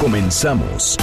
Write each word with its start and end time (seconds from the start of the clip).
Comenzamos. 0.00 0.96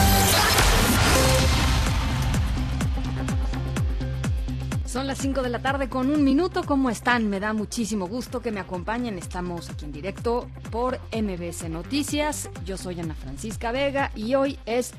Son 4.87 5.05
las 5.05 5.19
5 5.19 5.43
de 5.43 5.49
la 5.49 5.61
tarde 5.61 5.87
con 5.87 6.09
un 6.09 6.23
minuto. 6.23 6.63
¿Cómo 6.63 6.89
están? 6.89 7.29
Me 7.29 7.39
da 7.39 7.53
muchísimo 7.53 8.07
gusto 8.07 8.41
que 8.41 8.51
me 8.51 8.59
acompañen. 8.59 9.19
Estamos 9.19 9.69
aquí 9.69 9.85
en 9.85 9.91
directo 9.91 10.49
por 10.71 10.99
MBC 11.11 11.69
Noticias. 11.69 12.49
Yo 12.65 12.75
soy 12.75 12.99
Ana 12.99 13.13
Francisca 13.13 13.71
Vega 13.71 14.11
y 14.15 14.33
hoy 14.33 14.57
es 14.65 14.93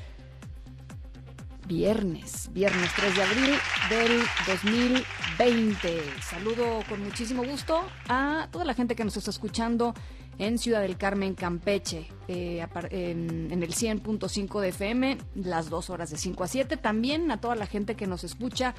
viernes, 1.67 2.49
viernes 2.53 2.89
3 2.95 3.15
de 3.17 3.21
abril 3.21 3.55
del 3.89 4.21
2020. 4.47 6.03
Saludo 6.21 6.83
con 6.87 7.03
muchísimo 7.03 7.43
gusto 7.43 7.83
a 8.07 8.47
toda 8.49 8.63
la 8.63 8.73
gente 8.73 8.95
que 8.95 9.03
nos 9.03 9.17
está 9.17 9.29
escuchando 9.29 9.93
en 10.39 10.57
Ciudad 10.57 10.81
del 10.81 10.97
Carmen, 10.97 11.35
Campeche, 11.35 12.07
eh, 12.27 12.65
en, 12.89 13.51
el 13.51 13.73
100.5 13.73 14.61
de 14.61 14.69
FM, 14.69 15.17
las 15.35 15.69
dos 15.69 15.89
horas 15.89 16.09
de 16.09 16.17
5 16.17 16.43
a 16.43 16.47
7. 16.47 16.77
También 16.77 17.29
a 17.29 17.41
toda 17.41 17.55
la 17.55 17.67
gente 17.67 17.95
que 17.95 18.07
nos 18.07 18.23
escucha 18.23 18.73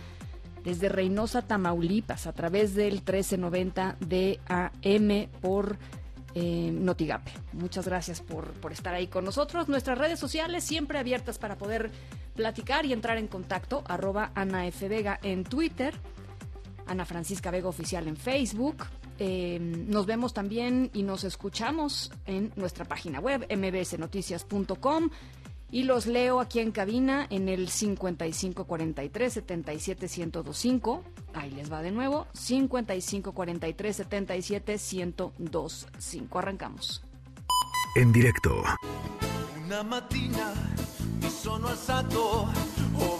desde 0.65 0.89
Reynosa, 0.89 1.43
Tamaulipas, 1.43 2.27
a 2.27 2.33
través 2.33 2.75
del 2.75 2.95
1390 2.95 3.97
de 4.01 4.41
AM 4.49 5.29
por 5.41 5.79
eh, 6.35 6.71
Notigape. 6.73 7.31
Muchas 7.53 7.87
gracias 7.87 8.23
por, 8.23 8.53
por 8.55 8.73
estar 8.73 8.95
ahí 8.95 9.07
con 9.07 9.25
nosotros. 9.25 9.69
Nuestras 9.69 9.99
redes 9.99 10.19
sociales 10.19 10.65
siempre 10.65 10.99
abiertas 10.99 11.39
para 11.39 11.59
poder 11.59 11.91
platicar 12.35 12.87
y 12.87 12.95
entrar 12.95 13.19
en 13.19 13.27
contacto. 13.27 13.85
Arroba 13.87 14.33
Ana 14.35 14.67
F. 14.67 14.89
Vega 14.89 15.21
en 15.23 15.45
Twitter. 15.45 15.95
Ana 16.87 17.05
Francisca 17.05 17.51
Vega 17.51 17.69
Oficial 17.69 18.09
en 18.09 18.17
Facebook. 18.17 18.79
Eh, 19.23 19.59
nos 19.61 20.07
vemos 20.07 20.33
también 20.33 20.91
y 20.95 21.03
nos 21.03 21.25
escuchamos 21.25 22.11
en 22.25 22.53
nuestra 22.57 22.87
página 22.87 23.21
web 23.21 23.47
mbsnoticias.com 23.55 25.11
y 25.71 25.83
los 25.83 26.07
leo 26.07 26.41
aquí 26.41 26.61
en 26.61 26.73
cabina 26.73 27.27
en 27.29 27.51
el 27.51 27.69
5543 27.69 29.33
77 29.33 30.07
1025. 30.07 31.05
Ahí 31.35 31.51
les 31.51 31.71
va 31.71 31.83
de 31.83 31.91
nuevo, 31.91 32.29
5543 32.33 33.97
77 33.97 34.77
1025. 35.39 36.39
Arrancamos. 36.39 37.03
En 37.97 38.13
directo. 38.13 38.63
Una 39.67 39.83
mattina 39.83 40.55
mi 41.21 41.29
sono 41.29 41.69
alzato, 41.69 42.49
oh 42.99 43.20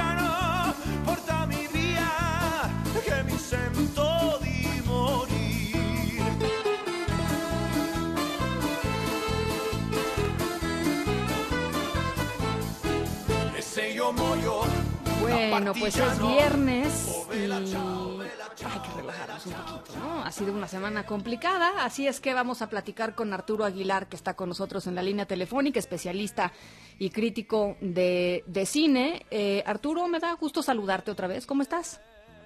Bueno, 15.49 15.73
pues 15.73 15.97
es 15.97 16.19
viernes 16.21 17.27
y 17.33 18.65
hay 18.65 18.79
que 18.79 18.89
relajarnos 18.95 19.45
un 19.47 19.53
poquito, 19.53 19.99
¿no? 19.99 20.23
Ha 20.23 20.31
sido 20.31 20.53
una 20.53 20.67
semana 20.67 21.05
complicada, 21.05 21.83
así 21.83 22.07
es 22.07 22.19
que 22.19 22.33
vamos 22.33 22.61
a 22.61 22.69
platicar 22.69 23.15
con 23.15 23.33
Arturo 23.33 23.65
Aguilar, 23.65 24.07
que 24.07 24.15
está 24.15 24.35
con 24.35 24.49
nosotros 24.49 24.85
en 24.87 24.95
la 24.95 25.01
línea 25.01 25.25
telefónica, 25.25 25.79
especialista 25.79 26.51
y 26.99 27.09
crítico 27.09 27.75
de, 27.81 28.43
de 28.45 28.65
cine. 28.65 29.25
Eh, 29.31 29.63
Arturo, 29.65 30.07
me 30.07 30.19
da 30.19 30.33
gusto 30.33 30.61
saludarte 30.61 31.11
otra 31.11 31.27
vez, 31.27 31.45
¿cómo 31.45 31.63
estás? 31.63 32.01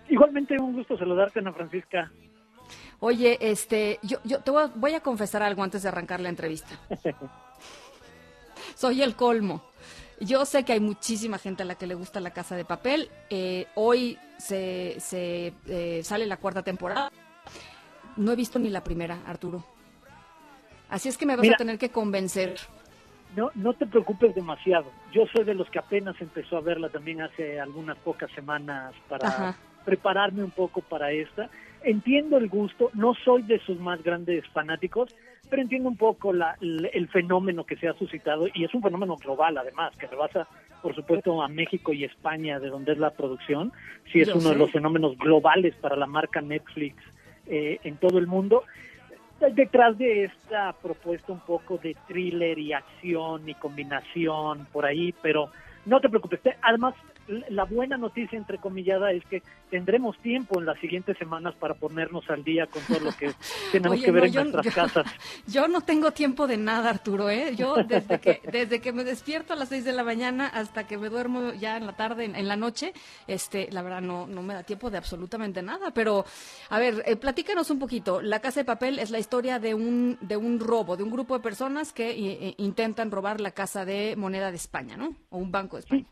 Igualmente 0.08 0.56
un 0.60 0.74
gusto 0.74 0.98
saludarte, 0.98 1.40
Ana 1.40 1.52
Francisca. 1.54 2.12
Oye, 3.00 3.38
este, 3.42 4.00
yo, 4.04 4.20
yo 4.24 4.40
te 4.40 4.52
voy 4.52 4.64
a, 4.64 4.68
voy 4.68 4.94
a 4.94 5.02
confesar 5.02 5.44
algo 5.44 5.64
antes 5.64 5.84
de 5.84 5.90
arrancar 5.90 6.22
la 6.22 6.30
entrevista. 6.30 6.80
Soy 8.76 9.02
el 9.02 9.16
colmo. 9.16 9.64
Yo 10.20 10.46
sé 10.46 10.64
que 10.64 10.74
hay 10.74 10.80
muchísima 10.80 11.38
gente 11.38 11.64
a 11.64 11.66
la 11.66 11.76
que 11.76 11.88
le 11.88 11.96
gusta 11.96 12.20
la 12.20 12.32
casa 12.32 12.56
de 12.56 12.66
papel. 12.66 13.10
Eh, 13.30 13.68
hoy 13.76 14.18
se, 14.38 14.96
se 15.00 15.54
eh, 15.68 16.02
sale 16.04 16.26
la 16.26 16.38
cuarta 16.38 16.64
temporada. 16.64 17.12
No 18.16 18.32
he 18.32 18.36
visto 18.36 18.60
ni 18.60 18.70
la 18.70 18.84
primera, 18.84 19.20
Arturo. 19.26 19.66
Así 20.90 21.10
es 21.10 21.18
que 21.18 21.26
me 21.26 21.36
vas 21.36 21.42
Mira, 21.42 21.56
a 21.56 21.58
tener 21.58 21.78
que 21.78 21.90
convencer. 21.90 22.56
No, 23.36 23.52
no 23.56 23.74
te 23.74 23.86
preocupes 23.86 24.34
demasiado. 24.34 24.90
Yo 25.12 25.26
soy 25.34 25.44
de 25.44 25.54
los 25.54 25.70
que 25.70 25.80
apenas 25.80 26.16
empezó 26.22 26.58
a 26.58 26.62
verla 26.62 26.90
también 26.90 27.22
hace 27.22 27.60
algunas 27.60 27.98
pocas 27.98 28.32
semanas 28.32 28.94
para 29.10 29.28
Ajá. 29.28 29.58
prepararme 29.84 30.44
un 30.44 30.52
poco 30.52 30.82
para 30.82 31.12
esta. 31.12 31.50
Entiendo 31.84 32.38
el 32.38 32.48
gusto, 32.48 32.90
no 32.94 33.14
soy 33.26 33.44
de 33.44 33.60
sus 33.60 33.80
más 33.80 34.02
grandes 34.02 34.48
fanáticos, 34.54 35.14
pero 35.50 35.62
entiendo 35.62 35.90
un 35.90 35.98
poco 35.98 36.34
la, 36.34 36.58
el, 36.62 37.08
fenómeno 37.10 37.66
que 37.66 37.76
se 37.76 37.88
ha 37.88 37.94
suscitado 37.94 38.48
y 38.54 38.64
es 38.64 38.74
un 38.74 38.82
fenómeno 38.82 39.16
global 39.18 39.58
además, 39.58 39.96
que 39.98 40.08
rebasa 40.08 40.48
por 40.82 40.94
supuesto 40.94 41.42
a 41.42 41.48
México 41.48 41.94
y 41.94 42.04
España, 42.04 42.60
de 42.60 42.70
donde 42.70 42.92
es 42.92 43.00
la 43.00 43.10
producción. 43.10 43.72
Sí 44.12 44.22
es 44.22 44.28
Yo 44.28 44.36
uno 44.36 44.50
de 44.50 44.56
los 44.56 44.72
fenómenos 44.72 45.18
globales 45.18 45.76
para 45.76 45.96
la 45.96 46.06
marca 46.06 46.42
Netflix 46.42 46.96
eh, 47.48 47.80
en 47.84 47.98
todo 47.98 48.20
el 48.20 48.28
mundo. 48.28 48.64
Detrás 49.54 49.98
de 49.98 50.26
esta 50.26 50.74
propuesta 50.74 51.34
un 51.34 51.40
poco 51.40 51.78
de 51.78 51.96
thriller 52.08 52.58
y 52.60 52.74
acción 52.74 53.50
y 53.50 53.56
combinación 53.56 54.68
por 54.72 54.86
ahí, 54.86 55.14
pero 55.22 55.50
no 55.86 56.00
te 56.00 56.10
preocupes. 56.10 56.40
Además, 56.62 56.94
la 57.50 57.64
buena 57.66 57.98
noticia, 57.98 58.38
entrecomillada, 58.38 59.12
es 59.12 59.24
que 59.26 59.42
tendremos 59.70 60.18
tiempo 60.20 60.60
en 60.60 60.66
las 60.66 60.80
siguientes 60.80 61.18
semanas 61.18 61.56
para 61.60 61.74
ponernos 61.74 62.30
al 62.30 62.44
día 62.44 62.68
con 62.68 62.82
todo 62.84 63.00
lo 63.00 63.12
que 63.12 63.32
tenemos 63.72 63.98
Oye, 63.98 64.06
que 64.06 64.12
ver 64.12 64.22
no, 64.24 64.28
en 64.28 64.34
yo- 64.34 64.44
nuestras 64.44 64.66
yo- 64.66 64.72
casas. 64.72 65.06
Yo 65.48 65.68
no 65.68 65.82
tengo 65.82 66.12
tiempo 66.12 66.48
de 66.48 66.58
nada, 66.58 66.90
Arturo, 66.90 67.30
¿eh? 67.30 67.56
Yo 67.56 67.76
desde 67.76 68.20
que, 68.20 68.42
desde 68.52 68.80
que 68.82 68.92
me 68.94 69.04
despierto 69.04 69.54
a 69.54 69.56
las 69.56 69.70
6 69.70 69.86
de 69.86 69.94
la 69.94 70.04
mañana 70.04 70.48
hasta 70.48 70.86
que 70.88 70.98
me 70.98 71.10
duermo 71.10 71.54
ya 71.54 71.78
en 71.78 71.86
la 71.86 71.94
tarde, 71.96 72.26
en, 72.26 72.36
en 72.36 72.48
la 72.48 72.56
noche, 72.56 72.94
este, 73.28 73.70
la 73.72 73.82
verdad 73.82 74.02
no, 74.02 74.28
no 74.28 74.42
me 74.44 74.54
da 74.54 74.64
tiempo 74.64 74.90
de 74.90 74.98
absolutamente 74.98 75.62
nada. 75.62 75.92
Pero, 75.92 76.26
a 76.70 76.80
ver, 76.80 77.04
eh, 77.06 77.16
platícanos 77.16 77.70
un 77.70 77.80
poquito. 77.80 78.22
La 78.22 78.40
Casa 78.40 78.60
de 78.62 78.66
Papel 78.66 79.00
es 79.00 79.12
la 79.12 79.20
historia 79.20 79.60
de 79.60 79.74
un, 79.74 80.18
de 80.22 80.38
un 80.38 80.60
robo, 80.60 80.96
de 80.98 81.04
un 81.04 81.12
grupo 81.12 81.36
de 81.36 81.44
personas 81.44 81.94
que 81.94 82.12
eh, 82.12 82.38
eh, 82.50 82.56
intentan 82.58 83.12
robar 83.12 83.40
la 83.42 83.52
Casa 83.52 83.86
de 83.86 84.16
Moneda 84.16 84.50
de 84.52 84.58
España, 84.58 84.98
¿no? 84.98 85.16
O 85.30 85.38
un 85.38 85.52
banco 85.52 85.78
de 85.78 85.82
España. 85.82 86.04
Sí, 86.04 86.08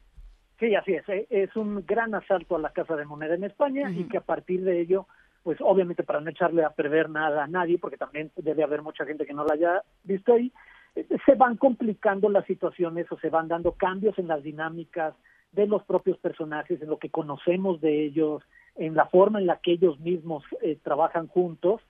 así 0.75 0.94
es. 0.94 1.07
eh, 1.09 1.28
Es 1.29 1.56
un 1.56 1.85
gran 1.85 2.16
asalto 2.16 2.56
a 2.56 2.59
la 2.59 2.72
Casa 2.72 2.96
de 2.96 3.06
Moneda 3.06 3.35
en 3.35 3.44
España 3.44 3.90
y 3.91 4.06
que 4.06 4.18
a 4.18 4.22
partir 4.22 4.63
de 4.63 4.79
ello, 4.79 5.07
pues 5.44 5.57
obviamente 5.62 6.03
para 6.03 6.22
no 6.22 6.29
echarle 6.29 6.63
a 6.63 6.69
perder 6.69 7.09
nada 7.09 7.44
a 7.44 7.47
nadie, 7.47 7.78
porque 7.78 7.97
también 7.97 8.31
debe 8.38 8.63
haber 8.63 8.81
mucha 8.81 9.06
gente 9.06 9.25
que 9.25 9.34
no 9.34 9.46
la 9.46 9.56
haya 9.56 9.84
visto 10.03 10.34
ahí, 10.34 10.51
eh, 10.95 11.06
se 11.25 11.36
van 11.36 11.57
complicando 11.57 12.30
las 12.30 12.45
situaciones 12.45 13.12
o 13.12 13.18
se 13.19 13.30
van 13.30 13.48
dando 13.48 13.74
cambios 13.74 14.18
en 14.19 14.27
las 14.27 14.44
dinámicas 14.44 15.13
de 15.51 15.68
los 15.68 15.83
propios 15.83 16.18
personajes, 16.18 16.81
en 16.81 16.89
lo 16.89 16.98
que 16.98 17.09
conocemos 17.09 17.80
de 17.81 18.04
ellos, 18.06 18.44
en 18.75 18.95
la 18.95 19.06
forma 19.06 19.39
en 19.39 19.48
la 19.48 19.57
que 19.57 19.74
ellos 19.74 20.00
mismos 20.00 20.44
eh, 20.62 20.77
trabajan 20.83 21.27
juntos. 21.27 21.81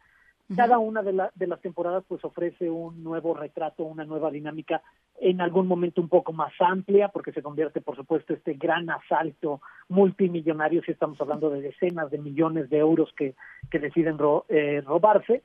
Cada 0.56 0.78
una 0.80 1.02
de, 1.02 1.14
la- 1.14 1.32
de 1.36 1.48
las 1.48 1.62
temporadas 1.62 2.04
pues 2.08 2.24
ofrece 2.26 2.70
un 2.70 3.04
nuevo 3.04 3.34
retrato, 3.34 3.84
una 3.84 4.06
nueva 4.06 4.32
dinámica, 4.32 4.82
en 5.20 5.42
algún 5.42 5.68
momento 5.68 6.02
un 6.02 6.10
poco 6.10 6.34
más 6.34 6.54
amplia, 6.60 7.08
porque 7.10 7.32
se 7.32 7.42
convierte, 7.42 7.82
por 7.82 7.96
supuesto, 7.96 8.34
este 8.34 8.54
gran 8.54 8.90
asalto 8.90 9.62
multimillonario, 9.90 10.82
si 10.84 10.92
estamos 10.92 11.20
hablando 11.22 11.50
de 11.50 11.62
decenas 11.62 12.10
de 12.12 12.18
millones 12.18 12.70
de 12.70 12.78
euros 12.80 13.12
que, 13.18 13.36
que 13.70 13.80
deciden 13.80 14.18
ro- 14.18 14.46
eh, 14.50 14.82
robarse, 14.82 15.44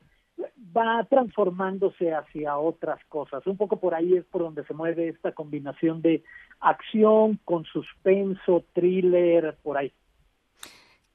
va 0.77 1.05
transformándose 1.05 2.13
hacia 2.15 2.57
otras 2.59 3.05
cosas. 3.07 3.47
Un 3.47 3.57
poco 3.57 3.79
por 3.79 3.95
ahí 3.95 4.15
es 4.15 4.25
por 4.27 4.43
donde 4.43 4.65
se 4.65 4.75
mueve 4.75 5.09
esta 5.09 5.33
combinación 5.33 6.01
de 6.01 6.23
acción 6.61 7.39
con 7.45 7.65
suspenso, 7.65 8.65
thriller, 8.73 9.57
por 9.63 9.79
ahí. 9.79 9.93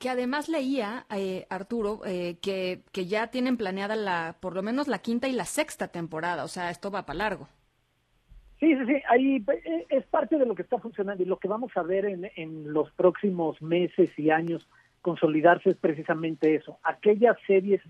Que 0.04 0.10
además 0.10 0.50
leía, 0.50 1.06
eh, 1.16 1.48
Arturo, 1.50 2.02
eh, 2.06 2.36
que, 2.42 2.82
que 2.92 3.06
ya 3.06 3.28
tienen 3.28 3.56
planeada 3.56 3.96
la, 3.96 4.36
por 4.42 4.54
lo 4.54 4.62
menos 4.62 4.90
la 4.90 5.00
quinta 5.00 5.30
y 5.30 5.32
la 5.32 5.46
sexta 5.46 5.88
temporada, 5.88 6.44
o 6.44 6.50
sea, 6.50 6.72
esto 6.72 6.92
va 6.92 7.06
para 7.06 7.20
largo. 7.20 7.48
Sí, 8.60 8.76
sí, 8.76 8.86
sí, 8.86 9.02
ahí 9.08 9.46
eh, 9.48 9.86
es 9.88 10.06
parte 10.08 10.38
de 10.38 10.46
lo 10.46 10.56
que 10.56 10.62
está 10.64 10.78
funcionando 10.78 11.24
y 11.24 11.26
lo 11.26 11.40
que 11.40 11.48
vamos 11.48 11.72
a 11.78 11.84
ver 11.84 12.04
en, 12.04 12.30
en 12.36 12.74
los 12.74 12.92
próximos 12.92 13.62
meses 13.62 14.10
y 14.20 14.30
años 14.30 14.68
consolidarse 15.02 15.70
es 15.70 15.78
precisamente 15.78 16.54
eso, 16.54 16.80
aquellas 16.84 17.38
series 17.48 17.82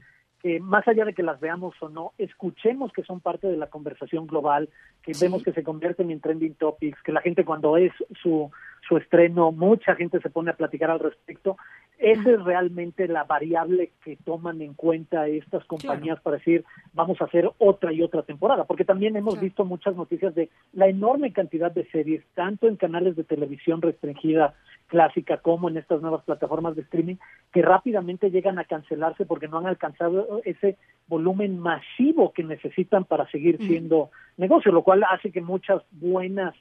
que 0.43 0.59
más 0.59 0.85
allá 0.89 1.05
de 1.05 1.13
que 1.13 1.23
las 1.23 1.39
veamos 1.39 1.73
o 1.81 1.87
no, 1.87 2.11
escuchemos 2.17 2.91
que 2.91 3.03
son 3.03 3.21
parte 3.21 3.47
de 3.47 3.55
la 3.55 3.67
conversación 3.67 4.27
global, 4.27 4.69
que 5.01 5.13
vemos 5.19 5.41
que 5.41 5.53
se 5.53 5.63
convierten 5.63 6.11
en 6.11 6.19
trending 6.19 6.55
topics, 6.55 7.01
que 7.01 7.13
la 7.13 7.21
gente 7.21 7.45
cuando 7.45 7.77
es 7.77 7.93
su, 8.21 8.51
su 8.85 8.97
estreno, 8.97 9.53
mucha 9.53 9.95
gente 9.95 10.19
se 10.19 10.29
pone 10.29 10.51
a 10.51 10.57
platicar 10.57 10.91
al 10.91 10.99
respecto. 10.99 11.55
Esa 12.03 12.31
es 12.31 12.43
realmente 12.43 13.07
la 13.07 13.23
variable 13.23 13.93
que 14.03 14.17
toman 14.17 14.61
en 14.61 14.73
cuenta 14.73 15.25
estas 15.27 15.63
compañías 15.63 16.19
para 16.19 16.35
decir, 16.35 16.65
vamos 16.91 17.21
a 17.21 17.23
hacer 17.23 17.49
otra 17.59 17.93
y 17.93 18.01
otra 18.01 18.23
temporada, 18.23 18.65
porque 18.65 18.83
también 18.83 19.15
hemos 19.15 19.39
visto 19.39 19.63
muchas 19.63 19.95
noticias 19.95 20.35
de 20.35 20.49
la 20.73 20.89
enorme 20.89 21.31
cantidad 21.31 21.71
de 21.71 21.89
series, 21.91 22.21
tanto 22.33 22.67
en 22.67 22.75
canales 22.75 23.15
de 23.15 23.23
televisión 23.23 23.81
restringida 23.81 24.53
clásica 24.87 25.37
como 25.37 25.69
en 25.69 25.77
estas 25.77 26.01
nuevas 26.01 26.25
plataformas 26.25 26.75
de 26.75 26.81
streaming, 26.81 27.15
que 27.53 27.61
rápidamente 27.61 28.31
llegan 28.31 28.59
a 28.59 28.65
cancelarse 28.65 29.25
porque 29.25 29.47
no 29.47 29.59
han 29.59 29.67
alcanzado 29.67 30.41
ese 30.43 30.75
volumen 31.07 31.57
masivo 31.57 32.33
que 32.33 32.43
necesitan 32.43 33.05
para 33.05 33.31
seguir 33.31 33.59
siendo 33.59 34.11
negocio, 34.35 34.73
lo 34.73 34.83
cual 34.83 35.05
hace 35.09 35.31
que 35.31 35.39
muchas 35.39 35.81
buenas 35.91 36.53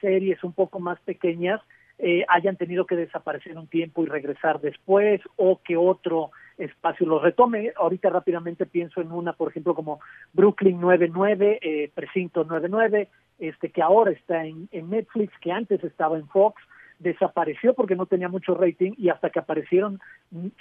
series 0.00 0.44
un 0.44 0.52
poco 0.52 0.78
más 0.78 1.00
pequeñas 1.00 1.60
eh, 1.98 2.24
hayan 2.28 2.56
tenido 2.56 2.86
que 2.86 2.96
desaparecer 2.96 3.56
un 3.56 3.68
tiempo 3.68 4.02
y 4.02 4.06
regresar 4.06 4.60
después 4.60 5.20
o 5.36 5.60
que 5.62 5.76
otro 5.76 6.30
espacio 6.58 7.06
los 7.06 7.22
retome. 7.22 7.72
Ahorita 7.76 8.10
rápidamente 8.10 8.66
pienso 8.66 9.00
en 9.00 9.12
una, 9.12 9.32
por 9.32 9.50
ejemplo, 9.50 9.74
como 9.74 10.00
Brooklyn 10.32 10.80
99, 10.80 11.58
eh, 11.62 11.90
Precinto 11.94 12.44
99, 12.44 13.08
este 13.38 13.70
que 13.70 13.82
ahora 13.82 14.10
está 14.10 14.44
en, 14.44 14.68
en 14.72 14.90
Netflix, 14.90 15.32
que 15.40 15.52
antes 15.52 15.82
estaba 15.84 16.16
en 16.16 16.28
Fox, 16.28 16.60
desapareció 16.98 17.74
porque 17.74 17.96
no 17.96 18.06
tenía 18.06 18.28
mucho 18.28 18.54
rating 18.54 18.92
y 18.96 19.08
hasta 19.08 19.30
que 19.30 19.38
aparecieron 19.38 20.00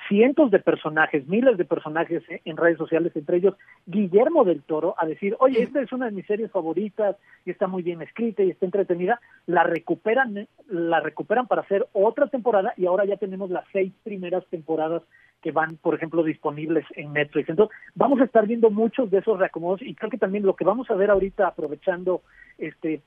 cientos 0.07 0.51
de 0.51 0.59
personajes, 0.59 1.27
miles 1.27 1.57
de 1.57 1.65
personajes 1.65 2.23
en 2.45 2.57
redes 2.57 2.77
sociales, 2.77 3.15
entre 3.15 3.37
ellos 3.37 3.55
Guillermo 3.85 4.43
del 4.43 4.61
Toro, 4.63 4.95
a 4.97 5.05
decir, 5.05 5.35
oye, 5.39 5.63
esta 5.63 5.81
es 5.81 5.91
una 5.91 6.05
de 6.07 6.11
mis 6.11 6.25
series 6.25 6.51
favoritas 6.51 7.15
y 7.45 7.51
está 7.51 7.67
muy 7.67 7.83
bien 7.83 8.01
escrita 8.01 8.43
y 8.43 8.51
está 8.51 8.65
entretenida, 8.65 9.19
la 9.45 9.63
recuperan, 9.63 10.47
la 10.67 10.99
recuperan 10.99 11.47
para 11.47 11.61
hacer 11.61 11.87
otra 11.93 12.27
temporada 12.27 12.73
y 12.77 12.85
ahora 12.85 13.05
ya 13.05 13.17
tenemos 13.17 13.49
las 13.49 13.65
seis 13.71 13.93
primeras 14.03 14.45
temporadas 14.47 15.03
que 15.41 15.51
van, 15.51 15.75
por 15.75 15.93
ejemplo, 15.93 16.23
disponibles 16.23 16.85
en 16.95 17.13
Netflix. 17.13 17.49
Entonces, 17.49 17.77
vamos 17.95 18.21
a 18.21 18.23
estar 18.23 18.47
viendo 18.47 18.71
muchos 18.71 19.11
de 19.11 19.19
esos 19.19 19.37
reacomodos 19.37 19.81
y 19.81 19.93
creo 19.93 20.09
que 20.09 20.17
también 20.17 20.45
lo 20.45 20.55
que 20.55 20.63
vamos 20.63 20.89
a 20.89 20.95
ver 20.95 21.11
ahorita, 21.11 21.47
aprovechando 21.47 22.21
este 22.57 23.01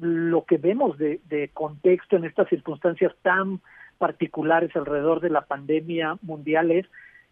lo 0.00 0.44
que 0.44 0.58
vemos 0.58 0.98
de, 0.98 1.20
de 1.28 1.48
contexto 1.48 2.16
en 2.16 2.24
estas 2.24 2.48
circunstancias 2.48 3.12
tan 3.22 3.60
particulares 3.98 4.74
alrededor 4.74 5.20
de 5.20 5.30
la 5.30 5.42
pandemia 5.42 6.18
mundial 6.22 6.70
es 6.70 6.86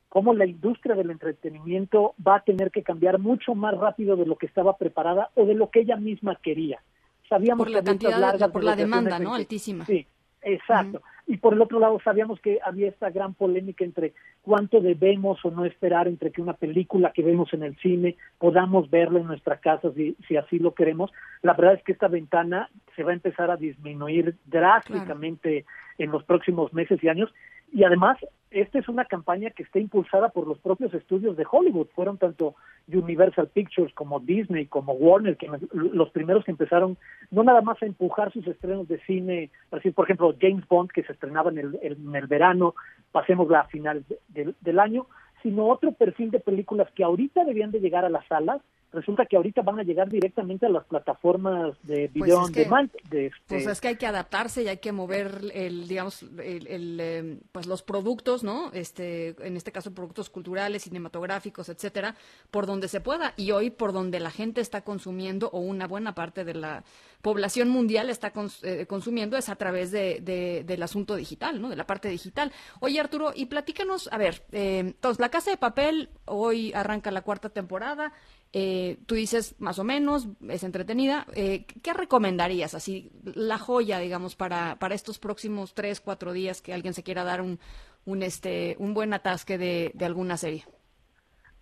cómo 0.09 0.35
la 0.35 0.45
industria 0.45 0.95
del 0.95 1.11
entretenimiento 1.11 2.15
va 2.25 2.37
a 2.37 2.41
tener 2.41 2.71
que 2.71 2.83
cambiar 2.83 3.19
mucho 3.19 3.55
más 3.55 3.77
rápido 3.77 4.17
de 4.17 4.27
lo 4.27 4.37
que 4.37 4.47
estaba 4.47 4.77
preparada 4.77 5.31
o 5.35 5.47
de 5.47 5.55
lo 5.55 5.71
que 5.71 5.81
ella 5.81 5.97
misma 5.97 6.37
quería. 6.37 6.83
Sabíamos 7.29 7.65
por 7.65 7.73
la 7.73 7.83
cantidad, 7.83 8.19
largas 8.19 8.51
por 8.51 8.65
la 8.65 8.77
demanda, 8.77 9.19
¿no? 9.19 9.35
Altísima. 9.35 9.87
Sí, 9.87 10.07
exacto. 10.43 11.01
Y 11.31 11.37
por 11.37 11.55
el 11.55 11.63
otro 11.63 11.79
lado, 11.79 12.01
sabíamos 12.03 12.41
que 12.41 12.59
había 12.65 12.89
esta 12.89 13.09
gran 13.09 13.35
polémica 13.35 13.85
entre 13.85 14.15
cuánto 14.43 14.81
debemos 14.81 15.39
o 15.45 15.53
no 15.53 15.65
esperar 15.65 16.09
entre 16.09 16.33
que 16.33 16.43
una 16.43 16.55
película 16.55 17.13
que 17.13 17.23
vemos 17.23 17.55
en 17.55 17.63
el 17.63 17.77
cine 17.77 18.17
podamos 18.39 18.91
verla 18.91 19.21
en 19.21 19.29
nuestra 19.29 19.59
casa 19.59 19.93
si, 19.95 20.17
si 20.27 20.37
así 20.37 20.59
lo 20.59 20.75
queremos. 20.75 21.13
La 21.43 21.53
verdad 21.53 21.75
es 21.75 21.85
que 21.85 21.93
esta 21.93 22.09
ventana 22.09 22.69
se 22.97 23.05
va 23.05 23.13
a 23.13 23.15
empezar 23.15 23.49
a 23.49 23.57
disminuir 23.57 24.35
drásticamente 24.47 25.67
en 25.99 26.11
los 26.11 26.25
próximos 26.25 26.73
meses 26.73 26.99
y 27.01 27.09
años. 27.09 27.33
Y 27.73 27.85
además, 27.85 28.19
esta 28.51 28.81
es 28.81 28.89
una 28.89 29.05
campaña 29.05 29.51
que 29.51 29.63
está 29.63 29.79
impulsada 29.79 30.31
por 30.31 30.47
los 30.47 30.59
propios 30.59 30.93
estudios 30.93 31.37
de 31.37 31.47
Hollywood. 31.49 31.87
Fueron 31.95 32.19
tanto 32.19 32.57
Universal 32.89 33.49
Pictures 33.49 33.95
como 33.95 34.19
Disney, 34.19 34.67
como 34.67 34.93
Warner, 34.93 35.37
que 35.37 35.49
los 35.73 36.11
primeros 36.11 36.45
que 36.45 36.51
empezaron 36.51 36.99
no 37.31 37.45
nada 37.45 37.61
más 37.61 37.81
a 37.83 37.87
empujar 37.87 38.33
sus 38.33 38.47
estrenos 38.47 38.89
de 38.89 38.99
cine, 39.05 39.51
así 39.71 39.91
por 39.93 40.07
ejemplo 40.07 40.35
James 40.41 40.67
Bond, 40.69 40.91
que 40.91 41.05
se 41.05 41.13
estrenaba 41.13 41.51
en 41.51 41.59
el, 41.59 42.27
verano, 42.27 42.75
pasemos 43.13 43.49
la 43.49 43.65
final 43.65 44.05
del 44.35 44.79
año, 44.81 45.07
sino 45.43 45.67
otro 45.67 45.93
perfil 45.93 46.31
de 46.31 46.41
películas 46.41 46.91
que 46.95 47.05
ahorita 47.05 47.45
debían 47.45 47.71
de 47.71 47.81
llegar 47.81 48.05
a 48.05 48.11
las 48.11 48.27
salas 48.27 48.61
resulta 48.93 49.27
que 49.27 49.37
ahorita 49.37 49.63
van 49.63 49.79
a 49.79 49.83
llegar 49.83 50.09
directamente 50.09 50.67
a 50.67 50.69
las 50.69 50.85
plataformas 50.85 51.77
de 51.83 52.09
pues 52.09 52.25
video 52.25 52.43
on 52.43 52.53
demand. 52.53 52.91
De 53.09 53.27
este... 53.27 53.41
Pues 53.47 53.67
es 53.67 53.81
que 53.81 53.89
hay 53.89 53.97
que 53.97 54.07
adaptarse 54.07 54.63
y 54.63 54.69
hay 54.69 54.79
que 54.79 54.93
mover 54.93 55.41
el, 55.55 55.89
digamos, 55.89 56.23
el, 56.23 56.99
eh, 57.01 57.39
pues 57.53 57.67
los 57.67 57.83
productos, 57.83 58.43
¿no? 58.43 58.71
Este, 58.73 59.35
en 59.47 59.57
este 59.57 59.73
caso 59.73 59.95
productos 59.95 60.31
culturales, 60.31 60.83
cinematográficos, 60.83 61.69
etcétera, 61.69 62.15
por 62.51 62.67
donde 62.67 62.89
se 62.89 63.01
pueda 63.01 63.35
y 63.37 63.53
hoy 63.53 63.71
por 63.71 63.93
donde 63.93 64.21
la 64.21 64.31
gente 64.31 64.61
está 64.61 64.83
consumiendo 64.83 65.51
o 65.53 65.61
una 65.61 65.87
buena 65.87 66.15
parte 66.15 66.45
de 66.45 66.55
la 66.55 66.85
población 67.23 67.69
mundial 67.69 68.11
está 68.11 68.33
eh, 68.63 68.87
consumiendo 68.87 69.37
es 69.37 69.49
a 69.49 69.57
través 69.57 69.91
de, 69.91 70.63
del 70.67 70.83
asunto 70.83 71.17
digital, 71.17 71.61
¿no? 71.61 71.69
De 71.69 71.77
la 71.77 71.87
parte 71.87 72.09
digital. 72.09 72.53
Oye 72.81 72.99
Arturo, 73.01 73.33
y 73.35 73.47
platícanos, 73.47 74.09
a 74.13 74.19
ver, 74.19 74.43
eh, 74.53 74.79
entonces 74.79 75.21
la 75.21 75.29
Casa 75.29 75.51
de 75.51 75.57
Papel 75.57 76.09
hoy 76.25 76.73
arranca 76.73 77.11
la 77.11 77.23
cuarta 77.23 77.51
temporada. 77.51 78.13
Eh, 78.53 78.99
tú 79.07 79.15
dices 79.15 79.55
más 79.61 79.79
o 79.79 79.85
menos, 79.85 80.29
es 80.49 80.65
entretenida. 80.65 81.25
Eh, 81.35 81.67
¿Qué 81.83 81.93
recomendarías? 81.93 82.75
Así, 82.75 83.13
la 83.23 83.59
joya, 83.59 83.99
digamos, 83.99 84.35
para, 84.35 84.77
para 84.81 84.95
estos 84.95 85.19
próximos 85.19 85.75
tres, 85.75 86.01
cuatro 86.01 86.33
días 86.33 86.61
que 86.61 86.75
alguien 86.75 86.95
se 86.95 87.05
quiera 87.05 87.23
dar 87.23 87.41
un, 87.41 87.61
un, 88.07 88.23
este, 88.23 88.77
un 88.79 88.93
buen 88.93 89.15
atasque 89.15 89.57
de, 89.57 89.93
de 89.95 90.05
alguna 90.05 90.37
serie. 90.37 90.65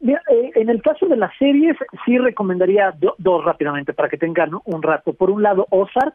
Mira, 0.00 0.22
eh, 0.30 0.52
en 0.54 0.70
el 0.70 0.80
caso 0.80 1.06
de 1.06 1.16
las 1.16 1.36
series, 1.38 1.76
sí 2.06 2.16
recomendaría 2.18 2.94
dos 3.18 3.44
rápidamente 3.44 3.92
para 3.92 4.08
que 4.08 4.16
tengan 4.16 4.50
un 4.64 4.82
rato. 4.82 5.12
Por 5.12 5.30
un 5.30 5.42
lado, 5.42 5.66
Ozark, 5.70 6.14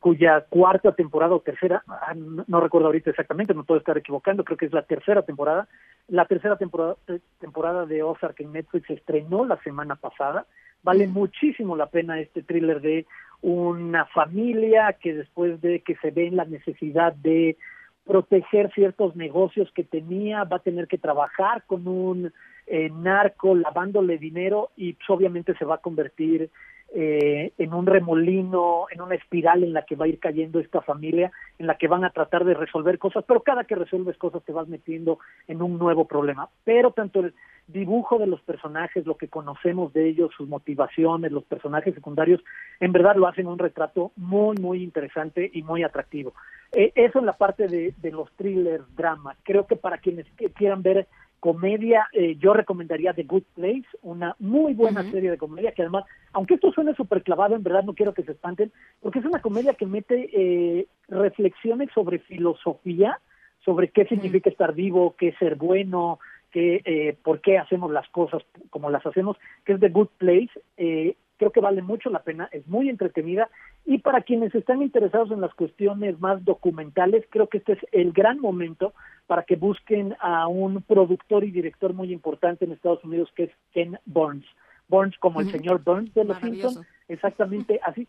cuya 0.00 0.46
cuarta 0.48 0.92
temporada 0.92 1.34
o 1.34 1.40
tercera, 1.40 1.82
ah, 1.86 2.14
no, 2.14 2.60
recuerdo 2.60 2.86
ahorita 2.86 3.10
exactamente, 3.10 3.52
no 3.52 3.64
puedo 3.64 3.78
estar 3.78 3.96
equivocando, 3.98 4.44
creo 4.44 4.56
que 4.56 4.66
es 4.66 4.72
la 4.72 4.82
tercera 4.82 5.22
temporada. 5.22 5.68
La 6.08 6.24
tercera 6.24 6.56
temporada, 6.56 6.96
eh, 7.06 7.20
temporada 7.38 7.86
de 7.86 8.02
Ozark 8.02 8.40
en 8.40 8.52
Netflix 8.52 8.86
se 8.86 8.94
estrenó 8.94 9.44
la 9.44 9.62
semana 9.62 9.96
pasada. 9.96 10.46
Vale 10.82 11.06
muchísimo 11.06 11.76
la 11.76 11.86
pena 11.86 12.18
este 12.18 12.42
thriller 12.42 12.80
de 12.80 13.06
una 13.42 14.06
familia 14.06 14.96
que 15.00 15.14
después 15.14 15.60
de 15.60 15.80
que 15.80 15.94
se 15.96 16.10
ve 16.10 16.26
en 16.26 16.36
la 16.36 16.46
necesidad 16.46 17.12
de 17.12 17.58
proteger 18.06 18.72
ciertos 18.72 19.14
negocios 19.14 19.70
que 19.72 19.84
tenía, 19.84 20.44
va 20.44 20.56
a 20.56 20.60
tener 20.60 20.88
que 20.88 20.98
trabajar 20.98 21.62
con 21.66 21.86
un 21.86 22.32
eh, 22.66 22.90
narco 22.90 23.54
lavándole 23.54 24.16
dinero 24.16 24.70
y 24.76 24.94
pues, 24.94 25.10
obviamente 25.10 25.54
se 25.56 25.66
va 25.66 25.76
a 25.76 25.78
convertir 25.78 26.50
eh, 26.92 27.52
en 27.56 27.72
un 27.72 27.86
remolino, 27.86 28.86
en 28.90 29.00
una 29.00 29.14
espiral 29.14 29.62
en 29.62 29.72
la 29.72 29.82
que 29.82 29.94
va 29.94 30.06
a 30.06 30.08
ir 30.08 30.18
cayendo 30.18 30.58
esta 30.58 30.80
familia, 30.80 31.30
en 31.58 31.66
la 31.66 31.76
que 31.76 31.86
van 31.86 32.04
a 32.04 32.10
tratar 32.10 32.44
de 32.44 32.54
resolver 32.54 32.98
cosas, 32.98 33.24
pero 33.26 33.42
cada 33.42 33.64
que 33.64 33.76
resuelves 33.76 34.16
cosas 34.16 34.42
te 34.44 34.52
vas 34.52 34.66
metiendo 34.66 35.18
en 35.46 35.62
un 35.62 35.78
nuevo 35.78 36.06
problema. 36.06 36.48
Pero 36.64 36.90
tanto 36.90 37.20
el 37.20 37.34
dibujo 37.68 38.18
de 38.18 38.26
los 38.26 38.40
personajes, 38.42 39.06
lo 39.06 39.16
que 39.16 39.28
conocemos 39.28 39.92
de 39.92 40.08
ellos, 40.08 40.32
sus 40.36 40.48
motivaciones, 40.48 41.30
los 41.30 41.44
personajes 41.44 41.94
secundarios, 41.94 42.42
en 42.80 42.92
verdad 42.92 43.14
lo 43.14 43.28
hacen 43.28 43.46
un 43.46 43.58
retrato 43.58 44.10
muy, 44.16 44.56
muy 44.56 44.82
interesante 44.82 45.48
y 45.52 45.62
muy 45.62 45.84
atractivo. 45.84 46.34
Eh, 46.72 46.92
eso 46.94 47.20
en 47.20 47.26
la 47.26 47.36
parte 47.36 47.68
de, 47.68 47.94
de 47.98 48.10
los 48.10 48.30
thrillers, 48.32 48.84
drama. 48.96 49.36
Creo 49.44 49.66
que 49.66 49.76
para 49.76 49.98
quienes 49.98 50.26
quieran 50.54 50.82
ver 50.82 51.06
comedia, 51.40 52.06
eh, 52.12 52.36
yo 52.36 52.52
recomendaría 52.52 53.14
The 53.14 53.24
Good 53.24 53.44
Place, 53.54 53.86
una 54.02 54.36
muy 54.38 54.74
buena 54.74 55.02
serie 55.10 55.30
de 55.30 55.38
comedia 55.38 55.72
que 55.72 55.82
además, 55.82 56.04
aunque 56.32 56.54
esto 56.54 56.70
suene 56.70 56.94
súper 56.94 57.22
clavado, 57.22 57.56
en 57.56 57.62
verdad 57.62 57.82
no 57.82 57.94
quiero 57.94 58.14
que 58.14 58.22
se 58.22 58.32
espanten, 58.32 58.70
porque 59.00 59.18
es 59.18 59.24
una 59.24 59.40
comedia 59.40 59.74
que 59.74 59.86
mete 59.86 60.28
eh, 60.32 60.86
reflexiones 61.08 61.88
sobre 61.94 62.18
filosofía, 62.20 63.18
sobre 63.64 63.88
qué 63.88 64.04
significa 64.04 64.50
estar 64.50 64.74
vivo, 64.74 65.14
qué 65.18 65.28
es 65.28 65.38
ser 65.38 65.56
bueno, 65.56 66.18
qué, 66.50 66.82
eh, 66.84 67.16
por 67.22 67.40
qué 67.40 67.58
hacemos 67.58 67.90
las 67.90 68.08
cosas 68.08 68.42
como 68.70 68.90
las 68.90 69.04
hacemos, 69.06 69.36
que 69.64 69.74
es 69.74 69.80
The 69.80 69.88
Good 69.88 70.08
Place. 70.18 70.50
Eh, 70.76 71.16
creo 71.36 71.52
que 71.52 71.60
vale 71.60 71.80
mucho 71.80 72.10
la 72.10 72.22
pena, 72.22 72.48
es 72.52 72.66
muy 72.68 72.88
entretenida. 72.88 73.48
Y 73.86 73.98
para 73.98 74.22
quienes 74.22 74.54
están 74.54 74.82
interesados 74.82 75.30
en 75.30 75.40
las 75.40 75.54
cuestiones 75.54 76.20
más 76.20 76.44
documentales, 76.44 77.24
creo 77.30 77.48
que 77.48 77.58
este 77.58 77.72
es 77.72 77.78
el 77.92 78.12
gran 78.12 78.40
momento 78.40 78.92
para 79.30 79.44
que 79.44 79.54
busquen 79.54 80.16
a 80.18 80.48
un 80.48 80.82
productor 80.82 81.44
y 81.44 81.52
director 81.52 81.94
muy 81.94 82.12
importante 82.12 82.64
en 82.64 82.72
Estados 82.72 83.04
Unidos 83.04 83.30
que 83.36 83.44
es 83.44 83.50
Ken 83.72 83.96
Burns. 84.04 84.44
Burns 84.88 85.16
como 85.18 85.40
el 85.40 85.48
señor 85.52 85.84
Burns 85.84 86.12
de 86.14 86.24
Los 86.24 86.36
Simpsons, 86.38 86.84
exactamente 87.06 87.78
así. 87.84 88.08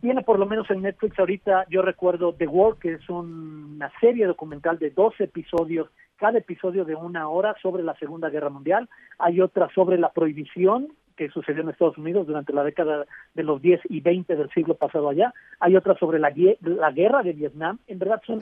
tiene 0.00 0.22
por 0.22 0.38
lo 0.38 0.46
menos 0.46 0.70
en 0.70 0.82
Netflix 0.82 1.18
ahorita, 1.18 1.66
yo 1.68 1.82
recuerdo 1.82 2.32
The 2.34 2.46
War, 2.46 2.76
que 2.76 2.92
es 2.92 3.08
una 3.10 3.90
serie 4.00 4.24
documental 4.24 4.78
de 4.78 4.90
12 4.90 5.24
episodios, 5.24 5.88
cada 6.14 6.38
episodio 6.38 6.84
de 6.84 6.94
una 6.94 7.28
hora 7.28 7.56
sobre 7.60 7.82
la 7.82 7.96
Segunda 7.96 8.30
Guerra 8.30 8.48
Mundial. 8.48 8.88
Hay 9.18 9.40
otra 9.40 9.68
sobre 9.74 9.98
la 9.98 10.12
prohibición 10.12 10.92
que 11.16 11.28
sucedió 11.30 11.62
en 11.62 11.68
Estados 11.68 11.98
Unidos 11.98 12.26
durante 12.26 12.52
la 12.52 12.64
década 12.64 13.06
de 13.34 13.42
los 13.42 13.60
10 13.60 13.80
y 13.88 14.00
20 14.00 14.36
del 14.36 14.50
siglo 14.50 14.74
pasado 14.74 15.08
allá. 15.08 15.32
Hay 15.60 15.76
otra 15.76 15.96
sobre 15.98 16.18
la, 16.18 16.32
la 16.60 16.90
guerra 16.90 17.22
de 17.22 17.32
Vietnam. 17.32 17.78
En 17.86 17.98
verdad 17.98 18.20
son 18.26 18.40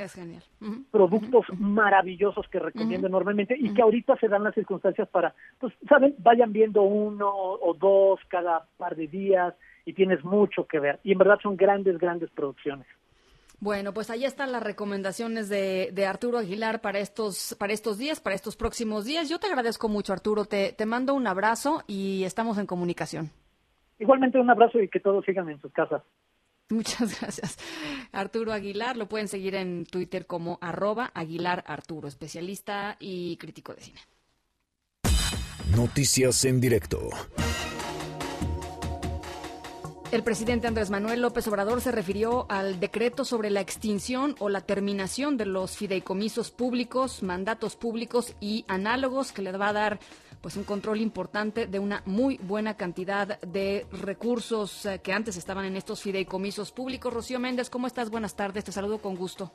productos 0.91 1.47
maravillosos 1.59 2.49
que 2.49 2.59
recomiendo 2.59 3.07
enormemente 3.07 3.57
y 3.59 3.73
que 3.75 3.83
ahorita 3.83 4.17
se 4.17 4.29
dan 4.29 4.45
las 4.45 4.55
circunstancias 4.55 5.09
para, 5.09 5.35
pues, 5.59 5.73
saben, 5.89 6.15
vayan 6.19 6.53
viendo 6.53 6.83
uno 6.83 7.31
o 7.31 7.75
dos 7.75 8.21
cada 8.29 8.67
par 8.77 8.97
de 8.97 9.07
días 9.07 9.55
y 9.85 9.93
tienes 9.93 10.25
mucho 10.25 10.67
que 10.67 10.79
ver. 10.79 11.01
Y 11.03 11.13
en 11.13 11.19
verdad 11.19 11.39
son 11.43 11.57
grandes, 11.57 11.99
grandes 11.99 12.31
producciones. 12.31 12.87
Bueno, 13.61 13.93
pues 13.93 14.09
ahí 14.09 14.25
están 14.25 14.53
las 14.53 14.63
recomendaciones 14.63 15.51
de, 15.51 15.91
de, 15.93 16.07
Arturo 16.07 16.39
Aguilar 16.39 16.81
para 16.81 16.99
estos, 16.99 17.55
para 17.59 17.75
estos 17.75 17.99
días, 17.99 18.19
para 18.19 18.35
estos 18.35 18.57
próximos 18.57 19.05
días. 19.05 19.29
Yo 19.29 19.39
te 19.39 19.49
agradezco 19.49 19.89
mucho, 19.89 20.15
Arturo. 20.15 20.47
Te, 20.47 20.73
te 20.73 20.87
mando 20.87 21.13
un 21.13 21.27
abrazo 21.27 21.83
y 21.87 22.25
estamos 22.25 22.57
en 22.57 22.67
comunicación. 22.67 23.31
Igualmente 23.99 24.41
un 24.41 24.49
abrazo 24.49 24.81
y 24.81 24.89
que 24.89 24.99
todos 24.99 25.27
sigan 25.27 25.51
en 25.51 25.61
sus 25.61 25.71
casas. 25.73 26.03
Muchas 26.71 27.21
gracias. 27.21 27.59
Arturo 28.13 28.55
Aguilar, 28.55 28.97
lo 28.97 29.09
pueden 29.09 29.29
seguir 29.29 29.55
en 29.55 29.85
Twitter 29.85 30.27
como 30.27 30.59
arroba 30.63 31.11
Aguilar 31.13 31.63
Arturo, 31.67 32.09
especialista 32.09 32.97
y 32.99 33.37
crítico 33.37 33.75
de 33.75 33.83
cine. 33.83 34.01
Noticias 35.77 36.47
en 36.47 36.63
directo. 36.63 37.11
El 40.13 40.25
presidente 40.25 40.67
Andrés 40.67 40.91
Manuel 40.91 41.23
López 41.23 41.47
Obrador 41.47 41.81
se 41.81 41.93
refirió 41.93 42.47
al 42.49 42.81
decreto 42.81 43.25
sobre 43.25 43.49
la 43.49 43.61
extinción 43.61 44.35
o 44.41 44.49
la 44.49 44.61
terminación 44.61 45.37
de 45.37 45.47
los 45.47 45.77
fideicomisos 45.77 46.51
públicos, 46.51 47.23
mandatos 47.23 47.77
públicos 47.77 48.35
y 48.41 48.65
análogos 48.67 49.31
que 49.31 49.43
le 49.43 49.53
va 49.53 49.69
a 49.69 49.73
dar 49.73 50.01
pues 50.41 50.57
un 50.57 50.65
control 50.65 51.01
importante 51.01 51.69
de 51.69 51.79
una 51.79 52.03
muy 52.07 52.39
buena 52.39 52.77
cantidad 52.77 53.41
de 53.43 53.87
recursos 53.93 54.85
eh, 54.85 55.01
que 55.01 55.13
antes 55.13 55.37
estaban 55.37 55.65
en 55.65 55.77
estos 55.77 56.03
fideicomisos 56.03 56.73
públicos. 56.73 57.15
Rocío 57.15 57.39
Méndez, 57.39 57.71
¿cómo 57.71 57.87
estás? 57.87 58.11
Buenas 58.11 58.35
tardes, 58.35 58.65
te 58.65 58.73
saludo 58.73 58.99
con 58.99 59.15
gusto. 59.15 59.53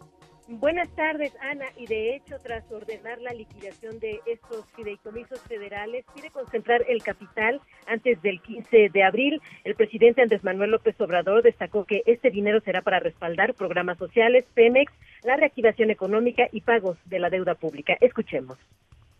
Buenas 0.48 0.88
tardes, 0.96 1.32
Ana. 1.42 1.66
Y 1.76 1.88
de 1.88 2.16
hecho, 2.16 2.36
tras 2.44 2.64
ordenar 2.72 3.20
la 3.20 3.34
liquidación 3.34 3.98
de 4.00 4.20
estos 4.28 4.64
fideicomisos 4.76 5.40
federales, 5.48 6.06
quiere 6.14 6.30
concentrar 6.30 6.86
el 6.88 7.02
capital 7.02 7.60
antes 7.88 8.22
del 8.22 8.40
15 8.42 8.90
de 8.94 9.04
abril. 9.04 9.42
El 9.64 9.74
presidente 9.74 10.22
Andrés 10.22 10.44
Manuel 10.44 10.70
López 10.70 10.96
Obrador 11.02 11.42
destacó 11.42 11.86
que 11.86 12.04
este 12.06 12.30
dinero 12.30 12.62
será 12.62 12.84
para 12.84 13.00
respaldar 13.00 13.56
programas 13.56 13.98
sociales, 13.98 14.46
Pemex, 14.54 14.94
la 15.24 15.36
reactivación 15.36 15.90
económica 15.90 16.48
y 16.52 16.62
pagos 16.62 16.98
de 17.06 17.18
la 17.18 17.32
deuda 17.32 17.56
pública. 17.56 17.98
Escuchemos. 18.00 18.60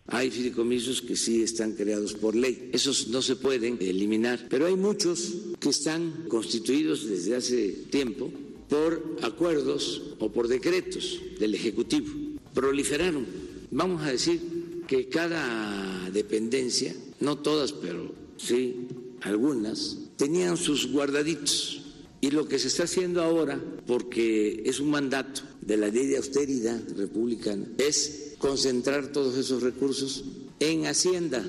Hay 0.08 0.30
fideicomisos 0.30 1.02
que 1.02 1.16
sí 1.16 1.42
están 1.42 1.74
creados 1.74 2.14
por 2.14 2.36
ley. 2.36 2.70
Esos 2.72 3.08
no 3.08 3.24
se 3.24 3.36
pueden 3.36 3.80
eliminar, 3.82 4.38
pero 4.48 4.68
hay 4.68 4.76
muchos 4.76 5.56
que 5.60 5.70
están 5.70 6.28
constituidos 6.30 7.10
desde 7.10 7.36
hace 7.36 7.72
tiempo 7.90 8.30
por 8.70 9.18
acuerdos 9.22 10.02
o 10.20 10.32
por 10.32 10.48
decretos 10.48 11.20
del 11.40 11.56
Ejecutivo. 11.56 12.12
Proliferaron. 12.54 13.26
Vamos 13.72 14.04
a 14.04 14.12
decir 14.12 14.84
que 14.88 15.10
cada 15.10 16.10
dependencia, 16.12 16.96
no 17.20 17.38
todas, 17.38 17.74
pero 17.74 18.12
sí 18.38 18.88
algunas, 19.22 19.98
tenían 20.18 20.58
sus 20.58 20.92
guardaditos. 20.92 21.82
Y 22.22 22.32
lo 22.32 22.48
que 22.48 22.58
se 22.58 22.70
está 22.70 22.84
haciendo 22.84 23.22
ahora, 23.22 23.62
porque 23.86 24.64
es 24.66 24.80
un 24.80 24.90
mandato 24.90 25.42
de 25.62 25.78
la 25.78 25.90
ley 25.90 26.08
de 26.08 26.18
austeridad 26.18 26.82
republicana, 26.98 27.68
es 27.78 28.34
concentrar 28.38 29.12
todos 29.12 29.38
esos 29.38 29.62
recursos 29.62 30.24
en 30.60 30.88
Hacienda, 30.88 31.46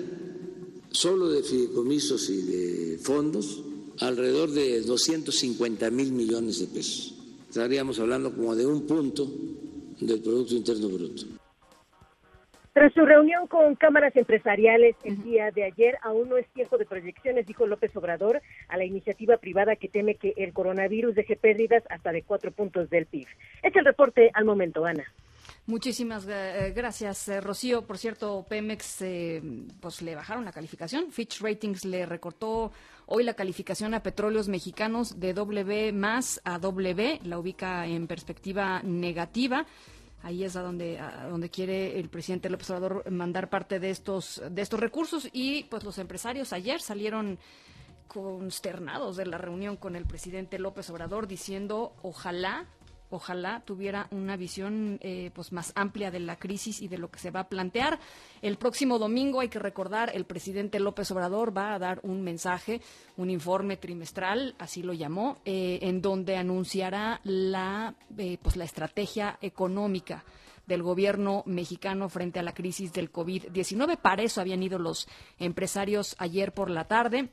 solo 0.90 1.28
de 1.30 1.42
fideicomisos 1.42 2.28
y 2.30 2.42
de 2.42 2.99
fondos, 2.99 3.62
alrededor 4.00 4.50
de 4.50 4.83
250 4.83 5.91
mil 5.91 6.12
millones 6.12 6.61
de 6.61 6.67
pesos. 6.67 7.15
Estaríamos 7.49 7.99
hablando 7.99 8.35
como 8.35 8.55
de 8.55 8.67
un 8.67 8.87
punto 8.87 9.26
del 10.00 10.21
Producto 10.21 10.55
Interno 10.55 10.88
Bruto. 10.88 11.23
Tras 12.76 12.93
su 12.93 13.07
reunión 13.07 13.47
con 13.47 13.75
cámaras 13.75 14.15
empresariales 14.17 14.97
el 15.03 15.23
día 15.23 15.50
de 15.50 15.65
ayer, 15.65 15.97
aún 16.03 16.29
no 16.29 16.37
es 16.37 16.47
tiempo 16.49 16.76
de 16.76 16.85
proyecciones, 16.85 17.47
dijo 17.47 17.67
López 17.67 17.97
Obrador 17.97 18.43
a 18.69 18.76
la 18.76 18.85
iniciativa 18.85 19.38
privada 19.38 19.76
que 19.76 19.88
teme 19.88 20.17
que 20.17 20.35
el 20.37 20.53
coronavirus 20.53 21.15
deje 21.15 21.37
pérdidas 21.37 21.83
hasta 21.88 22.12
de 22.12 22.23
cuatro 22.23 22.50
puntos 22.50 22.91
del 22.91 23.07
PIB. 23.07 23.26
Es 23.62 23.75
el 23.75 23.85
reporte 23.87 24.31
al 24.35 24.45
momento, 24.45 24.85
Ana. 24.85 25.11
Muchísimas 25.67 26.26
eh, 26.29 26.73
gracias, 26.76 27.29
eh, 27.29 27.41
Rocío. 27.41 27.87
Por 27.87 27.99
cierto, 27.99 28.45
Pemex, 28.49 29.00
eh, 29.00 29.43
pues 29.81 30.03
le 30.03 30.15
bajaron 30.15 30.45
la 30.45 30.53
calificación. 30.53 31.11
Fitch 31.11 31.41
Ratings 31.41 31.85
le 31.87 32.05
recortó 32.07 32.73
hoy 33.06 33.25
la 33.25 33.34
calificación 33.34 33.94
a 33.94 34.02
petróleos 34.02 34.48
mexicanos 34.48 35.18
de 35.18 35.32
W 35.32 35.92
más 35.92 36.40
a 36.44 36.58
W, 36.58 37.20
la 37.25 37.38
ubica 37.38 37.86
en 37.86 38.06
perspectiva 38.06 38.82
negativa. 38.82 39.66
Ahí 40.22 40.44
es 40.44 40.56
a 40.56 40.62
donde, 40.62 40.98
a 40.98 41.28
donde 41.28 41.50
quiere 41.50 41.98
el 42.00 42.08
presidente 42.08 42.50
López 42.50 42.68
Obrador 42.70 43.10
mandar 43.10 43.48
parte 43.48 43.78
de 43.78 43.90
estos, 43.90 44.42
de 44.50 44.62
estos 44.62 44.80
recursos. 44.80 45.28
Y 45.32 45.64
pues 45.64 45.84
los 45.84 45.98
empresarios 45.98 46.52
ayer 46.52 46.80
salieron 46.80 47.38
consternados 48.08 49.16
de 49.16 49.26
la 49.26 49.38
reunión 49.38 49.76
con 49.76 49.94
el 49.94 50.06
presidente 50.06 50.58
López 50.58 50.90
Obrador 50.90 51.26
diciendo 51.26 51.92
ojalá 52.02 52.66
ojalá 53.10 53.62
tuviera 53.64 54.08
una 54.10 54.36
visión 54.36 54.98
eh, 55.02 55.30
pues 55.34 55.52
más 55.52 55.72
amplia 55.75 56.10
de 56.10 56.20
la 56.20 56.36
crisis 56.36 56.82
y 56.82 56.88
de 56.88 56.98
lo 56.98 57.10
que 57.10 57.18
se 57.18 57.30
va 57.30 57.40
a 57.40 57.48
plantear. 57.48 57.98
El 58.42 58.56
próximo 58.56 58.98
domingo, 58.98 59.40
hay 59.40 59.48
que 59.48 59.58
recordar, 59.58 60.10
el 60.14 60.25
presidente 60.25 60.80
López 60.80 61.10
Obrador 61.10 61.56
va 61.56 61.75
a 61.75 61.78
dar 61.78 62.00
un 62.02 62.22
mensaje, 62.22 62.80
un 63.16 63.30
informe 63.30 63.76
trimestral, 63.76 64.54
así 64.58 64.82
lo 64.82 64.92
llamó, 64.92 65.38
eh, 65.44 65.78
en 65.82 66.02
donde 66.02 66.36
anunciará 66.36 67.20
la, 67.25 67.94
eh, 68.16 68.38
pues 68.42 68.56
la 68.56 68.64
estrategia 68.64 69.38
económica 69.40 70.25
del 70.66 70.82
gobierno 70.82 71.44
mexicano 71.46 72.08
frente 72.08 72.40
a 72.40 72.42
la 72.42 72.52
crisis 72.52 72.92
del 72.92 73.12
COVID-19. 73.12 73.98
Para 73.98 74.22
eso 74.22 74.40
habían 74.40 74.62
ido 74.62 74.80
los 74.80 75.06
empresarios 75.38 76.16
ayer 76.18 76.52
por 76.52 76.70
la 76.70 76.88
tarde. 76.88 77.30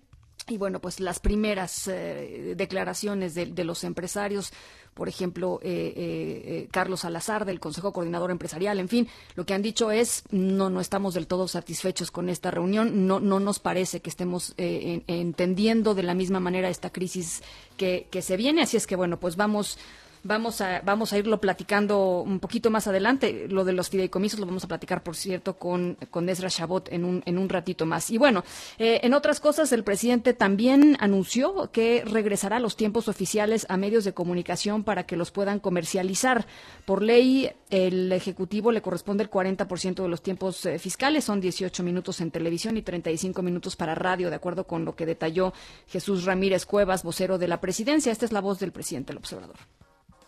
Y 0.48 0.58
bueno, 0.58 0.82
pues 0.82 1.00
las 1.00 1.20
primeras 1.20 1.86
declaraciones 1.86 3.34
de, 3.34 3.64
los 3.64 3.84
empresarios 3.86 4.52
por 4.94 5.10
ejemplo, 5.10 5.60
eh, 5.64 5.94
eh, 5.96 6.44
eh, 6.46 6.68
Carlos 6.72 7.02
Salazar 7.02 7.46
del 7.46 7.60
Consejo 7.60 7.92
Coordinador 7.94 8.32
Empresarial, 8.32 8.80
en 8.80 8.90
fin, 8.90 9.08
lo 9.36 9.46
que 9.46 9.54
han 9.54 9.62
dicho 9.62 9.92
es 9.92 10.24
no, 10.32 10.70
no 10.70 10.82
estamos 10.82 11.14
del 11.14 11.28
todo 11.28 11.48
satisfechos 11.48 12.12
con 12.12 12.30
esta 12.30 12.52
reunión, 12.52 13.08
no, 13.08 13.20
no 13.20 13.40
nos 13.40 13.60
parece 13.60 14.02
que 14.02 14.10
estemos 14.10 14.54
entendiendo 14.58 15.96
de 15.96 16.04
la 16.04 16.14
misma 16.14 16.40
manera 16.40 16.70
esta 16.70 16.92
crisis 16.92 17.42
que, 17.78 18.08
que 18.12 18.22
se 18.22 18.38
viene, 18.38 18.62
así 18.62 18.78
es 18.78 18.88
que 18.88 18.96
bueno, 18.96 19.20
pues 19.20 19.36
vamos 19.36 19.78
Vamos 20.26 20.62
a, 20.62 20.82
vamos 20.86 21.12
a 21.12 21.18
irlo 21.18 21.42
platicando 21.42 22.22
un 22.22 22.40
poquito 22.40 22.70
más 22.70 22.88
adelante. 22.88 23.46
Lo 23.50 23.66
de 23.66 23.74
los 23.74 23.90
fideicomisos 23.90 24.40
lo 24.40 24.46
vamos 24.46 24.64
a 24.64 24.70
platicar, 24.70 25.04
por 25.04 25.18
cierto, 25.18 25.58
con, 25.58 25.98
con 26.12 26.30
Ezra 26.30 26.50
Chabot 26.50 26.88
en 26.94 27.04
un, 27.04 27.24
en 27.26 27.38
un 27.38 27.50
ratito 27.50 27.86
más. 27.86 28.10
Y 28.10 28.18
bueno, 28.18 28.46
eh, 28.80 29.02
en 29.04 29.14
otras 29.14 29.42
cosas, 29.42 29.74
el 29.74 29.84
presidente 29.84 30.34
también 30.34 30.96
anunció 31.02 31.70
que 31.74 32.06
regresará 32.06 32.62
los 32.62 32.78
tiempos 32.78 33.10
oficiales 33.10 33.66
a 33.68 33.76
medios 33.76 34.06
de 34.06 34.14
comunicación 34.14 34.86
para 34.86 35.06
que 35.06 35.18
los 35.18 35.32
puedan 35.32 35.60
comercializar. 35.60 36.48
Por 36.86 37.02
ley, 37.02 37.52
el 37.70 38.10
Ejecutivo 38.14 38.72
le 38.72 38.82
corresponde 38.82 39.26
el 39.26 39.30
40% 39.30 40.04
de 40.04 40.08
los 40.08 40.24
tiempos 40.24 40.66
eh, 40.66 40.80
fiscales, 40.80 41.26
son 41.26 41.42
18 41.42 41.84
minutos 41.84 42.22
en 42.22 42.32
televisión 42.32 42.78
y 42.78 42.82
35 42.82 43.42
minutos 43.42 43.76
para 43.76 43.94
radio, 43.94 44.30
de 44.30 44.38
acuerdo 44.38 44.68
con 44.68 44.86
lo 44.86 44.96
que 44.96 45.06
detalló 45.06 45.52
Jesús 45.88 46.24
Ramírez 46.24 46.66
Cuevas, 46.66 47.04
vocero 47.04 47.38
de 47.38 47.50
la 47.50 47.60
presidencia. 47.60 48.10
Esta 48.10 48.24
es 48.24 48.32
la 48.32 48.40
voz 48.40 48.60
del 48.60 48.72
presidente 48.72 49.12
el 49.12 49.18
observador 49.18 49.58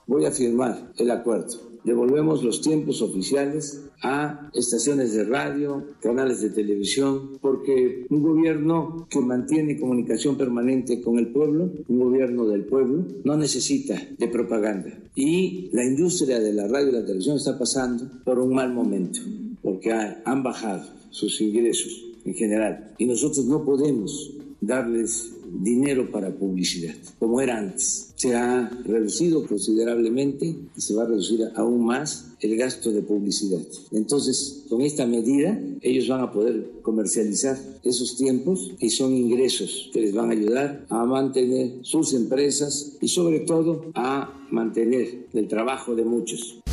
voy 0.08 0.26
a 0.26 0.32
firmar 0.32 0.92
el 0.98 1.12
acuerdo. 1.12 1.66
Devolvemos 1.86 2.44
los 2.44 2.62
tiempos 2.62 3.04
oficiales 3.04 3.84
a 4.02 4.50
estaciones 4.56 5.14
de 5.14 5.24
radio, 5.24 5.84
canales 6.02 6.42
de 6.42 6.50
televisión, 6.50 7.38
porque 7.40 8.08
un 8.10 8.24
gobierno 8.24 9.08
que 9.08 9.20
mantiene 9.20 9.80
comunicación 9.80 10.36
permanente 10.36 11.00
con 11.02 11.20
el 11.20 11.28
pueblo, 11.28 11.70
un 11.88 12.00
gobierno 12.00 12.48
del 12.48 12.66
pueblo, 12.66 13.06
no 13.24 13.38
necesita 13.38 14.02
de 14.18 14.28
propaganda. 14.28 14.98
Y 15.14 15.70
la 15.74 15.86
industria 15.86 16.40
de 16.40 16.54
la 16.54 16.68
radio 16.68 16.90
y 16.90 16.94
la 16.94 17.06
televisión 17.06 17.38
está 17.38 17.58
pasando 17.60 18.10
por 18.24 18.40
un 18.40 18.56
mal 18.56 18.74
momento, 18.74 19.20
porque 19.62 19.92
han 19.92 20.42
bajado 20.42 20.90
sus 21.12 21.40
ingresos 21.40 22.04
en 22.26 22.34
general. 22.34 22.96
Y 22.98 23.06
nosotros 23.06 23.46
no 23.46 23.64
podemos 23.64 24.34
darles 24.62 25.32
dinero 25.62 26.12
para 26.12 26.34
publicidad, 26.34 26.96
como 27.20 27.42
era 27.42 27.58
antes. 27.58 28.14
Se 28.16 28.36
ha 28.36 28.70
reducido 28.84 29.46
considerablemente 29.46 30.56
y 30.76 30.82
se 30.82 30.94
va 30.94 31.04
a 31.04 31.08
reducir 31.08 31.42
aún 31.56 31.86
más 31.86 32.32
el 32.40 32.58
gasto 32.58 32.92
de 32.92 33.02
publicidad. 33.02 33.62
Entonces, 33.92 34.64
con 34.70 34.82
esta 34.82 35.06
medida, 35.06 35.60
ellos 35.82 36.08
van 36.08 36.22
a 36.22 36.32
poder 36.32 36.72
comercializar 36.82 37.58
esos 37.84 38.16
tiempos 38.18 38.72
y 38.80 38.90
son 38.90 39.14
ingresos 39.14 39.90
que 39.94 40.02
les 40.02 40.14
van 40.14 40.30
a 40.30 40.34
ayudar 40.34 40.86
a 40.90 41.06
mantener 41.06 41.80
sus 41.82 42.14
empresas 42.14 42.98
y 43.02 43.08
sobre 43.08 43.42
todo 43.42 43.92
a 43.94 44.48
mantener 44.52 45.28
el 45.34 45.48
trabajo 45.48 45.96
de 45.96 46.06
muchos. 46.06 46.65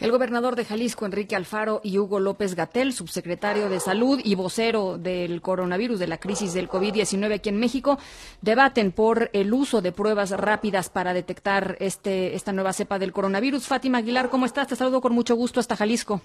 El 0.00 0.12
gobernador 0.12 0.56
de 0.56 0.64
Jalisco, 0.64 1.04
Enrique 1.04 1.36
Alfaro, 1.36 1.82
y 1.84 1.98
Hugo 1.98 2.20
López 2.20 2.54
Gatel, 2.54 2.94
subsecretario 2.94 3.68
de 3.68 3.80
Salud 3.80 4.18
y 4.24 4.34
vocero 4.34 4.96
del 4.96 5.42
coronavirus, 5.42 5.98
de 5.98 6.06
la 6.06 6.16
crisis 6.16 6.54
del 6.54 6.70
COVID-19 6.70 7.34
aquí 7.34 7.50
en 7.50 7.60
México, 7.60 7.98
debaten 8.40 8.92
por 8.92 9.28
el 9.34 9.52
uso 9.52 9.82
de 9.82 9.92
pruebas 9.92 10.30
rápidas 10.30 10.88
para 10.88 11.12
detectar 11.12 11.76
este, 11.80 12.34
esta 12.34 12.54
nueva 12.54 12.72
cepa 12.72 12.98
del 12.98 13.12
coronavirus. 13.12 13.66
Fátima 13.66 13.98
Aguilar, 13.98 14.30
¿cómo 14.30 14.46
estás? 14.46 14.68
Te 14.68 14.76
saludo 14.76 15.02
con 15.02 15.12
mucho 15.12 15.36
gusto 15.36 15.60
hasta 15.60 15.76
Jalisco. 15.76 16.22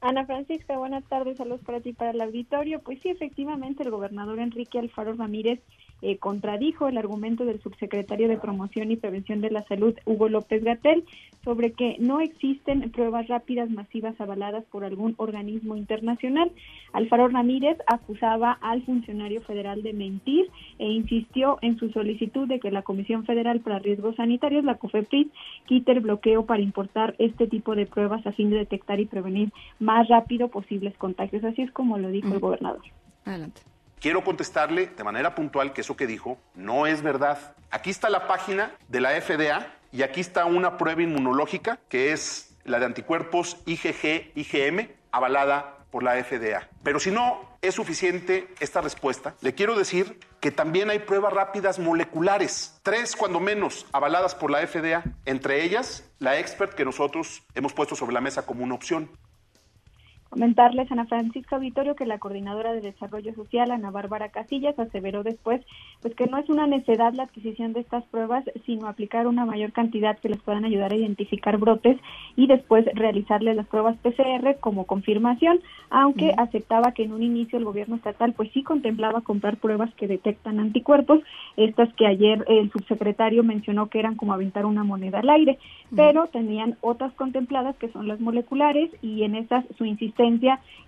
Ana 0.00 0.24
Francisca, 0.24 0.78
buenas 0.78 1.04
tardes, 1.04 1.36
saludos 1.36 1.60
para 1.60 1.80
ti 1.80 1.92
para 1.92 2.12
el 2.12 2.22
auditorio. 2.22 2.80
Pues 2.80 3.00
sí, 3.02 3.10
efectivamente, 3.10 3.82
el 3.82 3.90
gobernador 3.90 4.38
Enrique 4.38 4.78
Alfaro 4.78 5.12
Ramírez 5.12 5.60
eh, 6.02 6.18
contradijo 6.18 6.88
el 6.88 6.98
argumento 6.98 7.44
del 7.44 7.60
subsecretario 7.60 8.28
de 8.28 8.38
Promoción 8.38 8.90
y 8.90 8.96
Prevención 8.96 9.40
de 9.40 9.50
la 9.50 9.62
Salud, 9.64 9.94
Hugo 10.04 10.28
López 10.28 10.64
Gatel, 10.64 11.04
sobre 11.44 11.72
que 11.72 11.96
no 11.98 12.20
existen 12.20 12.90
pruebas 12.90 13.28
rápidas 13.28 13.70
masivas 13.70 14.20
avaladas 14.20 14.64
por 14.64 14.84
algún 14.84 15.14
organismo 15.16 15.76
internacional. 15.76 16.50
Alfaro 16.92 17.28
Ramírez 17.28 17.78
acusaba 17.86 18.52
al 18.60 18.82
funcionario 18.82 19.40
federal 19.42 19.82
de 19.82 19.92
mentir 19.92 20.50
e 20.78 20.86
insistió 20.86 21.58
en 21.62 21.78
su 21.78 21.90
solicitud 21.90 22.48
de 22.48 22.60
que 22.60 22.70
la 22.70 22.82
Comisión 22.82 23.24
Federal 23.24 23.60
para 23.60 23.78
Riesgos 23.78 24.16
Sanitarios, 24.16 24.64
la 24.64 24.76
COFEPRIS, 24.76 25.28
quite 25.66 25.92
el 25.92 26.00
bloqueo 26.00 26.46
para 26.46 26.62
importar 26.62 27.14
este 27.18 27.46
tipo 27.46 27.74
de 27.74 27.86
pruebas 27.86 28.26
a 28.26 28.32
fin 28.32 28.50
de 28.50 28.58
detectar 28.58 29.00
y 29.00 29.06
prevenir 29.06 29.52
más 29.78 30.08
rápido 30.08 30.48
posibles 30.48 30.96
contagios. 30.96 31.44
Así 31.44 31.62
es 31.62 31.70
como 31.72 31.98
lo 31.98 32.08
dijo 32.08 32.32
el 32.34 32.40
gobernador. 32.40 32.82
Adelante. 33.24 33.62
Quiero 34.00 34.24
contestarle 34.24 34.86
de 34.86 35.04
manera 35.04 35.34
puntual 35.34 35.74
que 35.74 35.82
eso 35.82 35.94
que 35.94 36.06
dijo 36.06 36.38
no 36.54 36.86
es 36.86 37.02
verdad. 37.02 37.54
Aquí 37.70 37.90
está 37.90 38.08
la 38.08 38.26
página 38.26 38.72
de 38.88 38.98
la 38.98 39.10
FDA 39.20 39.74
y 39.92 40.00
aquí 40.00 40.22
está 40.22 40.46
una 40.46 40.78
prueba 40.78 41.02
inmunológica 41.02 41.78
que 41.90 42.12
es 42.12 42.56
la 42.64 42.78
de 42.78 42.86
anticuerpos 42.86 43.58
IgG-IgM 43.66 44.88
avalada 45.12 45.84
por 45.90 46.02
la 46.02 46.14
FDA. 46.24 46.66
Pero 46.82 46.98
si 46.98 47.10
no 47.10 47.42
es 47.60 47.74
suficiente 47.74 48.48
esta 48.60 48.80
respuesta, 48.80 49.34
le 49.42 49.54
quiero 49.54 49.76
decir 49.76 50.18
que 50.40 50.50
también 50.50 50.88
hay 50.88 51.00
pruebas 51.00 51.34
rápidas 51.34 51.78
moleculares, 51.78 52.80
tres 52.82 53.14
cuando 53.14 53.38
menos 53.38 53.84
avaladas 53.92 54.34
por 54.34 54.50
la 54.50 54.66
FDA, 54.66 55.02
entre 55.26 55.62
ellas 55.62 56.10
la 56.20 56.38
expert 56.38 56.72
que 56.72 56.86
nosotros 56.86 57.42
hemos 57.54 57.74
puesto 57.74 57.96
sobre 57.96 58.14
la 58.14 58.22
mesa 58.22 58.46
como 58.46 58.64
una 58.64 58.76
opción. 58.76 59.10
Comentarles, 60.30 60.90
Ana 60.92 61.06
Francisca 61.06 61.58
Vitorio, 61.58 61.96
que 61.96 62.06
la 62.06 62.20
coordinadora 62.20 62.72
de 62.72 62.80
Desarrollo 62.80 63.34
Social, 63.34 63.72
Ana 63.72 63.90
Bárbara 63.90 64.28
Casillas, 64.28 64.78
aseveró 64.78 65.24
después 65.24 65.60
pues 66.02 66.14
que 66.14 66.28
no 66.28 66.38
es 66.38 66.48
una 66.48 66.68
necedad 66.68 67.12
la 67.14 67.24
adquisición 67.24 67.72
de 67.72 67.80
estas 67.80 68.04
pruebas, 68.04 68.44
sino 68.64 68.86
aplicar 68.86 69.26
una 69.26 69.44
mayor 69.44 69.72
cantidad 69.72 70.16
que 70.20 70.28
les 70.28 70.38
puedan 70.38 70.64
ayudar 70.64 70.92
a 70.92 70.96
identificar 70.96 71.58
brotes 71.58 71.98
y 72.36 72.46
después 72.46 72.86
realizarles 72.94 73.56
las 73.56 73.66
pruebas 73.66 73.96
PCR 73.96 74.56
como 74.60 74.86
confirmación, 74.86 75.58
aunque 75.90 76.32
aceptaba 76.36 76.92
que 76.92 77.02
en 77.02 77.12
un 77.12 77.24
inicio 77.24 77.58
el 77.58 77.64
gobierno 77.64 77.96
estatal 77.96 78.32
pues 78.32 78.52
sí 78.52 78.62
contemplaba 78.62 79.22
comprar 79.22 79.56
pruebas 79.56 79.92
que 79.94 80.06
detectan 80.06 80.60
anticuerpos, 80.60 81.18
estas 81.56 81.92
que 81.94 82.06
ayer 82.06 82.44
el 82.46 82.70
subsecretario 82.70 83.42
mencionó 83.42 83.88
que 83.88 83.98
eran 83.98 84.14
como 84.14 84.32
aventar 84.32 84.64
una 84.64 84.84
moneda 84.84 85.18
al 85.18 85.30
aire, 85.30 85.58
pero 85.94 86.28
tenían 86.28 86.76
otras 86.82 87.12
contempladas 87.14 87.74
que 87.78 87.88
son 87.88 88.06
las 88.06 88.20
moleculares 88.20 88.92
y 89.02 89.24
en 89.24 89.34
esas 89.34 89.64
su 89.76 89.84
insistencia 89.84 90.19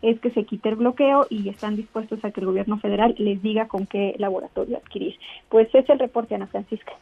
es 0.03 0.21
que 0.21 0.31
se 0.31 0.45
quite 0.45 0.69
el 0.69 0.77
bloqueo 0.77 1.27
y 1.31 1.49
están 1.49 1.77
dispuestos 1.77 2.25
a 2.25 2.31
que 2.31 2.41
el 2.41 2.47
gobierno 2.47 2.79
federal 2.79 3.15
les 3.19 3.43
diga 3.43 3.69
con 3.69 3.87
qué 3.87 4.15
laboratorio 4.19 4.79
adquirir. 4.79 5.17
Pues 5.49 5.69
es 5.75 5.89
el 5.89 5.99
reporte, 5.99 6.35
Ana 6.35 6.47
Francisca. 6.47 6.93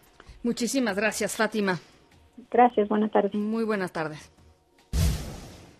Muchísimas 0.43 0.97
gracias, 0.97 1.37
Fátima. 1.37 1.79
Gracias, 2.51 2.89
buenas 2.89 3.11
tardes. 3.11 3.35
Muy 3.35 3.65
buenas 3.65 3.93
tardes. 3.93 4.33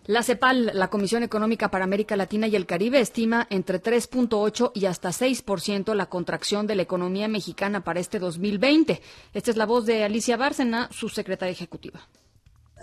La 0.07 0.23
CEPAL, 0.23 0.71
la 0.73 0.89
Comisión 0.89 1.21
Económica 1.21 1.69
para 1.69 1.85
América 1.85 2.15
Latina 2.15 2.47
y 2.47 2.55
el 2.55 2.65
Caribe, 2.65 2.99
estima 2.99 3.45
entre 3.51 3.81
3.8 3.81 4.71
y 4.73 4.85
hasta 4.87 5.09
6% 5.09 5.93
la 5.93 6.07
contracción 6.07 6.65
de 6.65 6.75
la 6.75 6.81
economía 6.81 7.27
mexicana 7.27 7.83
para 7.83 7.99
este 7.99 8.17
2020. 8.17 8.99
Esta 9.33 9.51
es 9.51 9.57
la 9.57 9.67
voz 9.67 9.85
de 9.85 10.03
Alicia 10.03 10.37
Bárcena, 10.37 10.89
su 10.91 11.07
secretaria 11.07 11.53
ejecutiva. 11.53 12.01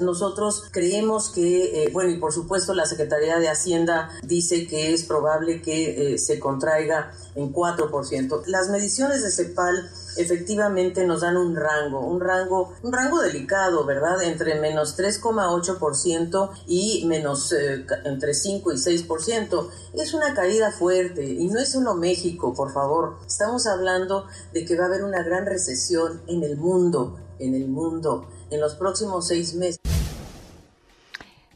Nosotros 0.00 0.64
creemos 0.70 1.30
que, 1.30 1.84
eh, 1.84 1.90
bueno, 1.92 2.10
y 2.10 2.18
por 2.18 2.32
supuesto 2.32 2.74
la 2.74 2.86
Secretaría 2.86 3.38
de 3.38 3.48
Hacienda 3.48 4.10
dice 4.22 4.66
que 4.66 4.92
es 4.94 5.04
probable 5.04 5.60
que 5.62 6.14
eh, 6.14 6.18
se 6.18 6.38
contraiga 6.38 7.12
en 7.34 7.52
4%. 7.52 8.42
Las 8.46 8.68
mediciones 8.68 9.22
de 9.22 9.30
CEPAL 9.30 9.90
efectivamente 10.16 11.06
nos 11.06 11.20
dan 11.20 11.36
un 11.36 11.54
rango, 11.54 12.00
un 12.00 12.20
rango, 12.20 12.74
un 12.82 12.92
rango 12.92 13.20
delicado, 13.20 13.84
¿verdad? 13.84 14.22
Entre 14.22 14.60
menos 14.60 14.98
3,8% 14.98 16.50
y 16.66 17.04
menos 17.06 17.52
eh, 17.52 17.86
entre 18.04 18.34
5 18.34 18.72
y 18.72 18.76
6%. 18.76 19.68
Es 19.94 20.14
una 20.14 20.34
caída 20.34 20.72
fuerte 20.72 21.24
y 21.24 21.48
no 21.48 21.60
es 21.60 21.72
solo 21.72 21.94
México, 21.94 22.54
por 22.54 22.72
favor. 22.72 23.16
Estamos 23.26 23.66
hablando 23.66 24.26
de 24.52 24.64
que 24.64 24.76
va 24.76 24.84
a 24.84 24.86
haber 24.88 25.04
una 25.04 25.22
gran 25.22 25.46
recesión 25.46 26.22
en 26.26 26.42
el 26.42 26.56
mundo, 26.56 27.16
en 27.38 27.54
el 27.54 27.68
mundo 27.68 28.28
en 28.50 28.60
los 28.60 28.74
próximos 28.74 29.26
seis 29.28 29.54
meses. 29.54 29.80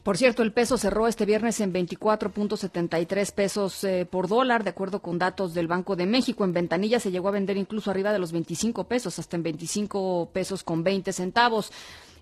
Por 0.03 0.17
cierto, 0.17 0.43
el 0.43 0.51
peso 0.51 0.77
cerró 0.77 1.07
este 1.07 1.25
viernes 1.25 1.61
en 1.61 1.71
24.73 1.73 3.31
pesos 3.31 3.83
eh, 3.85 4.05
por 4.05 4.27
dólar, 4.27 4.65
de 4.65 4.71
acuerdo 4.71 5.01
con 5.01 5.17
datos 5.17 5.53
del 5.53 5.67
Banco 5.67 5.95
de 5.95 6.05
México. 6.05 6.43
En 6.43 6.51
ventanilla 6.51 6.99
se 6.99 7.09
llegó 7.09 7.29
a 7.29 7.31
vender 7.31 7.55
incluso 7.55 7.89
arriba 7.89 8.11
de 8.11 8.19
los 8.19 8.33
25 8.33 8.83
pesos, 8.83 9.17
hasta 9.17 9.37
en 9.37 9.43
25 9.43 10.31
pesos 10.33 10.65
con 10.65 10.83
20 10.83 11.13
centavos. 11.13 11.71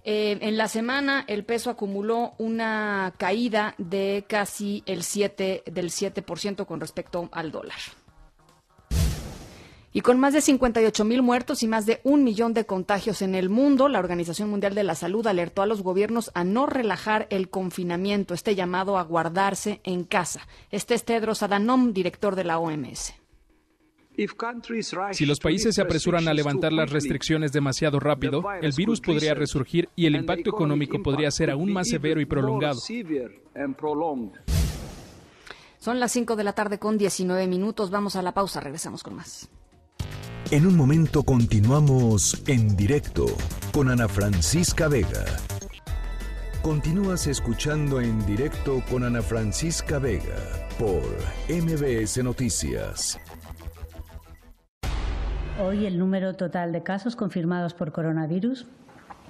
Eh, 0.04 0.38
en 0.42 0.58
la 0.58 0.68
semana 0.68 1.26
el 1.28 1.44
peso 1.44 1.72
acumuló 1.72 2.34
una 2.38 3.14
caída 3.18 3.74
de 3.80 4.26
casi 4.28 4.84
el 4.86 5.04
7 5.04 5.64
del 5.66 5.90
7% 5.90 6.68
con 6.68 6.80
respecto 6.80 7.30
al 7.32 7.52
dólar. 7.52 7.78
Y 9.94 10.02
con 10.02 10.20
más 10.20 10.34
de 10.34 10.42
58 10.42 11.04
mil 11.04 11.22
muertos 11.22 11.64
y 11.64 11.68
más 11.68 11.86
de 11.86 12.00
un 12.04 12.24
millón 12.24 12.54
de 12.54 12.66
contagios 12.66 13.22
en 13.22 13.36
el 13.36 13.50
mundo, 13.50 13.90
la 13.90 14.00
Organización 14.00 14.50
Mundial 14.50 14.74
de 14.74 14.84
la 14.84 14.96
Salud 14.96 15.28
alertó 15.28 15.62
a 15.62 15.66
los 15.66 15.82
gobiernos 15.82 16.32
a 16.34 16.46
no 16.46 16.66
relajar 16.66 17.28
el 17.30 17.50
confinamiento, 17.50 18.34
este 18.34 18.56
llamado 18.56 18.98
a 18.98 19.04
guardarse 19.04 19.82
en 19.84 20.06
casa. 20.06 20.48
Este 20.70 20.94
es 20.94 21.04
Tedros 21.04 21.44
Adhanom, 21.44 21.92
director 21.92 22.36
de 22.36 22.46
la 22.46 22.58
OMS. 22.60 23.14
Si 25.12 25.26
los 25.26 25.40
países 25.40 25.76
se 25.76 25.82
apresuran 25.82 26.28
a 26.28 26.34
levantar 26.34 26.72
las 26.72 26.90
restricciones 26.90 27.52
demasiado 27.52 28.00
rápido, 28.00 28.44
el 28.62 28.72
virus 28.74 29.02
podría 29.02 29.34
resurgir 29.34 29.90
y 29.96 30.06
el 30.06 30.16
impacto 30.16 30.52
económico 30.52 31.02
podría 31.02 31.32
ser 31.32 31.50
aún 31.50 31.72
más 31.74 31.90
severo 31.90 32.22
y 32.22 32.26
prolongado. 32.26 32.80
Son 35.80 36.00
las 36.00 36.12
5 36.12 36.36
de 36.36 36.44
la 36.44 36.54
tarde 36.54 36.78
con 36.78 36.98
19 36.98 37.48
minutos. 37.48 37.90
Vamos 37.90 38.16
a 38.16 38.22
la 38.22 38.34
pausa. 38.34 38.60
Regresamos 38.60 39.02
con 39.02 39.16
más. 39.16 39.50
En 40.52 40.68
un 40.68 40.76
momento 40.76 41.24
continuamos 41.24 42.44
en 42.46 42.76
directo 42.76 43.26
con 43.72 43.90
Ana 43.90 44.10
Francisca 44.10 44.90
Vega. 44.90 45.24
Continúas 46.62 47.26
escuchando 47.28 48.02
en 48.02 48.26
directo 48.26 48.84
con 48.90 49.06
Ana 49.06 49.22
Francisca 49.22 49.98
Vega 49.98 50.36
por 50.78 51.02
MBS 51.48 52.22
Noticias. 52.22 53.18
Hoy 55.64 55.86
el 55.86 55.98
número 55.98 56.34
total 56.34 56.74
de 56.74 56.84
casos 56.84 57.16
confirmados 57.16 57.74
por 57.74 57.94
coronavirus 57.94 58.68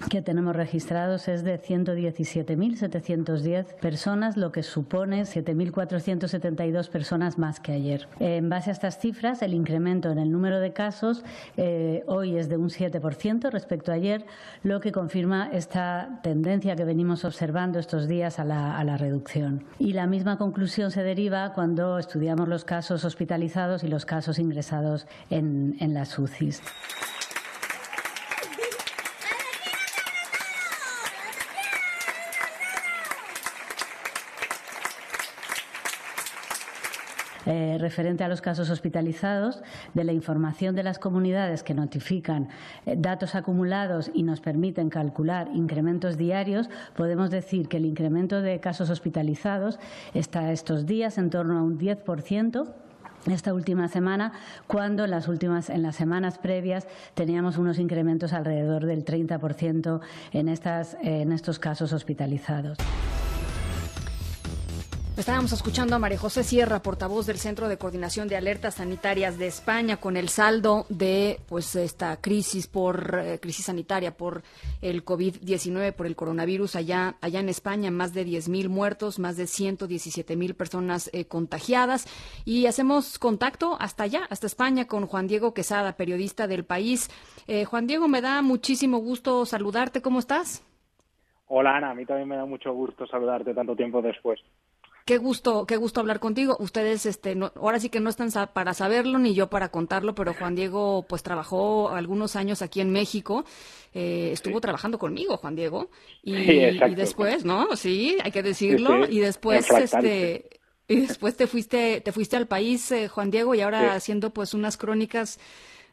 que 0.09 0.21
tenemos 0.21 0.55
registrados 0.55 1.27
es 1.27 1.43
de 1.43 1.59
117.710 1.59 3.75
personas, 3.75 4.37
lo 4.37 4.51
que 4.51 4.61
supone 4.63 5.23
7.472 5.23 6.89
personas 6.89 7.37
más 7.37 7.59
que 7.59 7.73
ayer. 7.73 8.07
En 8.19 8.49
base 8.49 8.69
a 8.69 8.73
estas 8.73 8.99
cifras, 8.99 9.41
el 9.41 9.53
incremento 9.53 10.09
en 10.11 10.17
el 10.17 10.31
número 10.31 10.59
de 10.59 10.73
casos 10.73 11.23
eh, 11.57 12.03
hoy 12.07 12.37
es 12.37 12.49
de 12.49 12.57
un 12.57 12.69
7% 12.69 13.51
respecto 13.51 13.91
a 13.91 13.95
ayer, 13.95 14.25
lo 14.63 14.79
que 14.79 14.91
confirma 14.91 15.49
esta 15.51 16.19
tendencia 16.23 16.75
que 16.75 16.85
venimos 16.85 17.25
observando 17.25 17.79
estos 17.79 18.07
días 18.07 18.39
a 18.39 18.45
la, 18.45 18.97
reducción. 18.97 19.63
Y 19.79 19.93
la 19.93 20.05
misma 20.05 20.37
conclusión 20.37 20.91
se 20.91 21.01
deriva 21.01 21.53
cuando 21.53 21.97
estudiamos 21.97 22.49
los 22.49 22.65
casos 22.65 23.05
hospitalizados 23.05 23.83
y 23.83 23.87
los 23.87 24.05
casos 24.05 24.37
ingresados 24.37 25.07
en, 25.29 25.77
en 25.79 25.93
las 25.93 26.19
UCIs. 26.19 26.61
Eh, 37.51 37.77
referente 37.77 38.23
a 38.23 38.29
los 38.29 38.39
casos 38.39 38.69
hospitalizados, 38.69 39.61
de 39.93 40.05
la 40.05 40.13
información 40.13 40.73
de 40.73 40.83
las 40.83 40.99
comunidades 40.99 41.63
que 41.63 41.73
notifican 41.73 42.47
eh, 42.85 42.95
datos 42.97 43.35
acumulados 43.35 44.09
y 44.13 44.23
nos 44.23 44.39
permiten 44.39 44.89
calcular 44.89 45.49
incrementos 45.53 46.15
diarios, 46.15 46.69
podemos 46.95 47.29
decir 47.29 47.67
que 47.67 47.75
el 47.75 47.83
incremento 47.83 48.41
de 48.41 48.61
casos 48.61 48.89
hospitalizados 48.89 49.79
está 50.13 50.53
estos 50.53 50.85
días 50.85 51.17
en 51.17 51.29
torno 51.29 51.57
a 51.57 51.61
un 51.61 51.77
10% 51.77 52.71
esta 53.29 53.53
última 53.53 53.89
semana, 53.89 54.31
cuando 54.65 55.03
en 55.03 55.11
las 55.11 55.27
últimas 55.27 55.69
en 55.69 55.83
las 55.83 55.97
semanas 55.97 56.37
previas 56.37 56.87
teníamos 57.15 57.57
unos 57.57 57.79
incrementos 57.79 58.31
alrededor 58.31 58.85
del 58.85 59.03
30% 59.03 59.99
en 60.31 60.47
estas 60.47 60.95
en 61.01 61.33
estos 61.33 61.59
casos 61.59 61.91
hospitalizados. 61.91 62.77
Estábamos 65.17 65.51
escuchando 65.51 65.93
a 65.93 65.99
María 65.99 66.17
José 66.17 66.41
Sierra, 66.41 66.81
portavoz 66.81 67.27
del 67.27 67.37
Centro 67.37 67.67
de 67.67 67.77
Coordinación 67.77 68.29
de 68.29 68.37
Alertas 68.37 68.75
Sanitarias 68.75 69.37
de 69.37 69.45
España, 69.45 69.97
con 69.97 70.15
el 70.15 70.29
saldo 70.29 70.85
de 70.87 71.41
pues 71.49 71.75
esta 71.75 72.15
crisis 72.21 72.67
por 72.67 73.19
eh, 73.21 73.37
crisis 73.39 73.65
sanitaria 73.65 74.15
por 74.15 74.41
el 74.81 75.03
COVID-19, 75.03 75.91
por 75.93 76.07
el 76.07 76.15
coronavirus 76.15 76.77
allá 76.77 77.15
allá 77.19 77.41
en 77.41 77.49
España, 77.49 77.91
más 77.91 78.13
de 78.13 78.25
10.000 78.25 78.69
muertos, 78.69 79.19
más 79.19 79.35
de 79.35 79.43
117.000 79.43 80.55
personas 80.55 81.09
eh, 81.13 81.25
contagiadas 81.25 82.07
y 82.45 82.67
hacemos 82.67 83.19
contacto 83.19 83.75
hasta 83.81 84.03
allá, 84.03 84.21
hasta 84.29 84.47
España 84.47 84.87
con 84.87 85.07
Juan 85.07 85.27
Diego 85.27 85.53
Quesada, 85.53 85.97
periodista 85.97 86.47
del 86.47 86.63
país. 86.63 87.09
Eh, 87.47 87.65
Juan 87.65 87.85
Diego, 87.85 88.07
me 88.07 88.21
da 88.21 88.41
muchísimo 88.41 88.99
gusto 88.99 89.45
saludarte. 89.45 90.01
¿Cómo 90.01 90.19
estás? 90.19 90.65
Hola 91.47 91.75
Ana, 91.75 91.91
a 91.91 91.95
mí 91.95 92.05
también 92.05 92.29
me 92.29 92.37
da 92.37 92.45
mucho 92.45 92.71
gusto 92.71 93.05
saludarte 93.07 93.53
tanto 93.53 93.75
tiempo 93.75 94.01
después. 94.01 94.39
Qué 95.11 95.17
gusto, 95.17 95.65
qué 95.65 95.75
gusto 95.75 95.99
hablar 95.99 96.21
contigo. 96.21 96.55
Ustedes, 96.61 97.05
este, 97.05 97.37
ahora 97.57 97.81
sí 97.81 97.89
que 97.89 97.99
no 97.99 98.09
están 98.09 98.31
para 98.53 98.73
saberlo 98.73 99.19
ni 99.19 99.33
yo 99.33 99.49
para 99.49 99.67
contarlo, 99.67 100.15
pero 100.15 100.33
Juan 100.33 100.55
Diego, 100.55 101.05
pues 101.05 101.21
trabajó 101.21 101.89
algunos 101.89 102.37
años 102.37 102.61
aquí 102.61 102.79
en 102.79 102.91
México. 102.91 103.43
Eh, 103.93 104.29
estuvo 104.31 104.61
trabajando 104.61 104.97
conmigo, 104.97 105.35
Juan 105.35 105.57
Diego, 105.57 105.89
y, 106.23 106.33
y, 106.37 106.95
después, 106.95 107.43
¿no? 107.43 107.75
Sí, 107.75 108.19
hay 108.23 108.31
que 108.31 108.41
decirlo. 108.41 109.05
y 109.05 109.19
después, 109.19 109.69
este, 109.71 110.49
y 110.87 111.01
después 111.01 111.35
te 111.35 111.45
fuiste, 111.45 111.99
te 111.99 112.13
fuiste 112.13 112.37
al 112.37 112.47
país, 112.47 112.89
eh, 112.93 113.09
Juan 113.09 113.31
Diego, 113.31 113.53
y 113.53 113.59
ahora 113.59 113.95
haciendo 113.95 114.29
pues 114.29 114.53
unas 114.53 114.77
crónicas 114.77 115.39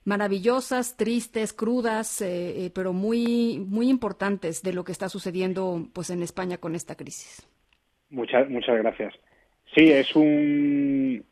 maravillosas, 0.04 0.96
tristes, 0.96 1.52
crudas, 1.52 2.20
eh, 2.20 2.70
pero 2.72 2.92
muy, 2.92 3.58
muy 3.66 3.88
importantes 3.90 4.62
de 4.62 4.72
lo 4.72 4.84
que 4.84 4.92
está 4.92 5.08
sucediendo 5.08 5.88
pues 5.92 6.10
en 6.10 6.22
España 6.22 6.58
con 6.58 6.76
esta 6.76 6.94
crisis. 6.94 7.48
Muchas, 8.10 8.48
muchas 8.48 8.78
gracias. 8.78 9.14
Sí, 9.74 9.90
es 9.90 10.14
un 10.16 11.24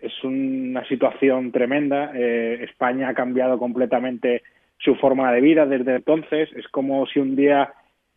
es 0.00 0.24
una 0.24 0.84
situación 0.86 1.52
tremenda. 1.52 2.12
Eh, 2.14 2.60
España 2.62 3.08
ha 3.08 3.14
cambiado 3.14 3.58
completamente 3.58 4.42
su 4.78 4.94
forma 4.94 5.32
de 5.32 5.40
vida 5.40 5.66
desde 5.66 5.96
entonces. 5.96 6.48
Es 6.56 6.66
como 6.68 7.06
si 7.06 7.18
un 7.18 7.36
día, 7.36 7.72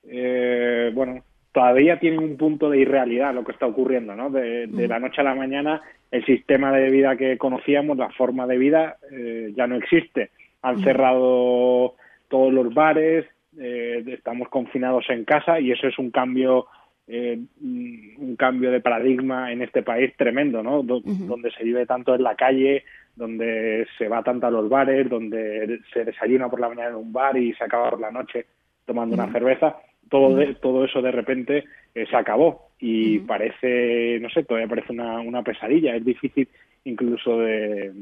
eh, 0.08 0.92
bueno, 0.94 1.24
todavía 1.52 2.00
tiene 2.00 2.20
un 2.20 2.38
punto 2.38 2.70
de 2.70 2.80
irrealidad 2.80 3.34
lo 3.34 3.44
que 3.44 3.52
está 3.52 3.66
ocurriendo, 3.66 4.16
¿no? 4.16 4.30
De, 4.30 4.68
la 4.88 5.00
noche 5.00 5.22
a 5.22 5.26
la 5.26 5.36
mañana, 5.36 5.82
el 6.10 6.26
sistema 6.26 6.72
de 6.72 6.90
vida 6.90 7.18
que 7.18 7.38
conocíamos, 7.38 7.98
la 7.98 8.10
forma 8.12 8.48
de 8.48 8.58
vida, 8.58 8.96
eh, 9.12 9.52
ya 9.56 9.68
no 9.68 9.76
existe. 9.76 10.30
Han 10.62 10.82
cerrado 10.82 11.96
todos 12.30 12.54
los 12.54 12.74
bares, 12.74 13.26
estamos 13.56 14.48
confinados 14.48 15.06
en 15.10 15.26
casa 15.26 15.60
y 15.60 15.72
eso 15.72 15.88
es 15.88 16.00
un 16.00 16.10
cambio 16.10 16.68
eh, 17.08 17.38
un 17.62 18.36
cambio 18.38 18.72
de 18.72 18.80
paradigma 18.80 19.52
en 19.52 19.62
este 19.62 19.84
país 19.84 20.14
tremendo, 20.16 20.64
¿no? 20.64 20.84
Donde 20.84 21.52
se 21.52 21.64
vive 21.64 21.86
tanto 21.86 22.16
en 22.16 22.24
la 22.24 22.36
calle, 22.36 22.86
donde 23.16 23.86
se 23.98 24.08
va 24.08 24.24
tanto 24.24 24.48
a 24.48 24.52
los 24.52 24.70
bares, 24.70 25.10
donde 25.10 25.82
se 25.94 26.06
desayuna 26.06 26.50
por 26.50 26.60
la 26.60 26.70
mañana 26.70 26.90
en 26.90 26.96
un 26.96 27.12
bar 27.12 27.38
y 27.38 27.54
se 27.54 27.64
acaba 27.64 27.92
por 27.92 28.00
la 28.00 28.12
noche 28.12 28.46
tomando 28.86 29.16
una 29.16 29.32
cerveza. 29.32 29.78
Todo, 30.10 30.38
todo 30.56 30.86
eso 30.86 31.02
de 31.02 31.12
repente 31.12 31.64
eh, 31.94 32.06
se 32.10 32.16
acabó 32.16 32.70
y 32.80 33.20
parece, 33.20 34.20
no 34.22 34.30
sé, 34.30 34.44
todavía 34.44 34.70
parece 34.70 34.94
una, 34.94 35.20
una 35.20 35.44
pesadilla. 35.44 35.96
Es 35.96 36.06
difícil 36.06 36.48
incluso 36.86 37.40
de, 37.40 37.94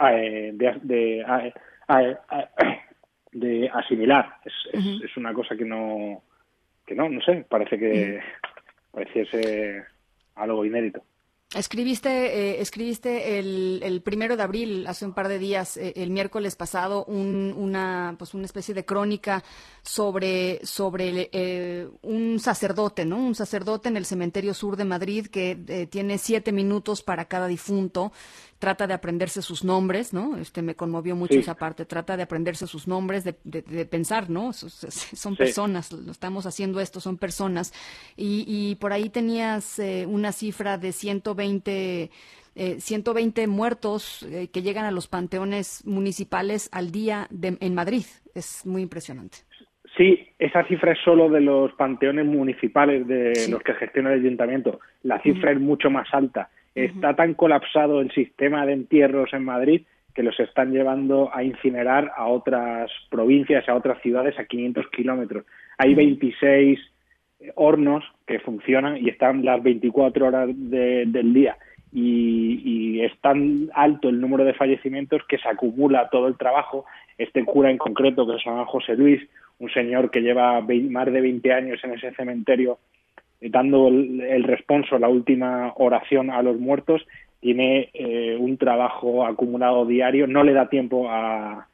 eh, 0.00 0.50
de, 0.54 1.24
de, 3.32 3.70
asimilar. 3.72 4.34
Es, 4.44 4.52
es 5.04 5.16
una 5.16 5.32
cosa 5.32 5.56
que 5.56 5.64
no 5.64 6.22
que 6.88 6.94
no, 6.94 7.08
no 7.08 7.20
sé, 7.20 7.44
parece 7.48 7.78
que 7.78 8.18
pareciese 8.90 9.84
algo 10.34 10.64
inédito. 10.64 11.02
Escribiste, 11.54 12.10
eh, 12.10 12.60
escribiste 12.60 13.38
el, 13.38 13.80
el, 13.82 14.02
primero 14.02 14.36
de 14.36 14.42
abril, 14.42 14.86
hace 14.86 15.06
un 15.06 15.14
par 15.14 15.28
de 15.28 15.38
días, 15.38 15.78
eh, 15.78 15.94
el 15.96 16.10
miércoles 16.10 16.56
pasado, 16.56 17.06
una, 17.06 18.16
pues 18.18 18.34
una 18.34 18.44
especie 18.44 18.74
de 18.74 18.84
crónica 18.84 19.42
sobre, 19.80 20.60
sobre 20.62 21.30
eh, 21.32 21.88
un 22.02 22.38
sacerdote, 22.38 23.06
¿no? 23.06 23.16
Un 23.16 23.34
sacerdote 23.34 23.88
en 23.88 23.96
el 23.96 24.04
cementerio 24.04 24.52
sur 24.52 24.76
de 24.76 24.84
Madrid 24.84 25.28
que 25.28 25.88
tiene 25.90 26.18
siete 26.18 26.52
minutos 26.52 27.02
para 27.02 27.24
cada 27.24 27.46
difunto 27.46 28.12
trata 28.58 28.86
de 28.86 28.94
aprenderse 28.94 29.42
sus 29.42 29.64
nombres, 29.64 30.12
¿no? 30.12 30.36
Este 30.36 30.62
me 30.62 30.74
conmovió 30.74 31.14
mucho 31.14 31.38
esa 31.38 31.54
parte, 31.54 31.84
trata 31.84 32.16
de 32.16 32.24
aprenderse 32.24 32.66
sus 32.66 32.88
nombres, 32.88 33.24
de, 33.24 33.34
de, 33.44 33.86
pensar, 33.86 34.28
¿no? 34.30 34.52
Son, 34.52 35.36
personas, 35.36 35.92
lo 35.92 36.10
estamos 36.10 36.46
haciendo 36.46 36.80
esto, 36.80 37.00
son 37.00 37.18
personas. 37.18 37.72
Y, 38.16 38.44
y 38.46 38.74
por 38.76 38.92
ahí 38.92 39.10
tenías 39.10 39.78
eh, 39.78 40.06
una 40.06 40.32
cifra 40.32 40.76
de 40.76 40.92
120, 40.92 42.10
eh, 42.56 42.80
120 42.80 43.46
muertos 43.46 44.24
eh, 44.24 44.48
que 44.52 44.62
llegan 44.62 44.84
a 44.84 44.90
los 44.90 45.06
panteones 45.06 45.86
municipales 45.86 46.68
al 46.72 46.90
día 46.90 47.28
en 47.30 47.74
Madrid. 47.74 48.04
Es 48.34 48.66
muy 48.66 48.82
impresionante. 48.82 49.38
Sí, 49.96 50.28
esa 50.38 50.64
cifra 50.66 50.92
es 50.92 50.98
solo 51.04 51.28
de 51.28 51.40
los 51.40 51.72
panteones 51.72 52.26
municipales 52.26 53.06
de 53.06 53.48
los 53.48 53.62
que 53.62 53.74
gestiona 53.74 54.12
el 54.12 54.20
ayuntamiento. 54.20 54.80
La 55.02 55.20
cifra 55.22 55.52
es 55.52 55.60
mucho 55.60 55.90
más 55.90 56.06
alta. 56.12 56.50
Está 56.74 57.14
tan 57.16 57.34
colapsado 57.34 58.00
el 58.00 58.10
sistema 58.12 58.64
de 58.66 58.72
entierros 58.72 59.32
en 59.32 59.44
Madrid 59.44 59.82
que 60.14 60.22
los 60.22 60.38
están 60.40 60.72
llevando 60.72 61.30
a 61.32 61.44
incinerar 61.44 62.10
a 62.16 62.26
otras 62.26 62.90
provincias, 63.08 63.68
a 63.68 63.74
otras 63.74 64.02
ciudades 64.02 64.38
a 64.38 64.46
500 64.46 64.88
kilómetros. 64.88 65.44
Hay 65.76 65.94
26 65.94 66.78
hornos 67.54 68.04
que 68.26 68.40
funcionan 68.40 68.96
y 68.96 69.10
están 69.10 69.44
las 69.44 69.62
24 69.62 70.26
horas 70.26 70.48
del 70.52 71.32
día. 71.32 71.56
Y, 71.92 72.60
y, 72.64 73.00
es 73.00 73.16
tan 73.20 73.70
alto 73.72 74.08
el 74.08 74.20
número 74.20 74.44
de 74.44 74.54
fallecimientos 74.54 75.22
que 75.26 75.38
se 75.38 75.48
acumula 75.48 76.08
todo 76.10 76.26
el 76.26 76.36
trabajo. 76.36 76.84
Este 77.16 77.44
cura 77.44 77.70
en 77.70 77.78
concreto, 77.78 78.26
que 78.26 78.38
se 78.38 78.50
llama 78.50 78.66
José 78.66 78.94
Luis, 78.94 79.22
un 79.58 79.70
señor 79.70 80.10
que 80.10 80.20
lleva 80.20 80.60
más 80.60 81.06
de 81.12 81.20
20 81.20 81.52
años 81.52 81.80
en 81.82 81.94
ese 81.94 82.12
cementerio, 82.12 82.78
dando 83.40 83.88
el, 83.88 84.44
responso, 84.44 84.98
la 84.98 85.08
última 85.08 85.72
oración 85.76 86.30
a 86.30 86.42
los 86.42 86.58
muertos, 86.58 87.06
tiene 87.40 87.90
eh, 87.94 88.36
un 88.38 88.56
trabajo 88.56 89.24
acumulado 89.24 89.86
diario, 89.86 90.26
no 90.26 90.42
le 90.42 90.52
da 90.52 90.68
tiempo 90.68 91.08
a, 91.08 91.66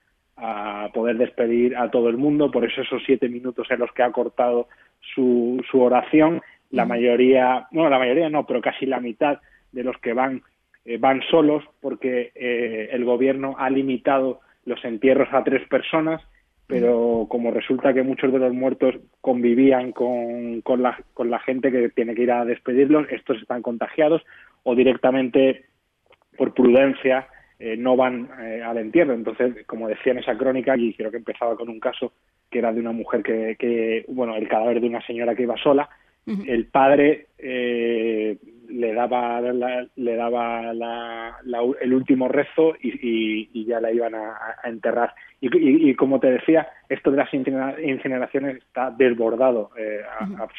poder 0.92 1.16
despedir 1.16 1.76
a 1.76 1.90
todo 1.90 2.08
el 2.08 2.18
mundo, 2.18 2.50
por 2.50 2.64
eso 2.64 2.82
esos 2.82 3.02
siete 3.06 3.28
minutos 3.28 3.68
en 3.70 3.78
los 3.78 3.90
que 3.92 4.02
ha 4.02 4.12
cortado 4.12 4.68
su, 5.14 5.64
su 5.70 5.80
oración, 5.80 6.42
la 6.70 6.84
mayoría, 6.84 7.66
bueno, 7.70 7.88
la 7.88 7.98
mayoría 7.98 8.28
no, 8.28 8.44
pero 8.44 8.60
casi 8.60 8.84
la 8.84 9.00
mitad 9.00 9.38
de 9.72 9.84
los 9.84 9.96
que 9.98 10.12
van 10.12 10.42
eh, 10.84 10.98
van 10.98 11.22
solos 11.30 11.64
porque 11.80 12.30
eh, 12.34 12.90
el 12.92 13.06
gobierno 13.06 13.54
ha 13.58 13.70
limitado 13.70 14.40
los 14.66 14.84
entierros 14.84 15.28
a 15.32 15.42
tres 15.42 15.66
personas 15.68 16.20
pero 16.66 17.26
como 17.28 17.50
resulta 17.50 17.92
que 17.92 18.02
muchos 18.02 18.32
de 18.32 18.38
los 18.38 18.54
muertos 18.54 18.94
convivían 19.20 19.92
con, 19.92 20.62
con, 20.62 20.82
la, 20.82 20.98
con 21.12 21.30
la 21.30 21.38
gente 21.40 21.70
que 21.70 21.90
tiene 21.90 22.14
que 22.14 22.22
ir 22.22 22.32
a 22.32 22.44
despedirlos, 22.44 23.06
estos 23.10 23.40
están 23.40 23.62
contagiados 23.62 24.22
o 24.62 24.74
directamente 24.74 25.66
por 26.36 26.54
prudencia 26.54 27.28
eh, 27.58 27.76
no 27.76 27.96
van 27.96 28.28
eh, 28.40 28.62
al 28.62 28.78
entierro. 28.78 29.14
Entonces, 29.14 29.64
como 29.66 29.88
decía 29.88 30.12
en 30.12 30.18
esa 30.18 30.36
crónica, 30.36 30.76
y 30.76 30.94
creo 30.94 31.10
que 31.10 31.18
empezaba 31.18 31.56
con 31.56 31.68
un 31.68 31.80
caso 31.80 32.12
que 32.50 32.58
era 32.58 32.72
de 32.72 32.80
una 32.80 32.92
mujer 32.92 33.22
que, 33.22 33.56
que 33.58 34.04
bueno, 34.08 34.36
el 34.36 34.48
cadáver 34.48 34.80
de 34.80 34.88
una 34.88 35.04
señora 35.06 35.34
que 35.34 35.42
iba 35.42 35.56
sola, 35.56 35.88
el 36.26 36.66
padre 36.66 37.26
eh, 37.36 38.38
le 38.68 38.92
daba 38.94 39.40
le 39.40 40.16
daba 40.16 40.72
el 41.80 41.94
último 41.94 42.28
rezo 42.28 42.74
y, 42.80 43.64
ya 43.64 43.80
la 43.80 43.92
iban 43.92 44.14
a, 44.14 44.36
enterrar. 44.64 45.14
Y, 45.40 45.94
como 45.94 46.20
te 46.20 46.30
decía 46.30 46.68
esto 46.88 47.10
de 47.10 47.18
las 47.18 47.32
incineraciones 47.32 48.56
está 48.56 48.90
desbordado 48.90 49.70
eh, 49.78 50.00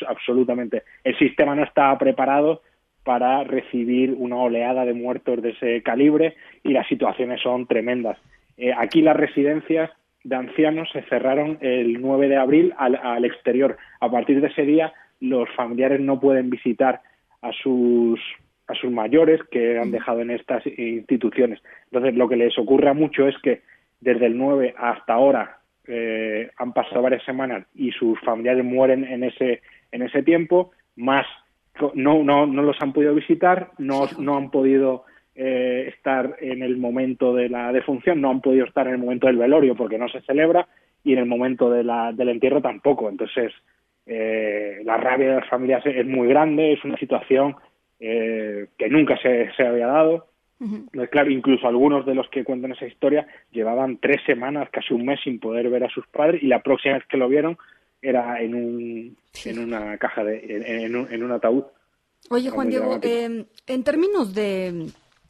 absolutamente. 0.08 0.84
El 1.04 1.18
sistema 1.18 1.56
no 1.56 1.64
está 1.64 1.98
preparado 1.98 2.62
para 3.04 3.44
recibir 3.44 4.16
una 4.18 4.38
oleada 4.38 4.84
de 4.86 4.94
muertos 4.94 5.42
de 5.42 5.52
ese 5.52 5.84
calibre 5.84 6.36
y 6.64 6.74
las 6.74 6.88
situaciones 6.88 7.42
son 7.42 7.68
tremendas. 7.68 8.18
Eh, 8.58 8.74
aquí 8.76 9.02
las 9.02 9.16
residencias 9.16 9.92
de 10.24 10.36
ancianos 10.36 10.90
se 10.92 11.04
cerraron 11.04 11.60
el 11.62 12.02
9 12.02 12.28
de 12.28 12.38
abril 12.38 12.74
al 12.78 13.26
exterior. 13.26 13.78
A 14.00 14.10
partir 14.10 14.42
de 14.42 14.48
ese 14.48 14.64
día 14.64 14.92
los 15.20 15.50
familiares 15.56 16.00
no 16.02 16.20
pueden 16.20 16.50
visitar 16.50 17.02
a 17.42 17.52
sus 17.52 18.20
a 18.68 18.74
sus 18.74 18.92
mayores 18.92 19.40
que 19.52 19.78
han 19.78 19.92
dejado 19.92 20.22
en 20.22 20.32
estas 20.32 20.66
instituciones. 20.66 21.62
Entonces, 21.92 22.16
lo 22.16 22.28
que 22.28 22.36
les 22.36 22.58
ocurre 22.58 22.90
a 22.90 22.94
mucho 22.94 23.28
es 23.28 23.36
que 23.44 23.62
desde 24.02 24.26
el 24.26 24.38
9 24.38 24.74
hasta 24.76 25.14
ahora 25.14 25.60
eh, 25.88 26.50
han 26.58 26.74
pasado 26.74 27.04
varias 27.04 27.24
semanas 27.26 27.68
y 27.76 27.92
sus 27.92 28.20
familiares 28.22 28.66
mueren 28.66 29.04
en 29.04 29.24
ese 29.24 29.62
en 29.92 30.02
ese 30.02 30.24
tiempo, 30.24 30.72
más 30.96 31.28
no 31.94 32.24
no 32.24 32.48
no 32.48 32.62
los 32.64 32.82
han 32.82 32.92
podido 32.92 33.14
visitar, 33.14 33.72
no 33.78 34.08
no 34.18 34.36
han 34.36 34.50
podido 34.50 35.06
eh, 35.36 35.92
estar 35.96 36.38
en 36.40 36.64
el 36.64 36.78
momento 36.78 37.34
de 37.36 37.50
la 37.50 37.72
defunción, 37.72 38.22
no 38.22 38.32
han 38.32 38.42
podido 38.42 38.66
estar 38.66 38.88
en 38.88 38.94
el 38.94 39.00
momento 39.00 39.28
del 39.28 39.38
velorio 39.38 39.76
porque 39.76 39.98
no 39.98 40.08
se 40.08 40.22
celebra 40.22 40.68
y 41.04 41.14
en 41.14 41.20
el 41.20 41.26
momento 41.26 41.70
de 41.70 41.84
la, 41.84 42.14
del 42.14 42.30
entierro 42.30 42.62
tampoco. 42.62 43.10
Entonces, 43.10 43.52
eh, 44.06 44.82
la 44.84 44.98
rabia 44.98 45.30
de 45.30 45.36
las 45.42 45.50
familias 45.50 45.86
es 45.86 46.06
muy 46.06 46.28
grande, 46.28 46.74
es 46.74 46.84
una 46.84 46.98
situación 46.98 47.56
eh, 48.00 48.68
que 48.78 48.90
nunca 48.90 49.18
se, 49.18 49.52
se 49.56 49.66
había 49.66 49.88
dado. 49.88 50.28
Claro, 51.12 51.30
incluso 51.30 51.68
algunos 51.68 52.06
de 52.06 52.16
los 52.16 52.30
que 52.30 52.46
cuentan 52.46 52.72
esa 52.72 52.86
historia 52.86 53.28
llevaban 53.52 53.98
tres 53.98 54.22
semanas, 54.26 54.70
casi 54.72 54.94
un 54.94 55.06
mes 55.06 55.20
sin 55.22 55.38
poder 55.40 55.70
ver 55.70 55.84
a 55.84 55.90
sus 55.90 56.08
padres 56.08 56.42
y 56.42 56.48
la 56.48 56.64
próxima 56.64 56.96
vez 56.96 57.04
que 57.08 57.18
lo 57.18 57.28
vieron 57.28 57.58
era 58.02 58.42
en, 58.42 58.56
un, 58.56 59.18
en 59.44 59.60
una 59.60 59.98
caja, 59.98 60.24
de, 60.24 60.86
en, 60.86 60.96
un, 60.96 61.12
en 61.12 61.24
un 61.24 61.32
ataúd. 61.32 61.66
Oye, 62.30 62.50
Juan 62.50 62.70
Diego, 62.70 63.00
eh, 63.02 63.46
en 63.68 63.84
términos 63.84 64.34
de 64.34 64.88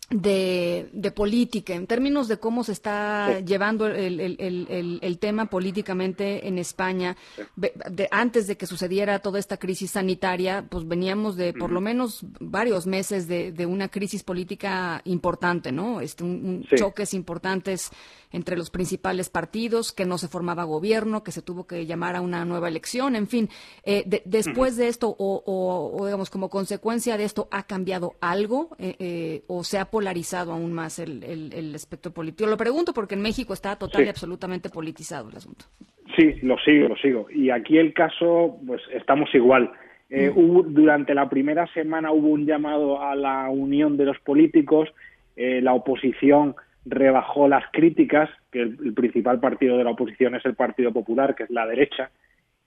de, 0.09 0.89
de, 0.93 1.11
política, 1.11 1.73
en 1.73 1.87
términos 1.87 2.27
de 2.27 2.37
cómo 2.37 2.63
se 2.63 2.73
está 2.73 3.39
llevando 3.39 3.87
el, 3.87 4.19
el, 4.19 4.99
el, 5.01 5.17
tema 5.17 5.47
políticamente 5.47 6.47
en 6.47 6.59
España. 6.59 7.17
De, 7.55 8.07
antes 8.11 8.45
de 8.45 8.55
que 8.55 8.67
sucediera 8.67 9.19
toda 9.19 9.39
esta 9.39 9.57
crisis 9.57 9.91
sanitaria, 9.91 10.65
pues 10.69 10.87
veníamos 10.87 11.35
de 11.37 11.53
por 11.53 11.71
lo 11.71 11.81
menos 11.81 12.19
varios 12.39 12.85
meses 12.85 13.27
de, 13.27 13.51
de, 13.51 13.65
una 13.65 13.87
crisis 13.87 14.21
política 14.21 15.01
importante, 15.05 15.71
¿no? 15.71 16.01
Este, 16.01 16.23
un, 16.23 16.65
choques 16.75 17.15
importantes 17.15 17.89
entre 18.35 18.57
los 18.57 18.69
principales 18.69 19.29
partidos, 19.29 19.93
que 19.93 20.05
no 20.05 20.17
se 20.17 20.27
formaba 20.27 20.65
gobierno, 20.65 21.23
que 21.23 21.31
se 21.31 21.41
tuvo 21.41 21.65
que 21.65 21.85
llamar 21.85 22.15
a 22.15 22.21
una 22.21 22.43
nueva 22.43 22.67
elección, 22.67 23.15
en 23.15 23.27
fin. 23.27 23.49
Eh, 23.85 24.03
después 24.25 24.75
de 24.75 24.89
esto, 24.89 25.15
o, 25.17 25.41
o, 25.45 26.05
digamos, 26.05 26.29
como 26.29 26.49
consecuencia 26.49 27.17
de 27.17 27.23
esto, 27.23 27.47
¿ha 27.51 27.63
cambiado 27.63 28.13
algo 28.19 28.75
eh, 28.77 28.95
eh, 28.99 29.41
o 29.47 29.63
se 29.63 29.79
ha 29.79 29.85
polarizado 29.85 30.51
aún 30.51 30.73
más 30.73 30.99
el, 30.99 31.23
el, 31.23 31.73
espectro 31.73 32.11
político? 32.11 32.49
Lo 32.49 32.57
pregunto 32.57 32.93
porque 32.93 33.15
en 33.15 33.21
México 33.21 33.53
está 33.53 33.77
total 33.77 34.05
y 34.05 34.09
absolutamente 34.09 34.69
politizado 34.69 35.29
el 35.29 35.37
asunto. 35.37 35.65
Sí, 36.17 36.33
lo 36.41 36.57
sigo, 36.59 36.89
lo 36.89 36.97
sigo. 36.97 37.27
Y 37.31 37.49
aquí 37.49 37.77
el 37.77 37.93
caso, 37.93 38.57
pues 38.65 38.81
estamos 38.93 39.33
igual. 39.33 39.71
Eh, 40.09 40.31
hubo, 40.33 40.61
durante 40.63 41.15
la 41.15 41.29
primera 41.29 41.65
semana 41.73 42.11
hubo 42.11 42.27
un 42.27 42.45
llamado 42.45 43.01
a 43.01 43.15
la 43.15 43.49
unión 43.49 43.97
de 43.97 44.05
los 44.05 44.19
políticos, 44.19 44.89
eh, 45.35 45.61
la 45.61 45.73
oposición 45.73 46.55
rebajó 46.85 47.47
las 47.47 47.63
críticas, 47.71 48.29
que 48.51 48.61
el, 48.61 48.93
principal 48.93 49.39
partido 49.39 49.77
de 49.77 49.83
la 49.83 49.91
oposición 49.91 50.35
es 50.35 50.45
el 50.45 50.55
Partido 50.55 50.93
Popular, 50.93 51.35
que 51.35 51.43
es 51.43 51.49
la 51.49 51.65
derecha, 51.65 52.11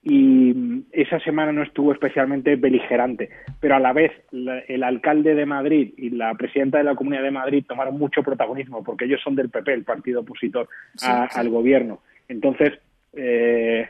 y 0.02 0.84
esa 0.92 1.18
semana 1.20 1.52
no 1.52 1.62
estuvo 1.62 1.92
especialmente 1.92 2.56
beligerante, 2.56 3.30
pero 3.60 3.76
a 3.76 3.80
la 3.80 3.92
vez 3.92 4.12
el 4.32 4.82
alcalde 4.82 5.34
de 5.34 5.44
Madrid 5.44 5.92
y 5.96 6.10
la 6.10 6.34
presidenta 6.34 6.78
de 6.78 6.84
la 6.84 6.94
Comunidad 6.94 7.22
de 7.22 7.32
Madrid 7.32 7.64
tomaron 7.68 7.98
mucho 7.98 8.22
protagonismo 8.22 8.84
porque 8.84 9.06
ellos 9.06 9.20
son 9.22 9.34
del 9.34 9.50
PP, 9.50 9.74
el 9.74 9.84
partido 9.84 10.20
opositor 10.20 10.68
al 11.02 11.48
gobierno. 11.50 12.00
Entonces, 12.28 12.78
eh, 13.12 13.88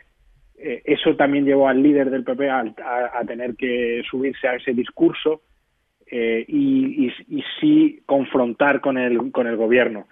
eh, 0.58 0.82
eso 0.84 1.14
también 1.14 1.44
llevó 1.44 1.68
al 1.68 1.82
líder 1.82 2.10
del 2.10 2.24
PP 2.24 2.50
a, 2.50 2.64
tener 3.26 3.54
que 3.54 4.02
subirse 4.10 4.48
a 4.48 4.56
ese 4.56 4.72
discurso 4.72 5.42
eh, 6.10 6.44
y, 6.48 7.10
sí 7.60 8.02
confrontar 8.06 8.80
con 8.80 8.98
el, 8.98 9.30
con 9.32 9.46
el 9.46 9.56
gobierno. 9.56 10.06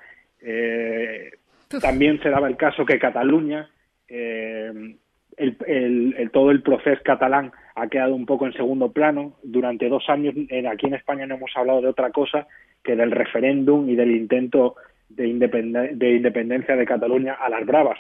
también 1.81 2.21
se 2.23 2.31
daba 2.31 2.49
el 2.49 2.57
caso 2.57 2.85
que 2.85 2.99
Cataluña 2.99 3.69
el, 5.37 6.31
todo 6.33 6.51
el 6.51 6.63
proceso 6.63 7.03
catalán 7.05 7.53
ha 7.75 7.89
quedado 7.89 8.15
un 8.15 8.27
poco 8.27 8.47
en 8.47 8.53
segundo 8.55 8.93
plano. 8.93 9.35
Durante 9.43 9.89
dos 9.89 10.09
años 10.09 10.35
aquí 10.71 10.87
en 10.87 10.95
España 10.95 11.27
no 11.27 11.37
hemos 11.37 11.51
hablado 11.55 11.83
de 11.83 11.89
otra 11.89 12.11
cosa 12.11 12.47
que 12.83 12.97
del 12.97 13.11
referéndum 13.11 13.89
y 13.89 13.97
del 13.97 14.13
intento 14.13 14.77
de, 15.09 15.29
independencia 15.29 16.77
de 16.77 16.87
Cataluña 16.87 17.35
a 17.35 17.49
las 17.49 17.67
bravas. 17.67 17.99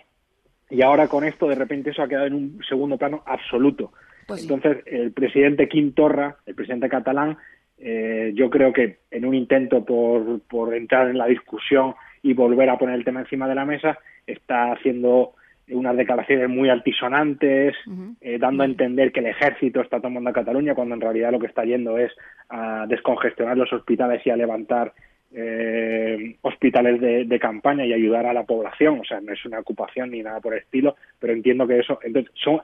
Y 0.70 0.82
ahora 0.82 1.08
con 1.08 1.24
esto 1.24 1.46
de 1.46 1.54
repente 1.54 1.90
eso 1.90 2.02
ha 2.02 2.08
quedado 2.08 2.26
en 2.26 2.34
un 2.34 2.60
segundo 2.68 2.96
plano 2.96 3.22
absoluto. 3.26 3.92
Pues 4.26 4.42
Entonces 4.42 4.78
el 4.86 5.12
presidente 5.12 5.68
Quim 5.68 5.92
Torra, 5.92 6.36
el 6.46 6.54
presidente 6.54 6.88
catalán, 6.88 7.36
eh, 7.78 8.32
yo 8.34 8.50
creo 8.50 8.72
que 8.72 8.98
en 9.10 9.24
un 9.24 9.34
intento 9.34 9.84
por, 9.84 10.40
por 10.42 10.74
entrar 10.74 11.08
en 11.08 11.18
la 11.18 11.26
discusión 11.26 11.94
y 12.22 12.32
volver 12.32 12.70
a 12.70 12.78
poner 12.78 12.94
el 12.94 13.04
tema 13.04 13.20
encima 13.20 13.48
de 13.48 13.54
la 13.54 13.64
mesa, 13.64 13.98
está 14.26 14.72
haciendo 14.72 15.34
unas 15.68 15.96
declaraciones 15.96 16.48
muy 16.48 16.68
altisonantes, 16.68 17.74
eh, 18.20 18.38
dando 18.38 18.62
a 18.62 18.66
entender 18.66 19.10
que 19.10 19.20
el 19.20 19.26
ejército 19.26 19.80
está 19.80 20.00
tomando 20.00 20.30
a 20.30 20.32
Cataluña, 20.32 20.74
cuando 20.74 20.94
en 20.94 21.00
realidad 21.00 21.32
lo 21.32 21.40
que 21.40 21.46
está 21.46 21.64
yendo 21.64 21.98
es 21.98 22.12
a 22.48 22.86
descongestionar 22.88 23.56
los 23.56 23.72
hospitales 23.72 24.24
y 24.24 24.30
a 24.30 24.36
levantar 24.36 24.92
eh, 25.34 26.36
hospitales 26.42 27.00
de, 27.00 27.38
campaña 27.40 27.84
y 27.84 27.92
ayudar 27.92 28.26
a 28.26 28.32
la 28.32 28.44
población. 28.44 29.00
O 29.00 29.04
sea, 29.04 29.20
no 29.20 29.32
es 29.32 29.44
una 29.44 29.58
ocupación 29.58 30.12
ni 30.12 30.22
nada 30.22 30.40
por 30.40 30.54
el 30.54 30.60
estilo, 30.60 30.96
pero 31.18 31.32
entiendo 31.32 31.66
que 31.66 31.80
eso. 31.80 31.98
Entonces, 32.02 32.32
son, 32.34 32.60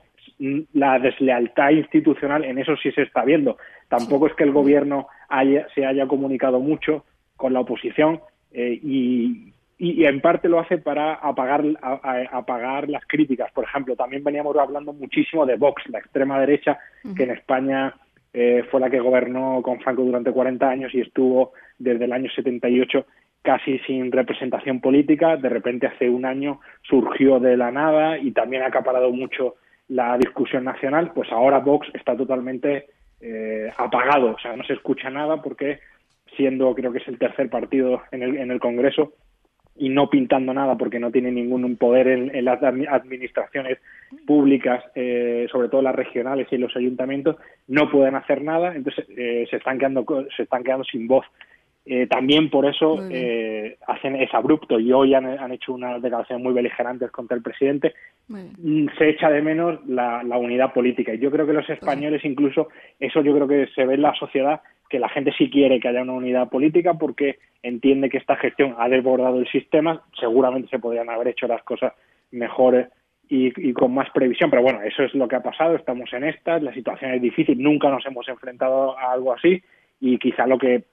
la 0.73 0.99
deslealtad 0.99 1.71
institucional 1.71 2.43
en 2.43 2.59
eso 2.59 2.75
sí 2.77 2.91
se 2.91 3.03
está 3.03 3.23
viendo. 3.23 3.57
Tampoco 3.87 4.27
es 4.27 4.33
que 4.33 4.43
el 4.43 4.51
gobierno 4.51 5.07
haya, 5.29 5.67
se 5.73 5.85
haya 5.85 6.07
comunicado 6.07 6.59
mucho 6.59 7.05
con 7.35 7.53
la 7.53 7.61
oposición 7.61 8.21
eh, 8.51 8.79
y, 8.81 9.53
y, 9.77 10.05
en 10.05 10.21
parte 10.21 10.49
lo 10.49 10.59
hace 10.59 10.77
para 10.77 11.15
apagar, 11.15 11.63
apagar 12.31 12.89
las 12.89 13.05
críticas. 13.05 13.51
Por 13.51 13.65
ejemplo, 13.65 13.95
también 13.95 14.23
veníamos 14.23 14.55
hablando 14.57 14.93
muchísimo 14.93 15.45
de 15.45 15.55
Vox, 15.55 15.83
la 15.89 15.99
extrema 15.99 16.39
derecha, 16.39 16.77
que 17.15 17.23
en 17.23 17.31
España 17.31 17.93
eh, 18.33 18.63
fue 18.71 18.79
la 18.79 18.89
que 18.89 18.99
gobernó 18.99 19.61
con 19.61 19.79
Franco 19.79 20.03
durante 20.03 20.31
40 20.31 20.69
años 20.69 20.93
y 20.93 21.01
estuvo 21.01 21.53
desde 21.77 22.05
el 22.05 22.13
año 22.13 22.29
78 22.35 23.05
casi 23.43 23.77
sin 23.79 24.11
representación 24.11 24.79
política. 24.79 25.37
De 25.37 25.49
repente, 25.49 25.87
hace 25.87 26.09
un 26.09 26.25
año 26.25 26.59
surgió 26.81 27.39
de 27.39 27.57
la 27.57 27.71
nada 27.71 28.17
y 28.17 28.31
también 28.31 28.63
ha 28.63 28.67
acaparado 28.67 29.11
mucho 29.11 29.55
la 29.87 30.17
discusión 30.17 30.63
nacional. 30.63 31.11
Pues 31.13 31.31
ahora 31.31 31.59
Vox 31.59 31.87
está 31.93 32.15
totalmente 32.15 32.87
eh, 33.21 33.71
apagado, 33.77 34.35
o 34.35 34.39
sea, 34.39 34.55
no 34.55 34.63
se 34.63 34.73
escucha 34.73 35.09
nada 35.09 35.41
porque 35.41 35.79
siendo 36.35 36.73
creo 36.73 36.91
que 36.91 36.99
es 36.99 37.07
el 37.07 37.19
tercer 37.19 37.49
partido 37.49 38.01
en 38.11 38.23
el, 38.23 38.37
en 38.37 38.51
el 38.51 38.59
Congreso, 38.59 39.13
y 39.75 39.89
no 39.89 40.09
pintando 40.09 40.53
nada 40.53 40.77
porque 40.77 40.99
no 40.99 41.11
tiene 41.11 41.31
ningún 41.31 41.77
poder 41.77 42.07
en, 42.07 42.45
las 42.45 42.61
administraciones 42.61 43.79
públicas, 44.27 44.83
eh, 44.93 45.47
sobre 45.51 45.69
todo 45.69 45.81
las 45.81 45.95
regionales 45.95 46.47
y 46.51 46.57
los 46.57 46.75
ayuntamientos, 46.75 47.37
no 47.67 47.89
pueden 47.89 48.15
hacer 48.15 48.43
nada, 48.43 48.75
entonces 48.75 49.05
eh, 49.09 49.47
se 49.49 49.57
están 49.57 49.79
quedando 49.79 50.05
se 50.35 50.43
están 50.43 50.63
quedando 50.63 50.83
sin 50.83 51.07
voz. 51.07 51.25
Eh, 51.85 52.07
también 52.07 52.49
por 52.49 52.65
eso 52.65 52.95
hacen 53.87 54.15
es 54.15 54.33
abrupto. 54.33 54.79
Y 54.79 54.91
hoy 54.93 55.13
han, 55.13 55.51
hecho 55.51 55.73
unas 55.73 56.01
declaraciones 56.01 56.43
muy 56.43 56.53
beligerantes 56.53 57.11
contra 57.11 57.35
el 57.35 57.43
presidente. 57.43 57.93
Mm, 58.27 58.87
se 58.97 59.09
echa 59.09 59.29
de 59.29 59.41
menos 59.41 59.85
la, 59.87 60.23
la, 60.23 60.37
unidad 60.37 60.73
política. 60.73 61.13
Y 61.13 61.19
yo 61.19 61.29
creo 61.29 61.45
que 61.45 61.53
los 61.53 61.69
españoles 61.69 62.23
incluso 62.23 62.69
eso 62.99 63.21
yo 63.21 63.33
creo 63.33 63.47
que 63.47 63.67
se 63.75 63.85
ve 63.85 63.95
en 63.95 64.01
la 64.01 64.13
sociedad 64.15 64.61
que 64.93 64.99
la 64.99 65.09
gente 65.09 65.33
sí 65.35 65.49
quiere 65.49 65.79
que 65.79 65.87
haya 65.87 66.03
una 66.03 66.13
unidad 66.13 66.49
política 66.49 66.93
porque 66.93 67.39
entiende 67.63 68.11
que 68.11 68.19
esta 68.19 68.35
gestión 68.35 68.75
ha 68.77 68.87
desbordado 68.87 69.39
el 69.39 69.47
sistema, 69.47 70.03
seguramente 70.19 70.69
se 70.69 70.77
podrían 70.77 71.09
haber 71.09 71.29
hecho 71.29 71.47
las 71.47 71.63
cosas 71.63 71.93
mejores 72.29 72.89
y, 73.27 73.73
con 73.73 73.91
más 73.91 74.11
previsión, 74.11 74.51
pero 74.51 74.61
bueno, 74.61 74.83
eso 74.83 75.01
es 75.01 75.15
lo 75.15 75.27
que 75.27 75.35
ha 75.35 75.41
pasado, 75.41 75.75
estamos 75.75 76.13
en 76.13 76.25
estas, 76.25 76.61
la 76.61 76.71
situación 76.75 77.11
es 77.11 77.21
difícil, 77.23 77.59
nunca 77.59 77.89
nos 77.89 78.05
hemos 78.05 78.27
enfrentado 78.29 78.95
a 78.95 79.11
algo 79.13 79.33
así. 79.33 79.63
Y 79.99 80.19
quizá 80.19 80.45
lo 80.45 80.59
que 80.59 80.83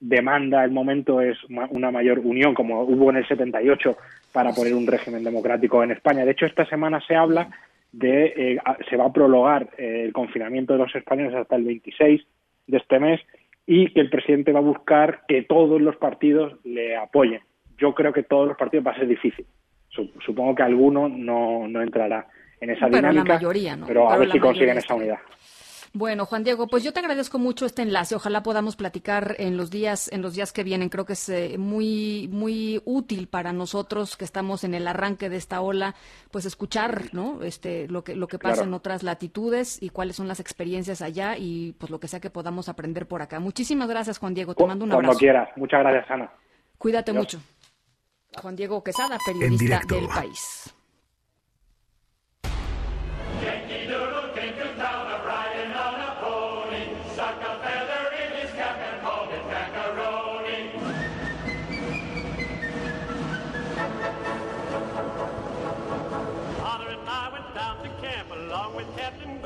demanda 0.00 0.64
el 0.64 0.70
momento 0.70 1.20
es 1.20 1.36
una 1.70 1.90
mayor 1.90 2.20
unión, 2.20 2.54
como 2.54 2.82
hubo 2.82 3.10
en 3.10 3.16
el 3.16 3.28
78 3.28 3.96
para 4.32 4.52
poner 4.52 4.74
un 4.74 4.86
régimen 4.86 5.24
democrático 5.24 5.82
en 5.82 5.90
España. 5.90 6.24
De 6.24 6.32
hecho, 6.32 6.46
esta 6.46 6.66
semana 6.66 7.00
se 7.06 7.14
habla 7.14 7.50
de, 7.92 8.26
eh, 8.36 8.58
se 8.88 8.96
va 8.96 9.06
a 9.06 9.12
prologar 9.12 9.70
eh, 9.78 10.04
el 10.04 10.12
confinamiento 10.12 10.74
de 10.74 10.80
los 10.80 10.94
españoles 10.94 11.34
hasta 11.34 11.56
el 11.56 11.64
26 11.64 12.22
de 12.66 12.76
este 12.76 12.98
mes 12.98 13.20
y 13.66 13.92
que 13.92 14.00
el 14.00 14.10
presidente 14.10 14.52
va 14.52 14.60
a 14.60 14.62
buscar 14.62 15.22
que 15.26 15.42
todos 15.42 15.80
los 15.80 15.96
partidos 15.96 16.54
le 16.64 16.96
apoyen. 16.96 17.40
Yo 17.76 17.94
creo 17.94 18.12
que 18.12 18.22
todos 18.22 18.48
los 18.48 18.56
partidos 18.56 18.86
va 18.86 18.92
a 18.92 18.98
ser 18.98 19.08
difícil. 19.08 19.46
Supongo 20.24 20.54
que 20.54 20.62
alguno 20.62 21.08
no, 21.08 21.66
no 21.66 21.82
entrará 21.82 22.26
en 22.60 22.70
esa 22.70 22.88
dinámica, 22.88 23.40
pero 23.86 24.10
a 24.10 24.16
ver 24.16 24.30
si 24.30 24.38
consiguen 24.38 24.78
esa 24.78 24.94
unidad. 24.94 25.18
Bueno, 25.92 26.26
Juan 26.26 26.44
Diego, 26.44 26.66
pues 26.66 26.84
yo 26.84 26.92
te 26.92 27.00
agradezco 27.00 27.38
mucho 27.38 27.66
este 27.66 27.82
enlace. 27.82 28.14
Ojalá 28.14 28.42
podamos 28.42 28.76
platicar 28.76 29.36
en 29.38 29.56
los 29.56 29.70
días 29.70 30.10
en 30.12 30.22
los 30.22 30.34
días 30.34 30.52
que 30.52 30.64
vienen. 30.64 30.88
Creo 30.88 31.06
que 31.06 31.14
es 31.14 31.28
eh, 31.28 31.56
muy 31.58 32.28
muy 32.30 32.82
útil 32.84 33.28
para 33.28 33.52
nosotros 33.52 34.16
que 34.16 34.24
estamos 34.24 34.64
en 34.64 34.74
el 34.74 34.86
arranque 34.86 35.28
de 35.28 35.36
esta 35.36 35.60
ola, 35.60 35.94
pues 36.30 36.44
escuchar, 36.44 37.04
¿no? 37.12 37.42
Este 37.42 37.88
lo 37.88 38.04
que 38.04 38.14
lo 38.14 38.28
que 38.28 38.38
pasa 38.38 38.64
en 38.64 38.74
otras 38.74 39.02
latitudes 39.02 39.82
y 39.82 39.90
cuáles 39.90 40.16
son 40.16 40.28
las 40.28 40.40
experiencias 40.40 41.02
allá 41.02 41.36
y 41.38 41.72
pues 41.78 41.90
lo 41.90 42.00
que 42.00 42.08
sea 42.08 42.20
que 42.20 42.30
podamos 42.30 42.68
aprender 42.68 43.06
por 43.06 43.22
acá. 43.22 43.40
Muchísimas 43.40 43.88
gracias, 43.88 44.18
Juan 44.18 44.34
Diego. 44.34 44.54
Te 44.54 44.66
mando 44.66 44.84
un 44.84 44.92
abrazo. 44.92 45.08
Cuando 45.08 45.18
quieras. 45.18 45.48
Muchas 45.56 45.80
gracias, 45.80 46.10
Ana. 46.10 46.30
Cuídate 46.76 47.12
mucho. 47.12 47.40
Juan 48.40 48.56
Diego 48.56 48.84
Quesada, 48.84 49.18
periodista 49.24 49.80
del 49.88 50.06
país. 50.08 50.74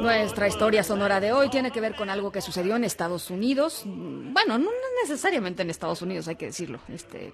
Nuestra 0.03 0.49
historia 0.49 0.83
sonora 0.83 1.21
de 1.21 1.31
hoy 1.33 1.49
tiene 1.49 1.71
que 1.71 1.81
ver 1.81 1.95
con 1.95 2.11
algo 2.11 2.33
que 2.33 2.41
sucedió 2.41 2.75
en 2.75 2.83
Estados 2.83 3.31
Unidos. 3.31 3.85
Bueno, 3.87 4.59
no 4.59 4.69
necesariamente 5.01 5.63
en 5.63 5.71
Estados 5.71 6.03
Unidos, 6.03 6.27
hay 6.27 6.35
que 6.35 6.47
decirlo. 6.47 6.81
Este, 6.89 7.33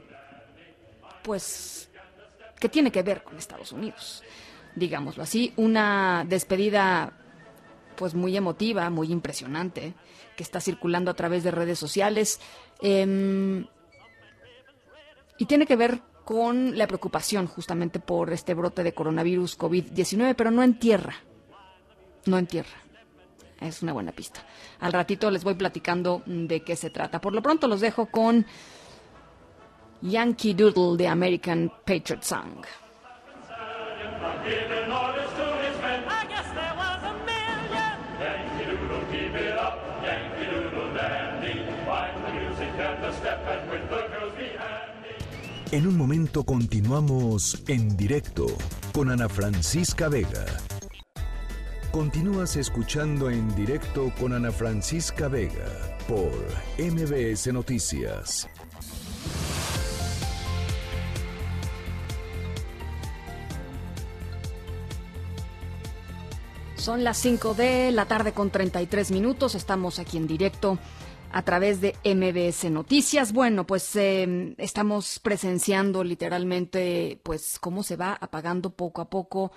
pues, 1.22 1.88
que 2.60 2.68
tiene 2.68 2.92
que 2.92 3.02
ver 3.02 3.22
con 3.22 3.38
Estados 3.38 3.72
Unidos, 3.72 4.22
digámoslo 4.76 5.22
así. 5.22 5.54
Una 5.56 6.26
despedida, 6.28 7.14
pues, 7.96 8.14
muy 8.14 8.36
emotiva, 8.36 8.90
muy 8.90 9.10
impresionante, 9.10 9.94
que 10.36 10.42
está 10.42 10.60
circulando 10.60 11.10
a 11.10 11.14
través 11.14 11.44
de 11.44 11.50
redes 11.50 11.78
sociales. 11.78 12.38
Em, 12.82 13.66
y 15.38 15.46
tiene 15.46 15.64
que 15.64 15.76
ver 15.76 16.02
con 16.26 16.76
la 16.76 16.86
preocupación 16.86 17.46
justamente 17.46 17.98
por 17.98 18.30
este 18.30 18.52
brote 18.52 18.82
de 18.82 18.92
coronavirus 18.92 19.58
COVID-19, 19.58 20.34
pero 20.36 20.50
no 20.50 20.62
en 20.62 20.78
tierra 20.78 21.14
no 22.28 22.38
en 22.38 22.46
tierra. 22.46 22.76
Es 23.60 23.82
una 23.82 23.92
buena 23.92 24.12
pista. 24.12 24.40
Al 24.80 24.92
ratito 24.92 25.30
les 25.30 25.42
voy 25.42 25.54
platicando 25.54 26.22
de 26.26 26.62
qué 26.62 26.76
se 26.76 26.90
trata. 26.90 27.20
Por 27.20 27.32
lo 27.32 27.42
pronto 27.42 27.66
los 27.66 27.80
dejo 27.80 28.06
con 28.06 28.46
Yankee 30.02 30.54
Doodle 30.54 30.96
de 30.96 31.08
American 31.08 31.72
Patriot 31.84 32.22
Song. 32.22 32.64
En 45.70 45.86
un 45.86 45.98
momento 45.98 46.44
continuamos 46.44 47.62
en 47.68 47.94
directo 47.94 48.46
con 48.92 49.10
Ana 49.10 49.28
Francisca 49.28 50.08
Vega. 50.08 50.46
Continúas 51.92 52.56
escuchando 52.56 53.30
en 53.30 53.54
directo 53.56 54.12
con 54.20 54.34
Ana 54.34 54.52
Francisca 54.52 55.26
Vega 55.28 55.96
por 56.06 56.30
MBS 56.78 57.50
Noticias. 57.50 58.46
Son 66.76 67.04
las 67.04 67.16
5 67.16 67.54
de 67.54 67.90
la 67.90 68.04
tarde 68.04 68.32
con 68.32 68.50
33 68.50 69.10
minutos. 69.10 69.54
Estamos 69.54 69.98
aquí 69.98 70.18
en 70.18 70.26
directo 70.26 70.78
a 71.32 71.42
través 71.42 71.80
de 71.80 71.94
MBS 72.04 72.70
Noticias. 72.70 73.32
Bueno, 73.32 73.66
pues 73.66 73.96
em, 73.96 74.54
estamos 74.58 75.18
presenciando 75.20 76.04
literalmente, 76.04 77.18
pues, 77.22 77.58
cómo 77.58 77.82
se 77.82 77.96
va 77.96 78.12
apagando 78.20 78.68
poco 78.68 79.00
a 79.00 79.08
poco 79.08 79.52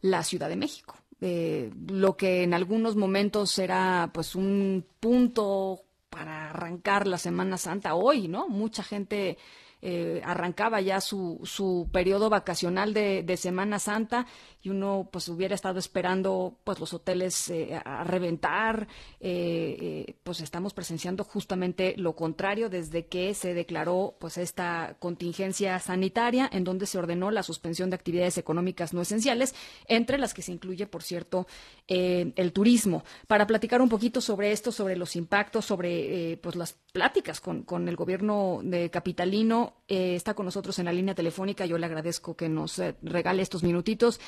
la 0.00 0.22
Ciudad 0.22 0.48
de 0.48 0.56
México. 0.56 0.96
Eh, 1.20 1.70
lo 1.88 2.16
que 2.16 2.42
en 2.42 2.54
algunos 2.54 2.96
momentos 2.96 3.58
era 3.58 4.10
pues 4.12 4.34
un 4.34 4.84
punto 5.00 5.80
para 6.10 6.50
arrancar 6.50 7.06
la 7.06 7.18
Semana 7.18 7.56
Santa 7.56 7.94
hoy, 7.94 8.28
¿no? 8.28 8.48
Mucha 8.48 8.82
gente 8.82 9.38
eh, 9.86 10.22
arrancaba 10.24 10.80
ya 10.80 11.00
su, 11.00 11.40
su 11.44 11.90
periodo 11.92 12.30
vacacional 12.30 12.94
de, 12.94 13.36
Semana 13.36 13.78
Santa 13.78 14.26
y 14.64 14.70
uno 14.70 15.08
pues 15.12 15.28
hubiera 15.28 15.54
estado 15.54 15.78
esperando 15.78 16.56
pues 16.64 16.80
los 16.80 16.92
hoteles 16.94 17.50
eh, 17.50 17.80
a 17.84 18.02
reventar, 18.02 18.88
eh, 19.20 20.16
pues 20.24 20.40
estamos 20.40 20.72
presenciando 20.72 21.22
justamente 21.22 21.94
lo 21.96 22.16
contrario 22.16 22.70
desde 22.70 23.06
que 23.06 23.34
se 23.34 23.54
declaró 23.54 24.16
pues 24.18 24.38
esta 24.38 24.96
contingencia 24.98 25.78
sanitaria 25.78 26.48
en 26.52 26.64
donde 26.64 26.86
se 26.86 26.98
ordenó 26.98 27.30
la 27.30 27.42
suspensión 27.42 27.90
de 27.90 27.96
actividades 27.96 28.38
económicas 28.38 28.94
no 28.94 29.02
esenciales, 29.02 29.54
entre 29.86 30.18
las 30.18 30.34
que 30.34 30.42
se 30.42 30.52
incluye, 30.52 30.86
por 30.86 31.02
cierto, 31.02 31.46
el 31.86 32.52
turismo. 32.52 33.04
Para 33.26 33.46
platicar 33.46 33.82
un 33.82 33.88
poquito 33.88 34.20
sobre 34.20 34.52
esto, 34.52 34.72
sobre 34.72 34.96
los 34.96 35.16
impactos, 35.16 35.66
sobre 35.66 36.38
pues 36.42 36.56
las 36.56 36.72
pláticas 36.92 37.40
con, 37.40 37.62
con 37.64 37.88
el 37.88 37.96
gobierno 37.96 38.60
de 38.62 38.90
capitalino, 38.90 39.74
eh, 39.86 40.14
está 40.14 40.34
con 40.34 40.46
nosotros 40.46 40.78
en 40.78 40.86
la 40.86 40.92
línea 40.92 41.14
telefónica. 41.14 41.66
Yo 41.66 41.76
le 41.76 41.86
agradezco 41.86 42.36
que 42.36 42.48
nos 42.48 42.78
eh, 42.78 42.94
regale 43.02 43.42
estos 43.42 43.62
minutitos. 43.62 44.20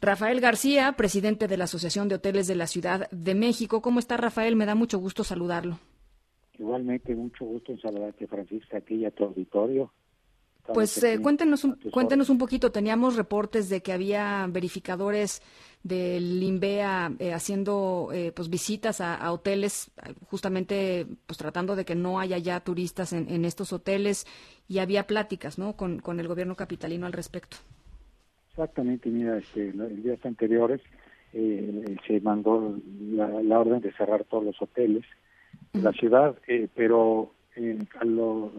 Rafael 0.00 0.40
García, 0.40 0.92
presidente 0.92 1.48
de 1.48 1.56
la 1.56 1.64
Asociación 1.64 2.08
de 2.08 2.16
Hoteles 2.16 2.46
de 2.46 2.54
la 2.54 2.66
Ciudad 2.66 3.08
de 3.10 3.34
México. 3.34 3.80
¿Cómo 3.80 3.98
está 3.98 4.16
Rafael? 4.16 4.56
Me 4.56 4.66
da 4.66 4.74
mucho 4.74 4.98
gusto 4.98 5.24
saludarlo. 5.24 5.78
Igualmente, 6.58 7.14
mucho 7.14 7.44
gusto 7.44 7.72
en 7.72 7.80
saludarte, 7.80 8.26
Francisca, 8.26 8.78
aquí 8.78 8.96
y 8.96 9.04
a 9.04 9.10
tu 9.10 9.24
auditorio. 9.24 9.92
Pues 10.72 11.02
eh, 11.04 11.20
cuéntenos, 11.20 11.64
un, 11.64 11.78
cuéntenos 11.92 12.28
un 12.28 12.38
poquito. 12.38 12.72
Teníamos 12.72 13.16
reportes 13.16 13.68
de 13.68 13.82
que 13.82 13.92
había 13.92 14.46
verificadores 14.48 15.42
del 15.82 16.42
INVEA 16.42 17.12
eh, 17.18 17.32
haciendo 17.32 18.08
eh, 18.12 18.32
pues 18.32 18.48
visitas 18.50 19.00
a, 19.00 19.30
hoteles, 19.32 19.92
justamente 20.28 21.06
pues 21.26 21.38
tratando 21.38 21.76
de 21.76 21.84
que 21.84 21.94
no 21.94 22.18
haya 22.18 22.38
ya 22.38 22.58
turistas 22.60 23.12
en, 23.12 23.44
estos 23.44 23.72
hoteles 23.72 24.26
y 24.68 24.78
había 24.78 25.06
pláticas, 25.06 25.58
¿no? 25.58 25.76
Con, 25.76 26.00
con, 26.00 26.18
el 26.18 26.26
gobierno 26.26 26.56
capitalino 26.56 27.06
al 27.06 27.12
respecto. 27.12 27.58
Exactamente, 28.56 29.10
mira, 29.10 29.36
este, 29.36 29.68
en 29.68 30.02
días 30.02 30.24
anteriores 30.24 30.80
se 31.30 32.20
mandó 32.22 32.78
la, 33.10 33.60
orden 33.60 33.82
de 33.82 33.92
cerrar 33.92 34.24
todos 34.24 34.44
los 34.44 34.62
hoteles 34.62 35.04
de 35.74 35.82
la 35.82 35.92
ciudad, 35.92 36.34
pero 36.74 37.32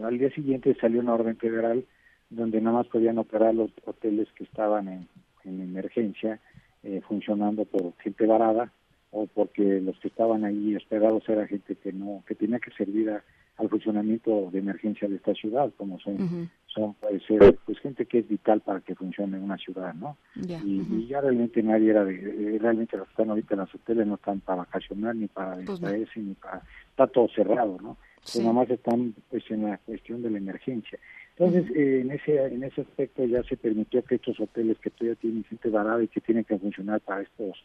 al 0.04 0.18
día 0.18 0.30
siguiente 0.30 0.76
salió 0.80 1.00
una 1.00 1.14
orden 1.14 1.36
federal 1.36 1.84
donde 2.30 2.60
nada 2.60 2.76
más 2.76 2.86
podían 2.86 3.18
operar 3.18 3.56
los 3.56 3.72
hoteles 3.86 4.28
que 4.36 4.44
estaban 4.44 4.86
en, 4.86 5.08
emergencia, 5.44 6.38
eh, 6.84 7.00
funcionando 7.08 7.64
por 7.64 7.96
gente 7.96 8.24
varada 8.24 8.70
o 9.10 9.26
porque 9.26 9.80
los 9.80 9.98
que 9.98 10.06
estaban 10.06 10.44
ahí 10.44 10.76
hospedados 10.76 11.28
era 11.28 11.48
gente 11.48 11.74
que 11.74 11.92
no 11.92 12.22
que 12.24 12.36
tenía 12.36 12.60
que 12.60 12.70
servir 12.72 13.10
al 13.58 13.68
funcionamiento 13.68 14.48
de 14.50 14.58
emergencia 14.58 15.08
de 15.08 15.16
esta 15.16 15.34
ciudad 15.34 15.70
como 15.76 15.98
son 15.98 16.50
son 16.66 16.94
puede 16.94 17.20
ser 17.20 17.58
pues 17.66 17.78
gente 17.80 18.06
que 18.06 18.20
es 18.20 18.28
vital 18.28 18.60
para 18.60 18.80
que 18.80 18.94
funcione 18.94 19.38
una 19.38 19.56
ciudad 19.58 19.94
no 19.94 20.16
y, 20.36 21.06
ya 21.06 21.20
realmente 21.20 21.62
nadie 21.62 21.90
era 21.90 22.04
de, 22.04 22.14
eh, 22.14 22.58
realmente 22.60 22.96
los 22.96 23.06
que 23.06 23.12
están 23.12 23.30
ahorita 23.30 23.54
en 23.54 23.60
los 23.60 23.74
hoteles 23.74 24.06
no 24.06 24.14
están 24.14 24.40
para 24.40 24.58
vacacionar 24.58 25.16
ni 25.16 25.26
para 25.26 25.54
pues 25.54 25.66
distraerse 25.66 26.20
ni 26.20 26.34
para 26.34 26.62
está 26.90 27.06
todo 27.06 27.28
cerrado 27.28 27.78
no 27.82 27.96
sí. 28.22 28.40
nada 28.40 28.52
más 28.52 28.70
están 28.70 29.14
pues 29.30 29.44
en 29.50 29.64
la 29.64 29.78
cuestión 29.78 30.22
de 30.22 30.30
la 30.30 30.38
emergencia. 30.38 30.98
Entonces, 31.36 31.70
eh, 31.74 32.00
en 32.00 32.10
ese 32.10 32.44
en 32.46 32.64
ese 32.64 32.82
aspecto 32.82 33.24
ya 33.24 33.42
se 33.44 33.56
permitió 33.56 34.02
que 34.02 34.16
estos 34.16 34.38
hoteles 34.40 34.78
que 34.78 34.90
todavía 34.90 35.16
tienen 35.16 35.44
gente 35.44 35.68
varada 35.70 36.02
y 36.02 36.08
que 36.08 36.20
tienen 36.20 36.44
que 36.44 36.58
funcionar 36.58 37.00
para 37.00 37.22
estos 37.22 37.56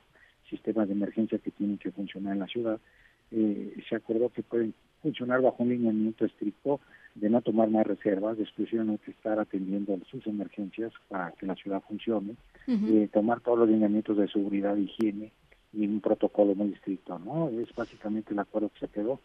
sistemas 0.50 0.88
de 0.88 0.94
emergencia 0.94 1.40
que 1.40 1.52
tienen 1.52 1.78
que 1.78 1.92
funcionar 1.92 2.34
en 2.34 2.40
la 2.40 2.48
ciudad, 2.48 2.80
eh, 3.32 3.74
se 3.90 3.96
acordó 3.96 4.30
que 4.30 4.44
pueden 4.44 4.74
funcionar 5.02 5.42
bajo 5.42 5.64
un 5.64 5.70
lineamiento 5.70 6.26
estricto 6.26 6.80
de 7.16 7.30
no 7.30 7.42
tomar 7.42 7.70
más 7.70 7.86
reservas, 7.86 8.38
de 8.38 8.44
exclusivamente 8.44 9.12
estar 9.12 9.40
atendiendo 9.40 10.00
sus 10.10 10.26
emergencias 10.26 10.92
para 11.10 11.32
que 11.32 11.46
la 11.46 11.56
ciudad 11.56 11.84
funcione, 11.88 12.36
uh 12.68 13.08
tomar 13.12 13.42
todos 13.42 13.60
los 13.60 13.70
lineamientos 13.70 14.18
de 14.18 14.28
seguridad 14.30 14.76
higiene 14.76 15.32
y 15.74 15.86
un 15.86 16.02
protocolo 16.02 16.56
muy 16.56 16.74
estricto, 16.74 17.20
¿no? 17.20 17.50
Es 17.50 17.74
básicamente 17.76 18.34
el 18.34 18.40
acuerdo 18.40 18.70
que 18.70 18.88
se 18.88 18.92
quedó. 18.92 19.20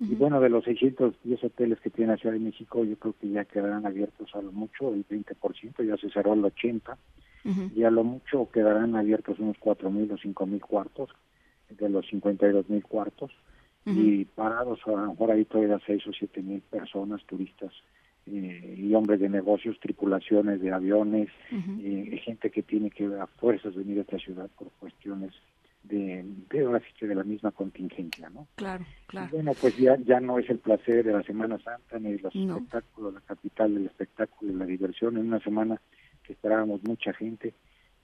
Y 0.00 0.16
bueno, 0.16 0.40
de 0.40 0.48
los 0.48 0.64
610 0.64 1.44
hoteles 1.44 1.78
que 1.78 1.90
tiene 1.90 2.12
la 2.12 2.18
Ciudad 2.18 2.34
de 2.34 2.40
México, 2.40 2.84
yo 2.84 2.96
creo 2.96 3.14
que 3.20 3.30
ya 3.30 3.44
quedarán 3.44 3.86
abiertos 3.86 4.34
a 4.34 4.42
lo 4.42 4.50
mucho 4.50 4.92
el 4.92 5.06
20%, 5.06 5.86
ya 5.86 5.96
se 5.96 6.10
cerró 6.10 6.34
el 6.34 6.42
80%, 6.42 6.96
y 7.74 7.84
a 7.84 7.90
lo 7.90 8.02
mucho 8.02 8.48
quedarán 8.50 8.96
abiertos 8.96 9.38
unos 9.38 9.56
4.000 9.58 10.12
o 10.12 10.16
5.000 10.16 10.60
cuartos, 10.60 11.10
de 11.78 11.88
los 11.88 12.06
52.000 12.06 12.82
cuartos, 12.82 13.30
y 13.84 14.24
parados 14.26 14.78
a 14.86 14.92
lo 14.92 15.08
mejor 15.08 15.32
ahí 15.32 15.44
todavía 15.44 15.80
6 15.84 16.06
o 16.06 16.10
7.000 16.10 16.60
personas, 16.62 17.24
turistas 17.24 17.72
eh, 18.26 18.76
y 18.78 18.94
hombres 18.94 19.18
de 19.18 19.28
negocios, 19.28 19.80
tripulaciones 19.80 20.60
de 20.60 20.70
aviones, 20.70 21.28
eh, 21.50 22.20
gente 22.24 22.50
que 22.50 22.62
tiene 22.62 22.90
que 22.90 23.06
a 23.06 23.26
fuerzas 23.26 23.74
venir 23.74 23.98
a 23.98 24.02
esta 24.02 24.18
ciudad 24.18 24.48
por 24.56 24.70
cuestiones 24.78 25.32
de, 25.82 26.24
de 26.48 26.64
ahora 26.64 26.78
sí 26.80 26.92
que 26.98 27.08
de 27.08 27.16
la 27.16 27.24
misma 27.24 27.50
contingencia, 27.50 28.30
¿no? 28.30 28.46
Claro, 28.54 28.84
claro. 29.06 29.28
Y 29.32 29.34
bueno, 29.34 29.52
pues 29.60 29.76
ya, 29.76 29.96
ya 29.96 30.20
no 30.20 30.38
es 30.38 30.48
el 30.48 30.58
placer 30.58 31.04
de 31.04 31.12
la 31.12 31.22
Semana 31.24 31.58
Santa 31.58 31.98
ni 31.98 32.12
de 32.12 32.20
los 32.20 32.34
espectáculos, 32.34 33.14
la 33.14 33.20
capital 33.20 33.74
del 33.74 33.86
espectáculo 33.86 34.52
y 34.52 34.54
la 34.54 34.66
diversión 34.66 35.16
en 35.16 35.26
una 35.26 35.40
semana 35.40 35.80
que 36.22 36.34
esperábamos 36.34 36.82
mucha 36.84 37.12
gente, 37.12 37.52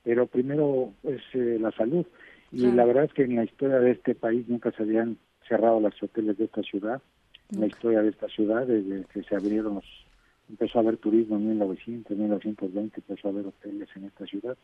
pero 0.03 0.27
primero 0.27 0.93
es 1.03 1.21
eh, 1.33 1.57
la 1.59 1.71
salud. 1.71 2.05
Y 2.51 2.71
la 2.71 2.85
verdad 2.85 3.05
es 3.05 3.13
que 3.13 3.23
en 3.23 3.35
la 3.35 3.43
historia 3.43 3.79
de 3.79 3.91
este 3.91 4.15
país 4.15 4.47
nunca 4.47 4.71
se 4.71 4.83
habían 4.83 5.17
cerrado 5.47 5.79
los 5.79 6.01
hoteles 6.01 6.37
de 6.37 6.45
esta 6.45 6.63
ciudad, 6.63 7.01
en 7.51 7.61
la 7.61 7.67
historia 7.67 8.01
de 8.01 8.09
esta 8.09 8.27
ciudad, 8.27 8.65
desde 8.65 9.05
que 9.05 9.23
se 9.23 9.35
abrieron 9.35 9.75
los 9.75 9.85
empezó 10.49 10.79
a 10.79 10.81
haber 10.81 10.97
turismo 10.97 11.37
en 11.37 11.47
1900, 11.49 12.17
1920 12.17 13.01
empezó 13.07 13.27
a 13.27 13.31
haber 13.31 13.45
hoteles 13.45 13.87
en 13.95 14.05
esta 14.05 14.25
ciudad 14.25 14.57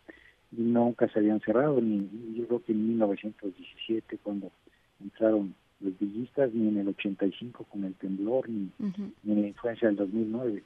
y 0.52 0.62
nunca 0.62 1.08
se 1.10 1.20
habían 1.20 1.40
cerrado, 1.42 1.80
ni 1.80 2.10
yo 2.36 2.48
creo 2.48 2.64
que 2.64 2.72
en 2.72 2.88
1917 2.90 4.18
cuando 4.24 4.52
entraron 5.00 5.54
los 5.80 5.98
villistas, 6.00 6.54
ni 6.54 6.70
en 6.70 6.78
el 6.78 6.88
85 6.88 7.66
con 7.66 7.84
el 7.84 7.94
temblor, 7.96 8.50
ni, 8.50 8.72
ni 9.24 9.34
en 9.34 9.42
la 9.42 9.48
influencia 9.48 9.88
del 9.88 9.98
2009. 9.98 10.64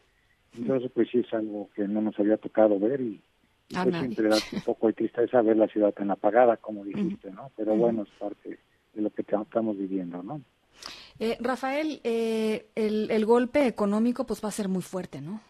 Entonces, 0.57 0.91
pues 0.93 1.09
sí 1.09 1.19
es 1.19 1.33
algo 1.33 1.69
que 1.75 1.87
no 1.87 2.01
nos 2.01 2.17
había 2.19 2.37
tocado 2.37 2.79
ver 2.79 3.01
y, 3.01 3.19
pues 3.69 3.95
siempre 3.95 4.29
da 4.29 4.37
un 4.53 4.61
poco 4.61 4.87
de 4.87 4.93
tristeza 4.93 5.41
ver 5.41 5.57
la 5.57 5.67
ciudad 5.67 5.93
tan 5.93 6.09
apagada, 6.11 6.57
como 6.57 6.83
dijiste, 6.83 7.31
¿no? 7.31 7.51
Pero 7.55 7.75
bueno, 7.75 8.03
es 8.03 8.09
parte 8.19 8.59
de 8.93 9.01
lo 9.01 9.09
que 9.11 9.21
estamos 9.21 9.77
viviendo, 9.77 10.23
¿no? 10.23 10.41
Eh, 11.19 11.37
Rafael, 11.39 11.99
eh, 12.03 12.67
el, 12.75 13.11
el, 13.11 13.25
golpe 13.25 13.67
económico 13.67 14.25
pues 14.25 14.43
va 14.43 14.47
a 14.47 14.53
ser 14.53 14.69
muy 14.69 14.81
fuerte, 14.81 15.21
¿no? 15.21 15.41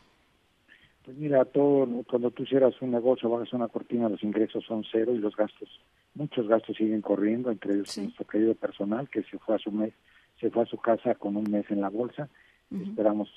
Pues 1.06 1.16
mira, 1.18 1.46
todo, 1.46 1.88
cuando 2.10 2.32
tú 2.32 2.46
cierras 2.46 2.74
un 2.82 2.92
negocio, 2.92 3.30
bajas 3.30 3.54
una 3.54 3.68
cortina, 3.68 4.10
los 4.10 4.24
ingresos 4.24 4.66
son 4.66 4.84
cero 4.92 5.14
y 5.14 5.20
los 5.20 5.36
gastos, 5.36 5.70
muchos 6.16 6.48
gastos 6.48 6.76
siguen 6.76 7.02
corriendo, 7.02 7.52
entre 7.52 7.76
ellos 7.76 7.98
nuestro 7.98 8.26
querido 8.28 8.56
personal 8.56 9.10
que 9.10 9.24
se 9.24 9.38
fue 9.38 9.56
a 9.56 9.60
su 9.60 9.72
mes, 9.72 9.94
se 10.40 10.50
fue 10.50 10.64
a 10.64 10.66
su 10.66 10.78
casa 10.78 11.16
con 11.16 11.36
un 11.36 11.50
mes 11.50 11.66
en 11.70 11.82
la 11.82 11.90
bolsa. 11.90 12.30
Esperamos 12.72 13.30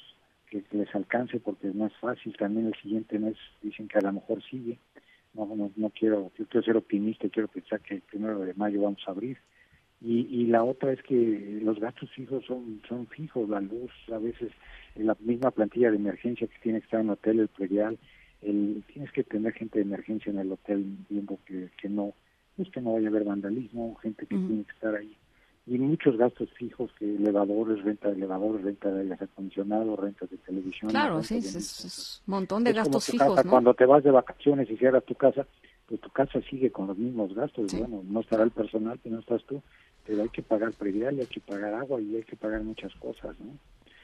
que, 0.60 0.76
les 0.76 0.94
alcance 0.94 1.40
porque 1.40 1.68
es 1.68 1.74
más 1.74 1.92
fácil. 2.00 2.36
También 2.36 2.66
el 2.66 2.74
siguiente 2.74 3.18
mes 3.18 3.36
dicen 3.62 3.88
que 3.88 3.98
a 3.98 4.02
lo 4.02 4.12
mejor 4.12 4.42
sigue. 4.42 4.78
No, 5.34 5.46
no, 5.46 5.70
no 5.76 5.90
quiero, 5.90 6.30
yo 6.36 6.46
quiero 6.46 6.62
ser 6.62 6.76
optimista 6.76 7.26
quiero 7.30 7.48
pensar 7.48 7.80
que 7.80 7.94
el 7.94 8.02
primero 8.02 8.40
de 8.40 8.52
mayo 8.52 8.82
vamos 8.82 9.02
a 9.06 9.12
abrir 9.12 9.38
y, 10.04 10.26
y 10.30 10.46
la 10.46 10.64
otra 10.64 10.92
es 10.92 11.02
que 11.02 11.60
los 11.62 11.78
gastos 11.78 12.10
fijos 12.10 12.44
son, 12.44 12.82
son 12.88 13.06
fijos, 13.06 13.48
la 13.48 13.60
luz, 13.60 13.92
a 14.12 14.18
veces 14.18 14.50
en 14.96 15.06
la 15.06 15.16
misma 15.20 15.52
plantilla 15.52 15.90
de 15.90 15.96
emergencia 15.96 16.48
que 16.48 16.58
tiene 16.60 16.80
que 16.80 16.86
estar 16.86 17.00
en 17.00 17.06
el 17.06 17.12
hotel, 17.12 17.38
el 17.40 17.48
predial, 17.48 17.98
el, 18.40 18.82
tienes 18.92 19.12
que 19.12 19.22
tener 19.22 19.52
gente 19.52 19.78
de 19.78 19.84
emergencia 19.84 20.30
en 20.30 20.40
el 20.40 20.50
hotel 20.50 20.84
viendo 21.08 21.38
que, 21.46 21.68
que 21.80 21.88
no, 21.88 22.14
pues 22.56 22.68
que 22.70 22.80
no 22.80 22.94
vaya 22.94 23.06
a 23.06 23.10
haber 23.10 23.24
vandalismo, 23.24 23.94
gente 23.96 24.26
que 24.26 24.36
tiene 24.36 24.64
que 24.64 24.72
estar 24.72 24.94
ahí. 24.96 25.16
Y 25.64 25.78
muchos 25.78 26.16
gastos 26.16 26.50
fijos, 26.54 26.90
que 26.98 27.04
elevadores, 27.04 27.84
renta 27.84 28.08
de 28.08 28.16
elevadores, 28.16 28.64
renta 28.64 28.90
de 28.90 29.02
aire 29.02 29.16
acondicionado, 29.20 29.94
renta 29.94 30.26
de 30.26 30.36
televisión. 30.38 30.90
Claro, 30.90 31.22
sí, 31.22 31.36
es, 31.36 32.20
un 32.26 32.32
montón 32.32 32.64
de 32.64 32.72
gastos 32.72 33.06
fijos. 33.06 33.40
Cuando 33.48 33.72
te 33.72 33.86
vas 33.86 34.02
de 34.02 34.10
vacaciones 34.10 34.68
y 34.68 34.76
cierras 34.76 35.04
tu 35.04 35.14
casa, 35.14 35.46
pues 35.86 36.00
tu 36.00 36.10
casa 36.10 36.40
sigue 36.50 36.72
con 36.72 36.88
los 36.88 36.98
mismos 36.98 37.32
gastos. 37.34 37.72
Bueno, 37.78 38.02
no 38.04 38.20
estará 38.20 38.42
el 38.42 38.50
personal, 38.50 38.98
que 38.98 39.10
no 39.10 39.20
estás 39.20 39.44
tú, 39.44 39.62
pero 40.04 40.22
hay 40.22 40.28
que 40.30 40.42
pagar 40.42 40.72
predial, 40.72 41.18
hay 41.20 41.26
que 41.26 41.40
pagar 41.40 41.74
agua 41.74 42.00
y 42.00 42.16
hay 42.16 42.24
que 42.24 42.34
pagar 42.34 42.62
muchas 42.62 42.92
cosas, 42.96 43.38
¿no? 43.38 43.56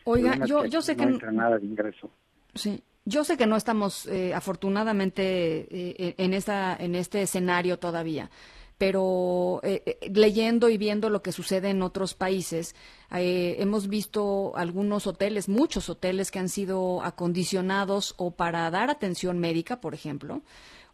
Oiga, 0.05 0.47
yo, 0.47 0.65
yo 0.65 0.81
sé 0.81 0.95
no 0.95 0.99
que... 0.99 1.13
entra 1.15 1.33
nada 1.33 1.59
de 1.59 1.67
ingreso. 1.67 2.09
Sí, 2.55 2.83
yo 3.05 3.25
sé 3.25 3.37
que 3.37 3.47
no 3.47 3.57
estamos 3.57 4.07
eh, 4.07 4.33
afortunadamente 4.33 5.67
eh, 5.71 6.15
en, 6.19 6.35
esta, 6.35 6.77
en 6.77 6.95
este 6.95 7.23
escenario 7.23 7.79
todavía, 7.79 8.31
pero 8.79 9.61
eh, 9.63 9.99
leyendo 10.15 10.69
y 10.69 10.79
viendo 10.79 11.11
lo 11.11 11.21
que 11.21 11.33
sucede 11.33 11.71
en 11.71 11.83
otros 11.83 12.15
países, 12.15 12.75
hemos 13.11 13.89
visto 13.89 14.53
algunos 14.57 15.07
hoteles, 15.07 15.49
muchos 15.49 15.89
hoteles 15.89 16.31
que 16.31 16.39
han 16.39 16.49
sido 16.49 17.03
acondicionados 17.03 18.15
o 18.17 18.31
para 18.31 18.71
dar 18.71 18.91
atención 18.91 19.39
médica, 19.39 19.81
por 19.81 19.95
ejemplo, 19.95 20.43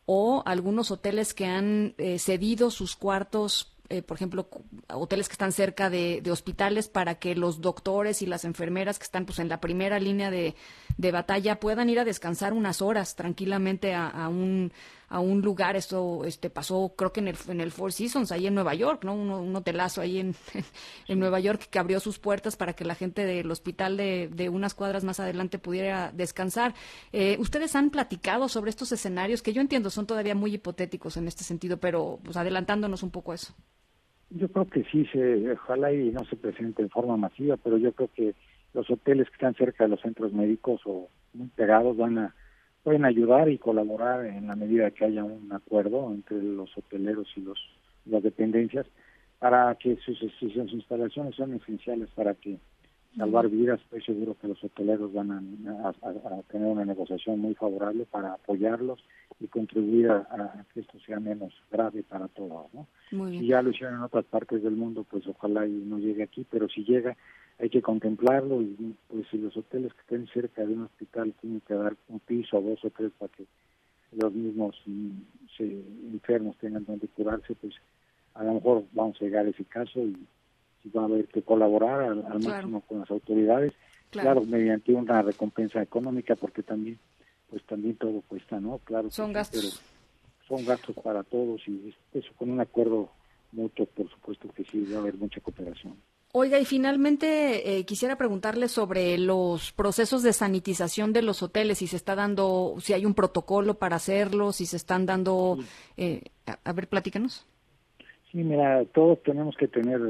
o 0.06 0.42
algunos 0.46 0.90
hoteles 0.90 1.34
que 1.34 1.46
han 1.46 1.94
cedido 2.18 2.70
sus 2.70 2.96
cuartos 2.96 3.74
eh, 3.90 4.00
por 4.00 4.16
ejemplo, 4.16 4.48
hoteles 4.88 5.28
que 5.28 5.34
están 5.34 5.52
cerca 5.52 5.90
de, 5.90 6.22
hospitales 6.30 6.88
para 6.88 7.16
que 7.16 7.34
los 7.34 7.60
doctores 7.60 8.22
y 8.22 8.26
las 8.26 8.46
enfermeras 8.46 8.98
que 8.98 9.04
están 9.04 9.26
pues 9.26 9.38
en 9.40 9.50
la 9.50 9.60
primera 9.60 9.98
línea 9.98 10.30
de, 10.30 10.54
batalla 11.12 11.60
puedan 11.60 11.90
ir 11.90 12.00
a 12.00 12.04
descansar 12.04 12.54
unas 12.54 12.80
horas 12.80 13.14
tranquilamente 13.14 13.94
a, 13.94 14.28
un 14.28 14.72
a 15.08 15.20
un 15.20 15.42
lugar 15.42 15.76
esto 15.76 16.24
este 16.24 16.50
pasó 16.50 16.94
creo 16.96 17.12
que 17.12 17.20
en 17.20 17.28
el 17.28 17.36
en 17.48 17.60
el 17.60 17.70
Four 17.70 17.92
Seasons 17.92 18.32
ahí 18.32 18.46
en 18.46 18.54
Nueva 18.54 18.74
York 18.74 19.04
no 19.04 19.14
un, 19.14 19.54
hotelazo 19.54 20.00
ahí 20.00 20.18
en, 20.18 20.34
en 21.08 21.18
Nueva 21.18 21.40
York 21.40 21.68
que 21.70 21.78
abrió 21.78 22.00
sus 22.00 22.18
puertas 22.18 22.56
para 22.56 22.74
que 22.74 22.84
la 22.84 22.94
gente 22.94 23.24
del 23.24 23.50
hospital 23.50 23.96
de, 23.96 24.28
de 24.32 24.48
unas 24.48 24.74
cuadras 24.74 25.04
más 25.04 25.20
adelante 25.20 25.58
pudiera 25.58 26.12
descansar. 26.12 26.74
Eh, 27.12 27.36
ustedes 27.38 27.74
han 27.76 27.90
platicado 27.90 28.48
sobre 28.48 28.70
estos 28.70 28.92
escenarios 28.92 29.42
que 29.42 29.52
yo 29.52 29.60
entiendo 29.60 29.90
son 29.90 30.06
todavía 30.06 30.34
muy 30.34 30.54
hipotéticos 30.54 31.16
en 31.16 31.28
este 31.28 31.44
sentido 31.44 31.78
pero 31.78 32.18
pues 32.24 32.36
adelantándonos 32.36 33.02
un 33.02 33.10
poco 33.10 33.32
a 33.32 33.36
eso. 33.36 33.54
Yo 34.30 34.48
creo 34.48 34.66
que 34.66 34.84
sí, 34.90 35.06
se, 35.12 35.52
ojalá 35.52 35.92
y 35.92 36.10
no 36.10 36.24
se 36.24 36.36
presente 36.36 36.82
en 36.82 36.90
forma 36.90 37.16
masiva, 37.16 37.56
pero 37.56 37.78
yo 37.78 37.92
creo 37.92 38.10
que 38.14 38.34
los 38.72 38.90
hoteles 38.90 39.28
que 39.28 39.34
están 39.34 39.54
cerca 39.54 39.84
de 39.84 39.90
los 39.90 40.00
centros 40.00 40.32
médicos 40.32 40.80
o 40.84 41.08
muy 41.32 41.48
pegados 41.48 41.96
van 41.96 42.18
a 42.18 42.34
pueden 42.84 43.04
ayudar 43.04 43.48
y 43.48 43.58
colaborar 43.58 44.26
en 44.26 44.46
la 44.46 44.54
medida 44.54 44.90
que 44.92 45.06
haya 45.06 45.24
un 45.24 45.50
acuerdo 45.52 46.12
entre 46.12 46.40
los 46.40 46.70
hoteleros 46.76 47.26
y 47.36 47.40
los 47.40 47.58
las 48.06 48.22
dependencias 48.22 48.86
para 49.38 49.74
que 49.76 49.96
sus, 49.96 50.18
sus 50.18 50.54
instalaciones 50.54 51.34
son 51.34 51.54
esenciales 51.54 52.08
para 52.14 52.34
que 52.34 52.58
salvar 53.16 53.48
vidas. 53.48 53.80
Estoy 53.80 54.02
seguro 54.02 54.36
que 54.40 54.48
los 54.48 54.62
hoteleros 54.62 55.12
van 55.12 55.30
a, 55.30 55.92
tener 56.50 56.66
una 56.66 56.84
negociación 56.84 57.38
muy 57.40 57.54
favorable 57.54 58.06
para 58.10 58.34
apoyarlos 58.34 59.02
y 59.40 59.46
contribuir 59.46 60.10
a, 60.10 60.64
que 60.72 60.80
esto 60.80 60.98
sea 61.00 61.20
menos 61.20 61.52
grave 61.70 62.02
para 62.02 62.28
todos. 62.28 62.66
¿no? 62.72 62.86
Si 63.30 63.46
ya 63.46 63.62
lo 63.62 63.70
hicieron 63.70 63.96
en 63.96 64.02
otras 64.02 64.24
partes 64.24 64.62
del 64.62 64.76
mundo, 64.76 65.04
pues 65.08 65.26
ojalá 65.26 65.66
y 65.66 65.72
no 65.72 65.98
llegue 65.98 66.22
aquí, 66.22 66.46
pero 66.50 66.68
si 66.68 66.84
llega 66.84 67.16
hay 67.58 67.70
que 67.70 67.82
contemplarlo 67.82 68.60
y 68.62 68.94
pues 69.08 69.26
si 69.30 69.38
los 69.38 69.56
hoteles 69.56 69.92
que 69.94 70.00
estén 70.00 70.26
cerca 70.28 70.64
de 70.64 70.72
un 70.74 70.82
hospital 70.82 71.32
tienen 71.40 71.60
que 71.60 71.74
dar 71.74 71.96
un 72.08 72.20
piso 72.20 72.58
o 72.58 72.62
dos 72.62 72.84
o 72.84 72.90
tres 72.90 73.12
para 73.18 73.32
que 73.32 73.44
los 74.12 74.32
mismos 74.32 74.80
mm, 74.86 75.10
enfermos 76.12 76.56
tengan 76.58 76.84
donde 76.84 77.08
curarse, 77.08 77.54
pues 77.54 77.74
a 78.34 78.44
lo 78.44 78.54
mejor 78.54 78.84
vamos 78.92 79.16
a 79.20 79.24
llegar 79.24 79.46
a 79.46 79.50
ese 79.50 79.64
caso 79.64 80.00
y 80.00 80.16
va 80.90 81.02
a 81.02 81.04
haber 81.06 81.26
que 81.28 81.42
colaborar 81.42 82.02
al, 82.02 82.42
máximo 82.42 82.82
con 82.82 83.00
las 83.00 83.10
autoridades, 83.10 83.72
claro. 84.10 84.42
mediante 84.42 84.92
una 84.92 85.22
recompensa 85.22 85.80
económica, 85.80 86.36
porque 86.36 86.62
también, 86.62 86.98
pues 87.48 87.64
también 87.64 87.96
todo 87.96 88.22
cuesta, 88.22 88.60
¿no? 88.60 88.78
Claro. 88.78 89.10
Son 89.10 89.32
gastos. 89.32 89.80
son 90.46 90.64
gastos 90.64 90.96
para 90.96 91.22
todos 91.22 91.66
y 91.66 91.94
eso 92.12 92.30
con 92.36 92.50
un 92.50 92.60
acuerdo 92.60 93.10
mutuo, 93.52 93.86
por 93.86 94.10
supuesto 94.10 94.48
que 94.52 94.64
sí, 94.64 94.84
va 94.92 94.98
a 94.98 95.00
haber 95.00 95.14
mucha 95.14 95.40
cooperación. 95.40 95.94
Oiga, 96.36 96.58
y 96.58 96.64
finalmente 96.64 97.78
eh, 97.78 97.84
quisiera 97.84 98.16
preguntarle 98.16 98.66
sobre 98.66 99.18
los 99.18 99.70
procesos 99.70 100.24
de 100.24 100.32
sanitización 100.32 101.12
de 101.12 101.22
los 101.22 101.44
hoteles, 101.44 101.78
si 101.78 101.86
se 101.86 101.94
está 101.94 102.16
dando, 102.16 102.74
si 102.80 102.92
hay 102.92 103.06
un 103.06 103.14
protocolo 103.14 103.74
para 103.74 103.94
hacerlo, 103.94 104.50
si 104.50 104.66
se 104.66 104.76
están 104.76 105.06
dando, 105.06 105.58
eh, 105.96 106.22
a, 106.64 106.72
ver, 106.72 106.88
platícanos. 106.88 107.46
Sí, 108.32 108.38
mira, 108.38 108.84
todos 108.86 109.22
tenemos 109.22 109.56
que 109.56 109.68
tener 109.68 110.00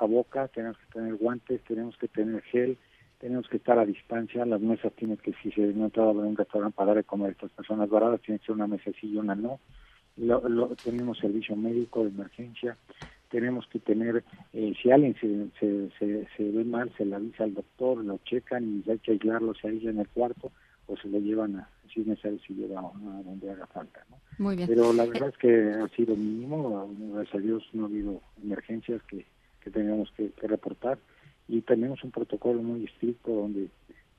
boca, 0.00 0.48
tenemos 0.48 0.76
que 0.78 0.92
tener 0.94 1.14
guantes, 1.14 1.62
tenemos 1.62 1.96
que 1.96 2.08
tener 2.08 2.42
gel, 2.42 2.76
tenemos 3.20 3.48
que 3.48 3.58
estar 3.58 3.78
a 3.78 3.86
distancia, 3.86 4.44
las 4.44 4.60
mesas 4.60 4.92
tienen 4.94 5.18
que, 5.18 5.32
si 5.44 5.52
se 5.52 5.60
no 5.60 5.92
a 5.94 6.10
un 6.10 6.36
restaurante 6.36 6.74
para 6.74 6.88
dar 6.88 6.96
de 6.96 7.04
comer 7.04 7.28
a 7.28 7.32
estas 7.34 7.52
personas 7.52 7.88
varadas, 7.88 8.20
tiene 8.22 8.40
que 8.40 8.46
ser 8.46 8.56
una 8.56 8.66
mesa 8.66 8.90
sí 9.00 9.12
y 9.12 9.16
una 9.16 9.36
no. 9.36 9.60
Lo, 10.16 10.40
tenemos 10.82 11.18
servicio 11.18 11.54
médico 11.54 12.02
de 12.02 12.10
emergencia, 12.10 12.76
tenemos 13.32 13.66
que 13.66 13.78
tener, 13.78 14.22
eh, 14.52 14.74
si 14.80 14.90
alguien 14.90 15.16
se, 15.18 15.48
se, 15.58 16.28
se, 16.36 16.50
ve 16.50 16.64
mal, 16.64 16.92
se 16.98 17.06
le 17.06 17.16
avisa 17.16 17.44
al 17.44 17.54
doctor, 17.54 18.04
lo 18.04 18.18
checan 18.18 18.82
y 18.86 18.90
hay 18.90 18.98
que 18.98 19.12
aislarlo, 19.12 19.54
se 19.54 19.68
aísla 19.68 19.90
en 19.90 20.00
el 20.00 20.08
cuarto 20.08 20.52
o 20.86 20.96
se 20.98 21.08
lo 21.08 21.18
llevan 21.18 21.56
a, 21.56 21.68
si 21.92 22.02
es 22.02 22.06
necesario, 22.06 22.38
si 22.46 22.52
lleva 22.52 22.80
a 22.80 23.22
donde 23.24 23.50
haga 23.50 23.66
falta. 23.68 24.04
¿no? 24.10 24.18
Muy 24.38 24.56
bien. 24.56 24.68
Pero 24.68 24.92
la 24.92 25.06
verdad 25.06 25.30
es 25.30 25.38
que 25.38 25.70
ha 25.70 25.88
sido 25.96 26.14
mínimo, 26.14 26.94
gracias 27.14 27.34
a 27.34 27.38
Dios 27.38 27.64
no 27.72 27.84
ha 27.84 27.86
habido 27.86 28.20
emergencias 28.42 29.02
que, 29.04 29.24
que 29.60 29.70
tengamos 29.70 30.12
que, 30.14 30.30
reportar 30.42 30.98
y 31.48 31.62
tenemos 31.62 32.04
un 32.04 32.10
protocolo 32.10 32.62
muy 32.62 32.84
estricto 32.84 33.32
donde 33.32 33.68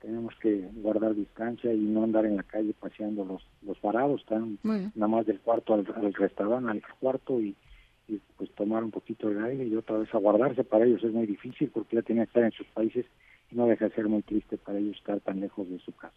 tenemos 0.02 0.34
que 0.42 0.70
guardar 0.78 1.14
distancia 1.14 1.72
y 1.72 1.80
no 1.80 2.04
andar 2.04 2.26
en 2.26 2.38
la 2.38 2.44
calle 2.44 2.74
paseando 2.80 3.24
los 3.24 3.46
los 3.66 3.80
parados, 3.80 4.22
están 4.22 4.58
nada 4.64 5.08
más 5.08 5.26
del 5.26 5.40
cuarto 5.40 5.74
al, 5.74 5.86
restaurante, 5.86 6.72
al 6.72 6.82
cuarto 7.00 7.40
y, 7.40 7.56
y, 8.08 8.20
pues 8.38 8.52
tomar 8.52 8.84
un 8.84 8.92
poquito 8.92 9.30
de 9.30 9.44
aire 9.44 9.66
y 9.66 9.76
otra 9.76 9.98
vez 9.98 10.14
a 10.14 10.18
guardarse 10.18 10.64
para 10.64 10.86
ellos 10.86 11.04
es 11.04 11.14
muy 11.14 11.26
difícil 11.26 11.70
porque 11.70 11.96
ya 11.96 12.02
tienen 12.02 12.26
que 12.26 12.30
estar 12.30 12.44
en 12.44 12.52
sus 12.52 12.68
países 12.68 13.06
y 13.52 13.56
no 13.56 13.68
deja 13.68 13.88
de 13.88 13.96
ser 13.96 14.08
muy 14.08 14.22
triste 14.24 14.58
para 14.58 14.80
ellos 14.80 14.98
estar 14.98 15.20
tan 15.22 15.40
lejos 15.40 15.70
de 15.70 15.80
su 15.80 15.92
casa. 15.94 16.16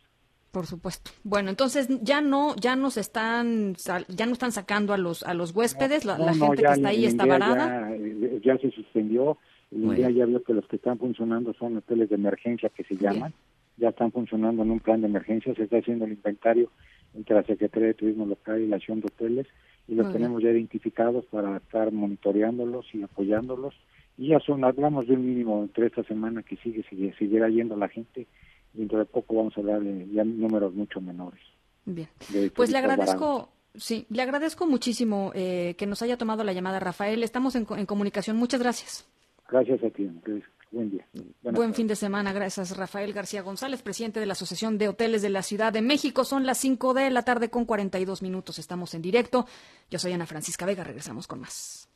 Por 0.57 0.65
supuesto. 0.65 1.11
Bueno, 1.23 1.51
entonces 1.51 1.87
ya 2.01 2.23
no, 2.23 2.57
ya 2.57 2.77
nos 2.77 2.97
están, 2.97 3.75
ya 4.09 4.25
no 4.25 4.33
están 4.33 4.53
sacando 4.53 4.95
a 4.95 4.97
los, 4.97 5.23
a 5.23 5.35
los 5.35 5.55
huéspedes, 5.55 6.07
la, 6.07 6.17
gente 6.17 6.63
que 6.63 6.73
está 6.73 6.89
ahí 6.89 7.05
está 7.05 7.27
varada. 7.27 7.95
Ya, 8.43 8.57
se 8.57 8.71
suspendió. 8.71 9.37
El 9.71 9.95
día 9.97 10.09
ya 10.09 10.25
vio 10.25 10.43
que 10.43 10.55
los 10.55 10.67
que 10.67 10.77
están 10.77 10.99
funcionando 10.99 11.53
son 11.55 11.77
hoteles 11.77 12.09
de 12.09 12.15
emergencia 12.15 12.71
que 12.71 12.85
se 12.85 12.97
llaman. 12.97 13.35
Ya 13.77 13.91
están 13.91 14.13
funcionando 14.13 14.63
en 14.63 14.71
un 14.71 14.81
plan 14.81 15.03
de 15.03 15.09
emergencia. 15.09 15.55
Se 15.55 15.65
está 15.65 15.77
haciendo 15.77 16.07
el 16.07 16.13
inventario 16.13 16.71
entre 17.15 17.35
la 17.35 17.43
Secretaría 17.43 17.89
de 17.89 17.95
Turismo 17.95 18.25
Local 18.25 18.63
y 18.63 18.69
la 18.69 18.77
Acción 18.77 19.01
de 19.01 19.09
Hoteles 19.09 19.47
y 19.89 19.95
los 19.95 20.13
tenemos 20.13 20.43
ya 20.43 20.51
identificados 20.51 21.25
para 21.27 21.57
estar 21.59 21.93
monitoreándolos 21.93 22.87
y 22.93 23.03
apoyándolos. 23.03 23.75
Y 24.19 24.29
ya 24.29 24.41
son, 24.41 24.65
hablamos 24.65 25.07
de 25.07 25.15
un 25.15 25.27
mínimo 25.27 25.63
entre 25.63 25.87
esta 25.87 26.03
semana 26.05 26.43
que 26.43 26.57
sigue, 26.57 26.83
sigue 26.89 27.15
siguiera 27.19 27.49
yendo 27.49 27.77
la 27.77 27.89
gente 27.89 28.27
dentro 28.77 28.99
de 28.99 29.05
poco 29.07 29.37
vamos 29.37 29.57
a 29.57 29.61
hablar 29.61 29.81
de 29.81 30.07
ya 30.13 30.25
números 30.25 30.75
mucho 30.75 31.01
menores. 31.01 31.41
Bien. 31.85 32.09
Pues 32.55 32.71
le 32.71 32.79
agradezco, 32.79 33.49
sí, 33.75 34.07
le 34.11 34.23
agradezco 34.23 34.67
muchísimo 34.67 35.33
eh, 35.35 35.75
que 35.79 35.87
nos 35.87 36.03
haya 36.03 36.17
tomado 36.17 36.45
la 36.45 36.53
llamada, 36.53 36.81
Rafael. 36.81 37.23
Estamos 37.23 37.55
en, 37.57 37.65
comunicación. 37.65 38.37
Muchas 38.37 38.61
gracias. 38.61 39.09
Gracias 39.49 39.83
a 39.83 39.91
ti. 39.91 40.11
Buen 40.71 40.91
día. 40.91 41.07
Buen 41.43 41.75
fin 41.75 41.87
de 41.87 41.97
semana. 41.97 42.33
Gracias, 42.33 42.77
Rafael 42.77 43.13
García 43.13 43.43
González, 43.43 43.83
presidente 43.83 44.21
de 44.21 44.27
la 44.27 44.33
Asociación 44.33 44.79
de 44.79 44.89
Hoteles 44.89 45.23
de 45.23 45.31
la 45.31 45.43
Ciudad 45.43 45.73
de 45.73 45.81
México. 45.81 46.25
Son 46.25 46.45
las 46.45 46.59
5 46.59 46.93
de 46.95 47.11
la 47.11 47.23
tarde 47.23 47.51
con 47.51 47.65
42 47.65 48.23
minutos. 48.23 48.59
Estamos 48.59 48.95
en 48.95 49.03
directo. 49.03 49.47
Yo 49.91 49.99
soy 49.99 50.13
Ana 50.13 50.27
Francisca 50.27 50.67
Vega. 50.67 50.85
Regresamos 50.85 51.27
con 51.27 51.41
más. 51.41 51.89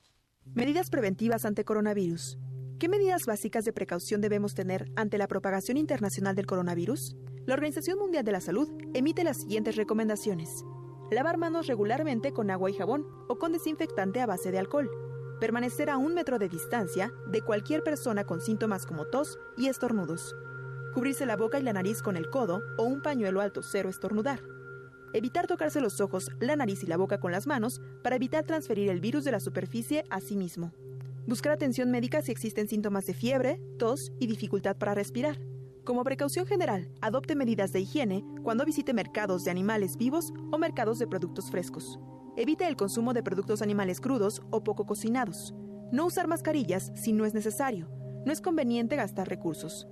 Medidas 0.55 0.89
preventivas 0.89 1.45
ante 1.45 1.65
coronavirus. 1.65 2.39
¿Qué 2.79 2.89
medidas 2.89 3.27
básicas 3.27 3.65
de 3.65 3.75
precaución 3.75 4.21
debemos 4.21 4.55
tener 4.55 4.91
ante 4.97 5.19
la 5.19 5.29
propagación 5.29 5.77
internacional 5.77 6.35
del 6.35 6.47
coronavirus? 6.47 7.15
La 7.47 7.55
Organización 7.55 7.99
Mundial 7.99 8.25
de 8.25 8.33
la 8.33 8.41
Salud 8.41 8.71
emite 8.95 9.23
las 9.25 9.39
siguientes 9.39 9.77
recomendaciones. 9.77 10.65
Lavar 11.11 11.37
manos 11.37 11.67
regularmente 11.67 12.33
con 12.33 12.51
agua 12.51 12.71
y 12.71 12.75
jabón 12.75 13.05
o 13.29 13.39
con 13.39 13.53
desinfectante 13.53 14.21
a 14.21 14.27
base 14.27 14.51
de 14.51 14.59
alcohol. 14.59 14.89
Permanecer 15.41 15.89
a 15.89 15.97
un 15.97 16.13
metro 16.13 16.39
de 16.39 16.51
distancia 16.51 17.15
de 17.27 17.41
cualquier 17.41 17.83
persona 17.83 18.25
con 18.25 18.43
síntomas 18.43 18.85
como 18.85 19.07
tos 19.07 19.39
y 19.57 19.69
estornudos. 19.69 20.37
Cubrirse 20.93 21.25
la 21.25 21.37
boca 21.37 21.59
y 21.59 21.63
la 21.63 21.73
nariz 21.73 22.03
con 22.03 22.19
el 22.19 22.29
codo 22.29 22.61
o 22.77 22.83
un 22.85 23.01
pañuelo 23.01 23.41
alto 23.41 23.63
cero 23.63 23.89
estornudar. 23.89 24.43
Evitar 25.15 25.47
tocarse 25.47 25.81
los 25.81 26.03
ojos, 26.03 26.31
la 26.41 26.57
nariz 26.57 26.83
y 26.83 26.87
la 26.87 26.99
boca 26.99 27.21
con 27.21 27.33
las 27.33 27.47
manos 27.47 27.81
para 28.03 28.17
evitar 28.17 28.45
transferir 28.45 28.91
el 28.91 29.01
virus 29.01 29.25
de 29.25 29.33
la 29.33 29.41
superficie 29.41 30.05
a 30.11 30.21
sí 30.21 30.37
mismo. 30.37 30.75
Buscar 31.27 31.53
atención 31.53 31.91
médica 31.91 32.21
si 32.21 32.33
existen 32.33 32.69
síntomas 32.69 33.07
de 33.07 33.15
fiebre, 33.15 33.63
tos 33.79 34.13
y 34.21 34.27
dificultad 34.27 34.77
para 34.77 34.95
respirar. 34.95 35.41
Como 35.85 36.05
precaución 36.05 36.45
general, 36.45 36.91
adopte 37.01 37.35
medidas 37.35 37.73
de 37.73 37.81
higiene 37.81 38.23
cuando 38.43 38.67
visite 38.67 38.93
mercados 38.93 39.45
de 39.45 39.51
animales 39.51 39.97
vivos 39.97 40.35
o 40.53 40.59
mercados 40.59 40.99
de 40.99 41.07
productos 41.07 41.51
frescos. 41.51 41.99
Evite 42.41 42.67
el 42.67 42.75
consumo 42.75 43.13
de 43.13 43.23
productos 43.23 43.61
animales 43.61 44.01
crudos 44.01 44.41
o 44.49 44.65
poco 44.65 44.87
cocinados. 44.87 45.55
No 45.93 46.07
usar 46.07 46.27
mascarillas 46.27 46.91
si 46.95 47.13
no 47.13 47.27
es 47.27 47.35
necesario. 47.35 47.91
No 48.25 48.33
es 48.33 48.41
conveniente 48.41 48.97
gastar 48.97 49.29
recursos. 49.29 49.87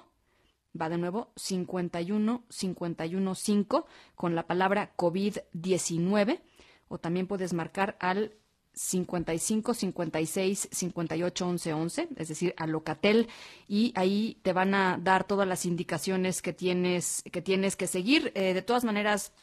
Va 0.80 0.88
de 0.90 0.98
nuevo 0.98 1.32
51515 1.36 3.84
con 4.16 4.34
la 4.34 4.48
palabra 4.48 4.92
COVID-19 4.98 6.42
o 6.88 6.98
también 6.98 7.28
puedes 7.28 7.54
marcar 7.54 7.96
al 8.00 8.39
55 8.80 9.74
56 9.74 10.70
58 10.72 11.48
11 11.48 11.74
11, 11.74 12.10
es 12.16 12.28
decir, 12.30 12.54
a 12.56 12.66
Locatel, 12.66 13.28
y 13.68 13.92
ahí 13.96 14.38
te 14.42 14.54
van 14.54 14.74
a 14.74 14.98
dar 14.98 15.26
todas 15.26 15.46
las 15.46 15.66
indicaciones 15.66 16.42
que 16.42 16.54
tienes 16.54 17.22
que, 17.30 17.42
tienes 17.42 17.76
que 17.76 17.88
seguir. 17.88 18.32
Eh, 18.36 18.54
de 18.54 18.62
todas 18.62 18.86
maneras, 18.86 19.34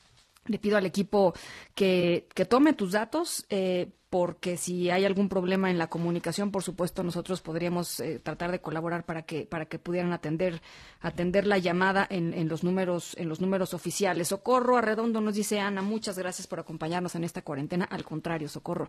le 0.49 0.59
pido 0.59 0.77
al 0.77 0.87
equipo 0.87 1.35
que, 1.75 2.29
que 2.35 2.45
tome 2.45 2.73
tus 2.73 2.93
datos. 2.93 3.47
Eh, 3.51 3.91
porque 4.09 4.57
si 4.57 4.89
hay 4.89 5.05
algún 5.05 5.29
problema 5.29 5.71
en 5.71 5.79
la 5.79 5.89
comunicación, 5.89 6.53
por 6.53 6.63
supuesto, 6.63 7.03
nosotros 7.03 7.43
podríamos 7.43 7.99
eh, 7.99 8.21
tratar 8.21 8.53
de 8.53 8.61
colaborar 8.61 9.05
para 9.05 9.23
que 9.23 9.47
para 9.47 9.67
que 9.67 9.79
pudieran 9.81 10.13
atender 10.13 10.63
atender 11.01 11.47
la 11.47 11.59
llamada 11.59 12.07
en, 12.09 12.33
en, 12.33 12.49
los 12.49 12.63
números 12.63 13.15
en 13.19 13.29
los 13.29 13.41
números 13.41 13.75
oficiales. 13.75 14.29
Socorro 14.29 14.77
Arredondo 14.77 15.21
nos 15.21 15.35
dice 15.35 15.59
Ana, 15.59 15.83
muchas 15.83 16.19
gracias 16.19 16.47
por 16.47 16.61
acompañarnos 16.61 17.17
en 17.17 17.25
esta 17.25 17.43
cuarentena. 17.43 17.85
Al 17.85 18.05
contrario, 18.05 18.49
Socorro, 18.49 18.89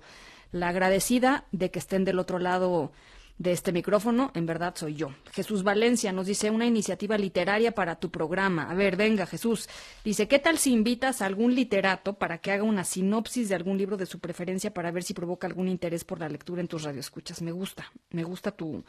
la 0.51 0.69
agradecida 0.69 1.45
de 1.51 1.71
que 1.71 1.79
estén 1.79 2.05
del 2.05 2.19
otro 2.19 2.37
lado 2.37 2.91
de 3.37 3.51
este 3.51 3.71
micrófono, 3.71 4.31
en 4.33 4.45
verdad 4.45 4.73
soy 4.75 4.95
yo. 4.95 5.11
Jesús 5.31 5.63
Valencia 5.63 6.11
nos 6.11 6.25
dice 6.25 6.49
una 6.49 6.65
iniciativa 6.65 7.17
literaria 7.17 7.71
para 7.71 7.99
tu 7.99 8.09
programa. 8.09 8.69
A 8.69 8.73
ver, 8.73 8.95
venga 8.95 9.27
Jesús. 9.27 9.69
Dice, 10.03 10.27
¿qué 10.27 10.39
tal 10.39 10.57
si 10.57 10.73
invitas 10.73 11.21
a 11.21 11.27
algún 11.27 11.53
literato 11.53 12.13
para 12.13 12.39
que 12.39 12.51
haga 12.51 12.63
una 12.63 12.83
sinopsis 12.83 13.49
de 13.49 13.55
algún 13.55 13.77
libro 13.77 13.95
de 13.95 14.07
su 14.07 14.19
preferencia 14.19 14.73
para 14.73 14.91
ver 14.91 15.03
si 15.03 15.13
provoca 15.13 15.45
algún 15.45 15.67
interés 15.67 16.03
por 16.03 16.19
la 16.19 16.29
lectura 16.29 16.61
en 16.61 16.67
tus 16.67 16.83
radioescuchas? 16.83 17.41
Me 17.43 17.51
gusta, 17.51 17.91
me 18.09 18.23
gusta 18.23 18.51
tu, 18.51 18.83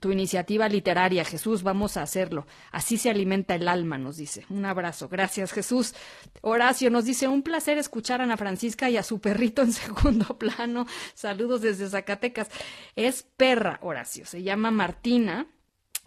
tu 0.00 0.12
iniciativa 0.12 0.68
literaria, 0.68 1.24
Jesús, 1.24 1.62
vamos 1.62 1.96
a 1.96 2.02
hacerlo. 2.02 2.46
Así 2.70 2.98
se 2.98 3.10
alimenta 3.10 3.54
el 3.54 3.68
alma, 3.68 3.98
nos 3.98 4.16
dice. 4.16 4.46
Un 4.48 4.64
abrazo. 4.64 5.08
Gracias, 5.08 5.52
Jesús. 5.52 5.94
Horacio 6.40 6.90
nos 6.90 7.04
dice, 7.04 7.28
un 7.28 7.42
placer 7.42 7.78
escuchar 7.78 8.20
a 8.20 8.24
Ana 8.24 8.36
Francisca 8.36 8.88
y 8.90 8.96
a 8.96 9.02
su 9.02 9.20
perrito 9.20 9.62
en 9.62 9.72
segundo 9.72 10.38
plano. 10.38 10.86
Saludos 11.14 11.62
desde 11.62 11.88
Zacatecas. 11.88 12.48
Es 12.96 13.22
perra, 13.22 13.78
Horacio. 13.82 14.24
Se 14.24 14.42
llama 14.42 14.70
Martina 14.70 15.46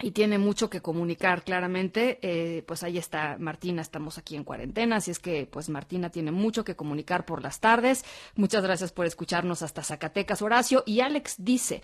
y 0.01 0.11
tiene 0.11 0.37
mucho 0.37 0.69
que 0.69 0.81
comunicar 0.81 1.43
claramente, 1.43 2.19
eh, 2.21 2.63
pues 2.63 2.83
ahí 2.83 2.97
está 2.97 3.37
Martina, 3.39 3.81
estamos 3.81 4.17
aquí 4.17 4.35
en 4.35 4.43
cuarentena, 4.43 4.97
así 4.97 5.11
es 5.11 5.19
que 5.19 5.45
pues 5.45 5.69
Martina 5.69 6.09
tiene 6.09 6.31
mucho 6.31 6.63
que 6.63 6.75
comunicar 6.75 7.25
por 7.25 7.41
las 7.41 7.59
tardes. 7.59 8.03
Muchas 8.35 8.63
gracias 8.63 8.91
por 8.91 9.05
escucharnos 9.05 9.61
hasta 9.61 9.83
Zacatecas, 9.83 10.41
Horacio. 10.41 10.83
Y 10.85 11.01
Alex 11.01 11.35
dice, 11.37 11.81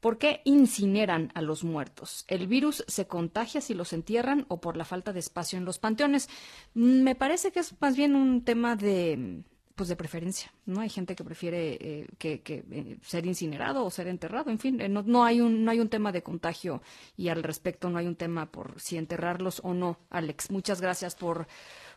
¿por 0.00 0.18
qué 0.18 0.40
incineran 0.44 1.30
a 1.34 1.42
los 1.42 1.64
muertos? 1.64 2.24
¿El 2.28 2.46
virus 2.46 2.84
se 2.88 3.06
contagia 3.06 3.60
si 3.60 3.74
los 3.74 3.92
entierran 3.92 4.46
o 4.48 4.60
por 4.60 4.76
la 4.76 4.84
falta 4.84 5.12
de 5.12 5.20
espacio 5.20 5.58
en 5.58 5.64
los 5.64 5.78
panteones? 5.78 6.28
Mm, 6.74 7.02
me 7.02 7.14
parece 7.14 7.52
que 7.52 7.60
es 7.60 7.74
más 7.80 7.96
bien 7.96 8.16
un 8.16 8.44
tema 8.44 8.76
de 8.76 9.42
pues 9.80 9.88
de 9.88 9.96
preferencia, 9.96 10.52
¿no? 10.66 10.82
Hay 10.82 10.90
gente 10.90 11.16
que 11.16 11.24
prefiere 11.24 11.78
eh, 11.80 12.06
que, 12.18 12.42
eh, 12.46 12.98
ser 13.00 13.24
incinerado 13.24 13.82
o 13.82 13.90
ser 13.90 14.08
enterrado, 14.08 14.50
en 14.50 14.58
fin, 14.58 14.78
eh, 14.78 14.90
no, 14.90 15.02
no, 15.02 15.24
hay 15.24 15.40
un, 15.40 15.64
no 15.64 15.70
hay 15.70 15.80
un 15.80 15.88
tema 15.88 16.12
de 16.12 16.22
contagio 16.22 16.82
y 17.16 17.30
al 17.30 17.42
respecto 17.42 17.88
no 17.88 17.96
hay 17.96 18.06
un 18.06 18.14
tema 18.14 18.44
por 18.44 18.78
si 18.78 18.98
enterrarlos 18.98 19.62
o 19.64 19.72
no, 19.72 19.96
Alex. 20.10 20.50
Muchas 20.50 20.82
gracias 20.82 21.14
por, 21.14 21.46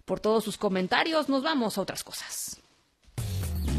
por 0.06 0.22
todos 0.22 0.46
sus 0.46 0.58
comentarios. 0.58 1.28
Nos 1.28 1.44
vamos 1.44 1.78
a 1.78 1.82
otras 1.82 2.06
cosas. 2.06 2.64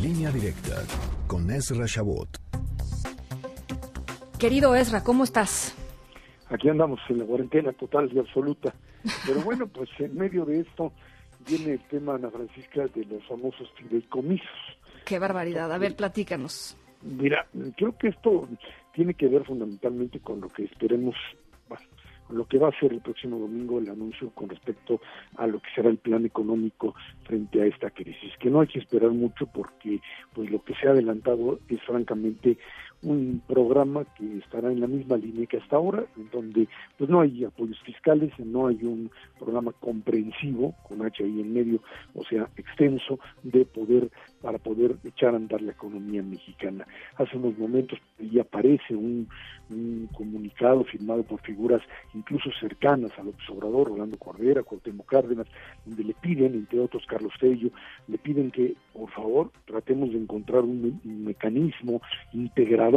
Línea 0.02 0.30
directa 0.30 0.82
con 1.26 1.50
Ezra 1.50 1.86
Shabot. 1.86 2.28
Querido 4.38 4.74
Ezra, 4.74 5.02
¿cómo 5.02 5.24
estás? 5.24 5.74
Aquí 6.50 6.68
andamos 6.68 7.00
en 7.08 7.20
la 7.20 7.24
cuarentena 7.24 7.72
total 7.72 8.10
y 8.12 8.18
absoluta. 8.18 8.74
Pero 9.26 9.40
bueno, 9.40 9.66
pues 9.66 9.88
en 9.98 10.14
medio 10.14 10.44
de 10.44 10.60
esto 10.60 10.92
viene 11.46 11.72
el 11.72 11.80
tema, 11.88 12.14
Ana 12.14 12.30
Francisca, 12.30 12.86
de 12.86 13.04
los 13.04 13.24
famosos 13.26 13.70
fideicomisos. 13.76 14.48
Qué 15.04 15.18
barbaridad. 15.18 15.72
A 15.72 15.78
ver, 15.78 15.96
platícanos. 15.96 16.76
Mira, 17.02 17.46
creo 17.76 17.96
que 17.98 18.08
esto 18.08 18.48
tiene 18.94 19.14
que 19.14 19.28
ver 19.28 19.44
fundamentalmente 19.44 20.20
con 20.20 20.40
lo 20.40 20.48
que 20.48 20.64
esperemos, 20.64 21.14
bueno, 21.68 21.84
con 22.26 22.38
lo 22.38 22.46
que 22.46 22.58
va 22.58 22.68
a 22.68 22.80
ser 22.80 22.92
el 22.92 23.00
próximo 23.00 23.38
domingo 23.38 23.78
el 23.78 23.90
anuncio 23.90 24.30
con 24.30 24.48
respecto 24.48 25.00
a 25.36 25.46
lo 25.46 25.60
que 25.60 25.68
será 25.74 25.90
el 25.90 25.98
plan 25.98 26.24
económico 26.24 26.94
frente 27.24 27.60
a 27.60 27.66
esta 27.66 27.90
crisis, 27.90 28.32
que 28.40 28.48
no 28.48 28.60
hay 28.60 28.68
que 28.68 28.78
esperar 28.78 29.10
mucho 29.10 29.46
porque 29.46 30.00
pues 30.32 30.50
lo 30.50 30.62
que 30.64 30.74
se 30.76 30.88
ha 30.88 30.92
adelantado 30.92 31.60
es 31.68 31.82
francamente 31.82 32.56
un 33.04 33.42
programa 33.46 34.04
que 34.16 34.38
estará 34.38 34.72
en 34.72 34.80
la 34.80 34.86
misma 34.86 35.16
línea 35.16 35.46
que 35.46 35.58
hasta 35.58 35.76
ahora, 35.76 36.04
en 36.16 36.30
donde 36.30 36.68
pues 36.98 37.08
no 37.10 37.20
hay 37.20 37.44
apoyos 37.44 37.78
fiscales, 37.82 38.32
no 38.38 38.66
hay 38.66 38.82
un 38.82 39.10
programa 39.38 39.72
comprensivo 39.72 40.74
con 40.88 41.04
H 41.04 41.22
ahí 41.22 41.40
en 41.40 41.52
medio, 41.52 41.80
o 42.14 42.24
sea, 42.24 42.48
extenso 42.56 43.18
de 43.42 43.64
poder 43.64 44.10
para 44.40 44.58
poder 44.58 44.96
echar 45.04 45.32
a 45.32 45.36
andar 45.36 45.62
la 45.62 45.72
economía 45.72 46.22
mexicana. 46.22 46.86
Hace 47.16 47.36
unos 47.36 47.56
momentos 47.58 47.98
ya 48.18 48.42
aparece 48.42 48.94
un, 48.94 49.28
comunicado 50.14 50.84
firmado 50.84 51.22
por 51.22 51.40
figuras 51.40 51.80
incluso 52.12 52.50
cercanas 52.60 53.10
al 53.18 53.28
observador, 53.28 53.88
Rolando 53.88 54.18
Cordera, 54.18 54.62
Cuauhtémoc 54.62 55.06
Cárdenas, 55.06 55.46
donde 55.86 56.04
le 56.04 56.12
piden, 56.12 56.54
entre 56.54 56.80
otros 56.80 57.04
Carlos 57.06 57.32
Tello, 57.40 57.70
le 58.06 58.18
piden 58.18 58.50
que 58.50 58.74
por 58.92 59.10
favor 59.10 59.50
tratemos 59.64 60.12
de 60.12 60.18
encontrar 60.18 60.62
un, 60.62 61.00
mecanismo 61.04 62.02
integrador 62.32 62.93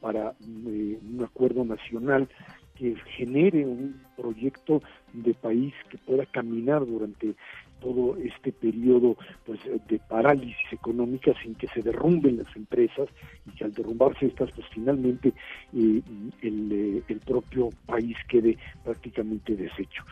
para 0.00 0.30
eh, 0.30 0.98
un 1.02 1.22
acuerdo 1.24 1.64
nacional 1.64 2.28
que 2.74 2.96
genere 3.16 3.64
un 3.64 4.00
proyecto 4.16 4.82
de 5.12 5.34
país 5.34 5.72
que 5.90 5.98
pueda 5.98 6.26
caminar 6.26 6.84
durante 6.86 7.34
todo 7.82 8.16
este 8.16 8.52
periodo 8.52 9.16
pues 9.44 9.60
de 9.88 9.98
parálisis 9.98 10.72
económica 10.72 11.32
sin 11.42 11.54
que 11.54 11.66
se 11.68 11.82
derrumben 11.82 12.38
las 12.38 12.56
empresas 12.56 13.08
y 13.46 13.50
que 13.56 13.64
al 13.64 13.72
derrumbarse 13.72 14.26
estas 14.26 14.50
pues 14.52 14.66
finalmente 14.72 15.32
eh, 15.74 16.00
el, 16.42 16.72
eh, 16.72 17.02
el, 17.08 17.20
propio 17.20 17.70
país 17.86 18.16
quede 18.28 18.56
prácticamente 18.84 19.56
deshecho. 19.56 20.04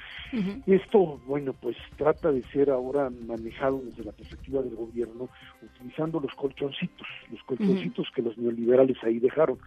Esto, 0.67 1.21
bueno, 1.27 1.55
pues 1.61 1.77
trata 1.97 2.33
de 2.33 2.43
ser 2.53 2.71
ahora 2.71 3.11
manejado 3.27 3.81
desde 3.85 4.05
la 4.05 4.13
perspectiva 4.13 4.63
del 4.63 4.77
gobierno 4.77 5.29
utilizando 5.63 6.21
los 6.21 6.35
colchoncitos, 6.35 7.07
los 7.31 7.43
colchoncitos 7.45 8.09
que 8.15 8.23
los 8.23 8.37
neoliberales 8.39 8.97
ahí 9.03 9.19
dejaron 9.19 9.59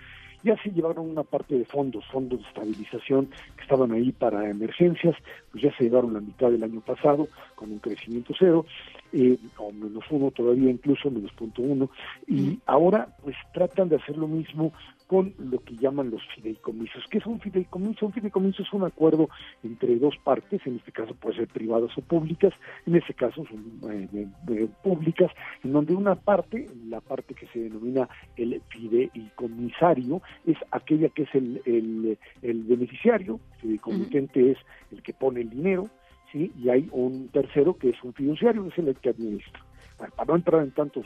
ya 0.43 0.57
se 0.61 0.71
llevaron 0.71 1.09
una 1.09 1.23
parte 1.23 1.57
de 1.57 1.65
fondos, 1.65 2.05
fondos 2.11 2.39
de 2.39 2.47
estabilización 2.47 3.29
que 3.55 3.61
estaban 3.61 3.91
ahí 3.91 4.11
para 4.11 4.49
emergencias, 4.49 5.15
pues 5.51 5.63
ya 5.63 5.75
se 5.77 5.85
llevaron 5.85 6.13
la 6.13 6.19
mitad 6.19 6.51
del 6.51 6.63
año 6.63 6.81
pasado 6.81 7.27
con 7.55 7.71
un 7.71 7.79
crecimiento 7.79 8.33
cero, 8.37 8.65
eh, 9.13 9.37
o 9.57 9.71
menos 9.71 10.03
uno 10.09 10.31
todavía 10.31 10.69
incluso, 10.69 11.09
menos 11.09 11.31
punto 11.33 11.61
uno, 11.61 11.89
y 12.27 12.59
ahora 12.65 13.07
pues 13.23 13.35
tratan 13.53 13.89
de 13.89 13.95
hacer 13.95 14.17
lo 14.17 14.27
mismo 14.27 14.73
con 15.13 15.31
lo 15.37 15.59
que 15.59 15.75
llaman 15.75 16.09
los 16.09 16.23
fideicomisos. 16.33 17.05
¿Qué 17.11 17.19
es 17.19 17.25
un 17.27 17.39
fideicomiso? 17.39 18.07
Un 18.07 18.13
fideicomiso 18.13 18.63
es 18.63 18.73
un 18.73 18.83
acuerdo 18.83 19.29
entre 19.61 19.95
dos 19.97 20.15
partes, 20.23 20.59
en 20.65 20.77
este 20.77 20.91
caso 20.91 21.13
puede 21.13 21.35
ser 21.35 21.49
privadas 21.49 21.95
o 21.95 22.01
públicas, 22.01 22.51
en 22.87 22.95
este 22.95 23.13
caso 23.13 23.45
son 23.45 23.79
eh, 23.91 24.67
públicas, 24.83 25.29
en 25.63 25.71
donde 25.71 25.93
una 25.93 26.15
parte, 26.15 26.67
la 26.87 26.99
parte 26.99 27.35
que 27.35 27.45
se 27.53 27.59
denomina 27.59 28.09
el 28.37 28.59
fideicomisario, 28.69 30.23
es 30.47 30.57
aquella 30.71 31.09
que 31.09 31.21
es 31.21 31.35
el, 31.35 31.61
el, 31.67 32.17
el 32.41 32.63
beneficiario, 32.63 33.39
el 33.57 33.59
fideicomitente 33.59 34.53
es 34.53 34.57
el 34.91 35.03
que 35.03 35.13
pone 35.13 35.41
el 35.41 35.51
dinero, 35.51 35.91
¿sí? 36.31 36.51
y 36.57 36.69
hay 36.69 36.89
un 36.91 37.27
tercero 37.27 37.77
que 37.77 37.89
es 37.89 38.03
un 38.03 38.15
fiduciario, 38.15 38.65
es 38.65 38.75
el 38.79 38.95
que 38.95 39.09
administra 39.09 39.63
para 40.11 40.27
no 40.27 40.35
entrar 40.35 40.63
en 40.63 40.71
tantos 40.71 41.05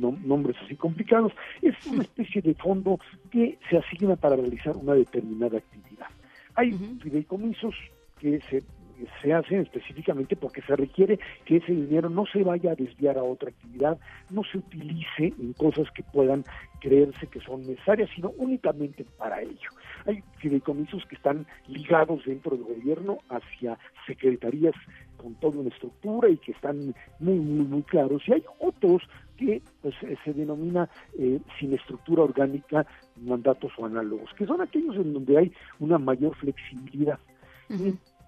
nombres 0.00 0.56
así 0.64 0.76
complicados, 0.76 1.32
es 1.62 1.74
una 1.86 2.02
especie 2.02 2.42
de 2.42 2.54
fondo 2.54 2.98
que 3.30 3.58
se 3.68 3.78
asigna 3.78 4.16
para 4.16 4.36
realizar 4.36 4.76
una 4.76 4.94
determinada 4.94 5.58
actividad. 5.58 6.06
Hay 6.54 6.72
fideicomisos 7.00 7.74
que 8.18 8.40
se 8.50 8.62
se 9.20 9.32
hacen 9.32 9.60
específicamente 9.60 10.36
porque 10.36 10.62
se 10.62 10.76
requiere 10.76 11.18
que 11.44 11.56
ese 11.56 11.72
dinero 11.72 12.10
no 12.10 12.26
se 12.26 12.42
vaya 12.42 12.72
a 12.72 12.74
desviar 12.74 13.18
a 13.18 13.22
otra 13.22 13.50
actividad, 13.50 13.98
no 14.30 14.42
se 14.44 14.58
utilice 14.58 15.32
en 15.38 15.52
cosas 15.54 15.90
que 15.92 16.02
puedan 16.02 16.44
creerse 16.80 17.26
que 17.26 17.40
son 17.40 17.66
necesarias, 17.66 18.10
sino 18.14 18.30
únicamente 18.36 19.04
para 19.18 19.42
ello. 19.42 19.70
Hay 20.06 20.22
fideicomisos 20.38 21.04
que 21.06 21.16
están 21.16 21.46
ligados 21.68 22.24
dentro 22.24 22.56
del 22.56 22.64
gobierno 22.64 23.18
hacia 23.28 23.78
secretarías 24.06 24.74
con 25.20 25.34
toda 25.34 25.58
una 25.58 25.68
estructura 25.68 26.28
y 26.28 26.36
que 26.38 26.52
están 26.52 26.94
muy, 27.18 27.38
muy, 27.38 27.66
muy 27.66 27.82
claros. 27.82 28.22
Y 28.26 28.32
hay 28.32 28.44
otros 28.58 29.02
que 29.36 29.62
pues, 29.82 29.94
eh, 30.02 30.16
se 30.24 30.32
denomina 30.32 30.88
eh, 31.18 31.40
sin 31.58 31.74
estructura 31.74 32.22
orgánica 32.22 32.86
mandatos 33.16 33.72
o 33.78 33.86
análogos, 33.86 34.30
que 34.36 34.46
son 34.46 34.60
aquellos 34.60 34.96
en 34.96 35.12
donde 35.12 35.38
hay 35.38 35.52
una 35.78 35.98
mayor 35.98 36.34
flexibilidad. 36.36 37.18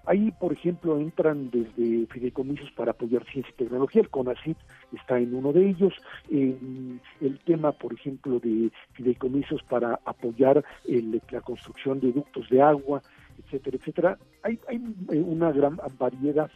Ahí, 0.04 0.32
por 0.32 0.52
ejemplo, 0.52 0.98
entran 0.98 1.50
desde 1.50 2.06
fideicomisos 2.06 2.70
para 2.72 2.90
apoyar 2.90 3.24
ciencia 3.24 3.52
y 3.52 3.56
tecnología, 3.56 4.02
el 4.02 4.08
CONACYT 4.08 4.56
está 4.92 5.18
en 5.18 5.34
uno 5.34 5.52
de 5.52 5.70
ellos, 5.70 5.94
el 6.28 7.38
tema, 7.44 7.70
por 7.72 7.92
ejemplo, 7.92 8.40
de 8.40 8.70
fideicomisos 8.92 9.62
para 9.64 10.00
apoyar 10.04 10.64
la 10.84 11.40
construcción 11.40 12.00
de 12.00 12.12
ductos 12.12 12.48
de 12.50 12.60
agua, 12.60 13.00
etcétera, 13.44 13.76
etcétera. 13.76 14.18
Hay, 14.42 14.58
hay 14.68 14.76
eh, 15.10 15.20
una 15.20 15.52
gran 15.52 15.78
variedad 15.98 16.50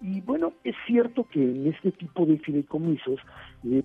y 0.00 0.20
bueno, 0.20 0.52
es 0.62 0.76
cierto 0.86 1.24
que 1.24 1.42
en 1.42 1.66
este 1.66 1.90
tipo 1.92 2.24
de 2.24 2.38
fideicomisos 2.38 3.18
eh, 3.64 3.82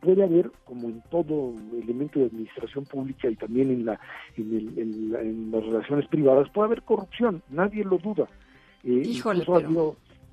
puede 0.00 0.22
haber, 0.22 0.50
como 0.64 0.88
en 0.88 1.02
todo 1.10 1.54
elemento 1.82 2.18
de 2.18 2.26
administración 2.26 2.84
pública 2.86 3.28
y 3.28 3.36
también 3.36 3.70
en, 3.70 3.84
la, 3.84 4.00
en, 4.36 5.50
las 5.50 5.64
relaciones 5.64 6.06
privadas, 6.08 6.48
puede 6.50 6.66
haber 6.66 6.82
corrupción, 6.82 7.42
nadie 7.50 7.84
lo 7.84 7.98
duda. 7.98 8.26
Eh, 8.84 9.02
Híjole, 9.04 9.44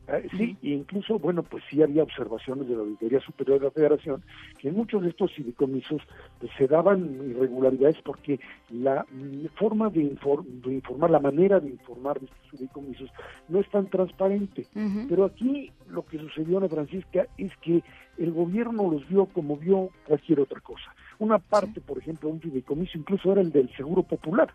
Ah, 0.09 0.19
sí, 0.37 0.55
incluso, 0.61 1.19
bueno, 1.19 1.43
pues 1.43 1.63
sí 1.69 1.81
había 1.81 2.03
observaciones 2.03 2.69
de 2.69 2.75
la 2.75 2.81
Auditoría 2.81 3.19
Superior 3.19 3.59
de 3.59 3.65
la 3.65 3.71
Federación 3.71 4.23
que 4.57 4.69
en 4.69 4.75
muchos 4.75 5.01
de 5.03 5.09
estos 5.09 5.33
fideicomisos 5.33 6.01
pues, 6.39 6.49
se 6.57 6.65
daban 6.65 7.29
irregularidades 7.29 7.97
porque 8.05 8.39
la 8.69 9.05
mm, 9.11 9.47
forma 9.55 9.89
de, 9.89 10.01
informar, 10.01 11.11
la 11.11 11.19
manera 11.19 11.59
de 11.59 11.71
informar 11.71 12.21
de 12.21 12.27
estos 12.27 12.51
fideicomisos 12.51 13.09
no 13.49 13.59
es 13.59 13.69
tan 13.69 13.87
transparente. 13.87 14.65
Pero 15.09 15.25
aquí 15.25 15.71
lo 15.89 16.05
que 16.05 16.19
sucedió, 16.19 16.59
Ana 16.59 16.69
Francisca, 16.69 17.27
es 17.37 17.51
que 17.57 17.83
el 18.17 18.31
gobierno 18.31 18.89
los 18.89 19.07
vio 19.09 19.25
como 19.25 19.57
vio 19.57 19.89
cualquier 20.05 20.39
otra 20.39 20.61
cosa. 20.61 20.95
Una 21.19 21.37
parte, 21.39 21.81
por 21.81 21.97
ejemplo, 21.97 22.29
un 22.29 22.39
fideicomiso 22.39 22.97
incluso 22.97 23.33
era 23.33 23.41
el 23.41 23.51
del 23.51 23.69
Seguro 23.75 24.03
Popular. 24.03 24.53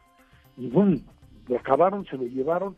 Y 0.57 0.69
bueno, 0.69 0.99
lo 1.49 1.57
acabaron, 1.59 2.07
se 2.07 2.17
lo 2.17 2.25
llevaron 2.25 2.77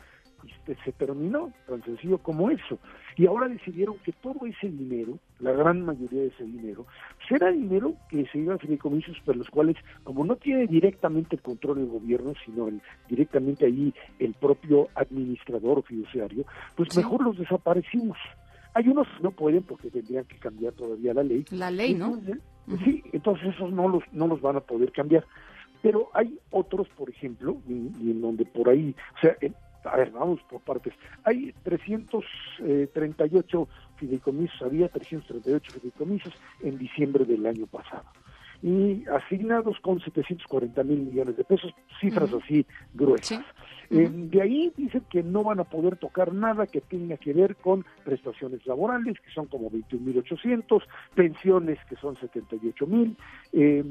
este, 0.51 0.77
se 0.85 0.93
terminó, 0.93 1.53
tan 1.67 1.83
sencillo 1.85 2.19
como 2.19 2.51
eso. 2.51 2.79
Y 3.17 3.27
ahora 3.27 3.49
decidieron 3.49 3.97
que 4.05 4.13
todo 4.13 4.47
ese 4.47 4.69
dinero, 4.69 5.19
la 5.39 5.53
gran 5.53 5.83
mayoría 5.85 6.23
de 6.23 6.27
ese 6.29 6.45
dinero, 6.45 6.87
será 7.29 7.51
dinero 7.51 7.95
que 8.09 8.27
se 8.27 8.39
iba 8.39 8.55
a 8.55 8.59
fideicomisos 8.59 9.19
por 9.25 9.37
los 9.37 9.49
cuales, 9.49 9.77
como 10.03 10.25
no 10.25 10.37
tiene 10.37 10.67
directamente 10.67 11.37
el 11.37 11.43
control 11.43 11.77
del 11.77 11.89
gobierno, 11.89 12.33
sino 12.45 12.69
el, 12.69 12.81
directamente 13.09 13.67
ahí 13.67 13.95
el 14.19 14.35
propio 14.35 14.89
administrador 14.95 15.79
o 15.79 15.83
fiduciario, 15.83 16.45
pues 16.77 16.97
mejor 16.97 17.23
los 17.23 17.39
desaparecimos. 17.39 18.19
Hay 18.75 18.89
unos 18.89 19.07
que 19.07 19.23
no 19.23 19.31
pueden 19.31 19.63
porque 19.63 19.91
tendrían 19.91 20.25
que 20.25 20.37
cambiar 20.39 20.73
todavía 20.73 21.15
la 21.15 21.23
ley. 21.23 21.45
La 21.51 21.71
ley, 21.71 21.95
¿no? 21.95 22.21
Sí, 22.85 23.05
entonces 23.13 23.55
esos 23.55 23.71
no 23.73 23.89
los, 23.89 24.03
no 24.13 24.27
los 24.27 24.41
van 24.41 24.57
a 24.57 24.61
poder 24.61 24.91
cambiar 24.91 25.25
pero 25.85 26.09
hay 26.15 26.39
otros, 26.51 26.89
por 26.97 27.11
ejemplo, 27.11 27.59
y, 27.69 28.11
en 28.11 28.23
donde 28.23 28.47
por 28.47 28.71
ahí, 28.71 28.97
o 29.17 29.21
sea, 29.21 29.37
a 29.85 29.97
ver, 29.97 30.11
vamos 30.11 30.41
por 30.49 30.61
partes. 30.61 30.95
Hay 31.25 31.53
338 31.63 33.69
fideicomisos, 33.97 34.63
había 34.63 34.89
338 34.89 35.73
fideicomisos 35.73 36.33
en 36.63 36.79
diciembre 36.79 37.25
del 37.25 37.45
año 37.47 37.67
pasado. 37.67 38.05
Y 38.63 39.05
asignados 39.09 39.79
con 39.81 40.01
740 40.01 40.83
mil 40.85 41.01
millones 41.01 41.37
de 41.37 41.45
pesos, 41.45 41.75
cifras 42.01 42.33
así 42.33 42.65
gruesas. 42.95 43.45
Eh, 43.91 44.09
de 44.11 44.41
ahí 44.41 44.73
dicen 44.77 45.03
que 45.11 45.23
no 45.23 45.45
van 45.45 45.61
a 45.61 45.65
poder 45.65 45.97
tocar 45.97 46.33
nada 46.33 46.67
que 46.67 46.81
tenga 46.81 47.19
que 47.19 47.35
ver 47.35 47.57
con 47.57 47.85
prestaciones 48.05 48.67
laborales, 48.67 49.21
que 49.21 49.31
son 49.33 49.47
como 49.47 49.71
21.800, 49.71 50.83
pensiones, 51.15 51.79
que 51.89 51.97
son 51.97 52.17
78.000. 52.17 53.17
Eh, 53.53 53.85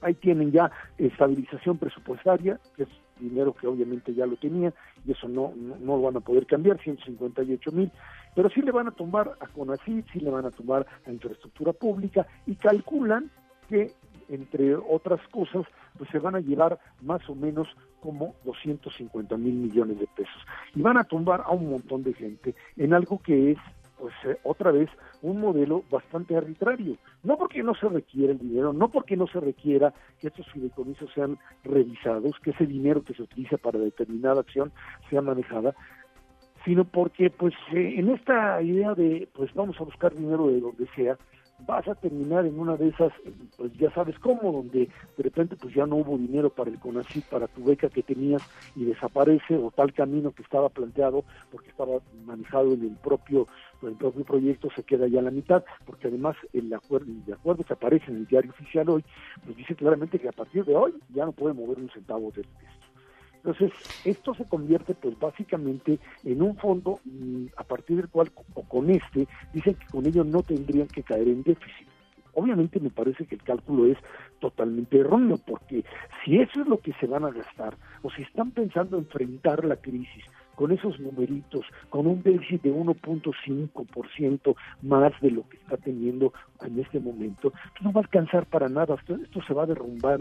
ahí 0.00 0.14
tienen 0.14 0.52
ya 0.52 0.70
estabilización 0.98 1.78
presupuestaria, 1.78 2.58
que 2.76 2.84
es 2.84 2.88
dinero 3.18 3.54
que 3.54 3.66
obviamente 3.66 4.14
ya 4.14 4.26
lo 4.26 4.36
tenía 4.36 4.72
y 5.06 5.12
eso 5.12 5.28
no, 5.28 5.52
no, 5.56 5.96
lo 5.96 6.02
van 6.02 6.16
a 6.16 6.20
poder 6.20 6.46
cambiar, 6.46 6.80
158 6.80 7.72
mil, 7.72 7.90
pero 8.34 8.48
sí 8.50 8.62
le 8.62 8.72
van 8.72 8.88
a 8.88 8.92
tumbar 8.92 9.36
a 9.40 9.46
CONACYT, 9.46 10.06
sí 10.12 10.20
le 10.20 10.30
van 10.30 10.46
a 10.46 10.50
tumbar 10.50 10.86
a 11.06 11.10
infraestructura 11.10 11.72
pública 11.72 12.26
y 12.46 12.54
calculan 12.54 13.30
que 13.68 13.92
entre 14.30 14.76
otras 14.76 15.20
cosas, 15.28 15.66
pues 15.98 16.08
se 16.10 16.18
van 16.18 16.36
a 16.36 16.40
llevar 16.40 16.78
más 17.02 17.28
o 17.28 17.34
menos 17.34 17.68
como 18.00 18.34
250 18.44 19.36
mil 19.36 19.54
millones 19.54 19.98
de 19.98 20.06
pesos. 20.16 20.46
Y 20.74 20.80
van 20.80 20.96
a 20.96 21.04
tumbar 21.04 21.42
a 21.44 21.50
un 21.50 21.70
montón 21.70 22.02
de 22.04 22.14
gente 22.14 22.54
en 22.76 22.94
algo 22.94 23.18
que 23.18 23.52
es 23.52 23.58
pues 24.00 24.14
eh, 24.24 24.38
otra 24.42 24.72
vez 24.72 24.88
un 25.22 25.40
modelo 25.40 25.84
bastante 25.90 26.36
arbitrario. 26.36 26.96
No 27.22 27.36
porque 27.36 27.62
no 27.62 27.74
se 27.74 27.88
requiera 27.88 28.32
el 28.32 28.38
dinero, 28.38 28.72
no 28.72 28.88
porque 28.88 29.16
no 29.16 29.26
se 29.26 29.40
requiera 29.40 29.92
que 30.18 30.28
estos 30.28 30.50
fideicomisos 30.52 31.10
sean 31.14 31.38
revisados, 31.64 32.32
que 32.42 32.50
ese 32.50 32.66
dinero 32.66 33.02
que 33.02 33.14
se 33.14 33.22
utiliza 33.22 33.58
para 33.58 33.78
determinada 33.78 34.40
acción 34.40 34.72
sea 35.10 35.20
manejada, 35.20 35.74
sino 36.64 36.84
porque 36.84 37.30
pues 37.30 37.54
eh, 37.72 37.94
en 37.98 38.10
esta 38.10 38.62
idea 38.62 38.94
de 38.94 39.28
pues 39.34 39.52
vamos 39.54 39.80
a 39.80 39.84
buscar 39.84 40.14
dinero 40.14 40.48
de 40.48 40.60
donde 40.60 40.86
sea, 40.96 41.18
vas 41.66 41.86
a 41.88 41.94
terminar 41.94 42.46
en 42.46 42.58
una 42.58 42.76
de 42.76 42.88
esas, 42.88 43.12
pues 43.56 43.72
ya 43.78 43.90
sabes 43.92 44.18
cómo, 44.18 44.52
donde 44.52 44.88
de 45.16 45.22
repente 45.22 45.56
pues 45.56 45.74
ya 45.74 45.86
no 45.86 45.96
hubo 45.96 46.16
dinero 46.18 46.50
para 46.50 46.70
el 46.70 46.78
CONACYT, 46.78 47.24
para 47.26 47.46
tu 47.48 47.64
beca 47.64 47.88
que 47.88 48.02
tenías 48.02 48.42
y 48.76 48.84
desaparece, 48.84 49.56
o 49.56 49.70
tal 49.70 49.92
camino 49.92 50.32
que 50.32 50.42
estaba 50.42 50.68
planteado 50.68 51.24
porque 51.50 51.70
estaba 51.70 51.98
manejado 52.26 52.74
en 52.74 52.82
el 52.82 52.96
propio, 53.02 53.46
el 53.82 53.94
propio 53.94 54.24
proyecto 54.24 54.68
se 54.74 54.82
queda 54.82 55.06
ya 55.06 55.20
a 55.20 55.22
la 55.22 55.30
mitad, 55.30 55.64
porque 55.86 56.08
además 56.08 56.36
el 56.52 56.72
acuerdo, 56.72 57.12
de 57.26 57.32
acuerdo 57.32 57.64
que 57.64 57.72
aparece 57.72 58.10
en 58.10 58.18
el 58.18 58.26
diario 58.26 58.50
oficial 58.50 58.88
hoy, 58.88 59.04
pues 59.44 59.56
dice 59.56 59.74
claramente 59.74 60.18
que 60.18 60.28
a 60.28 60.32
partir 60.32 60.64
de 60.64 60.76
hoy 60.76 60.94
ya 61.14 61.24
no 61.24 61.32
puede 61.32 61.54
mover 61.54 61.78
un 61.78 61.90
centavo 61.90 62.30
de 62.32 62.42
esto. 62.42 62.79
Entonces, 63.44 63.72
esto 64.04 64.34
se 64.34 64.44
convierte 64.46 64.94
pues 64.94 65.18
básicamente 65.18 65.98
en 66.24 66.42
un 66.42 66.56
fondo 66.56 67.00
mm, 67.04 67.46
a 67.56 67.64
partir 67.64 67.96
del 67.96 68.08
cual, 68.08 68.30
o 68.54 68.62
con 68.62 68.90
este, 68.90 69.26
dicen 69.52 69.74
que 69.74 69.86
con 69.86 70.06
ello 70.06 70.24
no 70.24 70.42
tendrían 70.42 70.88
que 70.88 71.02
caer 71.02 71.28
en 71.28 71.42
déficit. 71.42 71.88
Obviamente 72.34 72.78
me 72.80 72.90
parece 72.90 73.26
que 73.26 73.34
el 73.34 73.42
cálculo 73.42 73.86
es 73.86 73.98
totalmente 74.40 74.98
erróneo, 74.98 75.38
porque 75.38 75.84
si 76.24 76.38
eso 76.38 76.60
es 76.60 76.66
lo 76.68 76.78
que 76.78 76.92
se 76.94 77.06
van 77.06 77.24
a 77.24 77.30
gastar, 77.30 77.76
o 78.02 78.10
si 78.10 78.22
están 78.22 78.52
pensando 78.52 78.98
enfrentar 78.98 79.64
la 79.64 79.76
crisis 79.76 80.24
con 80.54 80.72
esos 80.72 81.00
numeritos, 81.00 81.64
con 81.88 82.06
un 82.06 82.22
déficit 82.22 82.62
de 82.62 82.72
1.5% 82.72 84.54
más 84.82 85.12
de 85.22 85.30
lo 85.30 85.48
que 85.48 85.56
está 85.56 85.78
teniendo 85.78 86.34
en 86.60 86.78
este 86.78 87.00
momento, 87.00 87.50
pues 87.50 87.82
no 87.82 87.92
va 87.92 88.00
a 88.00 88.04
alcanzar 88.04 88.44
para 88.46 88.68
nada, 88.68 88.94
esto, 88.94 89.42
se 89.42 89.54
va 89.54 89.62
a 89.62 89.66
derrumbar, 89.66 90.20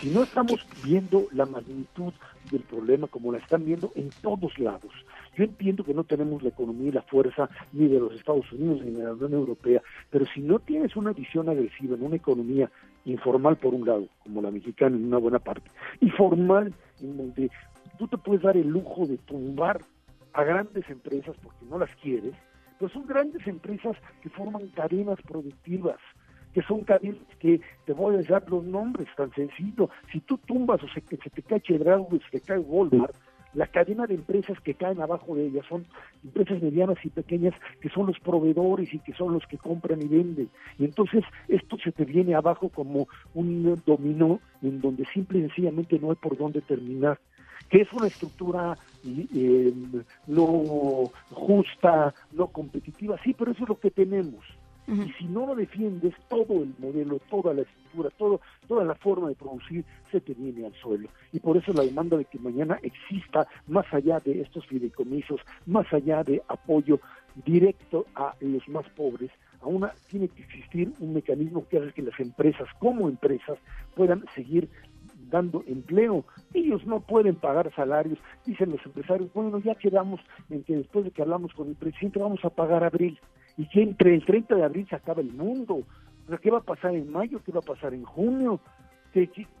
si 0.00 0.10
no 0.10 0.22
estamos 0.22 0.66
viendo 0.84 1.26
la 1.32 1.46
magnitud 1.46 2.12
del 2.50 2.62
problema 2.62 3.06
como 3.06 3.32
la 3.32 3.38
están 3.38 3.64
viendo 3.64 3.90
en 3.94 4.10
todos 4.22 4.58
lados, 4.58 4.92
yo 5.36 5.44
entiendo 5.44 5.84
que 5.84 5.94
no 5.94 6.04
tenemos 6.04 6.42
la 6.42 6.50
economía 6.50 6.88
y 6.88 6.92
la 6.92 7.02
fuerza 7.02 7.48
ni 7.72 7.88
de 7.88 7.98
los 7.98 8.14
Estados 8.14 8.50
Unidos 8.52 8.82
ni 8.84 8.92
de 8.92 9.04
la 9.04 9.12
Unión 9.12 9.32
Europea, 9.32 9.82
pero 10.10 10.26
si 10.26 10.40
no 10.40 10.58
tienes 10.58 10.96
una 10.96 11.12
visión 11.12 11.48
agresiva 11.48 11.96
en 11.96 12.02
una 12.04 12.16
economía 12.16 12.70
informal 13.04 13.56
por 13.56 13.74
un 13.74 13.86
lado, 13.86 14.08
como 14.22 14.42
la 14.42 14.50
mexicana 14.50 14.96
en 14.96 15.06
una 15.06 15.18
buena 15.18 15.38
parte, 15.38 15.70
y 16.00 16.10
formal 16.10 16.72
en 17.00 17.16
donde 17.16 17.50
tú 17.98 18.08
te 18.08 18.18
puedes 18.18 18.42
dar 18.42 18.56
el 18.56 18.68
lujo 18.68 19.06
de 19.06 19.18
tumbar 19.18 19.80
a 20.32 20.44
grandes 20.44 20.88
empresas 20.88 21.36
porque 21.42 21.64
no 21.68 21.78
las 21.78 21.90
quieres, 21.96 22.34
pero 22.78 22.90
son 22.92 23.06
grandes 23.06 23.46
empresas 23.46 23.96
que 24.22 24.30
forman 24.30 24.68
cadenas 24.68 25.18
productivas, 25.22 25.98
que 26.54 26.62
son 26.62 26.82
cadenas 26.84 27.18
que 27.40 27.60
te 27.84 27.92
voy 27.92 28.16
a 28.16 28.22
dar 28.22 28.48
los 28.48 28.64
nombres 28.64 29.08
tan 29.16 29.30
sencillo. 29.32 29.90
Si 30.12 30.20
tú 30.20 30.38
tumbas 30.38 30.82
o 30.82 30.88
se, 30.88 31.00
se 31.00 31.30
te 31.30 31.42
cae 31.42 31.60
Chedraui, 31.60 32.20
se 32.30 32.38
te 32.38 32.40
cae 32.40 32.58
Walmart, 32.58 33.14
la 33.54 33.66
cadena 33.66 34.06
de 34.06 34.14
empresas 34.14 34.58
que 34.60 34.74
caen 34.74 35.00
abajo 35.00 35.34
de 35.36 35.46
ellas 35.46 35.64
son 35.68 35.84
empresas 36.24 36.60
medianas 36.62 36.98
y 37.04 37.08
pequeñas 37.08 37.54
que 37.80 37.88
son 37.88 38.06
los 38.06 38.18
proveedores 38.18 38.92
y 38.92 38.98
que 38.98 39.12
son 39.14 39.32
los 39.32 39.46
que 39.46 39.58
compran 39.58 40.02
y 40.02 40.08
venden. 40.08 40.48
Y 40.78 40.84
entonces 40.84 41.24
esto 41.48 41.76
se 41.78 41.92
te 41.92 42.04
viene 42.04 42.34
abajo 42.34 42.68
como 42.68 43.08
un 43.34 43.80
dominó 43.86 44.40
en 44.62 44.80
donde 44.80 45.04
simple 45.12 45.38
y 45.38 45.42
sencillamente 45.42 45.98
no 45.98 46.10
hay 46.10 46.16
por 46.16 46.36
dónde 46.36 46.60
terminar 46.62 47.18
que 47.70 47.80
es 47.80 47.92
una 47.92 48.06
estructura 48.06 48.76
eh, 49.04 49.72
no 50.26 51.10
justa, 51.30 52.14
no 52.32 52.46
competitiva, 52.48 53.18
sí, 53.24 53.34
pero 53.36 53.52
eso 53.52 53.62
es 53.62 53.68
lo 53.68 53.80
que 53.80 53.90
tenemos. 53.90 54.44
Y 54.86 55.10
si 55.12 55.24
no 55.24 55.46
lo 55.46 55.54
defiendes, 55.54 56.14
todo 56.28 56.62
el 56.62 56.74
modelo, 56.78 57.18
toda 57.30 57.54
la 57.54 57.62
estructura, 57.62 58.10
todo, 58.18 58.40
toda 58.68 58.84
la 58.84 58.94
forma 58.94 59.28
de 59.28 59.34
producir 59.34 59.84
se 60.10 60.20
te 60.20 60.34
viene 60.34 60.66
al 60.66 60.74
suelo. 60.74 61.08
Y 61.32 61.40
por 61.40 61.56
eso 61.56 61.72
la 61.72 61.82
demanda 61.82 62.16
de 62.16 62.26
que 62.26 62.38
mañana 62.38 62.78
exista, 62.82 63.46
más 63.66 63.86
allá 63.92 64.20
de 64.20 64.42
estos 64.42 64.66
fideicomisos, 64.66 65.40
más 65.66 65.90
allá 65.92 66.22
de 66.22 66.42
apoyo 66.48 67.00
directo 67.46 68.06
a 68.14 68.34
los 68.40 68.68
más 68.68 68.88
pobres, 68.90 69.30
aún 69.62 69.86
tiene 70.08 70.28
que 70.28 70.42
existir 70.42 70.92
un 71.00 71.14
mecanismo 71.14 71.66
que 71.66 71.78
haga 71.78 71.92
que 71.92 72.02
las 72.02 72.18
empresas, 72.20 72.68
como 72.78 73.08
empresas, 73.08 73.58
puedan 73.94 74.24
seguir 74.34 74.68
dando 75.30 75.64
empleo. 75.66 76.24
Ellos 76.52 76.86
no 76.86 77.00
pueden 77.00 77.36
pagar 77.36 77.74
salarios, 77.74 78.18
dicen 78.44 78.70
los 78.70 78.84
empresarios, 78.84 79.32
bueno, 79.32 79.58
ya 79.58 79.74
quedamos 79.74 80.20
en 80.50 80.62
que 80.62 80.76
después 80.76 81.06
de 81.06 81.10
que 81.10 81.22
hablamos 81.22 81.52
con 81.54 81.68
el 81.68 81.74
presidente 81.74 82.18
vamos 82.18 82.44
a 82.44 82.50
pagar 82.50 82.84
abril 82.84 83.18
y 83.56 83.68
entre 83.80 84.14
el 84.14 84.24
30 84.24 84.54
de 84.54 84.64
abril 84.64 84.86
se 84.88 84.96
acaba 84.96 85.20
el 85.20 85.32
mundo. 85.32 85.82
¿qué 86.40 86.50
va 86.50 86.58
a 86.58 86.62
pasar 86.62 86.94
en 86.94 87.10
mayo? 87.12 87.40
¿Qué 87.44 87.52
va 87.52 87.60
a 87.60 87.62
pasar 87.62 87.94
en 87.94 88.04
junio? 88.04 88.60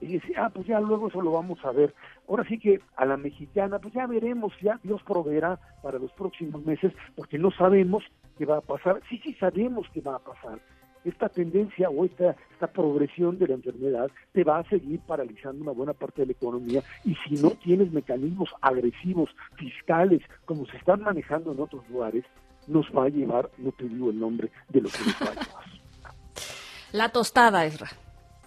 dice, 0.00 0.32
ah, 0.36 0.50
pues 0.52 0.66
ya 0.66 0.80
luego 0.80 1.08
eso 1.08 1.22
lo 1.22 1.32
vamos 1.32 1.64
a 1.64 1.70
ver. 1.70 1.94
Ahora 2.28 2.44
sí 2.48 2.58
que 2.58 2.80
a 2.96 3.04
la 3.04 3.16
mexicana, 3.16 3.78
pues 3.78 3.94
ya 3.94 4.06
veremos, 4.06 4.52
ya 4.60 4.80
Dios 4.82 5.00
proveerá 5.04 5.58
para 5.82 5.98
los 5.98 6.10
próximos 6.12 6.64
meses, 6.64 6.92
porque 7.14 7.38
no 7.38 7.52
sabemos 7.52 8.02
qué 8.36 8.46
va 8.46 8.58
a 8.58 8.62
pasar. 8.62 9.00
Sí, 9.08 9.20
sí 9.22 9.34
sabemos 9.34 9.86
qué 9.92 10.00
va 10.00 10.16
a 10.16 10.18
pasar. 10.18 10.58
Esta 11.04 11.28
tendencia 11.28 11.88
o 11.90 12.04
esta, 12.04 12.34
esta 12.52 12.66
progresión 12.66 13.38
de 13.38 13.46
la 13.46 13.54
enfermedad 13.54 14.10
te 14.32 14.42
va 14.42 14.58
a 14.58 14.68
seguir 14.68 15.00
paralizando 15.06 15.62
una 15.62 15.72
buena 15.72 15.92
parte 15.92 16.22
de 16.22 16.26
la 16.26 16.32
economía 16.32 16.82
y 17.04 17.14
si 17.14 17.34
no 17.36 17.50
tienes 17.50 17.92
mecanismos 17.92 18.48
agresivos, 18.62 19.30
fiscales, 19.56 20.22
como 20.46 20.64
se 20.66 20.78
están 20.78 21.02
manejando 21.02 21.52
en 21.52 21.60
otros 21.60 21.88
lugares, 21.90 22.24
nos 22.66 22.86
va 22.86 23.04
a 23.04 23.08
llevar, 23.08 23.50
no 23.58 23.72
te 23.72 23.84
digo 23.84 24.10
el 24.10 24.18
nombre, 24.18 24.50
de 24.68 24.80
lo 24.80 24.88
que 24.88 24.98
nos 24.98 25.14
va 25.14 25.26
a 25.26 25.30
llevar. 25.30 25.64
La 26.92 27.08
tostada, 27.08 27.64
Ezra. 27.64 27.88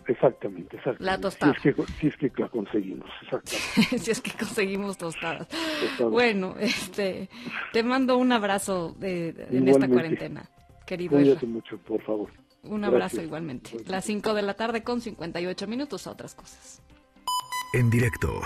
Exactamente, 0.08 0.78
exactamente. 0.78 1.04
La 1.04 1.20
tostada. 1.20 1.54
Si 1.62 1.68
es 1.68 1.76
que, 1.76 1.84
si 2.00 2.08
es 2.08 2.16
que 2.16 2.32
la 2.38 2.48
conseguimos, 2.48 3.10
exactamente. 3.24 4.00
si 4.00 4.12
es 4.12 4.22
que 4.22 4.32
conseguimos 4.32 4.98
tostadas. 4.98 5.48
Bueno, 6.00 6.56
este, 6.60 7.30
te 7.74 7.84
mando 7.84 8.18
un 8.18 8.32
abrazo 8.32 8.96
de, 8.98 9.48
en 9.50 9.68
esta 9.68 9.88
cuarentena, 9.88 10.50
querido 10.86 11.18
Cuídate 11.18 11.46
mucho, 11.46 11.78
por 11.80 12.02
favor. 12.04 12.30
Un 12.64 12.86
abrazo 12.86 13.22
igualmente. 13.22 13.72
Las 13.86 14.06
5 14.06 14.34
de 14.34 14.42
la 14.42 14.54
tarde 14.54 14.84
con 14.84 15.02
58 15.02 15.68
minutos 15.68 16.08
a 16.08 16.12
otras 16.12 16.36
cosas. 16.36 16.82
En 17.74 17.90
directo 17.90 18.42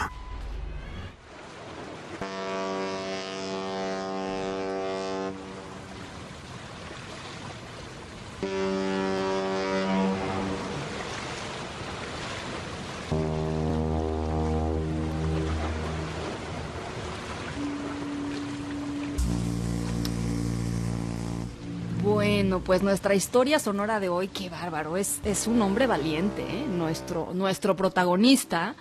pues 22.66 22.84
nuestra 22.84 23.16
historia 23.16 23.59
sonora 23.59 23.99
de 23.99 24.09
hoy, 24.09 24.28
qué 24.28 24.49
bárbaro, 24.49 24.97
es, 24.97 25.20
es 25.26 25.47
un 25.47 25.62
hombre 25.62 25.88
valiente, 25.88 26.41
¿eh? 26.41 26.66
nuestro, 26.68 27.32
nuestro 27.34 27.76
protagonista, 27.76 28.76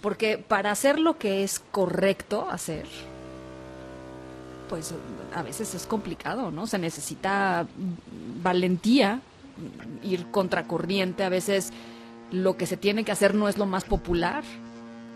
porque 0.00 0.38
para 0.38 0.70
hacer 0.70 0.98
lo 0.98 1.18
que 1.18 1.42
es 1.42 1.58
correcto 1.58 2.48
hacer, 2.50 2.86
pues 4.68 4.94
a 5.34 5.42
veces 5.42 5.74
es 5.74 5.86
complicado, 5.86 6.50
¿no? 6.50 6.66
Se 6.66 6.78
necesita 6.78 7.66
valentía, 8.42 9.20
ir 10.02 10.26
contracorriente, 10.30 11.24
a 11.24 11.28
veces 11.28 11.72
lo 12.30 12.56
que 12.56 12.66
se 12.66 12.76
tiene 12.76 13.04
que 13.04 13.12
hacer 13.12 13.34
no 13.34 13.48
es 13.48 13.58
lo 13.58 13.66
más 13.66 13.84
popular, 13.84 14.42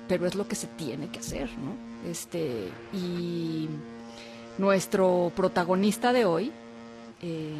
pero 0.07 0.27
es 0.27 0.35
lo 0.35 0.49
que 0.49 0.55
se 0.55 0.66
tiene 0.66 1.09
que 1.09 1.19
hacer, 1.19 1.51
¿no? 1.59 2.09
Este, 2.09 2.71
y 2.93 3.69
nuestro 4.59 5.33
protagonista 5.35 6.12
de 6.12 6.25
hoy, 6.25 6.53
eh, 7.23 7.53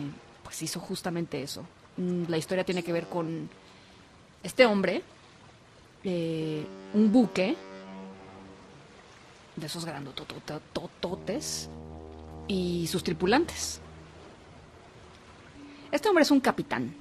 pues 0.49 0.63
hizo 0.63 0.81
justamente 0.81 1.43
eso. 1.43 1.63
Mm, 1.99 2.23
la 2.29 2.39
historia 2.39 2.65
tiene 2.65 2.83
que 2.83 2.91
ver 2.91 3.07
con 3.07 3.51
este 4.43 4.65
hombre, 4.65 5.03
eh, 6.05 6.65
un 6.95 7.13
buque 7.13 7.55
de 9.57 9.67
esos 9.67 9.85
grandotototes 9.85 11.69
y 12.47 12.87
sus 12.87 13.05
tripulantes. 13.05 13.79
Este 15.93 16.09
hombre 16.09 16.23
es 16.23 16.31
un 16.31 16.41
capitán. 16.41 16.95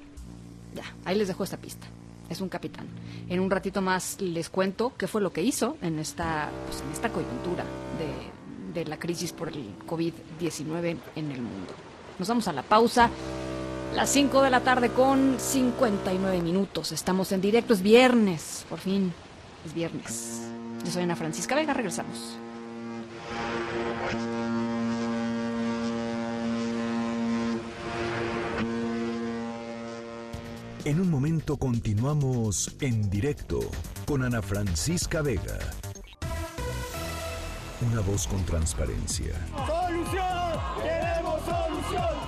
Ya, 0.74 0.84
ahí 1.06 1.16
les 1.16 1.28
dejo 1.28 1.42
esta 1.42 1.56
pista. 1.56 1.86
Es 2.28 2.42
un 2.42 2.50
capitán. 2.50 2.86
En 3.30 3.40
un 3.40 3.50
ratito 3.50 3.80
más 3.80 4.20
les 4.20 4.50
cuento 4.50 4.92
qué 4.98 5.06
fue 5.06 5.22
lo 5.22 5.32
que 5.32 5.40
hizo 5.40 5.78
en 5.80 5.98
esta, 5.98 6.50
pues, 6.66 6.82
en 6.82 6.92
esta 6.92 7.08
coyuntura 7.08 7.64
de, 7.98 8.78
de 8.78 8.84
la 8.86 8.98
crisis 8.98 9.32
por 9.32 9.48
el 9.48 9.74
COVID-19 9.86 10.98
en 11.16 11.30
el 11.30 11.40
mundo. 11.40 11.72
Nos 12.18 12.28
vamos 12.28 12.46
a 12.46 12.52
la 12.52 12.62
pausa 12.62 13.08
Las 13.94 14.10
5 14.10 14.42
de 14.42 14.50
la 14.50 14.60
tarde 14.60 14.90
con 14.90 15.36
59 15.38 16.40
minutos. 16.40 16.92
Estamos 16.92 17.32
en 17.32 17.40
directo, 17.40 17.74
es 17.74 17.82
viernes, 17.82 18.64
por 18.68 18.78
fin, 18.78 19.12
es 19.66 19.74
viernes. 19.74 20.42
Yo 20.84 20.92
soy 20.92 21.02
Ana 21.02 21.16
Francisca 21.16 21.54
Vega, 21.54 21.74
regresamos. 21.74 22.38
En 30.84 31.00
un 31.00 31.10
momento 31.10 31.56
continuamos 31.56 32.74
en 32.80 33.10
directo 33.10 33.60
con 34.06 34.22
Ana 34.22 34.40
Francisca 34.40 35.22
Vega. 35.22 35.58
Una 37.80 38.00
voz 38.00 38.26
con 38.26 38.44
transparencia. 38.44 39.34
¡Solución! 39.66 40.60
¡Queremos 40.82 41.40
solución! 41.44 42.27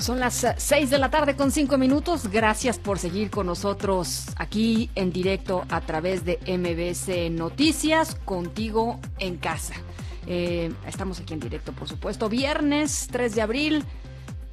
Son 0.00 0.18
las 0.18 0.46
6 0.56 0.88
de 0.88 0.96
la 0.96 1.10
tarde 1.10 1.36
con 1.36 1.52
5 1.52 1.76
minutos. 1.76 2.28
Gracias 2.28 2.78
por 2.78 2.98
seguir 2.98 3.30
con 3.30 3.44
nosotros 3.46 4.28
aquí 4.36 4.88
en 4.94 5.12
directo 5.12 5.66
a 5.68 5.82
través 5.82 6.24
de 6.24 6.38
MBS 6.46 7.30
Noticias, 7.30 8.14
contigo 8.24 8.98
en 9.18 9.36
casa. 9.36 9.74
Eh, 10.26 10.72
estamos 10.86 11.20
aquí 11.20 11.34
en 11.34 11.40
directo, 11.40 11.72
por 11.72 11.86
supuesto. 11.86 12.30
Viernes 12.30 13.08
3 13.12 13.34
de 13.34 13.42
abril 13.42 13.84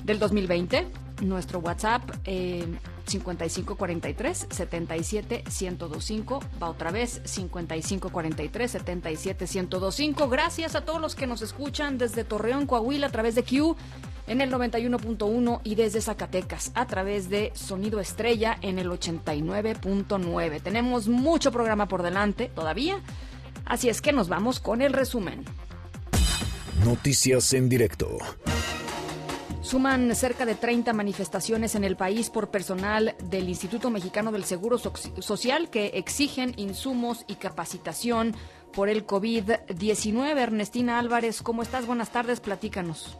del 0.04 0.20
2020. 0.20 0.86
Nuestro 1.22 1.60
WhatsApp 1.60 2.04
eh, 2.26 2.66
5543 3.06 4.48
77 4.50 5.44
1025. 5.46 6.40
Va 6.62 6.70
otra 6.70 6.92
vez 6.92 7.22
5543 7.24 8.70
77 8.70 9.46
1025. 9.46 10.28
Gracias 10.28 10.76
a 10.76 10.84
todos 10.84 11.00
los 11.00 11.16
que 11.16 11.26
nos 11.26 11.42
escuchan 11.42 11.98
desde 11.98 12.26
Torreón, 12.26 12.66
Coahuila, 12.66 13.08
a 13.08 13.12
través 13.12 13.36
de 13.36 13.44
Q 13.44 13.78
en 14.28 14.42
el 14.42 14.52
91.1 14.52 15.62
y 15.64 15.76
desde 15.76 16.02
Zacatecas 16.02 16.72
a 16.76 16.86
través 16.86 17.30
de 17.30 17.52
Sonido 17.56 18.00
Estrella 18.00 18.58
en 18.62 18.78
el 18.78 18.90
89.9. 18.90 20.62
Tenemos 20.62 21.08
mucho 21.08 21.52
programa 21.52 21.88
por 21.88 22.04
delante 22.04 22.52
todavía, 22.54 23.00
así 23.66 23.90
es 23.90 24.02
que 24.02 24.12
nos 24.12 24.30
vamos 24.30 24.60
con 24.60 24.82
el 24.82 24.94
resumen. 24.94 25.46
Noticias 26.84 27.54
en 27.54 27.70
directo. 27.70 28.18
Suman 29.62 30.16
cerca 30.16 30.46
de 30.46 30.56
30 30.56 30.94
manifestaciones 30.94 31.76
en 31.76 31.84
el 31.84 31.98
país 31.98 32.30
por 32.30 32.50
personal 32.50 33.16
del 33.26 33.50
Instituto 33.50 33.90
Mexicano 33.90 34.32
del 34.32 34.46
Seguro 34.46 34.78
Social 34.78 35.70
que 35.70 35.88
exigen 35.88 36.54
insumos 36.56 37.26
y 37.28 37.36
capacitación 37.36 38.34
por 38.72 38.88
el 38.88 39.06
COVID-19. 39.06 40.38
Ernestina 40.38 41.00
Álvarez, 41.00 41.42
¿cómo 41.42 41.64
estás? 41.64 41.86
Buenas 41.86 42.12
tardes, 42.12 42.40
platícanos. 42.40 43.18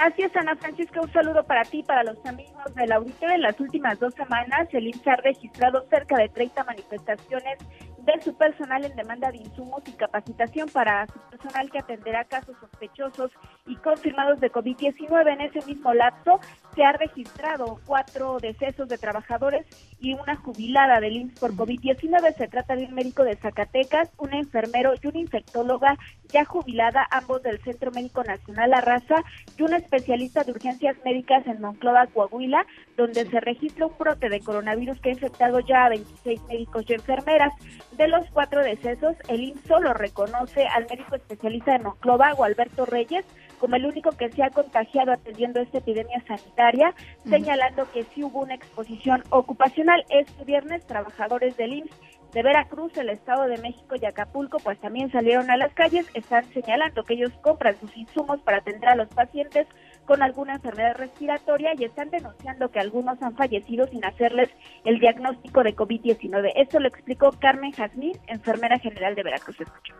Así 0.00 0.22
es, 0.22 0.34
Ana 0.34 0.56
Francisca, 0.56 0.98
un 1.02 1.12
saludo 1.12 1.44
para 1.44 1.62
ti, 1.62 1.82
para 1.82 2.02
los 2.02 2.24
amigos 2.24 2.74
del 2.74 2.90
auditorio. 2.90 3.34
En 3.34 3.42
las 3.42 3.60
últimas 3.60 4.00
dos 4.00 4.14
semanas, 4.14 4.66
el 4.72 4.86
IMSS 4.86 5.06
ha 5.08 5.16
registrado 5.16 5.86
cerca 5.90 6.16
de 6.16 6.30
30 6.30 6.64
manifestaciones 6.64 7.58
de 7.98 8.22
su 8.22 8.34
personal 8.34 8.82
en 8.82 8.96
demanda 8.96 9.30
de 9.30 9.36
insumos 9.36 9.82
y 9.86 9.92
capacitación 9.92 10.70
para 10.70 11.06
su 11.06 11.18
personal 11.28 11.70
que 11.70 11.80
atenderá 11.80 12.24
casos 12.24 12.56
sospechosos 12.58 13.30
y 13.66 13.76
confirmados 13.76 14.40
de 14.40 14.50
COVID-19. 14.50 15.34
En 15.34 15.42
ese 15.42 15.66
mismo 15.66 15.92
lapso 15.92 16.40
se 16.74 16.82
ha 16.82 16.92
registrado 16.92 17.78
cuatro 17.84 18.38
decesos 18.38 18.88
de 18.88 18.96
trabajadores 18.96 19.66
y 20.00 20.14
una 20.14 20.36
jubilada 20.36 21.00
del 21.00 21.16
IMSS 21.16 21.38
por 21.38 21.52
COVID-19. 21.54 22.36
Se 22.36 22.48
trata 22.48 22.76
de 22.76 22.84
un 22.84 22.94
médico 22.94 23.24
de 23.24 23.36
Zacatecas, 23.36 24.10
un 24.18 24.32
enfermero 24.32 24.94
y 25.00 25.06
una 25.06 25.18
infectóloga 25.18 25.96
ya 26.28 26.44
jubilada, 26.44 27.06
ambos 27.10 27.42
del 27.42 27.60
Centro 27.62 27.90
Médico 27.90 28.24
Nacional 28.24 28.74
Arrasa, 28.74 29.22
y 29.56 29.62
una 29.62 29.76
especialista 29.76 30.44
de 30.44 30.52
urgencias 30.52 30.96
médicas 31.04 31.46
en 31.46 31.60
Monclova, 31.60 32.06
Coahuila, 32.06 32.66
donde 32.96 33.26
se 33.26 33.40
registra 33.40 33.86
un 33.86 33.98
brote 33.98 34.28
de 34.28 34.40
coronavirus 34.40 35.00
que 35.00 35.10
ha 35.10 35.12
infectado 35.12 35.60
ya 35.60 35.84
a 35.84 35.90
26 35.90 36.42
médicos 36.48 36.84
y 36.88 36.94
enfermeras. 36.94 37.52
De 37.96 38.08
los 38.08 38.28
cuatro 38.30 38.62
decesos, 38.62 39.16
el 39.28 39.44
IMSS 39.44 39.66
solo 39.66 39.94
reconoce 39.94 40.66
al 40.66 40.86
médico 40.88 41.16
especialista 41.16 41.72
de 41.72 41.84
Monclova, 41.84 42.34
Alberto 42.42 42.86
Reyes, 42.86 43.24
como 43.60 43.76
el 43.76 43.84
único 43.84 44.10
que 44.12 44.30
se 44.30 44.42
ha 44.42 44.50
contagiado 44.50 45.12
atendiendo 45.12 45.60
esta 45.60 45.78
epidemia 45.78 46.22
sanitaria, 46.26 46.94
señalando 47.28 47.88
que 47.92 48.04
sí 48.04 48.24
hubo 48.24 48.40
una 48.40 48.54
exposición 48.54 49.22
ocupacional. 49.30 50.04
Este 50.08 50.44
viernes, 50.44 50.86
trabajadores 50.86 51.56
del 51.56 51.74
IMSS 51.74 51.94
de 52.32 52.42
Veracruz, 52.42 52.96
el 52.96 53.10
Estado 53.10 53.46
de 53.48 53.58
México 53.58 53.96
y 54.00 54.04
Acapulco, 54.06 54.58
pues 54.58 54.78
también 54.78 55.10
salieron 55.10 55.50
a 55.50 55.56
las 55.56 55.74
calles, 55.74 56.06
están 56.14 56.44
señalando 56.52 57.04
que 57.04 57.14
ellos 57.14 57.32
compran 57.42 57.78
sus 57.78 57.94
insumos 57.96 58.40
para 58.40 58.58
atender 58.58 58.88
a 58.88 58.94
los 58.94 59.08
pacientes 59.08 59.66
con 60.06 60.22
alguna 60.22 60.54
enfermedad 60.54 60.96
respiratoria 60.96 61.72
y 61.76 61.84
están 61.84 62.10
denunciando 62.10 62.70
que 62.70 62.80
algunos 62.80 63.20
han 63.22 63.36
fallecido 63.36 63.86
sin 63.88 64.04
hacerles 64.04 64.48
el 64.84 64.98
diagnóstico 64.98 65.62
de 65.62 65.76
COVID-19. 65.76 66.52
Esto 66.56 66.80
lo 66.80 66.88
explicó 66.88 67.30
Carmen 67.32 67.72
Jazmín, 67.72 68.18
enfermera 68.26 68.78
general 68.78 69.14
de 69.14 69.22
Veracruz. 69.22 69.60
Escucho. 69.60 69.94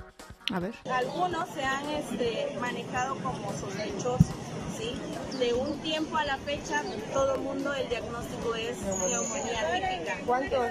A 0.52 0.58
ver. 0.58 0.74
Algunos 0.90 1.48
se 1.50 1.62
han 1.62 1.88
este, 1.90 2.56
manejado 2.60 3.14
como 3.16 3.52
sospechosos, 3.52 4.26
¿sí? 4.76 4.94
De 5.38 5.54
un 5.54 5.78
tiempo 5.78 6.16
a 6.16 6.24
la 6.24 6.38
fecha, 6.38 6.82
todo 7.12 7.36
el 7.36 7.40
mundo 7.40 7.72
el 7.72 7.88
diagnóstico 7.88 8.54
es 8.56 8.76
neumonía 8.82 9.96
típica. 9.96 10.18
¿Cuántos 10.26 10.66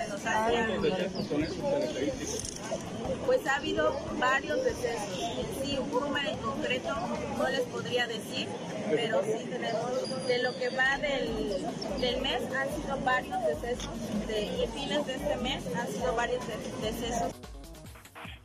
Pues 3.26 3.48
ha 3.48 3.56
habido 3.56 3.98
varios 4.20 4.64
decesos. 4.66 5.18
Sí, 5.64 5.78
un 5.80 5.92
número 5.92 6.30
en 6.30 6.38
concreto 6.40 6.94
no 7.38 7.48
les 7.48 7.62
podría 7.62 8.06
decir, 8.08 8.48
pero 8.90 9.22
sí 9.24 9.46
tenemos, 9.50 10.28
de 10.28 10.44
lo 10.44 10.58
que 10.58 10.70
va 10.70 10.98
del, 10.98 11.66
del 12.02 12.22
mes, 12.22 12.42
han 12.54 12.68
sido 12.76 12.98
varios 13.06 13.38
decesos, 13.46 13.90
de, 14.28 14.44
y 14.44 14.68
fines 14.68 15.06
de 15.06 15.16
este 15.16 15.36
mes 15.38 15.64
han 15.74 15.88
sido 15.88 16.14
varios 16.16 16.44
decesos. 16.82 17.32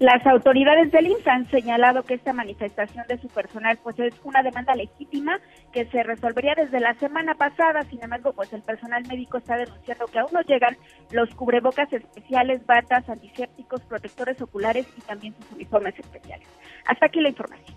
Las 0.01 0.27
autoridades 0.27 0.91
del 0.91 1.07
IMSS 1.07 1.27
han 1.29 1.51
señalado 1.51 2.03
que 2.03 2.15
esta 2.15 2.33
manifestación 2.33 3.05
de 3.09 3.17
su 3.19 3.29
personal 3.29 3.79
pues 3.83 3.99
es 4.01 4.13
una 4.25 4.43
demanda 4.43 4.75
legítima 4.75 5.39
que 5.73 5.87
se 5.87 6.03
resolvería 6.03 6.55
desde 6.57 6.81
la 6.81 6.95
semana 6.95 7.35
pasada. 7.35 7.83
Sin 7.85 8.03
embargo, 8.03 8.33
pues 8.33 8.53
el 8.53 8.63
personal 8.63 9.07
médico 9.07 9.39
está 9.39 9.57
denunciando 9.57 10.07
que 10.07 10.19
aún 10.19 10.31
no 10.33 10.41
llegan 10.43 10.77
los 11.13 11.33
cubrebocas 11.37 11.93
especiales, 11.93 12.67
batas, 12.67 13.09
antisépticos, 13.09 13.83
protectores 13.83 14.41
oculares 14.43 14.87
y 14.97 15.01
también 15.03 15.35
sus 15.37 15.53
uniformes 15.53 15.97
especiales. 15.97 16.49
Hasta 16.87 17.07
aquí 17.07 17.21
la 17.21 17.29
información. 17.29 17.77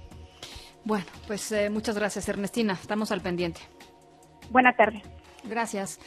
Bueno, 0.86 1.05
pues 1.28 1.51
eh, 1.51 1.70
muchas 1.70 1.97
gracias 1.97 2.28
Ernestina. 2.30 2.74
Estamos 2.74 3.11
al 3.11 3.22
pendiente. 3.22 3.61
Buena 4.49 4.74
tarde. 4.74 5.03
Gracias. 5.43 5.99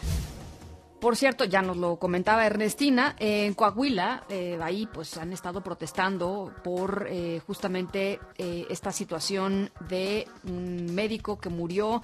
Por 1.00 1.16
cierto, 1.16 1.46
ya 1.46 1.62
nos 1.62 1.78
lo 1.78 1.96
comentaba 1.96 2.44
Ernestina, 2.44 3.16
en 3.18 3.54
Coahuila, 3.54 4.24
eh, 4.28 4.58
ahí 4.62 4.86
pues 4.86 5.16
han 5.16 5.32
estado 5.32 5.62
protestando 5.62 6.52
por 6.62 7.06
eh, 7.08 7.40
justamente 7.46 8.20
eh, 8.36 8.66
esta 8.68 8.92
situación 8.92 9.70
de 9.88 10.28
un 10.44 10.94
médico 10.94 11.38
que 11.38 11.48
murió 11.48 12.02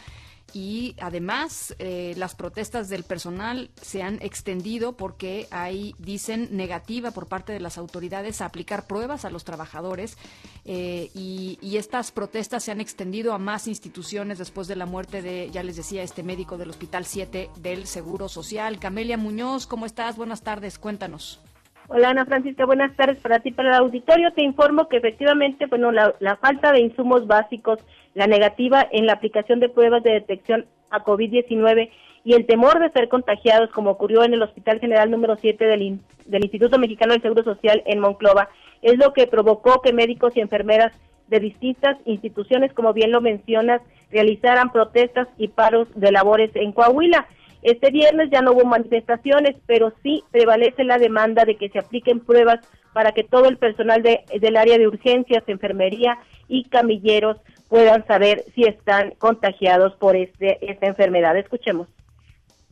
y 0.53 0.95
además 1.01 1.75
eh, 1.79 2.15
las 2.17 2.35
protestas 2.35 2.89
del 2.89 3.05
personal 3.05 3.71
se 3.81 4.03
han 4.03 4.19
extendido 4.23 4.97
porque 4.97 5.47
hay, 5.51 5.95
dicen, 5.99 6.49
negativa 6.53 7.11
por 7.11 7.27
parte 7.27 7.53
de 7.53 7.61
las 7.61 7.79
autoridades 7.79 8.41
a 8.41 8.47
aplicar 8.47 8.87
pruebas 8.87 9.25
a 9.25 9.31
los 9.31 9.45
trabajadores 9.45 10.17
eh, 10.65 11.11
y, 11.15 11.59
y, 11.61 11.77
estas 11.77 12.11
protestas 12.11 12.65
se 12.65 12.73
han 12.73 12.81
extendido 12.81 13.33
a 13.33 13.39
más 13.39 13.69
instituciones 13.69 14.39
después 14.39 14.67
de 14.69 14.77
la 14.77 14.87
muerte 14.87 15.23
de, 15.23 15.51
ya 15.51 15.63
les 15.63 15.77
decía, 15.77 16.03
este 16.03 16.23
médico 16.23 16.57
del 16.57 16.71
Hospital 16.71 17.05
7 17.05 17.51
del 17.61 17.87
Seguro 17.87 18.29
Social. 18.29 18.79
Camelia 18.79 19.17
Muñoz, 19.17 19.67
¿cómo 19.67 19.87
estás? 19.87 20.17
Buenas 20.17 20.43
tardes, 20.43 20.79
cuéntanos. 20.79 21.41
Hola 21.89 22.11
Ana 22.11 22.27
Francisca, 22.27 22.67
buenas 22.67 22.97
tardes 22.97 23.19
para 23.19 23.39
ti, 23.39 23.53
para 23.53 23.69
el 23.69 23.75
auditorio. 23.77 24.33
Te 24.33 24.43
informo 24.43 24.89
que 24.89 24.97
efectivamente, 24.97 25.67
bueno, 25.67 25.93
la, 25.93 26.37
falta 26.41 26.73
de 26.73 26.81
insumos 26.81 27.29
básicos 27.29 27.79
la 28.15 28.27
negativa 28.27 28.85
en 28.91 29.07
la 29.07 29.13
aplicación 29.13 29.61
de 29.61 29.69
pruebas 29.69 30.03
de 30.03 30.15
detección 30.15 30.67
a 30.91 31.05
COVID-19 31.05 31.91
y 32.25 32.35
el 32.35 32.45
temor 32.47 32.81
de 32.81 32.91
ser 32.91 33.09
contagiados, 33.09 33.71
como 33.71 33.91
ocurrió 33.91 34.25
en 34.25 34.35
el 34.35 34.43
Hospital 34.43 34.81
General 34.81 35.09
número 35.09 35.37
7 35.37 35.65
del, 35.65 36.01
del 36.25 36.45
Instituto 36.45 36.77
Mexicano 36.77 37.13
del 37.13 37.23
Seguro 37.23 37.45
Social 37.45 37.85
en 37.87 38.01
Monclova, 38.01 38.49
es 38.83 38.99
lo 38.99 39.13
que 39.13 39.29
provocó 39.29 39.81
que 39.81 39.93
médicos 39.93 40.37
y 40.37 40.41
enfermeras 40.41 40.93
de 41.29 41.39
distintas 41.39 41.99
instituciones, 42.05 42.73
como 42.73 42.95
bien 42.95 43.13
lo 43.13 43.21
mencionas, 43.21 43.81
realizaran 44.11 44.73
protestas 44.73 45.29
y 45.39 45.49
paros 45.49 45.87
de 45.95 46.11
labores 46.11 46.51
en 46.55 46.73
Coahuila. 46.73 47.29
Este 47.63 47.91
viernes 47.91 48.31
ya 48.31 48.43
no 48.43 48.53
hubo 48.53 48.65
manifestaciones, 48.65 49.57
pero 49.67 49.93
sí 50.03 50.23
prevalece 50.31 50.85
la 50.85 50.99
demanda 50.99 51.45
de 51.45 51.57
que 51.57 51.69
se 51.69 51.79
apliquen 51.79 52.21
pruebas 52.21 52.61
para 52.93 53.13
que 53.13 53.25
todo 53.25 53.49
el 53.49 53.59
personal 53.59 54.03
de, 54.03 54.25
del 54.41 54.57
área 54.57 54.79
de 54.79 54.89
urgencias, 54.89 55.43
enfermería 55.49 56.19
y 56.49 56.65
camilleros 56.65 57.37
puedan 57.69 58.07
saber 58.07 58.45
si 58.55 58.63
están 58.63 59.13
contagiados 59.19 59.95
por 59.97 60.17
este, 60.17 60.71
esta 60.71 60.87
enfermedad. 60.87 61.37
Escuchemos. 61.37 61.89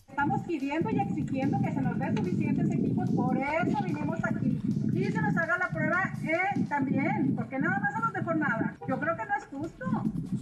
Estamos 0.09 0.43
pidiendo 0.47 0.91
y 0.91 1.01
exigiendo 1.01 1.59
que 1.61 1.73
se 1.73 1.83
nos 1.83 1.99
den 1.99 2.17
suficientes 2.17 2.71
equipos, 2.71 3.11
por 3.11 3.37
eso 3.37 3.79
vinimos 3.85 4.19
aquí. 4.25 4.59
Y 4.95 5.05
se 5.07 5.21
nos 5.21 5.37
haga 5.37 5.59
la 5.59 5.69
prueba 5.71 6.05
eh, 6.23 6.65
también, 6.69 7.35
porque 7.35 7.59
nada 7.59 7.81
más 7.81 7.95
a 7.97 8.01
los 8.01 8.13
de 8.13 8.23
jornada. 8.23 8.77
Yo 8.87 9.01
creo 9.01 9.17
que 9.17 9.25
no 9.27 9.37
es 9.37 9.45
justo. 9.47 9.85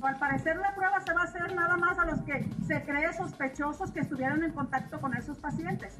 Al 0.02 0.18
parecer 0.18 0.56
la 0.56 0.74
prueba 0.74 1.00
se 1.00 1.12
va 1.14 1.20
a 1.20 1.24
hacer 1.24 1.54
nada 1.54 1.76
más 1.76 1.96
a 1.98 2.06
los 2.06 2.20
que 2.22 2.44
se 2.66 2.82
cree 2.82 3.12
sospechosos 3.12 3.92
que 3.92 4.00
estuvieron 4.00 4.42
en 4.42 4.50
contacto 4.50 5.00
con 5.00 5.16
esos 5.16 5.38
pacientes. 5.38 5.96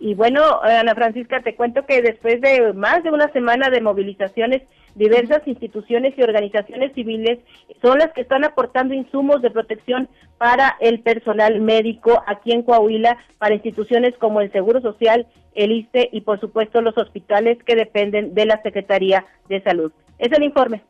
Y 0.00 0.14
bueno, 0.14 0.62
Ana 0.62 0.94
Francisca, 0.94 1.42
te 1.42 1.54
cuento 1.54 1.84
que 1.84 2.00
después 2.00 2.40
de 2.40 2.72
más 2.72 3.02
de 3.02 3.10
una 3.10 3.30
semana 3.32 3.68
de 3.68 3.82
movilizaciones, 3.82 4.62
diversas 4.94 5.46
instituciones 5.46 6.14
y 6.16 6.22
organizaciones 6.22 6.94
civiles 6.94 7.38
son 7.82 7.98
las 7.98 8.10
que 8.12 8.22
están 8.22 8.44
aportando 8.44 8.94
insumos 8.94 9.42
de 9.42 9.50
protección 9.50 10.08
para 10.38 10.76
el 10.80 11.00
personal 11.00 11.60
médico 11.60 12.22
aquí 12.26 12.52
en 12.52 12.62
Coahuila, 12.62 13.18
para 13.36 13.54
instituciones 13.54 14.16
como 14.16 14.40
el 14.40 14.50
Seguro 14.52 14.80
Social, 14.80 15.26
el 15.54 15.72
ISTE 15.72 16.08
y 16.12 16.22
por 16.22 16.40
supuesto 16.40 16.80
los 16.80 16.96
hospitales 16.96 17.62
que 17.64 17.76
dependen 17.76 18.32
de 18.34 18.46
la 18.46 18.62
Secretaría 18.62 19.26
de 19.50 19.62
Salud. 19.62 19.92
Es 20.18 20.32
el 20.32 20.42
informe. 20.42 20.82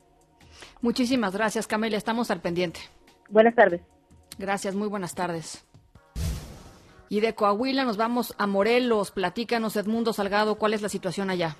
Muchísimas 0.81 1.35
gracias, 1.35 1.67
Camelia. 1.67 1.99
Estamos 1.99 2.31
al 2.31 2.41
pendiente. 2.41 2.81
Buenas 3.29 3.55
tardes. 3.55 3.81
Gracias, 4.39 4.75
muy 4.75 4.89
buenas 4.89 5.15
tardes. 5.15 5.65
Y 7.09 7.21
de 7.21 7.35
Coahuila 7.35 7.85
nos 7.85 7.97
vamos 7.97 8.35
a 8.39 8.47
Morelos. 8.47 9.11
Platícanos, 9.11 9.77
Edmundo 9.77 10.13
Salgado, 10.13 10.57
¿cuál 10.57 10.75
es 10.75 10.83
la 10.83 10.89
situación 10.89 11.29
allá? 11.29 11.57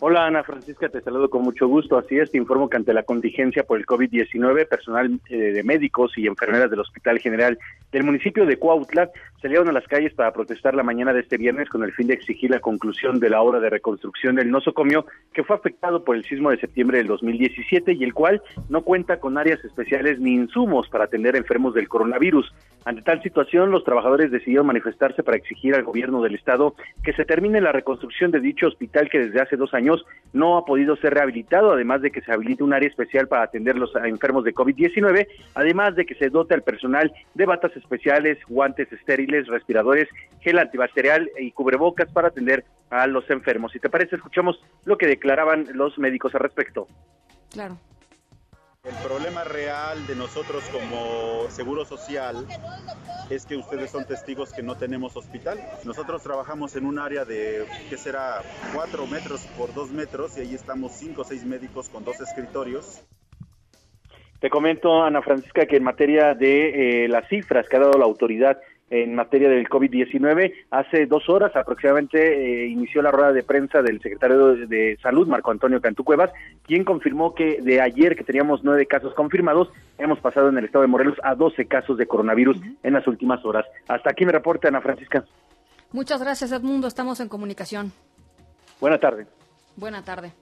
Hola 0.00 0.26
Ana 0.26 0.44
Francisca, 0.44 0.88
te 0.88 1.00
saludo 1.00 1.28
con 1.28 1.42
mucho 1.42 1.66
gusto. 1.66 1.98
Así 1.98 2.16
es, 2.16 2.30
te 2.30 2.38
informo 2.38 2.70
que 2.70 2.76
ante 2.76 2.94
la 2.94 3.02
contingencia 3.02 3.64
por 3.64 3.80
el 3.80 3.84
COVID-19, 3.84 4.68
personal 4.68 5.18
eh, 5.28 5.36
de 5.36 5.64
médicos 5.64 6.16
y 6.16 6.28
enfermeras 6.28 6.70
del 6.70 6.78
Hospital 6.78 7.18
General 7.18 7.58
del 7.90 8.04
municipio 8.04 8.46
de 8.46 8.58
Cuautla 8.58 9.10
salieron 9.42 9.68
a 9.68 9.72
las 9.72 9.88
calles 9.88 10.14
para 10.14 10.32
protestar 10.32 10.76
la 10.76 10.84
mañana 10.84 11.12
de 11.12 11.20
este 11.20 11.36
viernes 11.36 11.68
con 11.68 11.82
el 11.82 11.92
fin 11.92 12.06
de 12.06 12.14
exigir 12.14 12.48
la 12.48 12.60
conclusión 12.60 13.18
de 13.18 13.28
la 13.28 13.42
obra 13.42 13.58
de 13.58 13.70
reconstrucción 13.70 14.36
del 14.36 14.52
nosocomio 14.52 15.04
que 15.32 15.42
fue 15.42 15.56
afectado 15.56 16.04
por 16.04 16.14
el 16.14 16.24
sismo 16.24 16.50
de 16.50 16.60
septiembre 16.60 16.98
del 16.98 17.08
2017 17.08 17.94
y 17.94 18.04
el 18.04 18.14
cual 18.14 18.40
no 18.68 18.82
cuenta 18.82 19.18
con 19.18 19.36
áreas 19.36 19.64
especiales 19.64 20.20
ni 20.20 20.32
insumos 20.32 20.88
para 20.88 21.06
atender 21.06 21.34
enfermos 21.34 21.74
del 21.74 21.88
coronavirus. 21.88 22.54
Ante 22.88 23.02
tal 23.02 23.22
situación, 23.22 23.70
los 23.70 23.84
trabajadores 23.84 24.30
decidieron 24.30 24.66
manifestarse 24.66 25.22
para 25.22 25.36
exigir 25.36 25.74
al 25.74 25.82
gobierno 25.82 26.22
del 26.22 26.36
estado 26.36 26.74
que 27.04 27.12
se 27.12 27.26
termine 27.26 27.60
la 27.60 27.70
reconstrucción 27.70 28.30
de 28.30 28.40
dicho 28.40 28.66
hospital 28.66 29.10
que 29.10 29.18
desde 29.18 29.42
hace 29.42 29.58
dos 29.58 29.74
años 29.74 30.06
no 30.32 30.56
ha 30.56 30.64
podido 30.64 30.96
ser 30.96 31.12
rehabilitado, 31.12 31.72
además 31.72 32.00
de 32.00 32.10
que 32.10 32.22
se 32.22 32.32
habilite 32.32 32.64
un 32.64 32.72
área 32.72 32.88
especial 32.88 33.28
para 33.28 33.42
atender 33.42 33.76
los 33.76 33.94
enfermos 33.94 34.42
de 34.42 34.54
COVID-19, 34.54 35.26
además 35.54 35.96
de 35.96 36.06
que 36.06 36.14
se 36.14 36.30
dote 36.30 36.54
al 36.54 36.62
personal 36.62 37.12
de 37.34 37.44
batas 37.44 37.76
especiales, 37.76 38.38
guantes 38.48 38.90
estériles, 38.90 39.48
respiradores, 39.48 40.08
gel 40.40 40.58
antibacterial 40.58 41.28
y 41.38 41.50
cubrebocas 41.50 42.10
para 42.10 42.28
atender 42.28 42.64
a 42.88 43.06
los 43.06 43.28
enfermos. 43.28 43.72
Si 43.72 43.80
te 43.80 43.90
parece, 43.90 44.16
escuchamos 44.16 44.64
lo 44.86 44.96
que 44.96 45.06
declaraban 45.06 45.66
los 45.74 45.98
médicos 45.98 46.34
al 46.34 46.40
respecto. 46.40 46.86
Claro. 47.52 47.76
El 48.84 48.94
problema 49.04 49.42
real 49.42 50.06
de 50.06 50.14
nosotros 50.14 50.62
como 50.70 51.50
Seguro 51.50 51.84
Social 51.84 52.46
es 53.28 53.44
que 53.44 53.56
ustedes 53.56 53.90
son 53.90 54.06
testigos 54.06 54.52
que 54.52 54.62
no 54.62 54.76
tenemos 54.76 55.16
hospital. 55.16 55.58
Nosotros 55.84 56.22
trabajamos 56.22 56.76
en 56.76 56.86
un 56.86 56.98
área 57.00 57.24
de, 57.24 57.66
¿qué 57.90 57.96
será? 57.98 58.40
4 58.74 59.06
metros 59.08 59.46
por 59.58 59.74
2 59.74 59.90
metros 59.90 60.38
y 60.38 60.42
ahí 60.42 60.54
estamos 60.54 60.92
5 60.92 61.20
o 61.20 61.24
6 61.24 61.44
médicos 61.44 61.88
con 61.88 62.04
dos 62.04 62.20
escritorios. 62.20 63.02
Te 64.40 64.48
comento, 64.48 65.02
Ana 65.02 65.22
Francisca, 65.22 65.66
que 65.66 65.76
en 65.76 65.82
materia 65.82 66.34
de 66.34 67.04
eh, 67.04 67.08
las 67.08 67.28
cifras 67.28 67.68
que 67.68 67.76
ha 67.76 67.80
dado 67.80 67.98
la 67.98 68.04
autoridad 68.04 68.60
en 68.90 69.14
materia 69.14 69.48
del 69.48 69.68
COVID-19. 69.68 70.52
Hace 70.70 71.06
dos 71.06 71.28
horas 71.28 71.54
aproximadamente 71.54 72.64
eh, 72.64 72.66
inició 72.68 73.02
la 73.02 73.10
rueda 73.10 73.32
de 73.32 73.42
prensa 73.42 73.82
del 73.82 74.00
secretario 74.00 74.54
de 74.66 74.98
Salud, 75.02 75.28
Marco 75.28 75.50
Antonio 75.50 75.80
Cantú 75.80 76.04
Cuevas, 76.04 76.30
quien 76.66 76.84
confirmó 76.84 77.34
que 77.34 77.60
de 77.60 77.80
ayer 77.80 78.16
que 78.16 78.24
teníamos 78.24 78.64
nueve 78.64 78.86
casos 78.86 79.14
confirmados, 79.14 79.68
hemos 79.98 80.20
pasado 80.20 80.48
en 80.48 80.58
el 80.58 80.64
estado 80.64 80.82
de 80.82 80.88
Morelos 80.88 81.18
a 81.22 81.34
doce 81.34 81.66
casos 81.66 81.98
de 81.98 82.06
coronavirus 82.06 82.58
en 82.82 82.92
las 82.92 83.06
últimas 83.06 83.44
horas. 83.44 83.66
Hasta 83.88 84.10
aquí 84.10 84.24
me 84.24 84.32
reporta 84.32 84.68
Ana 84.68 84.80
Francisca. 84.80 85.24
Muchas 85.92 86.20
gracias, 86.20 86.52
Edmundo. 86.52 86.86
Estamos 86.86 87.20
en 87.20 87.28
comunicación. 87.28 87.92
Buena 88.80 88.98
tarde. 88.98 89.26
Buena 89.76 90.04
tarde. 90.04 90.32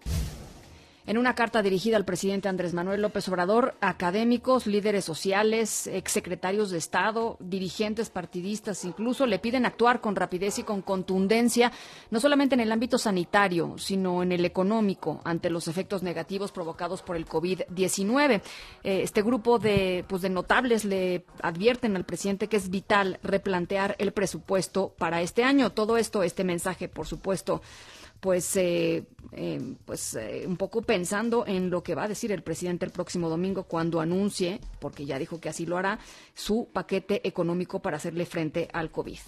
En 1.09 1.18
una 1.18 1.36
carta 1.36 1.62
dirigida 1.62 1.96
al 1.96 2.04
presidente 2.04 2.48
Andrés 2.48 2.74
Manuel 2.74 3.00
López 3.00 3.28
Obrador, 3.28 3.76
académicos, 3.80 4.66
líderes 4.66 5.04
sociales, 5.04 5.86
exsecretarios 5.86 6.70
de 6.70 6.78
Estado, 6.78 7.36
dirigentes 7.38 8.11
partidistas, 8.11 8.84
incluso 8.84 9.24
le 9.24 9.38
piden 9.38 9.66
actuar 9.66 10.00
con 10.00 10.16
rapidez 10.16 10.59
y 10.59 10.64
con 10.64 10.82
contundencia, 10.82 11.70
no 12.11 12.18
solamente 12.18 12.57
en 12.57 12.61
el 12.61 12.72
ámbito 12.72 12.98
sanitario, 12.98 13.76
sino 13.78 14.24
en 14.24 14.32
el 14.32 14.44
económico, 14.44 15.20
ante 15.22 15.48
los 15.48 15.68
efectos 15.68 16.02
negativos 16.02 16.50
provocados 16.50 17.02
por 17.02 17.14
el 17.14 17.24
COVID-19. 17.24 18.42
Eh, 18.82 19.02
este 19.02 19.22
grupo 19.22 19.61
de, 19.61 20.04
pues, 20.09 20.22
de 20.22 20.30
notables 20.30 20.84
le 20.84 21.24
advierten 21.40 21.94
al 21.94 22.04
presidente 22.04 22.48
que 22.48 22.57
es 22.57 22.68
vital 22.68 23.20
replantear 23.22 23.94
el 24.00 24.11
presupuesto 24.11 24.92
para 24.98 25.22
este 25.22 25.44
año. 25.44 25.70
Todo 25.70 25.98
esto, 25.98 26.24
este 26.24 26.42
mensaje, 26.42 26.88
por 26.88 27.07
supuesto, 27.07 27.62
pues, 28.20 28.56
eh, 28.56 29.04
eh, 29.32 29.74
pues 29.84 30.14
eh, 30.14 30.44
un 30.46 30.56
poco 30.56 30.82
pensando 30.82 31.44
en 31.46 31.70
lo 31.70 31.82
que 31.82 31.94
va 31.94 32.04
a 32.04 32.08
decir 32.08 32.32
el 32.32 32.42
presidente 32.42 32.84
el 32.84 32.92
próximo 32.92 33.28
domingo 33.28 33.64
cuando 33.64 34.00
anuncie, 34.00 34.60
porque 34.80 35.04
ya 35.04 35.18
dijo 35.18 35.40
que 35.40 35.48
así 35.48 35.66
lo 35.66 35.76
hará, 35.76 35.98
su 36.34 36.68
paquete 36.72 37.26
económico 37.26 37.80
para 37.80 37.96
hacerle 37.96 38.26
frente 38.26 38.68
al 38.72 38.90
COVID. 38.90 39.18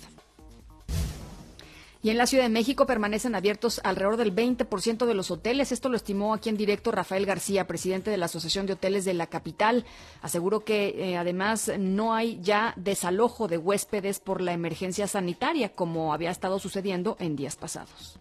Y 2.00 2.10
en 2.10 2.16
la 2.16 2.28
Ciudad 2.28 2.44
de 2.44 2.48
México 2.48 2.86
permanecen 2.86 3.34
abiertos 3.34 3.80
alrededor 3.82 4.18
del 4.18 4.32
20% 4.32 5.04
de 5.04 5.14
los 5.14 5.32
hoteles. 5.32 5.72
Esto 5.72 5.88
lo 5.88 5.96
estimó 5.96 6.32
aquí 6.32 6.48
en 6.48 6.56
directo 6.56 6.92
Rafael 6.92 7.26
García, 7.26 7.66
presidente 7.66 8.08
de 8.08 8.16
la 8.16 8.26
Asociación 8.26 8.66
de 8.66 8.74
Hoteles 8.74 9.04
de 9.04 9.14
la 9.14 9.26
capital. 9.26 9.84
Aseguró 10.22 10.60
que 10.60 11.16
además 11.18 11.72
no 11.76 12.14
hay 12.14 12.38
ya 12.40 12.72
desalojo 12.76 13.48
de 13.48 13.58
huéspedes 13.58 14.20
por 14.20 14.40
la 14.40 14.52
emergencia 14.52 15.08
sanitaria, 15.08 15.70
como 15.74 16.14
había 16.14 16.30
estado 16.30 16.60
sucediendo 16.60 17.16
en 17.18 17.34
días 17.34 17.56
pasados. 17.56 18.20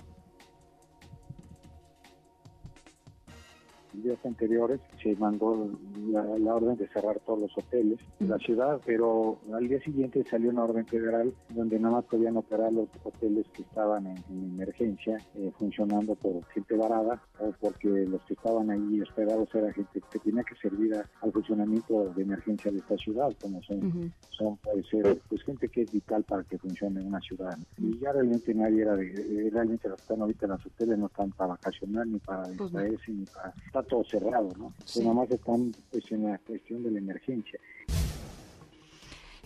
Días 4.04 4.18
anteriores 4.26 4.80
se 5.02 5.16
mandó 5.16 5.70
la, 6.10 6.56
orden 6.56 6.78
de 6.78 6.88
cerrar 6.88 7.20
todos 7.26 7.42
los 7.42 7.58
hoteles 7.58 8.00
de 8.20 8.28
la 8.28 8.38
ciudad, 8.38 8.80
pero 8.86 9.38
al 9.54 9.68
día 9.68 9.80
siguiente 9.82 10.24
salió 10.30 10.50
una 10.50 10.64
orden 10.64 10.86
federal 10.86 11.34
donde 11.50 11.80
nada 11.80 11.96
más 11.96 12.06
podían 12.06 12.38
operar 12.38 12.72
los 12.72 12.88
hoteles 13.04 13.46
que 13.54 13.62
estaban 13.62 14.08
en, 14.08 14.18
emergencia, 14.58 15.18
eh, 15.36 15.52
funcionando 15.58 16.16
por 16.16 16.44
gente 16.48 16.76
varada 16.76 17.22
o 17.40 17.52
porque 17.60 17.88
los 17.88 18.22
que 18.24 18.34
estaban 18.34 18.70
ahí 18.70 19.02
hospedados 19.02 19.54
era 19.54 19.72
gente 19.74 20.02
que 20.12 20.20
tenía 20.20 20.44
que 20.44 20.56
servir 20.56 20.96
al 20.96 21.32
funcionamiento 21.32 22.12
de 22.16 22.24
emergencia 22.24 22.72
de 22.72 22.80
esta 22.80 22.98
ciudad, 22.98 23.32
como 23.42 23.62
son, 23.64 24.14
son 24.30 24.58
puede 24.58 24.84
ser, 24.84 25.22
pues 25.30 25.44
gente 25.44 25.70
que 25.70 25.84
es 25.84 25.92
vital 25.92 26.24
para 26.24 26.44
que 26.44 26.58
funcione 26.58 27.02
una 27.02 27.20
ciudad. 27.20 27.58
Y 27.78 27.98
ya 28.00 28.12
realmente 28.12 28.54
nadie 28.54 28.82
era 28.82 28.96
de, 28.96 29.50
realmente 29.52 29.90
los 29.90 29.98
que 29.98 30.04
están 30.04 30.22
ahorita 30.22 30.46
en 30.46 30.52
los 30.52 30.66
hoteles 30.66 30.98
no 30.98 31.08
están 31.08 31.32
para 31.32 31.50
vacacionar 31.52 32.08
ni 32.08 32.20
para 32.20 32.44
pues 32.44 32.58
distraerse 32.58 33.12
ni 33.12 33.26
para 33.26 33.54
todo 33.88 34.04
cerrado, 34.04 34.50
¿no? 34.58 34.74
Sí. 34.86 35.02
Nada 35.02 35.14
más 35.14 35.32
están 35.32 35.74
pues, 35.92 36.12
en 36.12 36.26
la 36.26 36.38
cuestión 36.40 36.84
de 36.84 36.92
la 36.92 37.00
emergencia. 37.00 37.60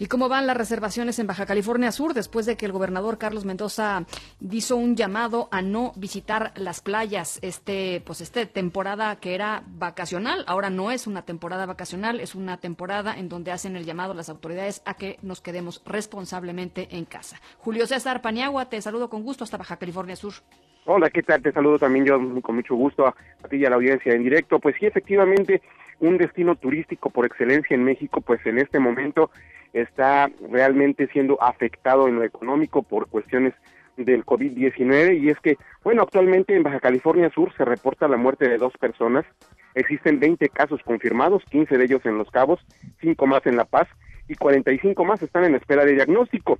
¿Y 0.02 0.08
cómo 0.08 0.30
van 0.30 0.48
las 0.48 0.58
reservaciones 0.58 1.20
en 1.20 1.28
Baja 1.28 1.46
California 1.46 1.92
Sur 1.92 2.16
después 2.16 2.48
de 2.48 2.58
que 2.58 2.66
el 2.66 2.72
gobernador 2.72 3.20
Carlos 3.20 3.46
Mendoza 3.46 4.08
hizo 4.39 4.76
un 4.76 4.96
llamado 4.96 5.48
a 5.52 5.62
no 5.62 5.94
visitar 5.96 6.54
las 6.56 6.82
playas? 6.82 7.38
Este, 7.44 8.02
pues 8.04 8.20
esta 8.20 8.44
temporada 8.48 9.18
que 9.18 9.36
era 9.36 9.64
vacacional, 9.68 10.44
ahora 10.48 10.72
no 10.72 10.89
es 10.89 11.06
una 11.06 11.22
temporada 11.22 11.68
vacacional, 11.68 12.20
es 12.20 12.34
una 12.34 12.58
temporada 12.58 13.14
en 13.16 13.30
donde 13.30 13.52
hacen 13.52 13.76
el 13.76 13.86
llamado 13.86 14.16
las 14.16 14.30
autoridades 14.30 14.82
a 14.86 14.96
que 14.96 15.20
nos 15.22 15.39
quedemos 15.39 15.84
responsablemente 15.86 16.88
en 16.98 17.06
casa. 17.06 17.39
Julio 17.60 17.86
César 17.86 18.24
Paniagua, 18.24 18.70
te 18.70 18.82
saludo 18.82 19.08
con 19.08 19.22
gusto 19.22 19.44
hasta 19.44 19.58
Baja 19.58 19.78
California 19.78 20.16
Sur. 20.16 20.34
Hola, 20.86 21.12
¿qué 21.12 21.22
tal? 21.22 21.44
Te 21.44 21.52
saludo 21.52 21.78
también 21.78 22.06
yo 22.06 22.20
con 22.42 22.56
mucho 22.56 22.74
gusto 22.74 23.06
a, 23.06 23.14
ti 23.50 23.58
y 23.58 23.66
a 23.66 23.70
la 23.70 23.76
audiencia 23.76 24.14
en 24.14 24.24
directo. 24.24 24.60
Pues 24.60 24.76
sí, 24.80 24.88
efectivamente, 24.88 25.62
un 26.00 26.18
destino 26.18 26.56
turístico 26.56 27.12
por 27.12 27.28
excelencia 27.28 27.76
en 27.76 27.84
México, 27.84 28.22
pues 28.22 28.44
en 28.48 28.58
este 28.58 28.80
momento 28.80 29.30
está 29.74 30.32
realmente 30.50 31.08
siendo 31.14 31.42
afectado 31.42 32.08
en 32.08 32.16
lo 32.16 32.24
económico 32.24 32.82
por 32.82 33.08
cuestiones 33.10 33.54
del 33.96 34.26
COVID-19 34.26 35.22
y 35.22 35.30
es 35.30 35.40
que, 35.40 35.58
bueno, 35.84 36.02
actualmente 36.02 36.56
en 36.56 36.64
Baja 36.64 36.80
California 36.80 37.30
Sur 37.30 37.54
se 37.56 37.64
reporta 37.64 38.08
la 38.08 38.18
muerte 38.18 38.50
de 38.50 38.58
dos 38.58 38.74
personas, 38.80 39.24
existen 39.76 40.20
20 40.20 40.50
casos 40.50 40.82
confirmados, 40.84 41.44
15 41.52 41.78
de 41.78 41.84
ellos 41.84 42.02
en 42.06 42.18
Los 42.18 42.32
Cabos, 42.32 42.60
5 43.02 43.28
más 43.28 43.46
en 43.46 43.56
La 43.56 43.66
Paz 43.66 43.88
y 44.28 44.34
45 44.34 45.06
más 45.06 45.22
están 45.22 45.44
en 45.44 45.54
espera 45.54 45.86
de 45.86 45.94
diagnóstico. 45.94 46.58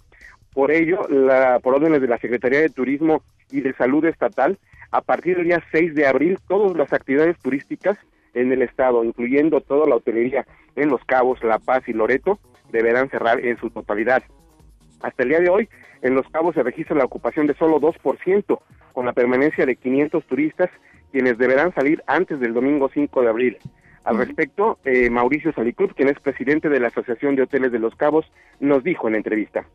Por 0.54 0.70
ello, 0.72 1.08
la, 1.10 1.60
por 1.60 1.76
órdenes 1.76 2.02
de 2.02 2.08
la 2.08 2.20
Secretaría 2.20 2.60
de 2.60 2.70
Turismo 2.70 3.24
y 3.52 3.62
de 3.62 3.74
Salud 3.74 4.06
Estatal, 4.06 4.58
a 4.92 5.02
partir 5.02 5.38
del 5.38 5.46
día 5.46 5.64
6 5.72 5.96
de 5.96 6.08
abril, 6.08 6.38
todas 6.48 6.76
las 6.76 6.92
actividades 6.94 7.38
turísticas 7.40 7.98
en 8.34 8.52
el 8.52 8.62
estado, 8.62 9.04
incluyendo 9.04 9.62
toda 9.62 9.88
la 9.88 9.96
hotelería 9.96 10.46
en 10.76 10.90
Los 10.90 11.04
Cabos, 11.06 11.44
La 11.44 11.60
Paz 11.60 11.84
y 11.88 11.94
Loreto, 11.94 12.40
deberán 12.72 13.10
cerrar 13.10 13.44
en 13.46 13.58
su 13.58 13.70
totalidad. 13.70 14.24
Hasta 15.02 15.24
el 15.24 15.30
día 15.30 15.40
de 15.40 15.50
hoy, 15.50 15.70
en 16.02 16.16
Los 16.16 16.28
Cabos 16.30 16.56
se 16.56 16.64
registra 16.64 16.96
la 16.96 17.06
ocupación 17.06 17.48
de 17.48 17.56
solo 17.56 17.80
2%, 17.80 18.60
con 18.94 19.06
la 19.06 19.14
permanencia 19.14 19.66
de 19.66 19.76
500 19.76 20.26
turistas, 20.26 20.70
quienes 21.12 21.38
deberán 21.38 21.74
salir 21.74 22.04
antes 22.08 22.40
del 22.40 22.54
domingo 22.54 22.90
5 22.94 23.22
de 23.22 23.30
abril. 23.30 23.58
Al 24.04 24.18
respecto, 24.18 24.80
eh, 24.84 25.10
Mauricio 25.10 25.54
Salicruz, 25.54 25.94
quien 25.94 26.10
es 26.10 26.20
presidente 26.20 26.70
de 26.70 26.80
la 26.80 26.88
Asociación 26.88 27.36
de 27.36 27.44
Hoteles 27.44 27.72
de 27.72 27.80
Los 27.80 27.96
Cabos, 27.96 28.32
nos 28.60 28.84
dijo 28.84 29.08
en 29.08 29.14
la 29.14 29.18
entrevista. 29.18 29.66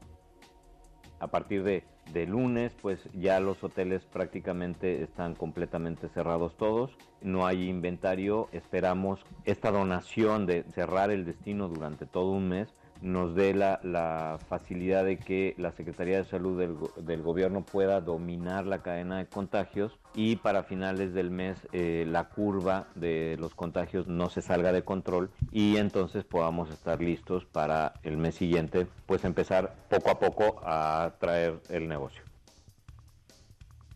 A 1.19 1.29
partir 1.29 1.63
de, 1.63 1.85
de 2.13 2.27
lunes, 2.27 2.73
pues 2.83 3.01
ya 3.15 3.41
los 3.41 3.63
hoteles 3.65 4.05
prácticamente 4.05 5.03
están 5.03 5.35
completamente 5.35 6.09
cerrados 6.09 6.57
todos, 6.57 6.97
no 7.23 7.47
hay 7.47 7.69
inventario, 7.69 8.49
esperamos 8.53 9.25
esta 9.45 9.71
donación 9.71 10.47
de 10.47 10.65
cerrar 10.75 11.11
el 11.11 11.25
destino 11.25 11.69
durante 11.69 12.07
todo 12.07 12.31
un 12.33 12.49
mes 12.49 12.69
nos 13.03 13.35
dé 13.35 13.55
la, 13.55 13.81
la, 13.83 14.39
facilidad 14.49 15.05
de 15.05 15.19
que 15.19 15.55
la 15.59 15.73
Secretaría 15.73 16.19
de 16.19 16.25
Salud 16.25 16.59
del, 16.59 16.77
del, 17.05 17.23
gobierno 17.23 17.63
pueda 17.63 18.01
dominar 18.01 18.67
la 18.67 18.83
cadena 18.83 19.19
de 19.19 19.27
contagios 19.27 19.99
y 20.15 20.37
para 20.37 20.63
finales 20.63 21.13
del 21.15 21.31
mes 21.31 21.67
eh, 21.73 22.05
la 22.09 22.25
curva 22.25 22.87
de 22.95 23.37
los 23.39 23.55
contagios 23.55 24.07
no 24.07 24.29
se 24.31 24.43
salga 24.43 24.73
de 24.73 24.83
control 24.83 25.31
y 25.53 25.77
entonces 25.77 26.25
podamos 26.25 26.71
estar 26.71 27.01
listos 27.01 27.45
para 27.45 27.95
el 28.03 28.17
mes 28.17 28.35
siguiente, 28.35 28.87
pues 29.07 29.25
empezar 29.25 29.75
poco 29.89 30.11
a 30.11 30.19
poco 30.19 30.61
a 30.65 31.13
traer 31.19 31.55
el 31.69 31.89
negocio. 31.89 32.23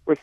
Pues 0.05 0.19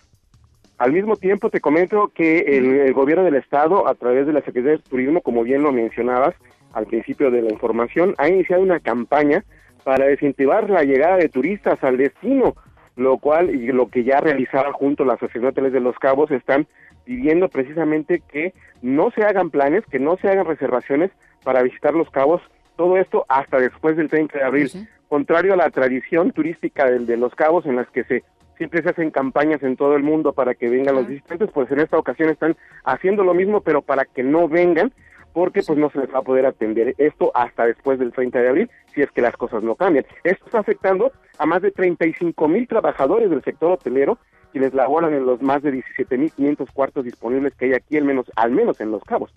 al 0.78 0.94
mismo 0.94 1.16
tiempo 1.16 1.50
te 1.50 1.62
comento 1.62 2.12
que 2.14 2.40
el, 2.40 2.66
el 2.80 2.94
gobierno 2.94 3.24
del 3.24 3.36
estado 3.36 3.88
a 3.88 3.96
través 3.96 4.28
de 4.28 4.34
la 4.34 4.42
Secretaría 4.42 4.78
de 4.78 4.84
Turismo, 4.84 5.22
como 5.22 5.44
bien 5.44 5.64
lo 5.64 5.72
mencionabas, 5.72 6.36
al 6.74 6.86
principio 6.86 7.32
de 7.32 7.42
la 7.42 7.52
información, 7.52 8.14
ha 8.18 8.28
iniciado 8.28 8.62
una 8.62 8.80
campaña 8.80 9.44
para 9.84 10.06
desincentivar 10.06 10.70
la 10.70 10.84
llegada 10.84 11.18
de 11.18 11.30
turistas 11.30 11.84
al 11.84 11.98
destino, 11.98 12.56
lo 12.96 13.18
cual 13.18 13.50
y 13.54 13.68
lo 13.68 13.90
que 13.90 14.04
ya 14.04 14.20
realizaba 14.20 14.74
junto 14.74 15.06
la 15.06 15.14
Asociación 15.14 15.44
de 15.44 15.50
Hoteles 15.50 15.74
de 15.74 15.80
los 15.80 15.98
Cabos 16.00 16.32
están 16.32 16.68
pidiendo 17.06 17.48
precisamente 17.48 18.22
que 18.30 18.54
no 18.82 19.12
se 19.12 19.24
hagan 19.24 19.50
planes, 19.50 19.86
que 19.90 19.98
no 19.98 20.18
se 20.18 20.28
hagan 20.28 20.46
reservaciones 20.46 21.10
para 21.44 21.64
visitar 21.64 21.94
los 21.94 22.10
cabos, 22.10 22.42
todo 22.76 22.98
esto 22.98 23.26
hasta 23.30 23.60
después 23.60 23.96
del 23.96 24.10
30 24.10 24.38
de 24.38 24.44
abril, 24.44 24.70
sí, 24.70 24.86
contrario 25.08 25.54
a 25.54 25.58
la 25.58 25.70
tradición 25.70 26.32
turística 26.32 26.86
del 26.86 27.06
de 27.06 27.16
los 27.16 27.34
cabos 27.34 27.66
en 27.66 27.78
las 27.78 27.90
que 27.92 28.04
se 28.04 28.24
siempre 28.58 28.82
se 28.82 28.90
hacen 28.90 29.12
campañas 29.12 29.64
en 29.64 29.78
todo 29.78 29.96
el 29.96 30.04
mundo 30.04 30.34
para 30.34 30.56
que 30.56 30.68
vengan 30.68 30.96
los 30.96 31.08
visitantes, 31.08 31.50
pues 31.54 31.72
en 31.72 31.80
esta 31.80 31.98
ocasión 31.98 32.30
están 32.30 32.58
haciendo 32.84 33.24
lo 33.24 33.34
mismo, 33.34 33.62
pero 33.62 33.82
para 33.82 34.04
que 34.04 34.24
no 34.24 34.50
vengan, 34.50 34.92
porque 35.38 35.62
pues 35.62 35.78
no 35.78 35.92
se 35.92 36.00
les 36.00 36.12
va 36.12 36.18
a 36.18 36.24
poder 36.24 36.48
atender 36.48 36.96
esto 36.98 37.32
hasta 37.36 37.68
después 37.68 38.00
del 38.00 38.12
30 38.12 38.42
de 38.42 38.50
abril, 38.50 38.72
si 38.96 39.04
es 39.04 39.12
que 39.12 39.22
las 39.22 39.38
cosas 39.38 39.62
no 39.62 39.76
cambian. 39.76 40.04
Esto 40.24 40.46
está 40.46 40.58
afectando 40.58 41.12
a 41.38 41.46
más 41.46 41.62
de 41.62 41.70
35 41.70 42.48
mil 42.48 42.68
trabajadores 42.68 43.30
del 43.30 43.44
sector 43.44 43.74
hotelero, 43.74 44.18
quienes 44.52 44.74
laboran 44.74 45.14
en 45.14 45.28
los 45.28 45.40
más 45.44 45.62
de 45.62 45.74
17 45.74 46.18
mil 46.18 46.32
500 46.32 46.72
cuartos 46.72 47.06
disponibles 47.06 47.54
que 47.54 47.66
hay 47.66 47.74
aquí, 47.74 47.98
al 47.98 48.06
menos, 48.06 48.26
al 48.36 48.50
menos 48.50 48.82
en 48.82 48.90
Los 48.90 49.04
Cabos. 49.04 49.32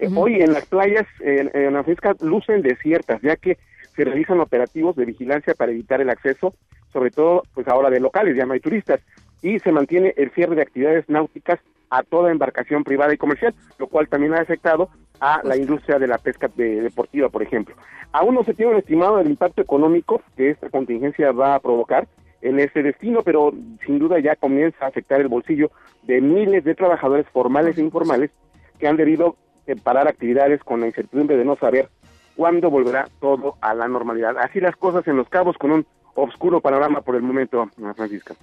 Uh 0.00 0.06
-huh. 0.06 0.22
Hoy 0.22 0.42
en 0.42 0.54
las 0.54 0.66
playas 0.66 1.06
en, 1.20 1.48
en 1.54 1.72
la 1.72 1.84
fresca 1.84 2.16
lucen 2.20 2.60
desiertas, 2.60 3.22
ya 3.22 3.36
que 3.36 3.56
se 3.94 4.02
realizan 4.02 4.40
operativos 4.40 4.96
de 4.96 5.04
vigilancia 5.04 5.54
para 5.54 5.70
evitar 5.70 6.00
el 6.00 6.10
acceso, 6.10 6.52
sobre 6.92 7.12
todo 7.12 7.44
pues 7.54 7.68
ahora 7.68 7.90
de 7.90 8.00
locales, 8.00 8.36
ya 8.36 8.44
no 8.44 8.54
hay 8.54 8.60
turistas, 8.60 9.00
y 9.40 9.60
se 9.60 9.70
mantiene 9.70 10.14
el 10.16 10.32
cierre 10.32 10.56
de 10.56 10.62
actividades 10.62 11.08
náuticas 11.08 11.60
a 11.90 12.02
toda 12.02 12.32
embarcación 12.32 12.82
privada 12.82 13.14
y 13.14 13.18
comercial, 13.18 13.54
lo 13.78 13.86
cual 13.86 14.08
también 14.08 14.34
ha 14.34 14.40
afectado 14.40 14.90
a 15.24 15.40
la 15.42 15.56
industria 15.56 15.98
de 15.98 16.06
la 16.06 16.18
pesca 16.18 16.50
de, 16.54 16.82
deportiva, 16.82 17.30
por 17.30 17.42
ejemplo. 17.42 17.74
Aún 18.12 18.34
no 18.34 18.44
se 18.44 18.52
tiene 18.52 18.72
un 18.72 18.78
estimado 18.78 19.16
del 19.16 19.30
impacto 19.30 19.62
económico 19.62 20.20
que 20.36 20.50
esta 20.50 20.68
contingencia 20.68 21.32
va 21.32 21.54
a 21.54 21.60
provocar 21.60 22.06
en 22.42 22.60
ese 22.60 22.82
destino, 22.82 23.22
pero 23.22 23.54
sin 23.86 23.98
duda 23.98 24.18
ya 24.18 24.36
comienza 24.36 24.84
a 24.84 24.88
afectar 24.88 25.22
el 25.22 25.28
bolsillo 25.28 25.70
de 26.02 26.20
miles 26.20 26.62
de 26.62 26.74
trabajadores 26.74 27.26
formales 27.32 27.78
e 27.78 27.80
informales 27.80 28.32
que 28.78 28.86
han 28.86 28.98
debido 28.98 29.36
parar 29.82 30.08
actividades 30.08 30.62
con 30.62 30.80
la 30.82 30.88
incertidumbre 30.88 31.38
de 31.38 31.46
no 31.46 31.56
saber 31.56 31.88
cuándo 32.36 32.68
volverá 32.68 33.08
todo 33.18 33.54
a 33.62 33.72
la 33.72 33.88
normalidad. 33.88 34.36
Así 34.36 34.60
las 34.60 34.76
cosas 34.76 35.08
en 35.08 35.16
los 35.16 35.30
cabos 35.30 35.56
con 35.56 35.70
un 35.72 35.86
oscuro 36.16 36.60
panorama 36.60 37.00
por 37.00 37.16
el 37.16 37.22
momento, 37.22 37.66
Francisca. 37.96 38.34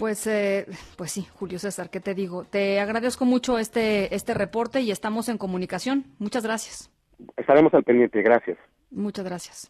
Pues, 0.00 0.26
eh, 0.26 0.64
pues 0.96 1.12
sí, 1.12 1.26
Julio 1.34 1.58
César, 1.58 1.90
¿qué 1.90 2.00
te 2.00 2.14
digo? 2.14 2.44
Te 2.44 2.80
agradezco 2.80 3.26
mucho 3.26 3.58
este, 3.58 4.14
este 4.14 4.32
reporte 4.32 4.80
y 4.80 4.90
estamos 4.90 5.28
en 5.28 5.36
comunicación. 5.36 6.06
Muchas 6.18 6.42
gracias. 6.42 6.90
Estaremos 7.36 7.74
al 7.74 7.84
pendiente, 7.84 8.22
gracias. 8.22 8.56
Muchas 8.90 9.26
gracias. 9.26 9.68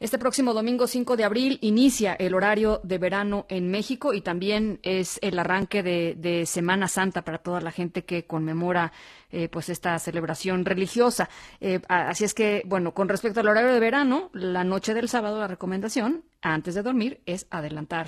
Este 0.00 0.16
próximo 0.16 0.54
domingo 0.54 0.86
5 0.86 1.18
de 1.18 1.24
abril 1.24 1.58
inicia 1.60 2.14
el 2.14 2.34
horario 2.34 2.80
de 2.82 2.96
verano 2.96 3.44
en 3.50 3.70
México 3.70 4.14
y 4.14 4.22
también 4.22 4.78
es 4.82 5.18
el 5.20 5.38
arranque 5.38 5.82
de, 5.82 6.14
de 6.16 6.46
Semana 6.46 6.88
Santa 6.88 7.20
para 7.20 7.36
toda 7.36 7.60
la 7.60 7.72
gente 7.72 8.06
que 8.06 8.24
conmemora 8.24 8.90
eh, 9.30 9.50
pues 9.50 9.68
esta 9.68 9.98
celebración 9.98 10.64
religiosa. 10.64 11.28
Eh, 11.60 11.80
así 11.88 12.24
es 12.24 12.32
que, 12.32 12.62
bueno, 12.64 12.94
con 12.94 13.10
respecto 13.10 13.40
al 13.40 13.48
horario 13.48 13.74
de 13.74 13.80
verano, 13.80 14.30
la 14.32 14.64
noche 14.64 14.94
del 14.94 15.10
sábado 15.10 15.38
la 15.38 15.46
recomendación 15.46 16.24
antes 16.40 16.74
de 16.74 16.80
dormir 16.80 17.20
es 17.26 17.46
adelantar 17.50 18.06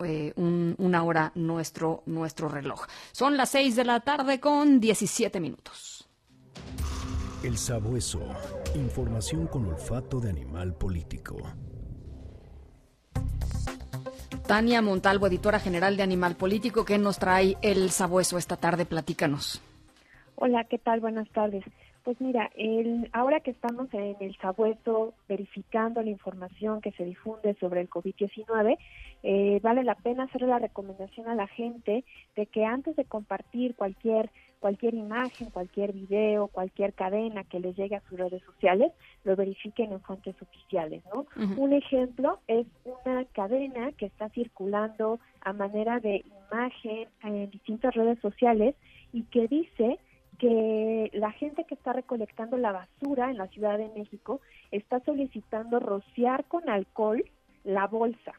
eh, 0.00 0.32
un, 0.36 0.74
una 0.78 1.02
hora 1.02 1.32
nuestro, 1.34 2.02
nuestro 2.06 2.48
reloj. 2.48 2.86
Son 3.12 3.36
las 3.36 3.50
6 3.50 3.76
de 3.76 3.84
la 3.84 4.00
tarde 4.00 4.40
con 4.40 4.80
17 4.80 5.40
minutos. 5.40 6.08
El 7.42 7.58
sabueso. 7.58 8.22
Información 8.74 9.46
con 9.46 9.66
olfato 9.66 10.20
de 10.20 10.30
animal 10.30 10.74
político. 10.74 11.36
Tania 14.46 14.82
Montalvo, 14.82 15.26
editora 15.26 15.58
general 15.58 15.96
de 15.96 16.02
Animal 16.02 16.36
Político, 16.36 16.84
¿qué 16.84 16.98
nos 16.98 17.18
trae 17.18 17.56
el 17.62 17.90
sabueso 17.90 18.36
esta 18.36 18.58
tarde? 18.58 18.84
Platícanos. 18.84 19.62
Hola, 20.36 20.64
¿qué 20.64 20.78
tal? 20.78 21.00
Buenas 21.00 21.28
tardes. 21.30 21.64
Pues 22.04 22.20
mira, 22.20 22.50
el, 22.54 23.08
ahora 23.14 23.40
que 23.40 23.50
estamos 23.50 23.88
en 23.94 24.14
el 24.20 24.36
sabueso 24.36 25.14
verificando 25.26 26.02
la 26.02 26.10
información 26.10 26.82
que 26.82 26.92
se 26.92 27.04
difunde 27.04 27.56
sobre 27.58 27.80
el 27.80 27.88
COVID-19, 27.88 28.76
eh, 29.22 29.58
vale 29.62 29.84
la 29.84 29.94
pena 29.94 30.24
hacerle 30.24 30.48
la 30.48 30.58
recomendación 30.58 31.28
a 31.28 31.34
la 31.34 31.46
gente 31.46 32.04
de 32.36 32.46
que 32.46 32.66
antes 32.66 32.94
de 32.96 33.06
compartir 33.06 33.74
cualquier 33.74 34.30
cualquier 34.60 34.94
imagen, 34.94 35.50
cualquier 35.50 35.92
video, 35.92 36.48
cualquier 36.48 36.94
cadena 36.94 37.44
que 37.44 37.60
les 37.60 37.76
llegue 37.76 37.96
a 37.96 38.02
sus 38.08 38.18
redes 38.18 38.42
sociales, 38.44 38.92
lo 39.22 39.36
verifiquen 39.36 39.92
en 39.92 40.00
fuentes 40.00 40.34
oficiales, 40.40 41.02
¿no? 41.12 41.20
Uh 41.20 41.26
-huh. 41.36 41.58
Un 41.58 41.72
ejemplo 41.74 42.38
es 42.46 42.66
una 42.84 43.26
cadena 43.26 43.92
que 43.92 44.06
está 44.06 44.30
circulando 44.30 45.20
a 45.42 45.52
manera 45.52 46.00
de 46.00 46.24
imagen 46.50 47.08
en 47.22 47.50
distintas 47.50 47.94
redes 47.94 48.18
sociales 48.20 48.74
y 49.12 49.24
que 49.24 49.48
dice 49.48 49.98
que 50.38 51.10
la 51.12 51.30
gente 51.32 51.64
que 51.64 51.74
está 51.74 51.92
recolectando 51.92 52.56
la 52.56 52.72
basura 52.72 53.30
en 53.30 53.38
la 53.38 53.48
Ciudad 53.48 53.78
de 53.78 53.88
México 53.96 54.40
está 54.70 55.00
solicitando 55.00 55.80
rociar 55.80 56.44
con 56.46 56.68
alcohol 56.68 57.24
la 57.64 57.86
bolsa 57.86 58.32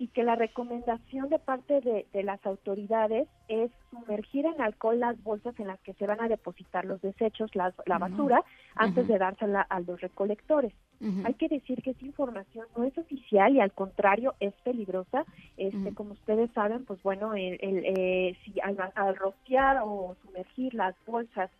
y 0.00 0.06
que 0.08 0.22
la 0.22 0.36
recomendación 0.36 1.28
de 1.28 1.40
parte 1.40 1.80
de, 1.80 2.06
de, 2.12 2.22
las 2.22 2.44
autoridades 2.46 3.26
es 3.48 3.70
sumergir 3.90 4.46
en 4.46 4.60
alcohol 4.60 5.00
las 5.00 5.20
bolsas 5.24 5.58
en 5.58 5.66
las 5.66 5.80
que 5.80 5.92
se 5.94 6.06
van 6.06 6.20
a 6.20 6.28
depositar 6.28 6.84
los 6.84 7.02
desechos, 7.02 7.54
la, 7.56 7.74
la 7.84 7.98
basura, 7.98 8.38
uh 8.38 8.42
-huh. 8.42 8.72
antes 8.76 9.04
uh 9.04 9.08
-huh. 9.08 9.12
de 9.12 9.18
dársela 9.18 9.62
a 9.62 9.80
los 9.80 10.00
recolectores. 10.00 10.72
Uh 11.00 11.06
-huh. 11.06 11.26
Hay 11.26 11.34
que 11.34 11.48
decir 11.48 11.82
que 11.82 11.90
esa 11.90 12.04
información 12.04 12.66
no 12.76 12.84
es 12.84 12.96
oficial 12.96 13.56
y 13.56 13.60
al 13.60 13.72
contrario 13.72 14.34
es 14.38 14.54
peligrosa. 14.62 15.24
Este, 15.56 15.92
Como 15.94 16.12
ustedes 16.12 16.48
saben, 16.52 16.84
pues 16.84 17.02
bueno, 17.02 17.34
el, 17.34 17.58
el, 17.60 17.76
eh, 17.84 18.36
si 18.44 18.60
al, 18.60 18.76
al 18.94 19.16
rociar 19.16 19.80
o 19.82 20.14
sumergir 20.22 20.74
las 20.74 20.94
bolsas 21.06 21.50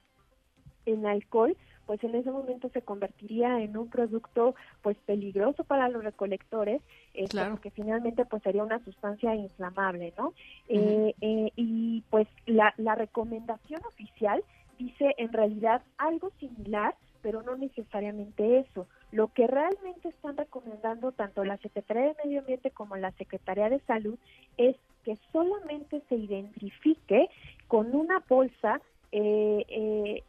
en 0.87 1.07
alcohol, 1.07 1.57
pues 1.89 2.05
en 2.05 2.15
ese 2.15 2.31
momento 2.31 2.69
se 2.69 2.83
convertiría 2.83 3.63
en 3.63 3.75
un 3.75 3.89
producto 3.89 4.55
pues 4.83 4.99
peligroso 5.07 5.65
para 5.65 5.89
los 5.89 6.05
recolectores, 6.05 6.83
este, 7.15 7.31
claro. 7.31 7.53
porque 7.53 7.71
finalmente 7.71 8.27
pues 8.27 8.43
sería 8.43 8.63
una 8.63 8.85
sustancia 8.85 9.35
inflamable, 9.35 10.13
¿no? 10.19 10.27
Uh 10.27 10.31
-huh. 10.31 10.35
eh, 10.69 11.15
eh, 11.23 11.53
y 11.57 12.03
pues 12.11 12.29
la, 12.45 12.75
la 12.77 12.95
recomendación 12.95 13.81
oficial 13.87 14.45
dice 14.79 15.15
en 15.17 15.33
realidad 15.33 15.81
algo 15.97 16.31
similar, 16.39 16.95
pero 17.23 17.43
no 17.43 17.57
necesariamente 17.57 18.59
eso. 18.59 18.87
Lo 19.11 19.29
que 19.29 19.47
realmente 19.47 20.11
están 20.11 20.37
recomendando 20.37 21.13
tanto 21.13 21.43
la 21.43 21.57
Secretaría 21.57 22.09
de 22.09 22.17
Medio 22.23 22.41
Ambiente 22.41 22.71
como 22.71 22.97
la 22.97 23.13
Secretaría 23.13 23.71
de 23.71 23.81
Salud 23.87 24.19
es 24.59 24.77
que 25.05 25.17
solamente 25.33 26.03
se 26.11 26.17
identifique 26.17 27.31
con 27.67 27.95
una 27.95 28.23
bolsa 28.29 28.83
eh, 29.11 29.65
eh, 29.71 30.23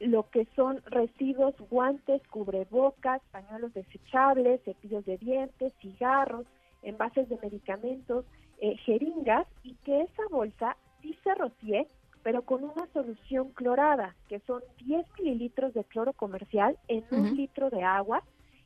lo 0.00 0.28
que 0.30 0.46
son 0.54 0.82
residuos, 0.86 1.54
guantes, 1.70 2.22
cubrebocas, 2.28 3.22
pañuelos 3.30 3.72
desechables, 3.74 4.62
cepillos 4.64 5.04
de 5.06 5.16
dientes, 5.18 5.72
cigarros, 5.80 6.46
envases 6.82 7.28
de 7.28 7.38
medicamentos, 7.42 8.24
eh, 8.58 8.76
jeringas 8.84 9.46
y 9.62 9.74
que 9.84 10.02
esa 10.02 10.22
bolsa 10.30 10.76
sí 11.00 11.16
se 11.24 11.34
rocíe, 11.34 11.88
pero 12.22 12.42
con 12.42 12.64
una 12.64 12.86
solución 12.92 13.50
clorada, 13.50 14.16
que 14.28 14.40
son 14.40 14.62
10 14.84 15.06
mililitros 15.18 15.74
de 15.74 15.84
cloro 15.84 16.12
comercial 16.12 16.78
en 16.88 17.04
un 17.10 17.36
litro 17.36 17.70
de 17.70 17.82
agua 17.82 18.22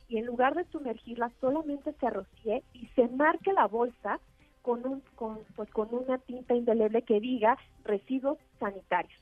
y 0.07 0.17
en 0.17 0.25
lugar 0.25 0.55
de 0.55 0.65
sumergirla 0.65 1.31
solamente 1.39 1.93
se 1.93 2.09
rocíe 2.09 2.63
y 2.73 2.87
se 2.87 3.07
marque 3.07 3.53
la 3.53 3.67
bolsa 3.67 4.19
con 4.61 4.85
un 4.85 5.01
con, 5.15 5.39
pues, 5.55 5.69
con 5.71 5.93
una 5.93 6.17
tinta 6.17 6.53
indeleble 6.53 7.03
que 7.03 7.19
diga 7.19 7.57
residuos 7.83 8.37
sanitarios. 8.59 9.19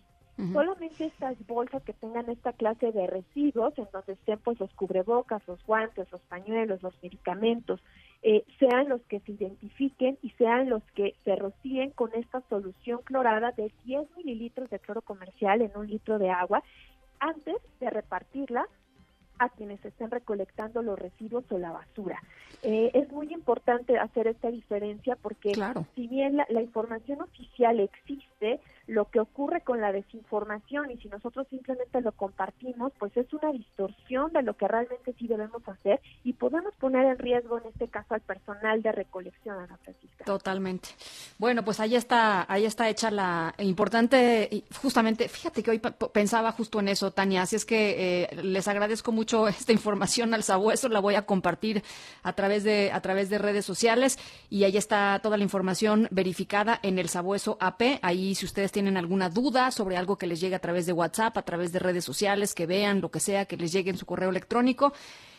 Solamente 0.53 1.05
estas 1.05 1.35
bolsas 1.47 1.83
que 1.83 1.91
tengan 1.91 2.29
esta 2.29 2.53
clase 2.53 2.93
de 2.93 3.07
residuos, 3.07 3.77
en 3.77 3.87
donde 3.91 4.13
estén 4.13 4.39
pues 4.39 4.57
los 4.59 4.73
cubrebocas, 4.73 5.45
los 5.47 5.61
guantes, 5.65 6.09
los 6.13 6.21
pañuelos, 6.21 6.81
los 6.81 6.93
medicamentos, 7.03 7.81
eh, 8.21 8.45
sean 8.57 8.87
los 8.87 9.01
que 9.03 9.19
se 9.19 9.33
identifiquen 9.33 10.17
y 10.21 10.29
sean 10.31 10.69
los 10.69 10.83
que 10.93 11.15
se 11.25 11.35
rocíen 11.35 11.91
con 11.91 12.13
esta 12.13 12.41
solución 12.49 13.01
clorada 13.03 13.51
de 13.51 13.71
10 13.83 14.07
mililitros 14.15 14.69
de 14.69 14.79
cloro 14.79 15.01
comercial 15.01 15.61
en 15.61 15.71
un 15.75 15.87
litro 15.87 16.17
de 16.19 16.29
agua 16.29 16.63
antes 17.19 17.57
de 17.81 17.89
repartirla 17.89 18.65
a 19.39 19.49
quienes 19.49 19.83
estén 19.83 20.11
recolectando 20.11 20.81
los 20.81 20.99
residuos 20.99 21.45
o 21.49 21.57
la 21.57 21.71
basura. 21.71 22.21
Eh, 22.61 22.91
es 22.93 23.09
muy 23.09 23.33
importante 23.33 23.97
hacer 23.97 24.27
esta 24.27 24.51
diferencia 24.51 25.15
porque 25.15 25.53
si 25.95 26.07
bien 26.07 26.37
la, 26.37 26.61
información 26.61 27.21
oficial 27.21 27.79
existe, 27.79 28.59
lo 28.89 29.05
que 29.05 29.19
ocurre 29.19 29.61
con 29.61 29.81
la 29.81 29.91
desinformación 29.91 30.89
y 30.89 30.97
si 30.97 31.07
nosotros 31.09 31.47
simplemente 31.49 32.01
lo 32.01 32.11
compartimos, 32.11 32.91
pues 32.97 33.15
es 33.15 33.31
una 33.33 33.51
distorsión 33.51 34.33
de 34.33 34.41
lo 34.41 34.57
que 34.57 34.67
realmente 34.67 35.13
sí 35.13 35.27
debemos 35.27 35.61
hacer 35.67 36.01
y 36.23 36.33
podemos 36.33 36.73
poner 36.75 37.05
en 37.05 37.19
riesgo 37.19 37.59
en 37.59 37.67
este 37.67 37.87
caso 37.87 38.15
al 38.15 38.21
personal 38.21 38.81
de 38.81 38.91
recolección, 38.91 39.59
Ana 39.59 39.77
Francisca. 39.83 40.25
Totalmente. 40.25 40.89
Bueno, 41.37 41.63
pues 41.63 41.79
ahí 41.79 41.95
está, 41.95 42.51
ahí 42.51 42.65
está 42.65 42.89
hecha 42.89 43.11
la 43.11 43.53
importante, 43.59 44.63
justamente, 44.81 45.29
fíjate 45.29 45.61
que 45.61 45.71
hoy 45.71 45.79
pensaba 46.11 46.51
justo 46.51 46.79
en 46.79 46.87
eso, 46.87 47.11
Tania, 47.11 47.43
así 47.43 47.55
es 47.55 47.65
que 47.65 48.23
eh, 48.23 48.41
les 48.41 48.67
agradezco 48.67 49.11
mucho 49.11 49.47
esta 49.47 49.71
información 49.71 50.33
al 50.33 50.41
sabueso, 50.41 50.89
la 50.89 50.99
voy 50.99 51.13
a 51.13 51.27
compartir 51.27 51.83
a 52.23 52.33
través 52.33 52.63
de 52.63 52.91
a 52.91 53.01
través 53.01 53.29
de 53.29 53.37
redes 53.37 53.65
sociales 53.65 54.17
y 54.49 54.63
ahí 54.63 54.77
está 54.77 55.19
toda 55.21 55.37
la 55.37 55.43
información 55.43 56.07
verificada 56.09 56.79
en 56.81 56.97
el 56.97 57.07
sabueso 57.07 57.57
AP. 57.59 57.99
Ahí 58.01 58.33
si 58.33 58.45
ustedes 58.45 58.71
tienen 58.71 58.78
alguna 58.87 59.29
duda 59.29 59.71
sobre 59.71 59.97
algo 59.97 60.17
que 60.17 60.27
les 60.27 60.39
llegue 60.39 60.55
a 60.55 60.59
través 60.59 60.85
de 60.85 60.93
WhatsApp, 60.93 61.37
a 61.37 61.41
través 61.43 61.71
de 61.71 61.79
redes 61.79 62.05
sociales, 62.05 62.53
que 62.53 62.65
vean 62.65 63.01
lo 63.01 63.11
que 63.11 63.19
sea 63.19 63.45
que 63.45 63.57
les 63.57 63.71
llegue 63.71 63.89
en 63.89 63.97
su 63.97 64.05
correo 64.05 64.29
electrónico, 64.29 64.93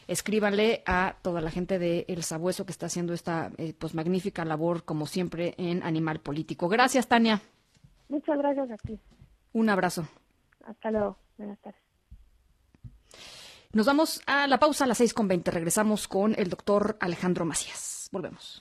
escríbanle 0.06 0.82
a 0.86 1.16
toda 1.22 1.40
la 1.40 1.50
gente 1.50 1.78
de 1.78 2.04
El 2.08 2.22
Sabueso 2.22 2.66
que 2.66 2.72
está 2.72 2.86
haciendo 2.86 3.14
esta 3.14 3.50
eh, 3.58 3.74
pues 3.78 3.94
magnífica 3.94 4.44
labor 4.44 4.84
como 4.84 5.06
siempre 5.06 5.54
en 5.56 5.82
Animal 5.82 6.20
Político. 6.20 6.68
Gracias, 6.68 7.06
Tania. 7.06 7.40
Muchas 8.08 8.38
gracias 8.38 8.70
a 8.70 8.76
ti. 8.76 8.98
Un 9.52 9.70
abrazo. 9.70 10.06
Hasta 10.64 10.90
luego. 10.90 11.16
Buenas 11.38 11.58
tardes. 11.60 11.80
Nos 13.72 13.86
vamos 13.86 14.20
a 14.26 14.48
la 14.48 14.58
pausa 14.58 14.84
a 14.84 14.88
las 14.88 15.00
6.20. 15.00 15.44
Regresamos 15.52 16.08
con 16.08 16.34
el 16.36 16.50
doctor 16.50 16.96
Alejandro 17.00 17.44
Macías. 17.44 18.08
Volvemos. 18.10 18.60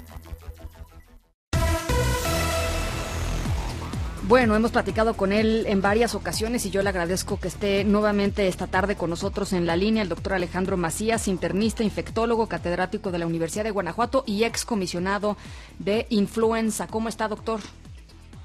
Bueno, 4.27 4.55
hemos 4.55 4.71
platicado 4.71 5.15
con 5.15 5.31
él 5.33 5.65
en 5.67 5.81
varias 5.81 6.13
ocasiones 6.13 6.65
y 6.67 6.69
yo 6.69 6.83
le 6.83 6.89
agradezco 6.89 7.39
que 7.39 7.47
esté 7.47 7.83
nuevamente 7.83 8.47
esta 8.47 8.67
tarde 8.67 8.95
con 8.95 9.09
nosotros 9.09 9.51
en 9.51 9.65
la 9.65 9.75
línea 9.75 10.03
el 10.03 10.09
doctor 10.09 10.33
Alejandro 10.33 10.77
Macías, 10.77 11.27
internista, 11.27 11.83
infectólogo, 11.83 12.47
catedrático 12.47 13.11
de 13.11 13.17
la 13.17 13.25
Universidad 13.25 13.63
de 13.63 13.71
Guanajuato 13.71 14.23
y 14.27 14.43
ex 14.43 14.63
comisionado 14.63 15.37
de 15.79 16.05
influenza. 16.09 16.85
¿Cómo 16.85 17.09
está, 17.09 17.27
doctor? 17.27 17.61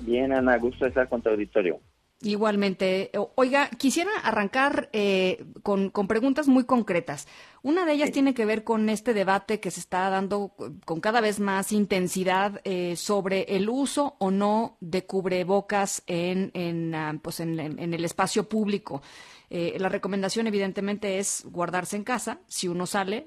Bien, 0.01 0.33
Ana, 0.33 0.57
gusto 0.57 0.87
estar 0.87 1.11
con 1.11 1.21
tu 1.21 1.29
auditorio. 1.29 1.79
Igualmente. 2.23 3.11
Oiga, 3.35 3.69
quisiera 3.79 4.11
arrancar 4.25 4.89
eh, 4.95 5.45
con, 5.63 5.91
preguntas 6.09 6.49
muy 6.49 6.65
concretas. 6.65 7.29
Una 7.63 7.85
de 7.85 7.93
ellas 7.93 8.11
tiene 8.11 8.33
que 8.33 8.47
ver 8.47 8.65
con 8.65 8.89
este 8.89 9.13
debate 9.13 9.61
que 9.61 9.71
se 9.71 9.81
está 9.81 10.09
dando 10.09 10.55
con 10.87 11.01
cada 11.01 11.21
vez 11.21 11.41
más 11.41 11.73
intensidad 11.73 12.63
eh, 12.65 12.97
sobre 12.97 13.43
el 13.57 13.69
uso 13.69 14.17
o 14.19 14.31
no 14.31 14.79
de 14.81 15.05
cubrebocas 15.05 16.03
en, 16.07 16.53
en, 16.55 16.95
ah, 16.95 17.21
pues 17.23 17.41
en, 17.41 17.59
el 17.61 18.05
espacio 18.05 18.49
público. 18.49 19.03
Eh, 19.51 19.77
la 19.79 19.91
recomendación, 19.91 20.47
evidentemente, 20.47 21.19
es 21.19 21.45
guardarse 21.51 21.97
en 21.97 22.05
casa. 22.05 22.41
Si 22.47 22.67
uno 22.67 22.87
sale, 22.87 23.27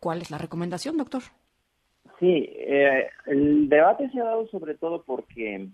¿cuál 0.00 0.20
es 0.20 0.30
la 0.30 0.36
recomendación, 0.36 0.98
doctor? 0.98 1.22
Sí, 2.20 2.46
el 3.26 3.70
debate 3.70 4.10
se 4.10 4.20
ha 4.20 4.24
dado 4.24 4.46
sobre 4.48 4.74
todo 4.74 5.02
porque 5.02 5.70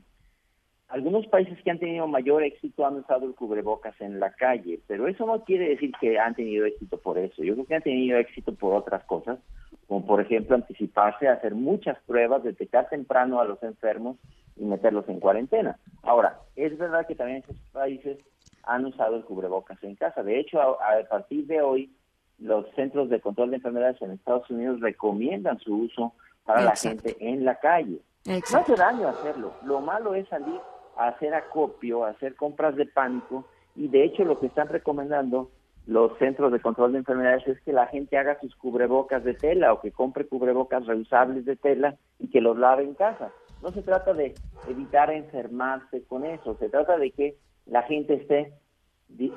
algunos 0.89 1.27
países 1.27 1.59
que 1.63 1.71
han 1.71 1.79
tenido 1.79 2.07
mayor 2.07 2.43
éxito 2.43 2.87
han 2.87 2.97
usado 2.97 3.27
el 3.27 3.35
cubrebocas 3.35 3.95
en 4.01 4.19
la 4.19 4.33
calle, 4.33 4.81
pero 4.87 5.07
eso 5.07 5.27
no 5.27 5.45
quiere 5.45 5.69
decir 5.69 5.93
que 6.01 6.19
han 6.19 6.35
tenido 6.35 6.65
éxito 6.65 6.99
por 6.99 7.19
eso. 7.19 7.43
Yo 7.43 7.55
creo 7.55 7.67
que 7.67 7.75
han 7.75 7.83
tenido 7.83 8.19
éxito 8.19 8.55
por 8.55 8.75
otras 8.75 9.05
cosas, 9.05 9.39
como 9.87 10.07
por 10.07 10.21
ejemplo 10.21 10.57
anticiparse 10.57 11.29
hacer 11.29 11.55
muchas 11.55 11.99
pruebas, 12.07 12.43
detectar 12.43 12.89
temprano 12.89 13.39
a 13.39 13.45
los 13.45 13.63
enfermos 13.63 14.17
y 14.57 14.65
meterlos 14.65 15.07
en 15.09 15.21
cuarentena. 15.21 15.79
Ahora, 16.03 16.39
es 16.57 16.77
verdad 16.79 17.07
que 17.07 17.15
también 17.15 17.39
esos 17.39 17.57
países 17.71 18.19
han 18.63 18.87
usado 18.87 19.17
el 19.17 19.25
cubrebocas 19.25 19.83
en 19.85 19.95
casa. 19.95 20.23
De 20.23 20.41
hecho, 20.41 20.61
a, 20.61 20.79
partir 21.09 21.47
de 21.47 21.61
hoy, 21.61 21.93
los 22.39 22.65
centros 22.75 23.11
de 23.11 23.21
control 23.21 23.51
de 23.51 23.57
enfermedades 23.57 24.01
en 24.01 24.13
Estados 24.13 24.49
Unidos 24.49 24.81
recomiendan 24.81 25.59
su 25.59 25.75
uso 25.75 26.15
para 26.47 26.63
la 26.63 26.77
gente 26.77 27.15
en 27.21 27.45
la 27.45 27.57
calle. 27.57 28.01
No 28.25 28.59
hace 28.59 28.75
daño 28.75 29.09
hacerlo. 29.09 29.53
Lo 29.65 29.81
malo 29.81 30.15
es 30.15 30.27
salir 30.29 30.61
hacer 30.99 31.35
acopio, 31.35 32.05
hacer 32.05 32.35
compras 32.35 32.77
de 32.77 32.87
pánico 32.87 33.47
y 33.77 33.89
de 33.89 34.05
hecho 34.05 34.25
lo 34.25 34.39
que 34.39 34.47
están 34.47 34.69
recomendando 34.69 35.51
los 35.87 36.17
centros 36.19 36.53
de 36.53 36.61
control 36.61 36.93
de 36.93 36.99
enfermedades 36.99 37.47
es 37.49 37.61
que 37.63 37.73
la 37.73 37.87
gente 37.87 38.19
haga 38.19 38.39
sus 38.41 38.55
cubrebocas 38.57 39.25
de 39.25 39.35
tela 39.35 39.73
o 39.73 39.81
que 39.81 39.91
compre 39.91 40.27
cubrebocas 40.27 40.87
reusables 40.87 41.47
de 41.47 41.57
tela 41.57 41.97
y 42.19 42.29
que 42.29 42.43
los 42.43 42.59
lave 42.59 42.85
en 42.85 42.95
casa. 42.95 43.31
No 43.63 43.71
se 43.71 43.83
trata 43.83 44.13
de 44.13 44.35
evitar 44.69 45.11
enfermarse 45.11 46.05
con 46.05 46.27
eso, 46.27 46.57
se 46.59 46.69
trata 46.69 46.99
de 46.99 47.11
que 47.13 47.37
la 47.67 47.83
gente 47.85 48.15
esté 48.15 48.53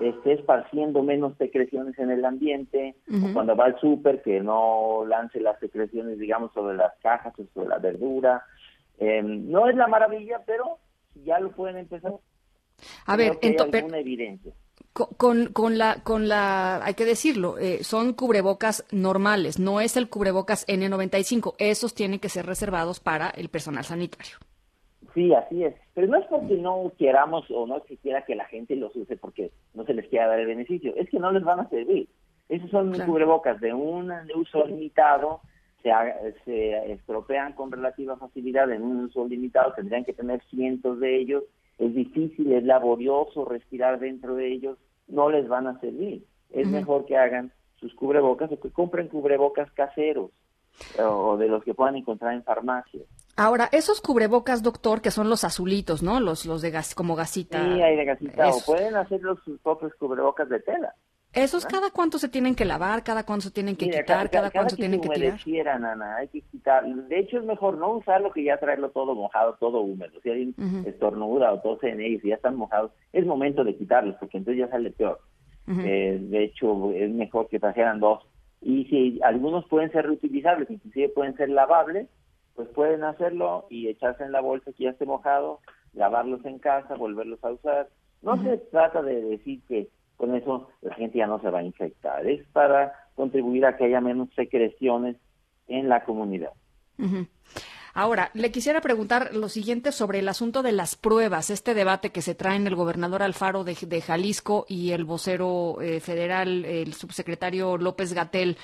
esté 0.02 0.34
esparciendo 0.34 1.02
menos 1.02 1.38
secreciones 1.38 1.98
en 1.98 2.12
el 2.12 2.26
ambiente, 2.26 2.96
o 3.08 3.34
cuando 3.34 3.56
va 3.56 3.66
al 3.66 3.80
súper 3.80 4.22
que 4.22 4.42
no 4.42 5.06
lance 5.08 5.40
las 5.40 5.58
secreciones, 5.60 6.20
digamos, 6.20 6.52
sobre 6.52 6.76
las 6.76 6.94
cajas 7.02 7.34
o 7.40 7.46
sobre 7.54 7.70
la 7.70 7.78
verdura. 7.78 8.44
Eh, 9.00 9.24
no 9.24 9.68
es 9.68 9.76
la 9.76 9.88
maravilla, 9.88 10.42
pero 10.46 10.78
ya 11.16 11.40
lo 11.40 11.52
pueden 11.52 11.78
empezar. 11.78 12.14
A 13.06 13.16
ver, 13.16 13.38
entonces, 13.42 13.86
evidencia. 13.94 14.54
Con, 14.94 15.54
con, 15.54 15.78
la, 15.78 16.04
con 16.04 16.28
la, 16.28 16.84
hay 16.84 16.96
que 16.96 17.06
decirlo, 17.06 17.58
eh, 17.58 17.84
son 17.84 18.14
cubrebocas 18.14 18.86
normales, 18.92 19.58
no 19.58 19.80
es 19.80 19.96
el 19.96 20.10
cubrebocas 20.10 20.68
N95, 20.68 21.56
esos 21.60 21.94
tienen 21.94 22.20
que 22.20 22.28
ser 22.28 22.46
reservados 22.46 23.00
para 23.00 23.30
el 23.30 23.48
personal 23.48 23.86
sanitario. 23.86 24.38
Sí, 25.14 25.34
así 25.34 25.64
es, 25.64 25.76
pero 25.94 26.08
no 26.08 26.18
es 26.18 26.26
porque 26.28 26.56
no 26.56 26.92
queramos 26.98 27.46
o 27.52 27.66
no 27.68 27.82
se 27.88 27.98
quiera 27.98 28.26
que 28.26 28.36
la 28.36 28.46
gente 28.46 28.76
los 28.76 28.96
use 28.96 29.16
porque 29.18 29.52
no 29.74 29.86
se 29.86 29.94
les 29.94 30.08
quiera 30.08 30.28
dar 30.28 30.40
el 30.40 30.48
beneficio, 30.48 30.94
es 30.96 31.10
que 31.10 31.20
no 31.20 31.32
les 31.32 31.44
van 31.44 31.62
a 31.62 31.70
servir. 31.70 32.10
Esos 32.50 32.70
son 32.70 32.92
cubrebocas 33.06 33.62
de 33.62 33.74
un 33.74 34.10
de 34.10 34.34
uso 34.36 34.66
limitado 34.66 35.42
se, 35.82 36.92
estropean 36.92 37.54
con 37.54 37.72
relativa 37.72 38.18
facilidad 38.18 38.72
en 38.72 38.84
un 38.84 39.06
uso 39.06 39.28
limitado, 39.28 39.74
tendrían 39.74 40.06
que 40.06 40.14
tener 40.14 40.42
cientos 40.50 41.00
de 41.00 41.20
ellos, 41.20 41.44
es 41.78 41.94
difícil, 41.94 42.52
es 42.52 42.64
laborioso 42.64 43.46
respirar 43.46 44.00
dentro 44.00 44.36
de 44.36 44.52
ellos, 44.52 44.78
no 45.08 45.30
les 45.30 45.48
van 45.48 45.68
a 45.68 45.80
servir. 45.80 46.26
Es 46.52 46.68
mejor 46.68 47.06
que 47.06 47.18
hagan 47.18 47.52
sus 47.80 47.94
cubrebocas 47.96 48.52
o 48.52 48.60
que 48.60 48.70
compren 48.72 49.08
cubrebocas 49.08 49.72
caseros 49.72 50.32
o 51.00 51.38
de 51.38 51.48
los 51.48 51.64
que 51.64 51.74
puedan 51.74 51.96
encontrar 51.96 52.34
en 52.34 52.44
farmacias. 52.44 53.04
Ahora, 53.38 53.70
esos 53.72 54.02
cubrebocas, 54.02 54.62
doctor, 54.62 55.02
que 55.02 55.10
son 55.10 55.30
los 55.30 55.44
azulitos, 55.44 56.04
¿no? 56.04 56.20
Los, 56.20 56.46
los 56.46 56.62
de 56.62 56.70
gas, 56.70 56.94
como 56.94 57.16
gasita. 57.16 57.64
Sí, 57.64 57.82
hay 57.82 57.96
de 57.96 58.06
gasita. 58.06 58.50
O 58.50 58.60
pueden 58.66 58.96
hacer 58.96 59.22
sus 59.44 59.60
propios 59.62 59.94
cubrebocas 59.96 60.50
de 60.50 60.60
tela. 60.60 60.94
¿Esos 61.34 61.66
cada 61.66 61.92
cuánto 61.92 62.18
se 62.18 62.28
tienen 62.28 62.56
que 62.56 62.66
lavar, 62.66 63.04
cada 63.04 63.26
cuánto 63.26 63.44
se 63.44 63.52
tienen 63.52 63.78
que 63.78 63.90
quitar, 63.90 64.30
cada, 64.30 64.52
cuánto 64.52 64.72
se 64.72 64.78
tienen 64.78 65.00
que 65.00 65.10
tirar? 65.10 65.40
Nana, 65.80 66.18
hay 66.18 66.28
que 66.28 66.42
quitar. 66.42 66.86
De 66.86 67.20
hecho, 67.20 67.38
es 67.38 67.46
mejor 67.46 67.78
no 67.78 67.94
usarlo 67.94 68.32
que 68.32 68.44
ya 68.44 68.58
traerlo 68.58 68.90
todo 68.90 69.16
mojado, 69.16 69.56
todo 69.60 69.80
húmedo. 69.80 70.20
Si 70.22 70.30
alguien 70.30 70.56
estornuda 70.86 71.54
o 71.54 71.62
tose 71.62 71.90
en 71.90 72.02
ellos 72.02 72.22
y 72.24 72.30
ya 72.30 72.36
están 72.36 72.58
mojados, 72.58 72.92
es 73.14 73.26
momento 73.26 73.64
de 73.64 73.78
quitarlos 73.78 74.16
porque 74.20 74.40
entonces 74.40 74.60
ya 74.60 74.70
sale 74.70 74.92
peor. 74.92 75.22
Eh, 75.68 76.20
de 76.22 76.44
hecho, 76.44 76.92
es 76.92 77.10
mejor 77.12 77.48
que 77.48 77.60
trajeran 77.60 78.02
dos. 78.02 78.24
Y 78.62 78.86
si 78.86 79.20
algunos 79.24 79.66
pueden 79.68 79.92
ser 79.92 80.06
reutilizables, 80.06 80.70
inclusive 80.70 81.10
pueden 81.10 81.36
ser 81.38 81.50
lavables, 81.50 82.10
pues 82.56 82.68
pueden 82.70 83.04
hacerlo 83.06 83.68
y 83.70 83.88
echarse 83.88 84.24
en 84.24 84.34
la 84.34 84.42
bolsa 84.42 84.72
que 84.74 84.84
ya 84.84 84.90
esté 84.90 85.06
mojado, 85.06 85.62
lavarlos 85.94 86.44
en 86.46 86.60
casa, 86.60 86.96
volverlos 86.96 87.42
a 87.44 87.52
usar. 87.52 87.90
No 88.22 88.42
se 88.44 88.58
trata 88.58 89.02
de 89.02 89.22
decir 89.22 89.62
que 89.68 89.90
con 90.22 90.36
eso 90.36 90.70
la 90.82 90.94
gente 90.94 91.18
ya 91.18 91.26
no 91.26 91.42
se 91.42 91.50
va 91.50 91.60
a 91.60 91.64
infectar, 91.64 92.28
es 92.28 92.46
para 92.50 92.94
contribuir 93.16 93.66
a 93.66 93.76
que 93.76 93.86
haya 93.86 94.00
menos 94.02 94.30
secreciones 94.36 95.18
en 95.68 95.90
la 95.90 96.04
comunidad. 96.04 96.52
Ahora, 97.96 98.30
le 98.36 98.52
quisiera 98.52 98.82
preguntar 98.82 99.34
lo 99.34 99.50
siguiente 99.50 99.92
sobre 99.92 100.20
el 100.20 100.30
asunto 100.30 100.62
de 100.62 100.74
las 100.74 100.96
pruebas, 100.96 101.50
este 101.50 101.74
debate 101.74 102.12
que 102.12 102.22
se 102.22 102.36
trae 102.36 102.56
en 102.56 102.68
el 102.68 102.76
gobernador 102.76 103.24
Alfaro 103.24 103.64
de, 103.64 103.74
Jalisco 103.74 104.66
y 104.70 104.92
el 104.92 105.06
vocero 105.06 105.82
eh, 105.82 106.00
federal, 106.00 106.66
el 106.66 106.94
subsecretario 106.94 107.78
López 107.78 108.14
Gatel. 108.14 108.58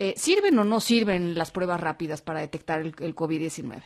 Eh, 0.00 0.14
¿Sirven 0.16 0.58
o 0.58 0.64
no 0.64 0.80
sirven 0.80 1.36
las 1.36 1.52
pruebas 1.52 1.80
rápidas 1.80 2.22
para 2.22 2.40
detectar 2.40 2.80
el, 2.80 2.92
el 2.98 3.14
COVID-19? 3.14 3.84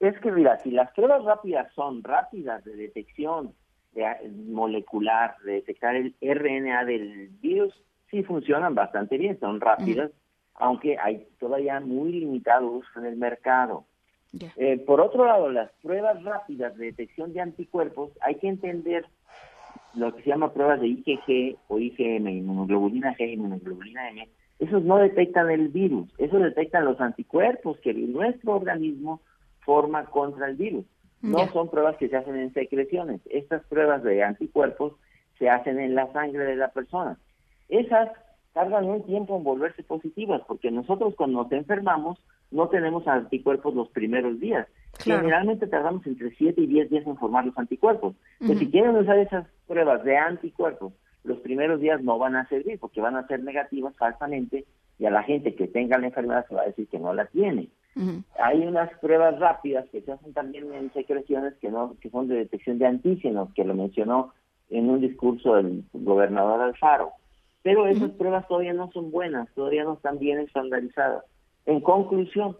Es 0.00 0.20
que, 0.20 0.30
mira, 0.30 0.58
si 0.58 0.70
las 0.70 0.92
pruebas 0.92 1.24
rápidas 1.24 1.72
son 1.74 2.04
rápidas 2.04 2.62
de 2.64 2.76
detección 2.76 3.54
de, 3.94 4.04
molecular, 4.48 5.36
de 5.44 5.52
detectar 5.52 5.96
el 5.96 6.14
RNA 6.20 6.84
del 6.84 7.28
virus, 7.40 7.74
sí 8.10 8.22
funcionan 8.22 8.74
bastante 8.74 9.18
bien, 9.18 9.38
son 9.40 9.60
rápidas, 9.60 10.10
aunque 10.54 10.98
hay 10.98 11.26
todavía 11.38 11.80
muy 11.80 12.12
limitados 12.12 12.84
en 12.96 13.06
el 13.06 13.16
mercado. 13.16 13.84
Eh, 14.56 14.78
por 14.78 15.00
otro 15.00 15.26
lado, 15.26 15.50
las 15.50 15.70
pruebas 15.82 16.22
rápidas 16.22 16.76
de 16.76 16.86
detección 16.86 17.32
de 17.32 17.40
anticuerpos, 17.40 18.12
hay 18.22 18.36
que 18.36 18.48
entender 18.48 19.04
lo 19.94 20.14
que 20.14 20.22
se 20.22 20.30
llama 20.30 20.52
pruebas 20.52 20.80
de 20.80 20.88
IgG 20.88 21.58
o 21.68 21.78
IgM, 21.78 22.28
inmunoglobulina 22.28 23.14
G, 23.14 23.34
inmunoglobulina 23.34 24.08
M. 24.08 24.28
Esos 24.58 24.82
no 24.84 24.96
detectan 24.98 25.50
el 25.50 25.68
virus, 25.68 26.08
esos 26.18 26.40
detectan 26.40 26.84
los 26.84 27.00
anticuerpos 27.00 27.78
que 27.80 27.92
nuestro 27.92 28.56
organismo 28.56 29.20
forma 29.60 30.04
contra 30.06 30.48
el 30.48 30.56
virus. 30.56 30.86
No 31.22 31.48
son 31.52 31.70
pruebas 31.70 31.96
que 31.96 32.08
se 32.08 32.16
hacen 32.16 32.36
en 32.36 32.52
secreciones. 32.52 33.20
Estas 33.30 33.64
pruebas 33.66 34.02
de 34.02 34.22
anticuerpos 34.22 34.94
se 35.38 35.48
hacen 35.48 35.78
en 35.78 35.94
la 35.94 36.12
sangre 36.12 36.44
de 36.44 36.56
la 36.56 36.68
persona. 36.68 37.18
Esas 37.68 38.10
tardan 38.52 38.84
un 38.84 39.04
tiempo 39.04 39.36
en 39.36 39.44
volverse 39.44 39.82
positivas, 39.82 40.42
porque 40.46 40.70
nosotros 40.70 41.14
cuando 41.16 41.42
nos 41.42 41.52
enfermamos 41.52 42.18
no 42.50 42.68
tenemos 42.68 43.06
anticuerpos 43.08 43.74
los 43.74 43.88
primeros 43.88 44.38
días. 44.38 44.68
Generalmente 44.98 45.66
tardamos 45.66 46.06
entre 46.06 46.30
7 46.34 46.60
y 46.60 46.66
10 46.66 46.90
días 46.90 47.06
en 47.06 47.16
formar 47.16 47.46
los 47.46 47.56
anticuerpos. 47.56 48.14
si 48.40 48.70
quieren 48.70 48.94
usar 48.94 49.18
esas 49.18 49.46
pruebas 49.66 50.04
de 50.04 50.18
anticuerpos, 50.18 50.92
los 51.24 51.38
primeros 51.38 51.80
días 51.80 52.02
no 52.02 52.18
van 52.18 52.36
a 52.36 52.46
servir 52.48 52.78
porque 52.78 53.00
van 53.00 53.16
a 53.16 53.26
ser 53.26 53.42
negativas 53.42 53.96
falsamente 53.96 54.66
y 54.98 55.06
a 55.06 55.10
la 55.10 55.22
gente 55.22 55.54
que 55.54 55.66
tenga 55.66 55.98
la 55.98 56.08
enfermedad 56.08 56.46
se 56.46 56.54
va 56.54 56.62
a 56.62 56.66
decir 56.66 56.88
que 56.88 56.98
no 56.98 57.14
la 57.14 57.26
tiene. 57.26 57.68
Hay 58.42 58.66
unas 58.66 58.90
pruebas 58.98 59.38
rápidas 59.38 59.88
que 59.90 60.00
se 60.00 60.12
hacen 60.12 60.32
también 60.32 60.72
en 60.72 60.92
secreciones 60.92 61.54
que 61.60 61.70
no 61.70 61.96
que 62.00 62.10
son 62.10 62.28
de 62.28 62.36
detección 62.36 62.78
de 62.78 62.86
antígenos, 62.86 63.52
que 63.54 63.64
lo 63.64 63.74
mencionó 63.74 64.32
en 64.70 64.88
un 64.88 65.00
discurso 65.00 65.58
el 65.58 65.84
gobernador 65.92 66.60
Alfaro. 66.60 67.12
Pero 67.62 67.86
esas 67.86 68.10
pruebas 68.12 68.48
todavía 68.48 68.72
no 68.72 68.90
son 68.92 69.10
buenas, 69.10 69.48
todavía 69.54 69.84
no 69.84 69.94
están 69.94 70.18
bien 70.18 70.38
estandarizadas. 70.40 71.24
En 71.66 71.80
conclusión, 71.80 72.56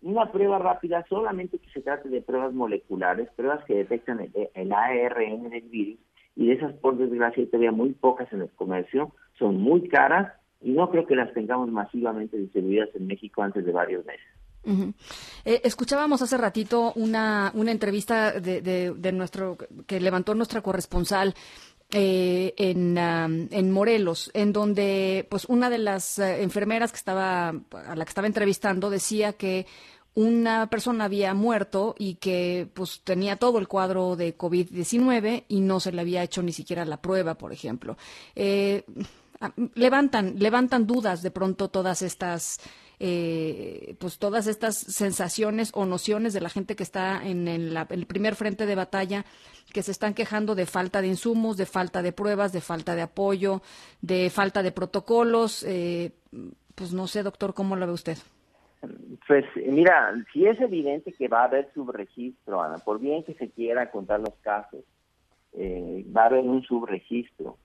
una 0.00 0.32
prueba 0.32 0.58
rápida 0.58 1.04
solamente 1.08 1.58
que 1.58 1.70
se 1.70 1.82
trate 1.82 2.08
de 2.08 2.22
pruebas 2.22 2.54
moleculares, 2.54 3.28
pruebas 3.36 3.64
que 3.64 3.74
detectan 3.74 4.20
el, 4.20 4.48
el 4.54 4.72
ARN 4.72 5.50
del 5.50 5.68
virus, 5.68 5.98
y 6.34 6.46
de 6.46 6.54
esas 6.54 6.72
por 6.74 6.96
desgracia 6.96 7.44
todavía 7.46 7.72
muy 7.72 7.92
pocas 7.92 8.32
en 8.32 8.42
el 8.42 8.50
comercio, 8.50 9.12
son 9.38 9.60
muy 9.60 9.88
caras 9.88 10.32
y 10.62 10.70
no 10.70 10.90
creo 10.90 11.06
que 11.06 11.16
las 11.16 11.32
tengamos 11.34 11.68
masivamente 11.70 12.38
distribuidas 12.38 12.88
en 12.94 13.06
México 13.06 13.42
antes 13.42 13.66
de 13.66 13.72
varios 13.72 14.04
meses. 14.06 14.26
Eh, 14.64 15.60
escuchábamos 15.64 16.22
hace 16.22 16.36
ratito 16.36 16.92
una, 16.94 17.50
una 17.54 17.72
entrevista 17.72 18.32
de, 18.32 18.60
de, 18.62 19.12
nuestro 19.12 19.56
que 19.86 20.00
levantó 20.00 20.34
nuestra 20.34 20.62
corresponsal 20.62 21.34
eh, 21.90 22.54
en, 22.56 22.96
en, 22.96 23.70
Morelos, 23.70 24.30
en 24.34 24.52
donde 24.52 25.26
pues 25.28 25.44
una 25.46 25.68
de 25.68 25.78
las 25.78 26.18
eh, 26.18 26.42
enfermeras 26.42 26.92
que 26.92 26.96
estaba 26.96 27.48
a 27.48 27.96
la 27.96 28.04
que 28.04 28.08
estaba 28.08 28.26
entrevistando 28.26 28.88
decía 28.88 29.34
que 29.34 29.66
una 30.14 30.68
persona 30.68 31.04
había 31.04 31.34
muerto 31.34 31.94
y 31.98 32.14
que 32.16 32.68
pues 32.72 33.00
tenía 33.02 33.36
todo 33.36 33.58
el 33.58 33.66
cuadro 33.66 34.14
de 34.14 34.36
COVID-19 34.36 35.44
y 35.48 35.60
no 35.60 35.80
se 35.80 35.92
le 35.92 36.02
había 36.02 36.22
hecho 36.22 36.42
ni 36.42 36.52
siquiera 36.52 36.84
la 36.84 37.00
prueba, 37.00 37.34
por 37.34 37.52
ejemplo. 37.52 37.96
levantan 39.74 40.38
levantan 40.38 40.86
dudas 40.86 41.22
de 41.22 41.30
pronto 41.30 41.68
todas 41.68 42.02
estas 42.02 42.60
eh, 43.04 43.96
pues 43.98 44.20
todas 44.20 44.46
estas 44.46 44.76
sensaciones 44.76 45.72
o 45.74 45.86
nociones 45.86 46.32
de 46.34 46.40
la 46.40 46.48
gente 46.48 46.76
que 46.76 46.84
está 46.84 47.20
en 47.26 47.48
el, 47.48 47.76
primer 48.06 48.36
frente 48.36 48.64
de 48.64 48.76
batalla, 48.76 49.24
que 49.74 49.82
se 49.82 49.90
están 49.90 50.14
quejando 50.14 50.54
de 50.54 50.66
falta 50.66 51.02
de 51.02 51.08
insumos, 51.08 51.56
de 51.56 51.66
falta 51.66 52.00
de 52.00 52.12
pruebas, 52.12 52.52
de 52.52 52.60
falta 52.60 52.94
de 52.94 53.02
apoyo, 53.02 53.60
de 54.02 54.30
falta 54.30 54.62
de 54.62 54.70
protocolos. 54.70 55.64
Eh, 55.64 56.12
pues 56.76 56.92
no 56.92 57.08
sé, 57.08 57.24
doctor, 57.24 57.54
¿cómo 57.54 57.74
lo 57.74 57.88
ve 57.88 57.92
usted? 57.92 58.18
Pues 59.26 59.46
mira, 59.56 60.14
si 60.32 60.46
es 60.46 60.60
evidente 60.60 61.12
que 61.12 61.26
va 61.26 61.40
a 61.40 61.46
haber 61.46 61.72
subregistro, 61.74 62.62
Ana, 62.62 62.78
por 62.78 63.00
bien 63.00 63.24
que 63.24 63.34
se 63.34 63.50
quiera 63.50 63.90
contar 63.90 64.20
los 64.20 64.34
casos, 64.42 64.84
eh, 65.54 66.06
va 66.16 66.22
a 66.22 66.26
haber 66.26 66.44
un 66.44 66.62
subregistro. 66.62 67.58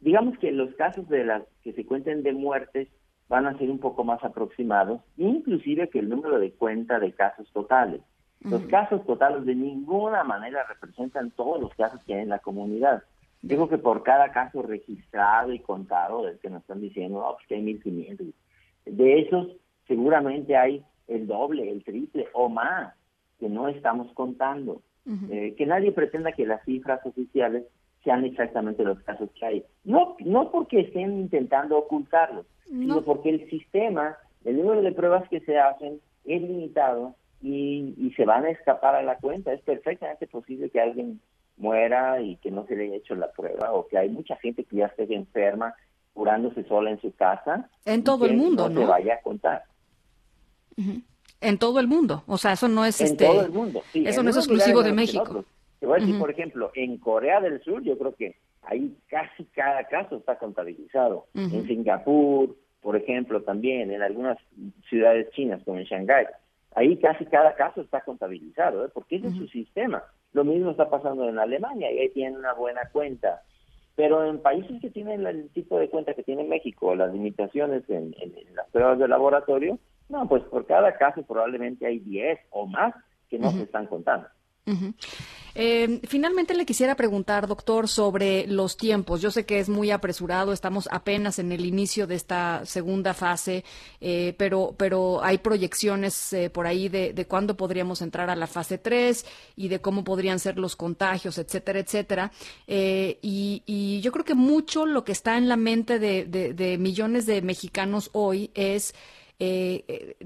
Digamos 0.00 0.38
que 0.38 0.52
los 0.52 0.74
casos 0.76 1.06
de 1.10 1.26
las 1.26 1.42
que 1.62 1.74
se 1.74 1.84
cuenten 1.84 2.22
de 2.22 2.32
muertes 2.32 2.88
van 3.30 3.46
a 3.46 3.56
ser 3.56 3.70
un 3.70 3.78
poco 3.78 4.02
más 4.02 4.22
aproximados, 4.24 5.00
inclusive 5.16 5.88
que 5.88 6.00
el 6.00 6.08
número 6.08 6.40
de 6.40 6.50
cuenta 6.50 6.98
de 6.98 7.12
casos 7.12 7.48
totales. 7.52 8.00
Los 8.40 8.62
casos 8.62 9.06
totales 9.06 9.44
de 9.44 9.54
ninguna 9.54 10.24
manera 10.24 10.64
representan 10.64 11.30
todos 11.30 11.60
los 11.60 11.72
casos 11.74 12.02
que 12.04 12.14
hay 12.14 12.22
en 12.22 12.30
la 12.30 12.40
comunidad. 12.40 13.04
Digo 13.40 13.68
que 13.68 13.78
por 13.78 14.02
cada 14.02 14.32
caso 14.32 14.62
registrado 14.62 15.52
y 15.52 15.60
contado, 15.60 16.24
del 16.24 16.40
que 16.40 16.50
nos 16.50 16.62
están 16.62 16.80
diciendo, 16.80 17.20
oh, 17.24 17.36
pues 17.36 17.46
que 17.46 17.54
hay 17.54 17.62
1.500, 17.62 18.32
de 18.86 19.20
esos 19.20 19.46
seguramente 19.86 20.56
hay 20.56 20.84
el 21.06 21.28
doble, 21.28 21.70
el 21.70 21.84
triple 21.84 22.26
o 22.32 22.48
más 22.48 22.94
que 23.38 23.48
no 23.48 23.68
estamos 23.68 24.12
contando. 24.12 24.82
Eh, 25.30 25.54
que 25.56 25.66
nadie 25.66 25.92
pretenda 25.92 26.32
que 26.32 26.46
las 26.46 26.64
cifras 26.64 27.00
oficiales 27.04 27.64
sean 28.04 28.24
exactamente 28.24 28.84
los 28.84 28.98
casos 29.00 29.28
que 29.38 29.46
hay. 29.46 29.64
No, 29.84 30.16
no 30.20 30.50
porque 30.50 30.80
estén 30.80 31.20
intentando 31.20 31.78
ocultarlos, 31.78 32.46
sino 32.66 33.02
porque 33.02 33.30
el 33.30 33.50
sistema, 33.50 34.16
el 34.44 34.56
número 34.56 34.82
de 34.82 34.92
pruebas 34.92 35.28
que 35.28 35.40
se 35.40 35.58
hacen 35.58 36.00
es 36.24 36.42
limitado 36.42 37.14
y, 37.42 37.94
y 37.98 38.12
se 38.16 38.24
van 38.24 38.44
a 38.44 38.50
escapar 38.50 38.94
a 38.94 39.02
la 39.02 39.16
cuenta. 39.16 39.52
Es 39.52 39.60
perfectamente 39.62 40.26
posible 40.26 40.70
que 40.70 40.80
alguien 40.80 41.20
muera 41.56 42.20
y 42.20 42.36
que 42.36 42.50
no 42.50 42.66
se 42.66 42.74
le 42.74 42.84
haya 42.84 42.96
hecho 42.96 43.14
la 43.14 43.30
prueba 43.32 43.72
o 43.72 43.86
que 43.86 43.98
hay 43.98 44.08
mucha 44.08 44.36
gente 44.36 44.64
que 44.64 44.76
ya 44.76 44.86
esté 44.86 45.14
enferma 45.14 45.74
curándose 46.14 46.64
sola 46.64 46.90
en 46.90 47.00
su 47.00 47.14
casa. 47.14 47.68
En 47.84 48.02
todo 48.02 48.26
el 48.26 48.36
mundo, 48.36 48.68
¿no? 48.68 48.80
se 48.80 48.86
vaya 48.86 49.14
a 49.14 49.20
contar. 49.20 49.64
En 51.40 51.58
todo 51.58 51.80
el 51.80 51.86
mundo. 51.86 52.24
O 52.26 52.38
sea, 52.38 52.52
eso 52.52 52.68
no 52.68 52.84
es 52.84 53.00
en 53.00 53.08
este. 53.08 53.26
todo 53.26 53.44
el 53.44 53.52
mundo. 53.52 53.82
Sí, 53.92 54.04
eso 54.06 54.22
no 54.22 54.30
es 54.30 54.36
exclusivo 54.36 54.82
de 54.82 54.92
México. 54.92 55.44
Te 55.80 55.86
voy 55.86 55.96
a 55.96 56.00
decir, 56.00 56.18
por 56.18 56.30
ejemplo, 56.30 56.70
en 56.74 56.98
Corea 56.98 57.40
del 57.40 57.62
Sur, 57.62 57.82
yo 57.82 57.96
creo 57.96 58.14
que 58.14 58.36
ahí 58.62 58.94
casi 59.08 59.44
cada 59.46 59.84
caso 59.84 60.16
está 60.16 60.36
contabilizado. 60.36 61.26
En 61.34 61.66
Singapur, 61.66 62.54
por 62.82 62.96
ejemplo, 62.96 63.42
también 63.42 63.90
en 63.90 64.02
algunas 64.02 64.38
ciudades 64.88 65.30
chinas, 65.30 65.62
como 65.64 65.78
en 65.78 65.84
Shanghái, 65.84 66.26
ahí 66.74 66.96
casi 66.98 67.24
cada 67.26 67.54
caso 67.54 67.80
está 67.80 68.02
contabilizado, 68.02 68.84
¿eh? 68.84 68.90
porque 68.92 69.16
ese 69.16 69.28
es 69.28 69.34
su 69.34 69.48
sistema. 69.48 70.02
Lo 70.32 70.44
mismo 70.44 70.70
está 70.70 70.90
pasando 70.90 71.28
en 71.28 71.38
Alemania 71.38 71.90
y 71.90 71.98
ahí 71.98 72.08
tienen 72.10 72.36
una 72.36 72.52
buena 72.52 72.82
cuenta. 72.92 73.42
Pero 73.96 74.24
en 74.24 74.40
países 74.40 74.80
que 74.80 74.90
tienen 74.90 75.26
el 75.26 75.50
tipo 75.50 75.78
de 75.78 75.88
cuenta 75.88 76.14
que 76.14 76.22
tiene 76.22 76.44
México, 76.44 76.94
las 76.94 77.12
limitaciones 77.12 77.88
en, 77.88 78.14
las 78.54 78.68
pruebas 78.70 78.98
de 78.98 79.08
laboratorio, 79.08 79.78
no, 80.08 80.28
pues 80.28 80.42
por 80.44 80.66
cada 80.66 80.96
caso 80.96 81.22
probablemente 81.22 81.86
hay 81.86 81.98
10 81.98 82.38
o 82.50 82.66
más 82.66 82.94
que 83.28 83.38
no 83.38 83.50
se 83.50 83.62
están 83.62 83.86
contando. 83.86 84.26
Eh, 85.54 86.00
finalmente 86.06 86.54
le 86.54 86.64
quisiera 86.64 86.94
preguntar, 86.94 87.46
doctor, 87.46 87.88
sobre 87.88 88.46
los 88.46 88.76
tiempos. 88.76 89.20
Yo 89.20 89.30
sé 89.30 89.44
que 89.44 89.58
es 89.58 89.68
muy 89.68 89.90
apresurado, 89.90 90.52
estamos 90.52 90.88
apenas 90.92 91.38
en 91.38 91.52
el 91.52 91.66
inicio 91.66 92.06
de 92.06 92.14
esta 92.14 92.64
segunda 92.64 93.14
fase, 93.14 93.64
eh, 94.00 94.34
pero, 94.38 94.74
pero 94.76 95.22
hay 95.22 95.38
proyecciones 95.38 96.32
eh, 96.32 96.50
por 96.50 96.66
ahí 96.66 96.88
de, 96.88 97.12
de, 97.12 97.26
cuándo 97.26 97.56
podríamos 97.56 98.00
entrar 98.00 98.30
a 98.30 98.36
la 98.36 98.46
fase 98.46 98.78
3 98.78 99.26
y 99.56 99.68
de 99.68 99.80
cómo 99.80 100.04
podrían 100.04 100.38
ser 100.38 100.56
los 100.56 100.76
contagios, 100.76 101.38
etcétera, 101.38 101.80
etcétera. 101.80 102.32
Y, 102.66 103.62
y, 103.66 104.00
yo 104.00 104.12
creo 104.12 104.24
que 104.24 104.34
mucho 104.34 104.86
lo 104.86 105.04
que 105.04 105.12
está 105.12 105.36
en 105.36 105.48
la 105.48 105.56
mente 105.56 105.98
de, 105.98 106.24
de 106.24 106.78
millones 106.78 107.26
de 107.26 107.42
mexicanos 107.42 108.10
hoy 108.12 108.50
es 108.54 108.94
Eh, 109.42 110.16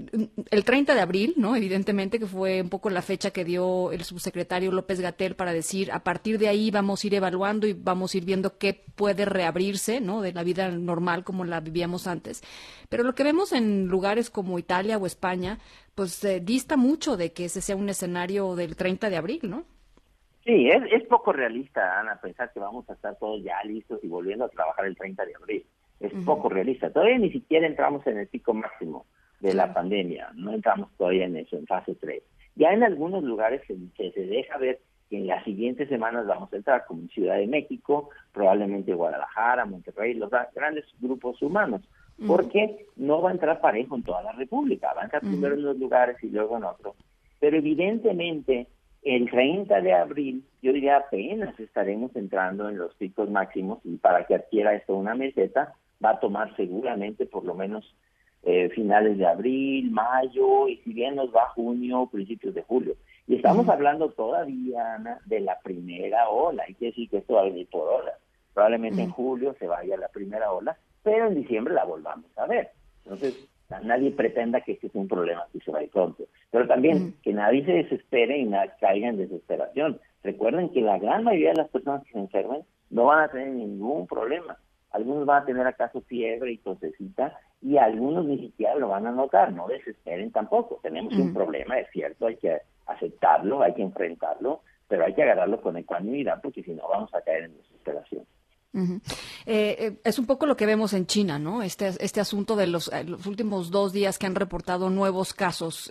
el 0.51 0.65
30 0.65 0.93
de 0.93 0.99
abril, 0.99 1.35
¿no? 1.37 1.55
Evidentemente 1.55 2.19
que 2.19 2.25
fue 2.25 2.61
un 2.61 2.67
poco 2.67 2.89
la 2.89 3.01
fecha 3.01 3.31
que 3.31 3.45
dio 3.45 3.93
el 3.93 4.03
subsecretario 4.03 4.73
López 4.73 4.99
Gatel 4.99 5.37
para 5.37 5.53
decir 5.53 5.89
a 5.93 6.03
partir 6.03 6.37
de 6.37 6.49
ahí 6.49 6.69
vamos 6.69 7.01
a 7.01 7.07
ir 7.07 7.13
evaluando 7.13 7.65
y 7.65 7.71
vamos 7.71 8.13
a 8.13 8.17
ir 8.17 8.25
viendo 8.25 8.57
qué 8.57 8.73
puede 8.73 9.23
reabrirse, 9.23 10.01
¿no? 10.01 10.21
De 10.21 10.33
la 10.33 10.43
vida 10.43 10.69
normal 10.69 11.23
como 11.23 11.45
la 11.45 11.61
vivíamos 11.61 12.07
antes. 12.07 12.43
Pero 12.89 13.03
lo 13.03 13.15
que 13.15 13.23
vemos 13.23 13.53
en 13.53 13.87
lugares 13.87 14.29
como 14.29 14.59
Italia 14.59 14.97
o 14.97 15.05
España, 15.05 15.59
pues 15.95 16.21
eh, 16.25 16.41
dista 16.41 16.75
mucho 16.75 17.15
de 17.15 17.31
que 17.31 17.45
ese 17.45 17.61
sea 17.61 17.77
un 17.77 17.87
escenario 17.87 18.53
del 18.57 18.75
30 18.75 19.09
de 19.09 19.15
abril, 19.15 19.39
¿no? 19.43 19.63
Sí, 20.43 20.69
es, 20.69 20.83
es 20.91 21.07
poco 21.07 21.31
realista, 21.31 22.01
Ana, 22.01 22.19
pensar 22.19 22.51
que 22.51 22.59
vamos 22.59 22.89
a 22.89 22.93
estar 22.93 23.15
todos 23.17 23.41
ya 23.41 23.63
listos 23.63 23.97
y 24.03 24.09
volviendo 24.09 24.43
a 24.43 24.49
trabajar 24.49 24.85
el 24.85 24.97
30 24.97 25.25
de 25.25 25.35
abril 25.35 25.65
es 26.07 26.13
poco 26.25 26.49
realista. 26.49 26.89
Todavía 26.89 27.17
ni 27.17 27.31
siquiera 27.31 27.67
entramos 27.67 28.05
en 28.07 28.17
el 28.17 28.27
pico 28.27 28.53
máximo 28.53 29.05
de 29.39 29.53
la 29.53 29.73
pandemia, 29.73 30.31
no 30.35 30.53
entramos 30.53 30.89
todavía 30.97 31.25
en 31.25 31.37
eso, 31.37 31.57
en 31.57 31.67
fase 31.67 31.95
3. 31.95 32.23
Ya 32.55 32.71
en 32.71 32.83
algunos 32.83 33.23
lugares 33.23 33.61
se, 33.67 33.75
se, 34.11 34.21
deja 34.21 34.57
ver 34.57 34.79
que 35.09 35.17
en 35.17 35.27
las 35.27 35.43
siguientes 35.43 35.89
semanas 35.89 36.25
vamos 36.25 36.51
a 36.51 36.55
entrar, 36.55 36.85
como 36.87 37.01
en 37.01 37.09
Ciudad 37.09 37.35
de 37.35 37.47
México, 37.47 38.09
probablemente 38.31 38.93
Guadalajara, 38.93 39.65
Monterrey, 39.65 40.13
los 40.13 40.31
grandes 40.53 40.85
grupos 40.99 41.41
humanos, 41.41 41.81
porque 42.25 42.87
no 42.95 43.21
va 43.21 43.29
a 43.29 43.33
entrar 43.33 43.59
parejo 43.59 43.95
en 43.95 44.03
toda 44.03 44.23
la 44.23 44.31
República, 44.31 44.93
va 44.93 45.01
a 45.01 45.05
entrar 45.05 45.21
primero 45.21 45.53
en 45.53 45.61
unos 45.61 45.77
lugares 45.77 46.15
y 46.23 46.29
luego 46.29 46.57
en 46.57 46.63
otros. 46.63 46.95
Pero 47.39 47.57
evidentemente 47.57 48.67
el 49.05 49.29
30 49.29 49.81
de 49.81 49.93
abril, 49.93 50.43
yo 50.63 50.73
diría 50.73 50.97
apenas 50.97 51.57
estaremos 51.59 52.15
entrando 52.15 52.67
en 52.67 52.77
los 52.77 52.95
picos 52.95 53.29
máximos 53.29 53.79
y 53.83 53.97
para 53.97 54.25
que 54.25 54.33
adquiera 54.33 54.73
esto 54.73 54.95
una 54.95 55.13
meseta, 55.13 55.75
va 56.03 56.11
a 56.11 56.19
tomar 56.19 56.55
seguramente 56.55 57.25
por 57.25 57.43
lo 57.43 57.55
menos 57.55 57.95
eh, 58.47 58.69
finales 58.69 59.17
de 59.17 59.25
abril, 59.25 59.89
mayo, 59.89 60.67
y 60.67 60.77
si 60.77 60.93
bien 60.93 61.15
nos 61.15 61.33
va 61.33 61.49
junio, 61.49 62.07
principios 62.11 62.53
de 62.53 62.61
julio. 62.61 62.95
Y 63.27 63.37
estamos 63.37 63.67
hablando 63.67 64.09
todavía, 64.09 64.95
Ana, 64.95 65.19
de 65.25 65.39
la 65.39 65.57
primera 65.61 66.29
ola. 66.29 66.63
Hay 66.67 66.75
que 66.75 66.85
decir 66.85 67.09
que 67.09 67.17
esto 67.17 67.33
va 67.33 67.41
a 67.41 67.45
venir 67.45 67.67
por 67.71 67.87
olas. 67.87 68.13
Probablemente 68.53 69.01
en 69.01 69.09
julio 69.09 69.55
se 69.57 69.65
vaya 69.65 69.97
la 69.97 70.09
primera 70.09 70.51
ola, 70.51 70.77
pero 71.01 71.27
en 71.27 71.35
diciembre 71.35 71.73
la 71.73 71.85
volvamos 71.85 72.37
a 72.37 72.45
ver. 72.45 72.69
Entonces, 73.03 73.49
nadie 73.83 74.11
pretenda 74.11 74.61
que 74.61 74.73
este 74.73 74.87
es 74.87 74.95
un 74.95 75.07
problema 75.07 75.47
que 75.51 75.59
se 75.61 75.71
va 75.71 75.79
a 75.79 75.83
ir 75.83 75.89
pronto. 75.89 76.25
Pero 76.51 76.67
también 76.67 77.15
que 77.23 77.33
nadie 77.33 77.65
se 77.65 77.71
desespere 77.71 78.37
y 78.37 78.45
nadie 78.45 78.71
caiga 78.79 79.07
en 79.07 79.17
desesperación. 79.17 79.99
Recuerden 80.23 80.69
que 80.69 80.81
la 80.81 80.99
gran 80.99 81.23
mayoría 81.23 81.49
de 81.49 81.57
las 81.57 81.69
personas 81.69 82.03
que 82.05 82.13
se 82.13 82.19
enfermen 82.19 82.61
no 82.91 83.05
van 83.05 83.23
a 83.23 83.31
tener 83.31 83.49
ningún 83.49 84.05
problema 84.05 84.55
algunos 84.95 85.25
van 85.25 85.43
a 85.43 85.45
tener 85.45 85.67
acaso 85.67 86.01
fiebre 86.01 86.53
y 86.53 86.57
tosecita 86.57 87.37
y 87.61 87.77
algunos 87.77 88.25
ni 88.25 88.39
siquiera 88.39 88.75
lo 88.75 88.89
van 88.89 89.07
a 89.07 89.11
notar, 89.11 89.51
no 89.51 89.67
desesperen 89.67 90.31
tampoco, 90.31 90.79
tenemos 90.81 91.13
un 91.15 91.33
problema, 91.33 91.77
es 91.79 91.89
cierto, 91.91 92.27
hay 92.27 92.37
que 92.37 92.61
aceptarlo, 92.85 93.61
hay 93.61 93.73
que 93.73 93.81
enfrentarlo, 93.81 94.61
pero 94.87 95.05
hay 95.05 95.13
que 95.13 95.23
agarrarlo 95.23 95.61
con 95.61 95.75
ecuanimidad 95.75 96.39
porque 96.41 96.63
si 96.63 96.71
no 96.71 96.87
vamos 96.87 97.13
a 97.13 97.21
caer 97.21 97.45
en 97.45 97.57
desesperación. 97.57 98.25
Eh, 99.45 99.75
eh, 99.79 99.97
es 100.03 100.19
un 100.19 100.25
poco 100.25 100.45
lo 100.45 100.57
que 100.57 100.65
vemos 100.65 100.93
en 100.93 101.05
China, 101.05 101.39
¿no? 101.39 101.63
Este, 101.63 101.87
este 101.99 102.19
asunto 102.19 102.57
de 102.57 102.67
los, 102.67 102.91
eh, 102.91 103.05
los 103.05 103.25
últimos 103.25 103.71
dos 103.71 103.93
días 103.93 104.19
que 104.19 104.25
han 104.25 104.35
reportado 104.35 104.89
nuevos 104.89 105.33
casos, 105.33 105.89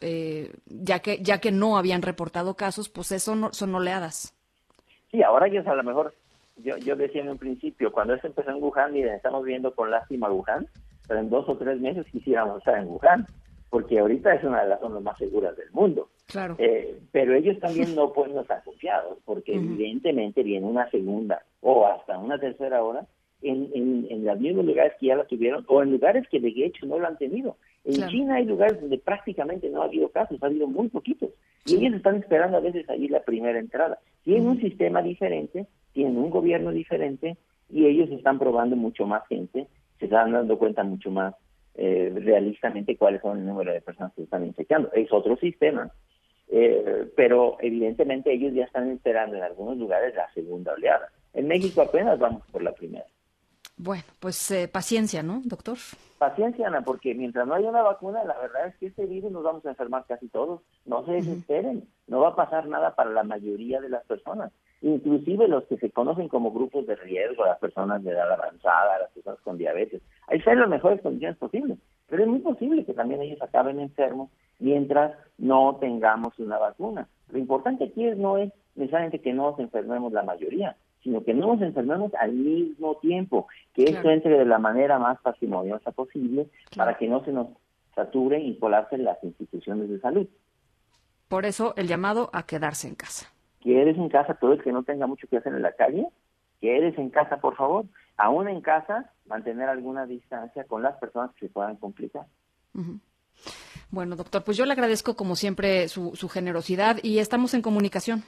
ya, 0.67 0.99
que, 1.01 1.19
ya 1.23 1.41
que 1.41 1.51
no 1.51 1.79
habían 1.79 2.03
reportado 2.03 2.55
casos, 2.55 2.89
pues 2.89 3.11
eso 3.13 3.53
son 3.53 3.75
oleadas. 3.75 4.35
Sí, 5.11 5.23
ahora 5.23 5.47
ellos 5.47 5.67
a 5.67 5.75
lo 5.75 5.83
mejor 5.83 6.15
yo, 6.57 6.77
yo 6.79 6.97
decía 6.97 7.23
en 7.23 7.31
un 7.31 7.39
principio, 7.39 7.93
cuando 7.93 8.15
esto 8.15 8.27
empezó 8.27 8.51
en 8.51 8.63
Wuhan, 8.63 8.93
miren, 8.93 9.15
estamos 9.15 9.45
viendo 9.45 9.75
con 9.75 9.91
lástima 9.91 10.31
Wuhan, 10.31 10.67
pero 11.07 11.21
en 11.21 11.31
dos 11.31 11.49
o 11.49 11.57
tres 11.57 11.81
meses 11.81 12.07
quisiéramos 12.11 12.59
estar 12.59 12.79
en 12.79 12.89
Wuhan, 12.89 13.27
porque 13.71 13.99
ahorita 13.99 14.35
es 14.35 14.45
una 14.45 14.63
de 14.63 14.69
las 14.69 14.81
zonas 14.81 15.03
más 15.03 15.19
seguras 15.19 15.57
del 15.57 15.71
mundo. 15.73 16.09
Claro. 16.27 16.57
Eh, 16.59 17.01
pero 17.13 17.35
ellos 17.35 17.59
también 17.59 17.95
no 17.95 18.13
pueden 18.13 18.39
estar 18.39 18.63
confiados, 18.63 19.19
porque 19.25 19.55
evidentemente 19.55 20.43
viene 20.43 20.67
una 20.67 20.89
segunda 20.91 21.43
o 21.61 21.87
hasta 21.87 22.19
una 22.19 22.39
tercera 22.39 22.83
hora 22.83 23.07
en, 23.43 23.69
en, 23.75 24.07
en 24.09 24.25
los 24.25 24.41
mismos 24.41 24.65
lugares 24.65 24.95
que 24.99 25.07
ya 25.07 25.17
la 25.17 25.27
tuvieron, 25.27 25.65
o 25.69 25.83
en 25.83 25.91
lugares 25.91 26.27
que 26.31 26.41
de 26.41 26.53
hecho 26.65 26.87
no 26.87 26.99
lo 26.99 27.07
han 27.07 27.19
tenido. 27.19 27.57
En 27.85 28.09
China 28.09 28.37
hay 28.37 28.47
lugares 28.47 28.81
donde 28.81 28.97
prácticamente 28.97 29.69
no 29.69 29.83
ha 29.83 29.85
habido 29.85 30.09
casos, 30.09 30.43
ha 30.43 30.47
habido 30.47 30.67
muy 30.67 30.89
poquitos. 30.89 31.31
Y 31.67 31.77
ellos 31.77 31.95
están 31.95 32.17
esperando 32.17 32.57
a 32.57 32.61
veces 32.61 32.89
allí 32.89 33.09
la 33.09 33.23
primera 33.23 33.59
entrada. 33.59 33.99
Tienen 34.23 34.47
un 34.47 34.61
sistema 34.61 35.03
diferente, 35.03 35.67
tienen 35.95 36.19
un 36.19 36.29
gobierno 36.29 36.71
diferente 36.71 37.39
y 37.71 37.87
ellos 37.87 38.11
están 38.11 38.39
probando 38.39 38.77
mucho 38.77 39.07
más 39.07 39.27
gente, 39.29 39.67
se 39.99 40.05
están 40.05 40.33
dando 40.33 40.59
cuenta 40.59 40.85
mucho 40.85 41.11
más 41.11 41.35
eh, 41.77 42.13
realistamente 42.15 42.97
cuáles 42.97 43.23
son 43.23 43.39
el 43.39 43.47
número 43.47 43.73
de 43.73 43.81
personas 43.81 44.13
que 44.15 44.25
están 44.25 44.45
infectando. 44.45 44.93
Es 44.93 45.11
otro 45.13 45.37
sistema, 45.37 45.91
eh, 46.49 47.11
pero 47.17 47.57
evidentemente 47.61 48.33
ellos 48.33 48.53
ya 48.53 48.65
están 48.65 48.91
esperando 48.91 49.37
en 49.37 49.43
algunos 49.43 49.79
lugares 49.79 50.15
la 50.15 50.31
segunda 50.35 50.75
oleada. 50.75 51.09
En 51.33 51.49
México 51.49 51.81
apenas 51.81 52.19
vamos 52.19 52.43
por 52.53 52.63
la 52.63 52.73
primera. 52.73 53.07
Bueno, 53.77 54.05
pues 54.21 54.53
eh, 54.53 54.69
paciencia, 54.69 55.25
¿no, 55.25 55.43
doctor? 55.45 55.79
Paciencia, 56.19 56.69
Ana, 56.69 56.83
porque 56.83 57.13
mientras 57.13 57.45
no 57.47 57.55
haya 57.55 57.69
una 57.69 57.83
vacuna, 57.83 58.23
la 58.23 58.39
verdad 58.39 58.69
es 58.69 58.77
que 58.77 58.87
este 58.87 59.05
virus 59.05 59.33
nos 59.33 59.43
vamos 59.43 59.67
a 59.67 59.71
enfermar 59.71 60.05
casi 60.07 60.29
todos. 60.29 60.61
No 60.87 61.05
se 61.05 61.13
desesperen, 61.13 61.89
no 62.07 62.21
va 62.21 62.29
a 62.29 62.37
pasar 62.37 62.69
nada 62.69 62.95
para 62.95 63.11
la 63.11 63.25
mayoría 63.25 63.81
de 63.81 63.89
las 63.89 64.05
personas 64.05 64.53
inclusive 64.85 65.49
los 65.49 65.65
que 65.65 65.79
se 65.79 65.91
conocen 65.91 66.29
como 66.29 66.53
grupos 66.53 66.87
de 66.87 66.95
riesgo, 66.97 67.47
las 67.47 67.59
personas 67.59 68.05
de 68.05 68.11
edad 68.11 68.31
avanzada, 68.31 68.99
las 69.01 69.11
personas 69.13 69.41
con 69.41 69.57
diabetes. 69.57 70.03
Hay 70.29 70.41
que 70.41 70.55
las 70.55 70.69
mejores 70.69 71.01
condiciones 71.01 71.39
posibles, 71.39 71.79
pero 72.07 72.23
es 72.23 72.29
muy 72.29 72.41
posible 72.41 72.85
que 72.85 72.93
también 72.93 73.23
ellos 73.23 73.41
acaben 73.41 73.81
enfermos 73.81 74.29
mientras 74.59 75.17
no 75.39 75.79
tengamos 75.81 76.39
una 76.39 76.59
vacuna. 76.59 77.09
Lo 77.31 77.39
importante 77.39 77.85
aquí 77.85 78.05
no 78.17 78.37
es 78.37 78.53
necesariamente 78.75 79.23
que 79.23 79.33
no 79.33 79.53
nos 79.53 79.59
enfermemos 79.59 80.13
la 80.13 80.23
mayoría, 80.23 80.77
sino 81.03 81.25
que 81.25 81.33
no 81.33 81.55
nos 81.55 81.63
enfermemos 81.63 82.13
al 82.21 82.33
mismo 82.33 82.97
tiempo, 82.97 83.47
que 83.73 83.85
esto 83.85 84.11
entre 84.11 84.39
de 84.39 84.45
la 84.45 84.59
manera 84.59 84.99
más 84.99 85.19
parsimoniosa 85.23 85.93
posible 85.93 86.49
para 86.77 86.99
que 86.99 87.09
no 87.09 87.25
se 87.25 87.33
nos 87.33 87.49
saturen 87.95 88.43
y 88.43 88.59
colapsen 88.59 89.05
las 89.05 89.23
instituciones 89.25 89.89
de 89.89 89.99
salud. 90.01 90.29
Por 91.29 91.47
eso 91.47 91.73
el 91.79 91.89
llamado 91.89 92.29
a 92.35 92.45
quedarse 92.45 92.87
en 92.87 92.97
casa 92.97 93.35
quedes 93.65 93.97
en 93.97 94.09
casa 94.09 94.35
todo 94.35 94.53
el 94.53 94.63
que 94.63 94.73
no 94.73 94.83
tenga 94.83 95.07
mucho 95.07 95.27
que 95.27 95.39
hacer 95.39 95.55
en 95.55 95.63
la 95.63 95.73
calle, 95.73 96.07
quedes 96.61 96.97
en 96.99 97.11
casa, 97.11 97.39
por 97.39 97.57
favor. 97.57 97.87
Aún 98.17 98.49
en 98.49 98.61
casa, 98.61 99.11
mantener 99.27 99.69
alguna 99.69 100.07
distancia 100.07 100.65
con 100.65 100.83
las 100.83 100.97
personas 100.99 101.33
que 101.35 101.47
se 101.47 101.53
puedan 101.53 101.77
complicar. 101.77 102.27
Bueno, 103.91 104.15
doctor, 104.15 104.45
pues 104.45 104.57
yo 104.57 104.65
le 104.67 104.73
agradezco 104.73 105.17
como 105.17 105.35
siempre 105.35 105.89
su, 105.89 106.15
su 106.15 106.29
generosidad 106.29 106.99
y 107.03 107.19
estamos 107.19 107.55
en 107.55 107.63
comunicación. 107.63 108.23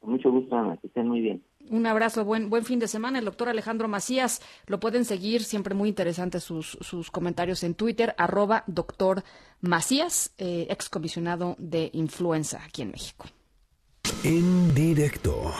Con 0.00 0.12
mucho 0.12 0.30
gusto, 0.30 0.56
Ana, 0.56 0.76
que 0.78 0.86
estén 0.86 1.08
muy 1.08 1.20
bien. 1.20 1.42
Un 1.70 1.86
abrazo, 1.86 2.24
buen, 2.24 2.50
buen 2.50 2.64
fin 2.64 2.78
de 2.78 2.88
semana. 2.88 3.18
El 3.18 3.24
doctor 3.24 3.48
Alejandro 3.48 3.88
Macías, 3.88 4.42
lo 4.66 4.80
pueden 4.80 5.04
seguir, 5.04 5.42
siempre 5.42 5.74
muy 5.74 5.88
interesantes 5.88 6.44
sus, 6.44 6.78
sus 6.80 7.10
comentarios 7.10 7.64
en 7.64 7.74
Twitter, 7.74 8.14
arroba 8.18 8.64
doctor 8.66 9.22
Macías, 9.60 10.34
eh, 10.38 10.66
excomisionado 10.68 11.56
de 11.58 11.90
influenza 11.94 12.62
aquí 12.64 12.82
en 12.82 12.90
México. 12.90 13.26
En 14.24 14.74
directo. 14.74 15.52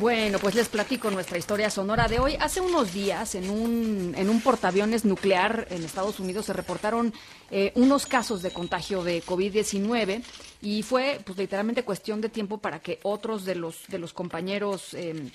Bueno, 0.00 0.38
pues 0.38 0.54
les 0.54 0.70
platico 0.70 1.10
nuestra 1.10 1.36
historia 1.36 1.68
sonora 1.68 2.08
de 2.08 2.18
hoy. 2.18 2.34
Hace 2.40 2.62
unos 2.62 2.94
días, 2.94 3.34
en 3.34 3.50
un, 3.50 4.14
en 4.16 4.30
un 4.30 4.40
portaaviones 4.40 5.04
nuclear 5.04 5.66
en 5.68 5.84
Estados 5.84 6.18
Unidos, 6.18 6.46
se 6.46 6.54
reportaron 6.54 7.12
eh, 7.50 7.70
unos 7.74 8.06
casos 8.06 8.40
de 8.40 8.50
contagio 8.50 9.04
de 9.04 9.22
COVID-19 9.22 10.22
y 10.62 10.82
fue, 10.84 11.20
pues, 11.22 11.36
literalmente 11.36 11.82
cuestión 11.82 12.22
de 12.22 12.30
tiempo 12.30 12.56
para 12.56 12.80
que 12.80 12.98
otros 13.02 13.44
de 13.44 13.56
los, 13.56 13.86
de 13.88 13.98
los 13.98 14.14
compañeros 14.14 14.94
em, 14.94 15.30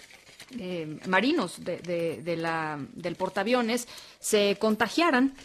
em, 0.57 0.99
marinos 1.05 1.63
de, 1.63 2.35
la, 2.35 2.79
del 2.95 3.15
portaaviones 3.17 3.87
se 4.19 4.57
contagiaran. 4.59 5.35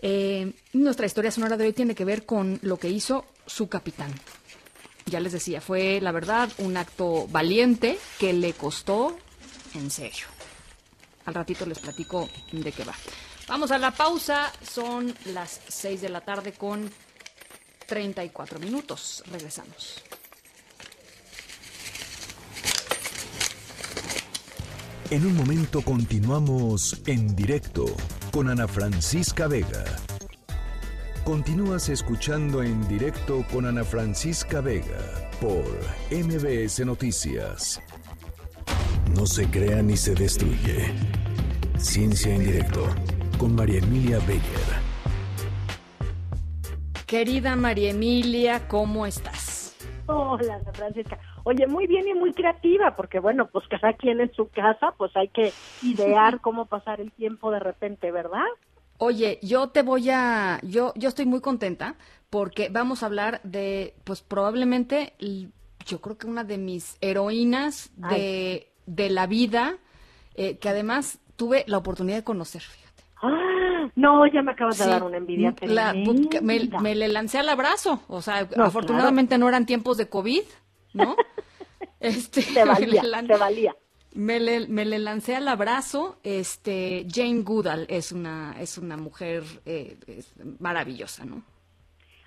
Eh, 0.00 0.52
nuestra 0.72 1.06
historia 1.06 1.32
sonora 1.32 1.56
de 1.56 1.64
hoy 1.64 1.72
tiene 1.72 1.96
que 1.96 2.04
ver 2.04 2.24
con 2.24 2.60
lo 2.62 2.76
que 2.76 2.88
hizo 2.88 3.24
su 3.44 3.68
capitán 3.68 4.14
ya 5.08 5.20
les 5.20 5.32
decía, 5.32 5.60
fue 5.60 6.00
la 6.00 6.12
verdad 6.12 6.50
un 6.58 6.76
acto 6.76 7.26
valiente 7.28 7.98
que 8.18 8.32
le 8.32 8.52
costó 8.52 9.16
en 9.74 9.90
serio. 9.90 10.26
Al 11.26 11.34
ratito 11.34 11.66
les 11.66 11.78
platico 11.78 12.28
de 12.52 12.72
qué 12.72 12.84
va. 12.84 12.94
Vamos 13.48 13.70
a 13.70 13.78
la 13.78 13.90
pausa, 13.90 14.52
son 14.62 15.14
las 15.26 15.60
6 15.68 16.00
de 16.00 16.08
la 16.08 16.20
tarde 16.20 16.52
con 16.52 16.90
34 17.86 18.58
minutos. 18.58 19.22
Regresamos. 19.30 20.02
En 25.10 25.24
un 25.24 25.34
momento 25.34 25.80
continuamos 25.80 27.00
en 27.06 27.34
directo 27.34 27.86
con 28.30 28.50
Ana 28.50 28.68
Francisca 28.68 29.46
Vega. 29.46 29.84
Continúas 31.28 31.90
escuchando 31.90 32.62
en 32.62 32.88
directo 32.88 33.44
con 33.52 33.66
Ana 33.66 33.84
Francisca 33.84 34.62
Vega 34.62 35.28
por 35.42 35.62
MBS 36.10 36.86
Noticias. 36.86 37.82
No 39.14 39.26
se 39.26 39.46
crea 39.50 39.82
ni 39.82 39.94
se 39.98 40.14
destruye. 40.14 40.90
Ciencia 41.76 42.34
en 42.34 42.46
directo 42.46 42.86
con 43.36 43.54
María 43.54 43.80
Emilia 43.80 44.20
Beyer. 44.20 44.40
Querida 47.06 47.56
María 47.56 47.90
Emilia, 47.90 48.66
¿cómo 48.66 49.04
estás? 49.04 49.76
Hola, 50.06 50.54
Ana 50.54 50.72
Francisca. 50.72 51.18
Oye, 51.44 51.66
muy 51.66 51.86
bien 51.86 52.08
y 52.08 52.14
muy 52.14 52.32
creativa, 52.32 52.96
porque 52.96 53.20
bueno, 53.20 53.48
pues 53.52 53.68
cada 53.68 53.92
quien 53.92 54.22
en 54.22 54.32
su 54.32 54.48
casa, 54.48 54.94
pues 54.96 55.14
hay 55.14 55.28
que 55.28 55.52
idear 55.82 56.40
cómo 56.40 56.64
pasar 56.64 57.02
el 57.02 57.12
tiempo 57.12 57.50
de 57.50 57.60
repente, 57.60 58.10
¿verdad? 58.10 58.46
Oye, 58.98 59.38
yo 59.42 59.68
te 59.68 59.82
voy 59.82 60.10
a, 60.10 60.60
yo, 60.62 60.92
yo 60.96 61.08
estoy 61.08 61.24
muy 61.26 61.40
contenta 61.40 61.94
porque 62.30 62.68
vamos 62.68 63.02
a 63.02 63.06
hablar 63.06 63.40
de, 63.44 63.94
pues 64.04 64.22
probablemente, 64.22 65.14
yo 65.86 66.00
creo 66.00 66.18
que 66.18 66.26
una 66.26 66.44
de 66.44 66.58
mis 66.58 66.98
heroínas 67.00 67.90
de, 67.96 68.70
de 68.86 69.08
la 69.10 69.26
vida, 69.26 69.78
eh, 70.34 70.58
que 70.58 70.68
además 70.68 71.18
tuve 71.36 71.64
la 71.68 71.78
oportunidad 71.78 72.16
de 72.18 72.24
conocer. 72.24 72.60
fíjate. 72.62 73.04
Ah, 73.22 73.88
no, 73.94 74.26
ya 74.26 74.42
me 74.42 74.52
acabas 74.52 74.78
de 74.78 74.84
Sí, 74.84 74.90
dar 74.90 75.02
una 75.04 75.16
envidia 75.16 75.54
la- 75.62 75.92
tremenda. 75.92 76.40
me, 76.42 76.68
me 76.82 76.94
le 76.94 77.08
lancé 77.08 77.38
al 77.38 77.48
abrazo, 77.48 78.02
o 78.08 78.20
sea, 78.20 78.48
No, 78.56 78.64
afortunadamente 78.64 79.38
no 79.38 79.48
eran 79.48 79.64
tiempos 79.64 79.96
de 79.96 80.08
COVID, 80.08 80.42
¿no? 80.94 81.14
Este, 82.00 82.42
Se 82.42 82.64
valía, 82.64 83.02
lan- 83.04 83.26
se 83.26 83.36
valía. 83.36 83.74
Me 84.18 84.40
le, 84.40 84.66
me 84.66 84.84
le 84.84 84.98
lancé 84.98 85.36
al 85.36 85.46
abrazo. 85.46 86.18
Este, 86.24 87.06
Jane 87.08 87.42
Goodall 87.42 87.86
es 87.88 88.10
una, 88.10 88.56
es 88.60 88.76
una 88.76 88.96
mujer 88.96 89.44
eh, 89.64 89.96
maravillosa, 90.58 91.24
¿no? 91.24 91.44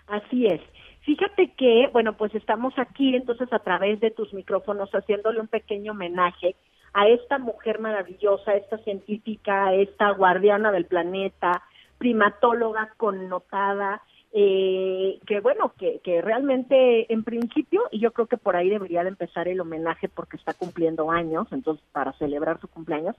Así 0.08 0.46
es. 0.46 0.62
Fíjate 1.02 1.52
que, 1.58 1.90
bueno, 1.92 2.16
pues 2.16 2.34
estamos 2.34 2.74
aquí 2.78 3.14
entonces 3.14 3.52
a 3.52 3.60
través 3.60 4.00
de 4.00 4.10
tus 4.10 4.34
micrófonos 4.34 4.90
haciéndole 4.92 5.42
un 5.42 5.50
pequeño 5.50 5.92
homenaje 5.92 6.56
a 6.94 7.10
esta 7.10 7.40
mujer 7.40 7.80
maravillosa, 7.80 8.56
esta 8.56 8.78
científica, 8.86 9.74
esta 9.74 10.12
guardiana 10.12 10.72
del 10.72 10.86
planeta, 10.86 11.62
primatóloga 11.98 12.94
connotada, 12.96 14.02
eh, 14.34 15.20
que 15.26 15.40
bueno, 15.42 15.74
que, 15.78 16.00
que 16.04 16.22
realmente 16.22 17.12
en 17.12 17.24
principio, 17.24 17.84
y 17.92 18.00
yo 18.00 18.12
creo 18.12 18.28
que 18.28 18.38
por 18.38 18.56
ahí 18.56 18.70
debería 18.70 19.04
de 19.04 19.10
empezar 19.10 19.48
el 19.48 19.60
homenaje 19.60 20.08
porque 20.08 20.38
está 20.38 20.54
cumpliendo 20.54 21.12
años, 21.12 21.48
entonces 21.52 21.86
para 21.92 22.14
celebrar 22.14 22.60
su 22.62 22.68
cumpleaños, 22.68 23.16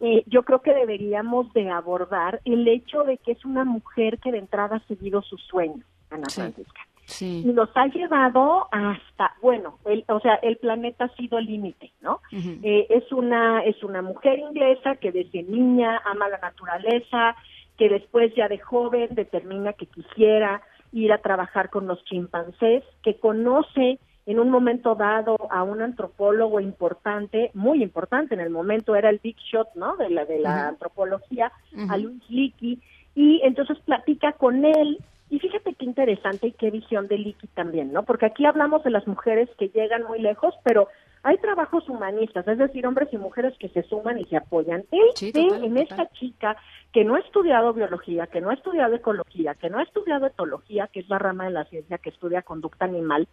eh, 0.00 0.22
yo 0.26 0.44
creo 0.44 0.62
que 0.62 0.72
deberíamos 0.72 1.52
de 1.52 1.70
abordar 1.70 2.40
el 2.44 2.66
hecho 2.68 3.02
de 3.02 3.18
que 3.18 3.32
es 3.32 3.44
una 3.44 3.64
mujer 3.64 4.18
que 4.18 4.32
de 4.32 4.38
entrada 4.38 4.76
ha 4.76 4.86
seguido 4.86 5.22
sus 5.22 5.42
sueños, 5.42 5.84
Ana 6.10 6.28
Francisca. 6.32 6.80
Sí. 7.04 7.42
Y 7.44 7.52
los 7.52 7.70
ha 7.74 7.86
llevado 7.86 8.68
hasta, 8.70 9.34
bueno, 9.40 9.78
el, 9.86 10.04
o 10.08 10.20
sea, 10.20 10.34
el 10.36 10.58
planeta 10.58 11.04
ha 11.04 11.16
sido 11.16 11.40
límite, 11.40 11.90
¿no? 12.02 12.20
Eh, 12.30 12.86
es 12.90 13.10
una 13.12 13.64
es 13.64 13.82
una 13.82 14.02
mujer 14.02 14.38
inglesa 14.38 14.96
que 14.96 15.10
desde 15.10 15.42
niña 15.42 16.02
ama 16.04 16.28
la 16.28 16.36
naturaleza, 16.36 17.34
que 17.78 17.88
después 17.88 18.34
ya 18.34 18.48
de 18.48 18.58
joven 18.58 19.08
determina 19.12 19.72
que 19.72 19.86
quisiera 19.86 20.60
ir 20.92 21.12
a 21.12 21.18
trabajar 21.18 21.70
con 21.70 21.86
los 21.86 22.04
chimpancés, 22.04 22.82
que 23.02 23.18
conoce 23.18 23.98
en 24.26 24.40
un 24.40 24.50
momento 24.50 24.94
dado 24.94 25.36
a 25.50 25.62
un 25.62 25.80
antropólogo 25.80 26.60
importante, 26.60 27.50
muy 27.54 27.82
importante 27.82 28.34
en 28.34 28.40
el 28.40 28.50
momento, 28.50 28.94
era 28.94 29.08
el 29.08 29.20
big 29.22 29.36
shot, 29.38 29.68
¿no? 29.74 29.96
De 29.96 30.10
la 30.10 30.26
de 30.26 30.38
la 30.40 30.68
antropología, 30.68 31.50
a. 31.88 31.96
Luis 31.96 32.22
Leakey, 32.28 32.78
y 33.14 33.40
entonces 33.42 33.78
platica 33.80 34.32
con 34.32 34.64
él 34.64 34.98
y 35.30 35.38
fíjate 35.38 35.74
qué 35.74 35.84
interesante 35.84 36.48
y 36.48 36.52
qué 36.52 36.70
visión 36.70 37.06
de 37.06 37.18
Leakey 37.18 37.48
también, 37.54 37.92
¿no? 37.92 38.02
Porque 38.02 38.26
aquí 38.26 38.46
hablamos 38.46 38.82
de 38.82 38.90
las 38.90 39.06
mujeres 39.06 39.48
que 39.58 39.68
llegan 39.68 40.04
muy 40.04 40.20
lejos, 40.20 40.54
pero 40.62 40.88
hay 41.22 41.36
trabajos 41.38 41.88
humanistas, 41.88 42.46
es 42.48 42.58
decir, 42.58 42.86
hombres 42.86 43.08
y 43.12 43.18
mujeres 43.18 43.54
que 43.58 43.68
se 43.70 43.82
suman 43.84 44.18
y 44.18 44.24
se 44.26 44.36
apoyan. 44.36 44.84
Él 44.90 45.00
Sí, 45.14 45.32
ve 45.32 45.42
total, 45.44 45.64
en 45.64 45.74
total. 45.74 45.82
esta 46.00 46.08
chica 46.18 46.56
que 46.92 47.04
no 47.04 47.14
ha 47.16 47.18
estudiado 47.20 47.72
biología, 47.72 48.26
que 48.26 48.40
no 48.40 48.50
ha 48.50 48.54
estudiado 48.54 48.94
ecología, 48.94 49.54
que 49.54 49.70
no 49.70 49.78
ha 49.78 49.82
estudiado 49.82 50.26
etología, 50.26 50.88
que 50.92 51.00
es 51.00 51.08
la 51.08 51.18
rama 51.18 51.44
de 51.44 51.50
la 51.50 51.64
ciencia 51.64 51.98
que 51.98 52.10
estudia 52.10 52.42
conducta 52.42 52.84
animal, 52.84 53.28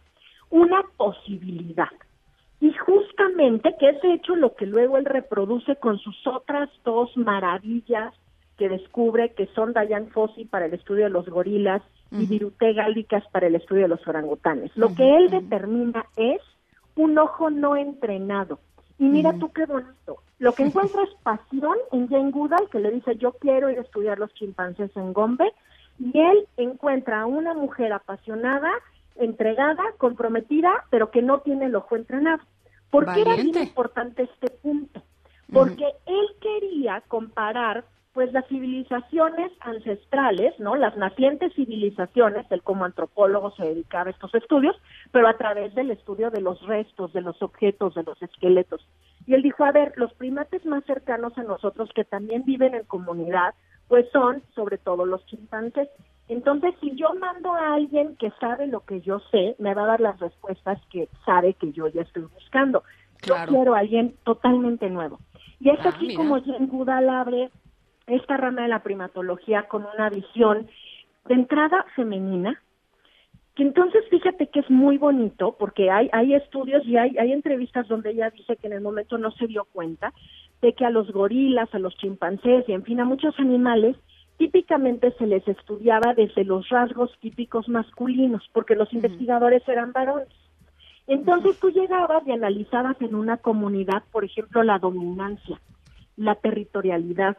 una 0.50 0.82
posibilidad. 0.96 1.88
Y 2.60 2.72
justamente 2.72 3.74
que 3.78 3.90
es 3.90 4.00
de 4.02 4.14
hecho 4.14 4.34
lo 4.34 4.54
que 4.54 4.66
luego 4.66 4.96
él 4.96 5.04
reproduce 5.04 5.76
con 5.76 5.98
sus 5.98 6.26
otras 6.26 6.70
dos 6.84 7.14
maravillas 7.16 8.14
que 8.56 8.68
descubre 8.70 9.34
que 9.34 9.46
son 9.54 9.74
Diane 9.74 10.06
Fossey 10.06 10.46
para 10.46 10.64
el 10.66 10.72
estudio 10.74 11.04
de 11.04 11.10
los 11.10 11.28
gorilas 11.28 11.82
y. 12.10 12.24
Virute 12.26 12.72
Galdicas 12.72 13.24
para 13.32 13.48
el 13.48 13.56
estudio 13.56 13.82
de 13.82 13.88
los 13.88 14.06
orangutanes. 14.08 14.70
Lo 14.76 14.94
que 14.94 15.16
él 15.16 15.28
determina 15.28 16.06
es 16.16 16.40
un 16.96 17.18
ojo 17.18 17.50
no 17.50 17.76
entrenado. 17.76 18.58
Y 18.98 19.04
mira 19.04 19.34
tú 19.38 19.52
qué 19.52 19.66
bonito. 19.66 20.22
Lo 20.38 20.52
que 20.52 20.64
encuentra 20.64 21.02
es 21.02 21.14
pasión 21.22 21.76
en 21.92 22.08
Jane 22.08 22.30
Goodall, 22.30 22.68
que 22.70 22.80
le 22.80 22.90
dice 22.90 23.16
yo 23.16 23.32
quiero 23.32 23.70
ir 23.70 23.78
a 23.78 23.82
estudiar 23.82 24.18
los 24.18 24.32
chimpancés 24.34 24.90
en 24.96 25.12
Gombe, 25.12 25.52
y 25.98 26.18
él 26.18 26.46
encuentra 26.56 27.22
a 27.22 27.26
una 27.26 27.54
mujer 27.54 27.92
apasionada, 27.92 28.70
entregada, 29.16 29.82
comprometida, 29.98 30.84
pero 30.90 31.10
que 31.10 31.22
no 31.22 31.40
tiene 31.40 31.66
el 31.66 31.76
ojo 31.76 31.96
entrenado. 31.96 32.42
¿Por 32.90 33.12
qué 33.12 33.22
era 33.22 33.36
bien 33.36 33.56
importante 33.56 34.24
este 34.24 34.50
punto? 34.50 35.02
Porque 35.52 35.86
él 36.06 36.26
quería 36.40 37.02
comparar 37.08 37.84
pues 38.16 38.32
las 38.32 38.46
civilizaciones 38.46 39.52
ancestrales, 39.60 40.58
¿no? 40.58 40.74
Las 40.74 40.96
nacientes 40.96 41.52
civilizaciones, 41.52 42.50
él 42.50 42.62
como 42.62 42.86
antropólogo 42.86 43.50
se 43.50 43.64
dedicaba 43.66 44.06
a 44.06 44.12
estos 44.12 44.34
estudios, 44.34 44.74
pero 45.12 45.28
a 45.28 45.36
través 45.36 45.74
del 45.74 45.90
estudio 45.90 46.30
de 46.30 46.40
los 46.40 46.58
restos, 46.66 47.12
de 47.12 47.20
los 47.20 47.42
objetos, 47.42 47.94
de 47.94 48.04
los 48.04 48.20
esqueletos. 48.22 48.80
Y 49.26 49.34
él 49.34 49.42
dijo, 49.42 49.64
a 49.66 49.72
ver, 49.72 49.92
los 49.96 50.14
primates 50.14 50.64
más 50.64 50.82
cercanos 50.86 51.36
a 51.36 51.42
nosotros 51.42 51.90
que 51.94 52.04
también 52.06 52.42
viven 52.46 52.74
en 52.74 52.84
comunidad, 52.84 53.52
pues 53.86 54.06
son 54.14 54.42
sobre 54.54 54.78
todo 54.78 55.04
los 55.04 55.22
chimpancés. 55.26 55.90
Entonces, 56.28 56.72
si 56.80 56.96
yo 56.96 57.12
mando 57.20 57.52
a 57.52 57.74
alguien 57.74 58.16
que 58.16 58.30
sabe 58.40 58.66
lo 58.66 58.80
que 58.80 59.02
yo 59.02 59.20
sé, 59.30 59.56
me 59.58 59.74
va 59.74 59.82
a 59.84 59.88
dar 59.88 60.00
las 60.00 60.18
respuestas 60.20 60.80
que 60.88 61.10
sabe 61.26 61.52
que 61.52 61.70
yo 61.72 61.86
ya 61.88 62.00
estoy 62.00 62.22
buscando. 62.22 62.82
Claro. 63.18 63.52
Yo 63.52 63.56
quiero 63.58 63.74
a 63.74 63.80
alguien 63.80 64.14
totalmente 64.24 64.88
nuevo. 64.88 65.18
Y 65.60 65.68
es 65.68 65.80
Ah, 65.84 65.90
así 65.90 66.06
mira. 66.06 66.16
como 66.16 66.40
Jane 66.42 66.66
Goodall 66.66 67.10
abre 67.10 67.50
esta 68.06 68.36
rama 68.36 68.62
de 68.62 68.68
la 68.68 68.82
primatología 68.82 69.64
con 69.64 69.84
una 69.94 70.08
visión 70.10 70.68
de 71.26 71.34
entrada 71.34 71.84
femenina, 71.94 72.62
que 73.54 73.62
entonces 73.62 74.04
fíjate 74.10 74.48
que 74.48 74.60
es 74.60 74.70
muy 74.70 74.98
bonito 74.98 75.56
porque 75.58 75.90
hay, 75.90 76.08
hay 76.12 76.34
estudios 76.34 76.86
y 76.86 76.96
hay, 76.98 77.16
hay 77.18 77.32
entrevistas 77.32 77.88
donde 77.88 78.10
ella 78.10 78.30
dice 78.30 78.56
que 78.56 78.66
en 78.66 78.74
el 78.74 78.82
momento 78.82 79.18
no 79.18 79.30
se 79.32 79.46
dio 79.46 79.64
cuenta 79.72 80.12
de 80.60 80.74
que 80.74 80.84
a 80.84 80.90
los 80.90 81.10
gorilas, 81.10 81.74
a 81.74 81.78
los 81.78 81.96
chimpancés 81.96 82.68
y 82.68 82.72
en 82.72 82.84
fin 82.84 83.00
a 83.00 83.04
muchos 83.04 83.38
animales 83.40 83.96
típicamente 84.36 85.12
se 85.12 85.26
les 85.26 85.46
estudiaba 85.48 86.12
desde 86.14 86.44
los 86.44 86.68
rasgos 86.68 87.10
típicos 87.20 87.68
masculinos 87.68 88.48
porque 88.52 88.74
los 88.74 88.92
investigadores 88.92 89.66
eran 89.66 89.92
varones. 89.92 90.28
Entonces 91.06 91.58
tú 91.58 91.70
llegabas 91.70 92.26
y 92.26 92.32
analizabas 92.32 93.00
en 93.00 93.14
una 93.14 93.38
comunidad, 93.38 94.02
por 94.12 94.24
ejemplo, 94.24 94.62
la 94.62 94.78
dominancia, 94.78 95.60
la 96.16 96.34
territorialidad, 96.34 97.38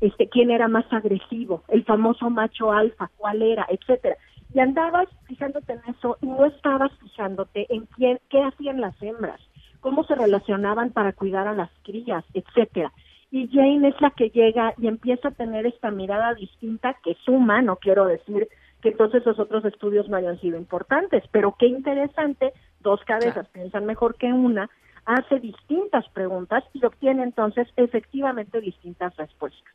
este, 0.00 0.28
quién 0.28 0.50
era 0.50 0.68
más 0.68 0.84
agresivo, 0.92 1.62
el 1.68 1.84
famoso 1.84 2.30
macho 2.30 2.72
alfa, 2.72 3.10
cuál 3.16 3.42
era, 3.42 3.66
etcétera. 3.68 4.16
Y 4.54 4.60
andabas 4.60 5.08
fijándote 5.26 5.72
en 5.72 5.80
eso 5.94 6.18
y 6.20 6.26
no 6.26 6.44
estabas 6.46 6.92
fijándote 6.98 7.66
en 7.74 7.86
quién, 7.86 8.18
qué 8.30 8.42
hacían 8.42 8.80
las 8.80 9.00
hembras, 9.02 9.40
cómo 9.80 10.04
se 10.04 10.14
relacionaban 10.14 10.90
para 10.90 11.12
cuidar 11.12 11.48
a 11.48 11.54
las 11.54 11.70
crías, 11.82 12.24
etcétera. 12.34 12.92
Y 13.30 13.48
Jane 13.48 13.88
es 13.88 14.00
la 14.00 14.10
que 14.10 14.30
llega 14.30 14.72
y 14.78 14.86
empieza 14.86 15.28
a 15.28 15.32
tener 15.32 15.66
esta 15.66 15.90
mirada 15.90 16.34
distinta 16.34 16.96
que 17.02 17.16
suma, 17.24 17.60
no 17.60 17.76
quiero 17.76 18.06
decir 18.06 18.48
que 18.82 18.90
entonces 18.90 19.24
los 19.26 19.38
otros 19.38 19.64
estudios 19.64 20.08
no 20.08 20.16
hayan 20.16 20.40
sido 20.40 20.56
importantes, 20.56 21.24
pero 21.32 21.56
qué 21.58 21.66
interesante, 21.66 22.52
dos 22.80 23.00
cabezas 23.04 23.48
piensan 23.48 23.84
mejor 23.84 24.16
que 24.16 24.32
una, 24.32 24.70
hace 25.06 25.40
distintas 25.40 26.06
preguntas 26.10 26.64
y 26.74 26.84
obtiene 26.84 27.22
entonces 27.22 27.68
efectivamente 27.76 28.60
distintas 28.60 29.16
respuestas. 29.16 29.72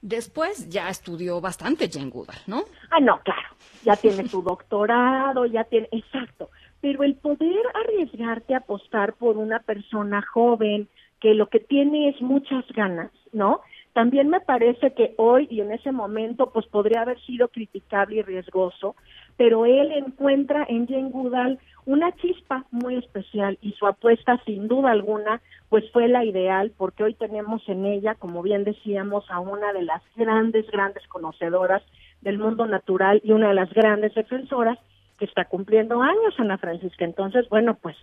Después 0.00 0.68
ya 0.68 0.88
estudió 0.88 1.40
bastante 1.40 1.90
Jane 1.90 2.10
Goodall, 2.10 2.38
¿no? 2.46 2.62
Ah, 2.90 3.00
no, 3.00 3.20
claro, 3.20 3.48
ya 3.82 3.96
tiene 3.96 4.28
su 4.28 4.42
doctorado, 4.42 5.44
ya 5.46 5.64
tiene, 5.64 5.88
exacto, 5.90 6.50
pero 6.80 7.02
el 7.02 7.16
poder 7.16 7.60
arriesgarte 7.74 8.54
a 8.54 8.58
apostar 8.58 9.14
por 9.14 9.36
una 9.36 9.58
persona 9.58 10.22
joven 10.22 10.88
que 11.20 11.34
lo 11.34 11.48
que 11.48 11.58
tiene 11.58 12.10
es 12.10 12.22
muchas 12.22 12.64
ganas, 12.68 13.10
¿no? 13.32 13.60
También 13.98 14.28
me 14.28 14.38
parece 14.38 14.92
que 14.92 15.14
hoy 15.16 15.48
y 15.50 15.60
en 15.60 15.72
ese 15.72 15.90
momento 15.90 16.52
pues 16.52 16.64
podría 16.68 17.00
haber 17.00 17.20
sido 17.22 17.48
criticable 17.48 18.18
y 18.18 18.22
riesgoso, 18.22 18.94
pero 19.36 19.66
él 19.66 19.90
encuentra 19.90 20.64
en 20.68 20.86
Jane 20.86 21.10
Goodall 21.10 21.58
una 21.84 22.12
chispa 22.12 22.64
muy 22.70 22.94
especial 22.94 23.58
y 23.60 23.72
su 23.72 23.88
apuesta 23.88 24.40
sin 24.46 24.68
duda 24.68 24.92
alguna 24.92 25.40
pues 25.68 25.90
fue 25.90 26.06
la 26.06 26.24
ideal 26.24 26.70
porque 26.76 27.02
hoy 27.02 27.14
tenemos 27.14 27.68
en 27.68 27.86
ella, 27.86 28.14
como 28.14 28.40
bien 28.40 28.62
decíamos, 28.62 29.28
a 29.32 29.40
una 29.40 29.72
de 29.72 29.82
las 29.82 30.02
grandes, 30.14 30.70
grandes 30.70 31.04
conocedoras 31.08 31.82
del 32.20 32.38
mundo 32.38 32.66
natural 32.66 33.20
y 33.24 33.32
una 33.32 33.48
de 33.48 33.54
las 33.54 33.72
grandes 33.74 34.14
defensoras 34.14 34.78
que 35.18 35.24
está 35.24 35.46
cumpliendo 35.46 36.02
años, 36.02 36.38
Ana 36.38 36.56
Francisca. 36.56 37.04
Entonces, 37.04 37.48
bueno, 37.48 37.76
pues 37.82 37.96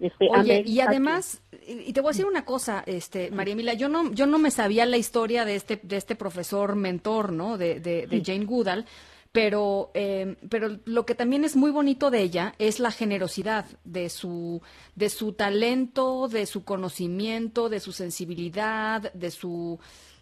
este, 0.00 0.28
Oye, 0.30 0.62
y 0.64 0.80
además, 0.80 1.42
y 1.66 1.92
te 1.92 2.00
voy 2.00 2.10
a 2.10 2.12
decir 2.12 2.26
una 2.26 2.44
cosa, 2.44 2.82
este, 2.86 3.30
María 3.30 3.54
Emilia, 3.54 3.74
yo 3.74 3.88
no, 3.88 4.12
yo 4.12 4.26
no 4.26 4.38
me 4.38 4.50
sabía 4.50 4.86
la 4.86 4.96
historia 4.96 5.44
de 5.44 5.56
este, 5.56 5.80
de 5.82 5.96
este 5.96 6.14
profesor 6.14 6.76
mentor, 6.76 7.32
¿no? 7.32 7.58
De, 7.58 7.80
de, 7.80 8.06
de 8.06 8.22
Jane 8.24 8.44
Goodall, 8.44 8.86
pero, 9.32 9.90
eh, 9.94 10.36
pero 10.48 10.78
lo 10.84 11.04
que 11.04 11.14
también 11.14 11.44
es 11.44 11.54
muy 11.54 11.70
bonito 11.70 12.10
de 12.10 12.22
ella 12.22 12.54
es 12.58 12.80
la 12.80 12.90
generosidad 12.90 13.66
de 13.84 14.08
su, 14.08 14.62
de 14.94 15.10
su 15.10 15.32
talento, 15.32 16.28
de 16.28 16.46
su 16.46 16.64
conocimiento, 16.64 17.68
de 17.68 17.80
su 17.80 17.92
sensibilidad, 17.92 19.12
de 19.12 19.30
su 19.30 19.78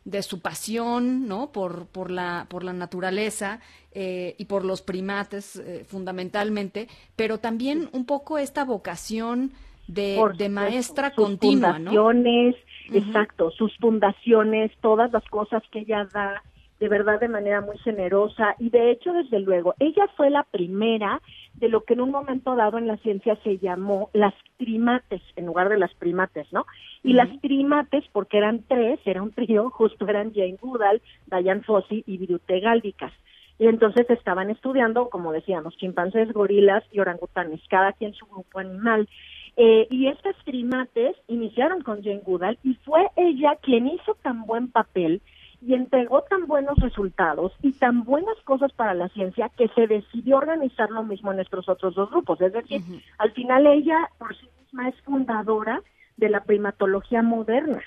de 0.06 0.22
su 0.22 0.40
pasión, 0.40 1.26
¿no? 1.26 1.50
Por, 1.50 1.88
por, 1.88 2.12
la, 2.12 2.46
por 2.48 2.62
la 2.62 2.72
naturaleza 2.72 3.60
eh, 3.92 4.36
y 4.38 4.44
por 4.44 4.64
los 4.64 4.80
primates, 4.80 5.56
eh, 5.56 5.84
fundamentalmente, 5.84 6.86
pero 7.16 7.38
también 7.38 7.90
un 7.92 8.06
poco 8.06 8.38
esta 8.38 8.64
vocación 8.64 9.50
de, 9.88 10.16
de 10.38 10.48
maestra 10.48 11.08
sus 11.08 11.24
continua, 11.24 11.74
fundaciones, 11.74 12.54
¿no? 12.88 12.96
exacto, 12.96 13.50
sus 13.50 13.76
fundaciones, 13.78 14.70
todas 14.80 15.12
las 15.12 15.24
cosas 15.24 15.62
que 15.72 15.80
ella 15.80 16.08
da 16.12 16.42
de 16.78 16.88
verdad 16.88 17.18
de 17.18 17.28
manera 17.28 17.60
muy 17.62 17.78
generosa 17.78 18.54
y 18.58 18.70
de 18.70 18.90
hecho 18.90 19.12
desde 19.12 19.40
luego 19.40 19.74
ella 19.80 20.06
fue 20.16 20.30
la 20.30 20.44
primera 20.44 21.22
de 21.58 21.68
lo 21.68 21.84
que 21.84 21.94
en 21.94 22.02
un 22.02 22.10
momento 22.10 22.54
dado 22.54 22.78
en 22.78 22.86
la 22.86 22.96
ciencia 22.98 23.36
se 23.42 23.58
llamó 23.58 24.10
las 24.12 24.34
primates 24.58 25.22
en 25.36 25.46
lugar 25.46 25.68
de 25.68 25.78
las 25.78 25.94
primates, 25.94 26.46
¿no? 26.52 26.66
Y 27.02 27.14
las 27.14 27.28
primates 27.38 28.04
porque 28.12 28.38
eran 28.38 28.62
tres, 28.68 29.00
era 29.04 29.22
un 29.22 29.32
trío, 29.32 29.70
justo 29.74 30.06
eran 30.06 30.34
Jane 30.34 30.58
Goodall, 30.60 31.00
Diane 31.26 31.62
Fossey 31.62 32.04
y 32.06 32.18
Virute 32.18 32.60
Gálvicas. 32.60 33.12
Y 33.58 33.68
entonces 33.68 34.08
estaban 34.10 34.50
estudiando, 34.50 35.08
como 35.08 35.32
decíamos, 35.32 35.76
chimpancés, 35.78 36.30
gorilas 36.32 36.84
y 36.92 37.00
orangutanes, 37.00 37.60
cada 37.68 37.92
quien 37.92 38.12
su 38.12 38.26
grupo 38.26 38.58
animal. 38.58 39.08
Eh, 39.56 39.86
y 39.90 40.08
estas 40.08 40.36
primates 40.44 41.16
iniciaron 41.28 41.80
con 41.80 42.02
Jane 42.02 42.20
Goodall 42.22 42.58
y 42.62 42.74
fue 42.84 43.08
ella 43.16 43.56
quien 43.62 43.86
hizo 43.86 44.14
tan 44.22 44.44
buen 44.44 44.70
papel 44.70 45.22
y 45.60 45.74
entregó 45.74 46.22
tan 46.22 46.46
buenos 46.46 46.76
resultados 46.78 47.52
y 47.62 47.72
tan 47.72 48.04
buenas 48.04 48.36
cosas 48.44 48.72
para 48.72 48.94
la 48.94 49.08
ciencia 49.08 49.50
que 49.56 49.68
se 49.68 49.86
decidió 49.86 50.36
organizar 50.36 50.90
lo 50.90 51.02
mismo 51.02 51.30
en 51.30 51.36
nuestros 51.36 51.68
otros 51.68 51.94
dos 51.94 52.10
grupos. 52.10 52.40
Es 52.40 52.52
decir, 52.52 52.82
al 53.18 53.32
final 53.32 53.66
ella 53.66 54.10
por 54.18 54.36
sí 54.36 54.48
misma 54.60 54.88
es 54.88 55.00
fundadora 55.02 55.82
de 56.16 56.28
la 56.28 56.44
primatología 56.44 57.22
moderna, 57.22 57.82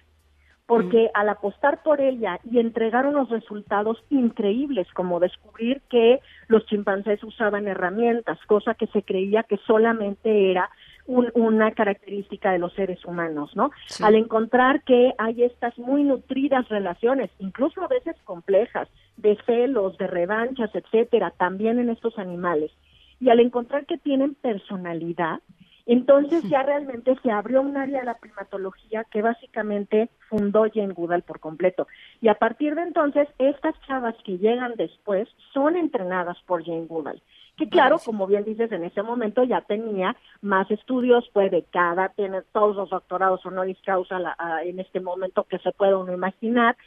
porque 0.66 1.10
al 1.14 1.30
apostar 1.30 1.82
por 1.82 2.00
ella 2.00 2.40
y 2.44 2.60
entregar 2.60 3.06
unos 3.08 3.30
resultados 3.30 4.04
increíbles, 4.10 4.88
como 4.94 5.20
descubrir 5.20 5.82
que 5.90 6.20
los 6.48 6.66
chimpancés 6.68 7.24
usaban 7.24 7.68
herramientas, 7.68 8.38
cosa 8.46 8.76
que 8.76 8.88
se 8.88 9.02
creía 9.04 9.44
que 9.44 9.58
solamente 9.66 10.52
era 10.52 10.70
un- 11.10 11.32
una 11.34 11.72
característica 11.72 12.52
de 12.52 12.60
los 12.60 12.72
seres 12.74 13.04
humanos, 13.04 13.56
¿no? 13.56 13.72
Sí. 13.88 14.04
Al 14.04 14.14
encontrar 14.16 14.84
que 14.84 15.14
hay 15.18 15.44
estas 15.44 15.78
muy 15.80 16.04
nutridas 16.04 16.70
relaciones, 16.70 17.32
incluso 17.40 17.82
a 17.82 17.88
veces 17.88 18.16
complejas, 18.24 18.88
de 19.18 19.38
celos, 19.46 19.98
de 19.98 20.08
revanchas, 20.08 20.70
etcétera, 20.74 21.32
también 21.32 21.80
en 21.80 21.90
estos 21.90 22.18
animales, 22.20 22.72
y 23.20 23.30
al 23.30 23.40
encontrar 23.40 23.86
que 23.86 23.98
tienen 23.98 24.36
personalidad, 24.36 25.40
entonces 25.86 26.44
ya 26.48 26.62
realmente 26.62 27.16
se 27.24 27.32
abrió 27.32 27.62
un 27.62 27.76
área 27.76 28.02
de 28.02 28.06
la 28.06 28.20
primatología 28.20 29.04
que 29.06 29.24
básicamente 29.24 30.10
fundó 30.30 30.68
Jane 30.72 30.94
Goodall 30.94 31.24
por 31.24 31.40
completo. 31.40 31.88
Y 32.22 32.28
a 32.28 32.36
partir 32.36 32.76
de 32.76 32.84
entonces, 32.84 33.28
estas 33.40 33.74
chavas 33.88 34.16
que 34.24 34.38
llegan 34.38 34.74
después 34.78 35.28
son 35.54 35.76
entrenadas 35.76 36.38
por 36.46 36.64
Jane 36.64 36.86
Goodall. 36.86 37.20
Que 37.60 37.70
claro, 37.70 37.98
como 38.04 38.26
bien 38.26 38.46
dices, 38.46 38.72
en 38.72 38.84
ese 38.84 39.04
momento 39.04 39.44
ya 39.44 39.62
tenía 39.62 40.16
más 40.42 40.72
estudios, 40.72 41.30
fue 41.34 41.50
becada, 41.50 42.10
tiene 42.16 42.42
todos 42.54 42.76
los 42.76 42.90
doctorados 42.90 43.46
honoris 43.46 43.78
causa 43.86 44.18
la- 44.18 44.36
a- 44.40 44.64
en 44.64 44.80
este 44.80 45.00
momento 45.02 45.44
que 45.44 45.60
se 45.60 45.72
puede 45.74 45.94
uno 45.96 46.14
imaginar, 46.14 46.78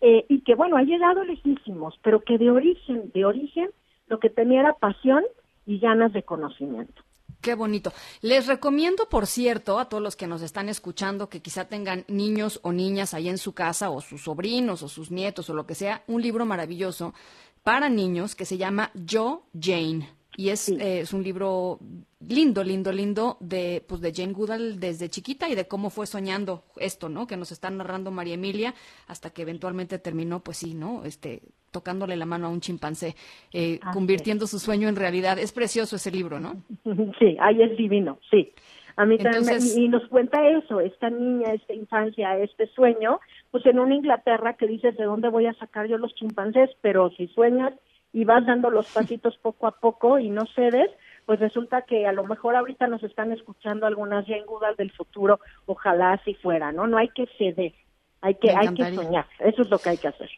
eh, 0.00 0.24
y 0.28 0.40
que 0.42 0.54
bueno, 0.54 0.76
ha 0.76 0.82
llegado 0.82 1.24
lejísimos, 1.24 1.98
pero 2.02 2.20
que 2.20 2.38
de 2.38 2.50
origen, 2.50 3.10
de 3.12 3.24
origen, 3.24 3.70
lo 4.06 4.18
que 4.18 4.30
tenía 4.30 4.60
era 4.60 4.72
pasión 4.74 5.24
y 5.66 5.78
ganas 5.78 6.12
de 6.12 6.22
conocimiento. 6.22 7.02
Qué 7.42 7.54
bonito. 7.54 7.92
Les 8.22 8.46
recomiendo, 8.46 9.08
por 9.08 9.26
cierto, 9.26 9.78
a 9.78 9.88
todos 9.88 10.02
los 10.02 10.14
que 10.14 10.26
nos 10.26 10.42
están 10.42 10.68
escuchando, 10.68 11.28
que 11.28 11.40
quizá 11.42 11.68
tengan 11.68 12.04
niños 12.06 12.60
o 12.62 12.72
niñas 12.72 13.14
ahí 13.14 13.28
en 13.28 13.38
su 13.38 13.54
casa, 13.54 13.90
o 13.90 14.00
sus 14.00 14.22
sobrinos, 14.24 14.82
o 14.82 14.88
sus 14.88 15.10
nietos, 15.10 15.48
o 15.50 15.54
lo 15.54 15.66
que 15.66 15.74
sea, 15.74 16.02
un 16.06 16.20
libro 16.22 16.44
maravilloso 16.44 17.14
para 17.62 17.88
niños 17.88 18.34
que 18.34 18.44
se 18.44 18.58
llama 18.58 18.90
Yo 18.94 19.42
Jane. 19.58 20.08
Y 20.36 20.50
es, 20.50 20.68
eh, 20.68 21.00
es 21.00 21.12
un 21.12 21.22
libro 21.22 21.78
lindo, 22.26 22.62
lindo, 22.62 22.92
lindo 22.92 23.36
de, 23.40 23.84
pues 23.86 24.00
de 24.00 24.12
Jane 24.14 24.32
Goodall 24.32 24.78
desde 24.78 25.08
chiquita 25.08 25.48
y 25.48 25.54
de 25.54 25.66
cómo 25.66 25.90
fue 25.90 26.06
soñando 26.06 26.64
esto, 26.76 27.08
¿no? 27.08 27.26
Que 27.26 27.36
nos 27.36 27.52
está 27.52 27.68
narrando 27.70 28.10
María 28.10 28.34
Emilia 28.34 28.74
hasta 29.08 29.30
que 29.30 29.42
eventualmente 29.42 29.98
terminó, 29.98 30.40
pues 30.40 30.58
sí, 30.58 30.74
¿no? 30.74 31.04
Este, 31.04 31.42
tocándole 31.70 32.16
la 32.16 32.26
mano 32.26 32.46
a 32.46 32.50
un 32.50 32.60
chimpancé, 32.60 33.16
eh, 33.52 33.80
convirtiendo 33.92 34.46
su 34.46 34.58
sueño 34.58 34.88
en 34.88 34.96
realidad. 34.96 35.38
Es 35.38 35.52
precioso 35.52 35.96
ese 35.96 36.10
libro, 36.10 36.40
¿no? 36.40 36.62
Sí, 37.18 37.36
ahí 37.40 37.62
es 37.62 37.76
divino, 37.76 38.18
sí. 38.30 38.52
A 38.96 39.06
mí 39.06 39.16
también, 39.16 39.44
Entonces- 39.44 39.76
y 39.76 39.88
nos 39.88 40.06
cuenta 40.08 40.46
eso, 40.48 40.80
esta 40.80 41.10
niña, 41.10 41.54
esta 41.54 41.72
infancia, 41.72 42.36
este 42.38 42.66
sueño, 42.68 43.18
pues 43.50 43.64
en 43.66 43.78
una 43.78 43.94
Inglaterra 43.94 44.54
que 44.54 44.66
dices, 44.66 44.96
¿de 44.96 45.04
dónde 45.04 45.28
voy 45.28 45.46
a 45.46 45.54
sacar 45.54 45.86
yo 45.86 45.96
los 45.96 46.14
chimpancés? 46.14 46.70
Pero 46.82 47.10
si 47.16 47.26
sueñas 47.28 47.72
y 48.12 48.24
vas 48.24 48.44
dando 48.46 48.70
los 48.70 48.90
pasitos 48.92 49.36
poco 49.38 49.66
a 49.66 49.72
poco 49.72 50.18
y 50.18 50.30
no 50.30 50.46
cedes, 50.54 50.90
pues 51.26 51.38
resulta 51.38 51.82
que 51.82 52.06
a 52.06 52.12
lo 52.12 52.24
mejor 52.24 52.56
ahorita 52.56 52.86
nos 52.88 53.02
están 53.02 53.32
escuchando 53.32 53.86
algunas 53.86 54.26
Goodall 54.26 54.76
del 54.76 54.90
futuro, 54.92 55.40
ojalá 55.66 56.14
así 56.14 56.34
fuera, 56.34 56.72
¿no? 56.72 56.86
No 56.86 56.98
hay 56.98 57.08
que 57.08 57.26
ceder, 57.38 57.74
hay 58.20 58.34
que, 58.34 58.50
hay 58.50 58.74
que 58.74 58.94
soñar, 58.94 59.26
eso 59.38 59.62
es 59.62 59.70
lo 59.70 59.78
que 59.78 59.90
hay 59.90 59.98
que 59.98 60.08
hacer. 60.08 60.30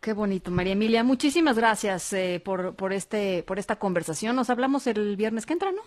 Qué 0.00 0.14
bonito, 0.14 0.50
María 0.50 0.72
Emilia. 0.72 1.04
Muchísimas 1.04 1.58
gracias 1.58 2.14
eh, 2.14 2.40
por, 2.42 2.74
por, 2.74 2.94
este, 2.94 3.42
por 3.46 3.58
esta 3.58 3.76
conversación. 3.76 4.34
Nos 4.34 4.48
hablamos 4.48 4.86
el 4.86 5.14
viernes 5.16 5.44
que 5.44 5.52
entra, 5.52 5.72
¿no? 5.72 5.82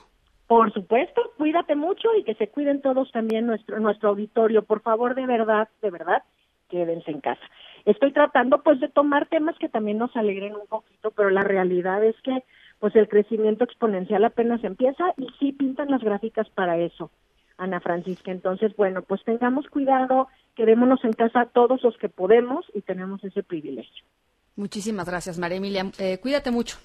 Por 0.46 0.72
supuesto, 0.72 1.34
cuídate 1.36 1.74
mucho 1.76 2.10
y 2.16 2.24
que 2.24 2.36
se 2.36 2.48
cuiden 2.50 2.82
todos 2.82 3.12
también 3.12 3.48
nuestro 3.48 3.80
nuestro 3.80 4.10
auditorio. 4.10 4.62
Por 4.64 4.82
favor, 4.82 5.16
de 5.16 5.26
verdad, 5.26 5.68
de 5.82 5.90
verdad, 5.90 6.22
quédense 6.70 7.10
en 7.10 7.22
casa. 7.22 7.42
Estoy 7.86 8.14
tratando 8.14 8.64
pues 8.64 8.80
de 8.80 8.88
tomar 8.88 9.28
temas 9.28 9.58
que 9.58 9.70
también 9.70 9.98
nos 9.98 10.16
alegren 10.16 10.56
un 10.56 10.68
poquito, 10.68 11.12
pero 11.12 11.30
la 11.30 11.42
realidad 11.42 12.04
es 12.04 12.16
que 12.24 12.44
pues 12.80 12.96
el 12.96 13.08
crecimiento 13.08 13.64
exponencial 13.64 14.24
apenas 14.26 14.64
empieza 14.64 15.14
y 15.18 15.28
sí 15.40 15.52
pintan 15.54 15.90
las 15.90 16.02
gráficas 16.02 16.50
para 16.50 16.78
eso, 16.78 17.12
Ana 17.58 17.80
Francisca. 17.80 18.32
Entonces, 18.32 18.76
bueno, 18.76 19.02
pues 19.02 19.24
tengamos 19.24 19.68
cuidado, 19.68 20.28
quedémonos 20.56 21.04
en 21.04 21.14
casa 21.14 21.50
todos 21.54 21.82
los 21.84 21.98
que 21.98 22.10
podemos 22.10 22.66
y 22.74 22.82
tenemos 22.82 23.24
ese 23.24 23.44
privilegio. 23.44 24.04
Muchísimas 24.56 25.08
gracias, 25.08 25.40
María 25.40 25.58
Emilia. 25.58 25.92
Eh, 25.98 26.20
cuídate 26.22 26.52
mucho. 26.52 26.78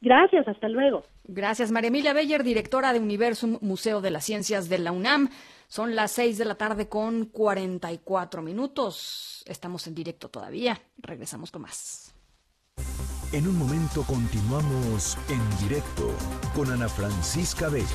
Gracias, 0.00 0.48
hasta 0.48 0.68
luego. 0.68 1.04
Gracias, 1.24 1.70
María 1.70 1.88
Emilia 1.88 2.12
Beller, 2.12 2.42
directora 2.42 2.92
de 2.92 3.00
Universum 3.00 3.58
Museo 3.60 4.00
de 4.00 4.10
las 4.10 4.24
Ciencias 4.24 4.68
de 4.68 4.78
la 4.78 4.92
UNAM. 4.92 5.28
Son 5.68 5.94
las 5.94 6.12
seis 6.12 6.38
de 6.38 6.44
la 6.46 6.56
tarde 6.56 6.88
con 6.88 7.26
44 7.26 8.42
minutos. 8.42 9.44
Estamos 9.46 9.86
en 9.86 9.94
directo 9.94 10.28
todavía. 10.28 10.80
Regresamos 10.98 11.50
con 11.50 11.62
más. 11.62 12.14
En 13.32 13.46
un 13.46 13.56
momento 13.56 14.02
continuamos 14.02 15.16
en 15.28 15.68
directo 15.68 16.12
con 16.56 16.72
Ana 16.72 16.88
Francisca 16.88 17.68
Vega. 17.68 17.86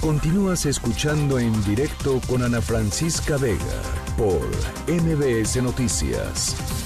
Continúas 0.00 0.64
escuchando 0.64 1.38
en 1.38 1.52
directo 1.64 2.20
con 2.28 2.42
Ana 2.42 2.62
Francisca 2.62 3.36
Vega 3.36 3.82
por 4.16 4.40
MBS 4.86 5.62
Noticias. 5.62 6.83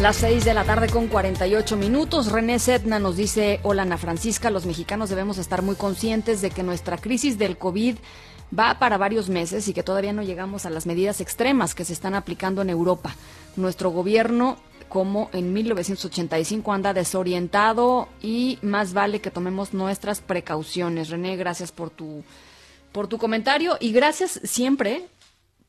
Las 0.00 0.16
6 0.16 0.46
de 0.46 0.54
la 0.54 0.64
tarde 0.64 0.88
con 0.88 1.08
48 1.08 1.76
minutos. 1.76 2.32
René 2.32 2.58
Sedna 2.58 2.98
nos 2.98 3.18
dice, 3.18 3.60
hola 3.62 3.82
Ana 3.82 3.98
Francisca, 3.98 4.48
los 4.50 4.64
mexicanos 4.64 5.10
debemos 5.10 5.36
estar 5.36 5.60
muy 5.60 5.74
conscientes 5.76 6.40
de 6.40 6.48
que 6.48 6.62
nuestra 6.62 6.96
crisis 6.96 7.36
del 7.36 7.58
COVID 7.58 7.96
va 8.58 8.78
para 8.78 8.96
varios 8.96 9.28
meses 9.28 9.68
y 9.68 9.74
que 9.74 9.82
todavía 9.82 10.14
no 10.14 10.22
llegamos 10.22 10.64
a 10.64 10.70
las 10.70 10.86
medidas 10.86 11.20
extremas 11.20 11.74
que 11.74 11.84
se 11.84 11.92
están 11.92 12.14
aplicando 12.14 12.62
en 12.62 12.70
Europa. 12.70 13.14
Nuestro 13.56 13.90
gobierno, 13.90 14.56
como 14.88 15.28
en 15.34 15.52
1985, 15.52 16.72
anda 16.72 16.94
desorientado 16.94 18.08
y 18.22 18.58
más 18.62 18.94
vale 18.94 19.20
que 19.20 19.30
tomemos 19.30 19.74
nuestras 19.74 20.22
precauciones. 20.22 21.10
René, 21.10 21.36
gracias 21.36 21.72
por 21.72 21.90
tu, 21.90 22.24
por 22.92 23.06
tu 23.06 23.18
comentario 23.18 23.76
y 23.78 23.92
gracias 23.92 24.40
siempre 24.44 25.08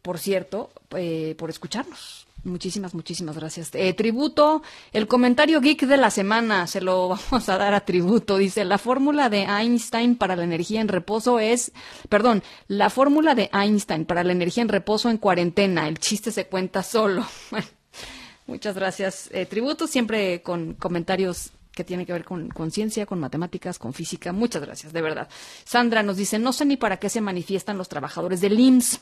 por 0.02 0.18
cierto, 0.18 0.72
eh, 0.96 1.36
por 1.38 1.50
escucharnos. 1.50 2.28
Muchísimas, 2.44 2.96
muchísimas 2.96 3.36
gracias. 3.36 3.70
Eh, 3.74 3.94
tributo, 3.94 4.64
el 4.94 5.08
comentario 5.08 5.62
geek 5.62 5.84
de 5.86 5.98
la 5.98 6.10
semana, 6.10 6.66
se 6.66 6.82
lo 6.82 7.10
vamos 7.32 7.50
a 7.50 7.58
dar 7.58 7.74
a 7.76 7.86
tributo. 7.86 8.38
Dice, 8.38 8.66
la 8.66 8.80
fórmula 8.80 9.30
de 9.30 9.44
Einstein 9.44 10.16
para 10.16 10.36
la 10.36 10.44
energía 10.44 10.82
en 10.82 10.88
reposo 10.88 11.40
es, 11.40 11.72
perdón, 12.10 12.42
la 12.68 12.90
fórmula 12.90 13.36
de 13.36 13.52
Einstein 13.54 14.06
para 14.06 14.24
la 14.24 14.32
energía 14.32 14.64
en 14.64 14.70
reposo 14.70 15.10
en 15.10 15.18
cuarentena. 15.18 15.88
El 15.88 16.00
chiste 16.00 16.32
se 16.32 16.48
cuenta 16.48 16.82
solo. 16.82 17.28
muchas 18.48 18.76
gracias. 18.76 19.30
Eh, 19.32 19.46
tributo 19.46 19.86
siempre 19.86 20.42
con 20.42 20.74
comentarios 20.74 21.52
que 21.74 21.84
tienen 21.84 22.08
que 22.08 22.14
ver 22.14 22.26
con 22.26 22.50
conciencia, 22.50 23.06
con 23.06 23.20
matemáticas, 23.20 23.78
con 23.78 23.94
física. 23.94 24.34
Muchas 24.34 24.64
gracias, 24.64 24.94
de 24.94 25.02
verdad. 25.02 25.30
Sandra 25.64 26.02
nos 26.02 26.18
dice, 26.18 26.40
no 26.40 26.54
sé 26.54 26.66
ni 26.66 26.76
para 26.76 26.98
qué 26.98 27.08
se 27.08 27.22
manifiestan 27.22 27.78
los 27.78 27.88
trabajadores 27.88 28.42
del 28.42 28.60
IMSS 28.60 29.00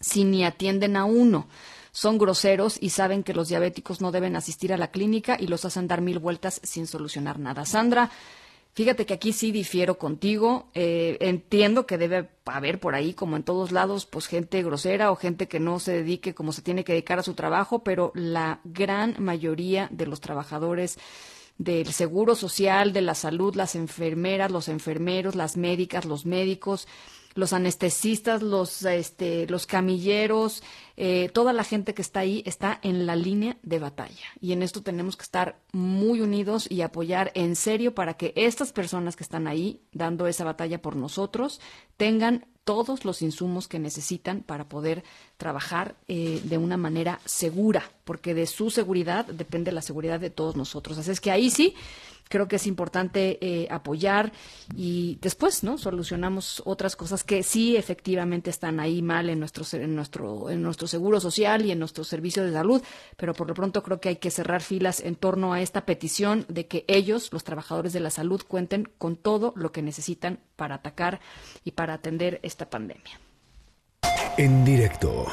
si 0.00 0.24
ni 0.24 0.44
atienden 0.44 0.96
a 0.96 1.04
uno 1.04 1.46
son 1.92 2.18
groseros 2.18 2.76
y 2.80 2.90
saben 2.90 3.22
que 3.22 3.34
los 3.34 3.48
diabéticos 3.48 4.00
no 4.00 4.12
deben 4.12 4.36
asistir 4.36 4.72
a 4.72 4.76
la 4.76 4.90
clínica 4.90 5.36
y 5.38 5.46
los 5.46 5.64
hacen 5.64 5.88
dar 5.88 6.00
mil 6.00 6.18
vueltas 6.18 6.60
sin 6.62 6.86
solucionar 6.86 7.38
nada. 7.38 7.64
Sandra, 7.64 8.10
fíjate 8.74 9.06
que 9.06 9.14
aquí 9.14 9.32
sí 9.32 9.52
difiero 9.52 9.98
contigo. 9.98 10.68
Eh, 10.74 11.16
entiendo 11.20 11.86
que 11.86 11.98
debe 11.98 12.30
haber 12.46 12.80
por 12.80 12.94
ahí, 12.94 13.14
como 13.14 13.36
en 13.36 13.42
todos 13.42 13.72
lados, 13.72 14.06
pues 14.06 14.26
gente 14.26 14.62
grosera 14.62 15.10
o 15.10 15.16
gente 15.16 15.48
que 15.48 15.60
no 15.60 15.78
se 15.78 15.92
dedique 15.92 16.34
como 16.34 16.52
se 16.52 16.62
tiene 16.62 16.84
que 16.84 16.92
dedicar 16.92 17.18
a 17.18 17.24
su 17.24 17.34
trabajo, 17.34 17.84
pero 17.84 18.12
la 18.14 18.60
gran 18.64 19.16
mayoría 19.18 19.88
de 19.90 20.06
los 20.06 20.20
trabajadores 20.20 20.98
del 21.58 21.92
seguro 21.92 22.34
social, 22.36 22.94
de 22.94 23.02
la 23.02 23.14
salud, 23.14 23.54
las 23.54 23.74
enfermeras, 23.74 24.50
los 24.50 24.68
enfermeros, 24.68 25.34
las 25.34 25.58
médicas, 25.58 26.06
los 26.06 26.24
médicos, 26.24 26.88
los 27.34 27.52
anestesistas, 27.52 28.42
los, 28.42 28.82
este, 28.84 29.46
los 29.46 29.66
camilleros, 29.66 30.62
eh, 30.96 31.30
toda 31.32 31.52
la 31.52 31.64
gente 31.64 31.94
que 31.94 32.02
está 32.02 32.20
ahí 32.20 32.42
está 32.44 32.78
en 32.82 33.06
la 33.06 33.16
línea 33.16 33.56
de 33.62 33.78
batalla. 33.78 34.26
Y 34.40 34.52
en 34.52 34.62
esto 34.62 34.82
tenemos 34.82 35.16
que 35.16 35.22
estar 35.22 35.58
muy 35.72 36.20
unidos 36.20 36.66
y 36.70 36.82
apoyar 36.82 37.30
en 37.34 37.56
serio 37.56 37.94
para 37.94 38.14
que 38.14 38.32
estas 38.36 38.72
personas 38.72 39.16
que 39.16 39.22
están 39.22 39.46
ahí 39.46 39.80
dando 39.92 40.26
esa 40.26 40.44
batalla 40.44 40.82
por 40.82 40.96
nosotros 40.96 41.60
tengan 41.96 42.46
todos 42.64 43.04
los 43.04 43.22
insumos 43.22 43.68
que 43.68 43.78
necesitan 43.78 44.42
para 44.42 44.68
poder 44.68 45.02
trabajar 45.38 45.96
eh, 46.08 46.40
de 46.44 46.58
una 46.58 46.76
manera 46.76 47.20
segura, 47.24 47.90
porque 48.04 48.34
de 48.34 48.46
su 48.46 48.70
seguridad 48.70 49.24
depende 49.26 49.72
la 49.72 49.82
seguridad 49.82 50.20
de 50.20 50.30
todos 50.30 50.56
nosotros. 50.56 50.98
Así 50.98 51.10
es 51.10 51.20
que 51.20 51.30
ahí 51.30 51.50
sí 51.50 51.74
creo 52.30 52.48
que 52.48 52.56
es 52.56 52.66
importante 52.66 53.38
eh, 53.42 53.68
apoyar 53.70 54.32
y 54.74 55.18
después 55.20 55.62
no 55.64 55.76
solucionamos 55.76 56.62
otras 56.64 56.96
cosas 56.96 57.24
que 57.24 57.42
sí 57.42 57.76
efectivamente 57.76 58.48
están 58.48 58.80
ahí 58.80 59.02
mal 59.02 59.28
en 59.28 59.40
nuestro 59.40 59.64
en 59.78 59.94
nuestro 59.94 60.48
en 60.48 60.62
nuestro 60.62 60.86
seguro 60.86 61.20
social 61.20 61.66
y 61.66 61.72
en 61.72 61.78
nuestro 61.78 62.04
servicio 62.04 62.44
de 62.44 62.52
salud 62.52 62.82
pero 63.16 63.34
por 63.34 63.48
lo 63.48 63.54
pronto 63.54 63.82
creo 63.82 64.00
que 64.00 64.10
hay 64.10 64.16
que 64.16 64.30
cerrar 64.30 64.62
filas 64.62 65.00
en 65.00 65.16
torno 65.16 65.52
a 65.52 65.60
esta 65.60 65.84
petición 65.84 66.46
de 66.48 66.66
que 66.66 66.84
ellos 66.86 67.32
los 67.32 67.44
trabajadores 67.44 67.92
de 67.92 68.00
la 68.00 68.10
salud 68.10 68.40
cuenten 68.46 68.88
con 68.96 69.16
todo 69.16 69.52
lo 69.56 69.72
que 69.72 69.82
necesitan 69.82 70.38
para 70.56 70.76
atacar 70.76 71.20
y 71.64 71.72
para 71.72 71.94
atender 71.94 72.38
esta 72.42 72.70
pandemia. 72.70 73.20
En 74.36 74.64
directo 74.64 75.26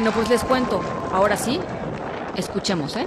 Bueno, 0.00 0.14
pues 0.14 0.30
les 0.30 0.42
cuento. 0.44 0.80
Ahora 1.12 1.36
sí, 1.36 1.60
escuchemos, 2.34 2.96
¿eh? 2.96 3.06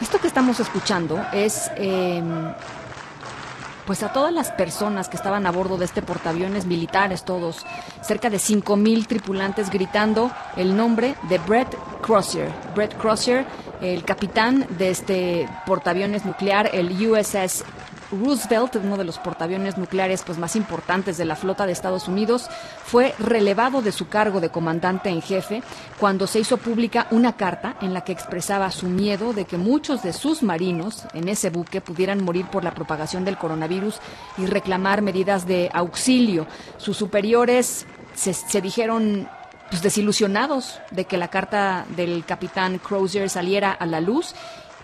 Esto 0.00 0.18
que 0.18 0.26
estamos 0.26 0.58
escuchando 0.58 1.22
es, 1.34 1.70
em, 1.76 2.50
pues 3.86 4.02
a 4.02 4.10
todas 4.10 4.32
las 4.32 4.50
personas 4.52 5.10
que 5.10 5.18
estaban 5.18 5.46
a 5.46 5.50
bordo 5.50 5.76
de 5.76 5.84
este 5.84 6.00
portaaviones 6.00 6.64
militares, 6.64 7.26
todos, 7.26 7.66
cerca 8.00 8.30
de 8.30 8.38
5.000 8.38 9.06
tripulantes 9.06 9.68
gritando 9.68 10.30
el 10.56 10.74
nombre 10.74 11.14
de 11.28 11.36
Brett 11.40 11.76
Crozier. 12.00 12.50
Brett 12.74 12.96
Crozier, 12.96 13.44
el 13.82 14.02
capitán 14.02 14.66
de 14.70 14.88
este 14.88 15.46
portaaviones 15.66 16.24
nuclear, 16.24 16.70
el 16.72 16.90
USS 17.06 17.64
Roosevelt, 18.14 18.76
uno 18.76 18.96
de 18.96 19.04
los 19.04 19.18
portaaviones 19.18 19.78
nucleares 19.78 20.22
pues, 20.24 20.38
más 20.38 20.56
importantes 20.56 21.16
de 21.16 21.24
la 21.24 21.36
flota 21.36 21.66
de 21.66 21.72
Estados 21.72 22.08
Unidos, 22.08 22.48
fue 22.84 23.14
relevado 23.18 23.82
de 23.82 23.92
su 23.92 24.08
cargo 24.08 24.40
de 24.40 24.50
comandante 24.50 25.10
en 25.10 25.22
jefe 25.22 25.62
cuando 25.98 26.26
se 26.26 26.40
hizo 26.40 26.56
pública 26.56 27.06
una 27.10 27.36
carta 27.36 27.76
en 27.80 27.94
la 27.94 28.02
que 28.02 28.12
expresaba 28.12 28.70
su 28.70 28.86
miedo 28.86 29.32
de 29.32 29.44
que 29.44 29.58
muchos 29.58 30.02
de 30.02 30.12
sus 30.12 30.42
marinos 30.42 31.04
en 31.14 31.28
ese 31.28 31.50
buque 31.50 31.80
pudieran 31.80 32.22
morir 32.22 32.46
por 32.46 32.64
la 32.64 32.74
propagación 32.74 33.24
del 33.24 33.38
coronavirus 33.38 33.98
y 34.38 34.46
reclamar 34.46 35.02
medidas 35.02 35.46
de 35.46 35.70
auxilio. 35.72 36.46
Sus 36.76 36.96
superiores 36.96 37.86
se, 38.14 38.60
dijeron 38.60 39.28
pues, 39.70 39.82
desilusionados 39.82 40.80
de 40.90 41.04
que 41.04 41.16
la 41.16 41.28
carta 41.28 41.84
del 41.96 42.24
capitán 42.24 42.78
Crozier 42.78 43.28
saliera 43.28 43.72
a 43.72 43.86
la 43.86 44.00
luz 44.00 44.34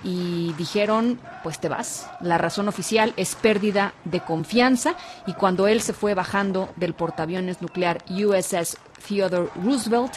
y 0.03 0.53
dijeron, 0.55 1.21
pues 1.43 1.59
te 1.59 1.69
vas. 1.69 2.09
La 2.21 2.39
razón 2.39 2.69
oficial 2.69 3.13
es 3.17 3.35
pérdida 3.35 3.93
de 4.05 4.21
confianza 4.21 4.95
y 5.27 5.35
cuando 5.35 5.67
él 5.67 5.81
se 5.81 5.93
fue 5.93 6.15
bajando 6.15 6.71
del 6.77 6.95
portaaviones 6.95 7.61
nuclear 7.61 8.03
USS 8.09 8.79
Theodore 9.07 9.51
Roosevelt, 9.63 10.15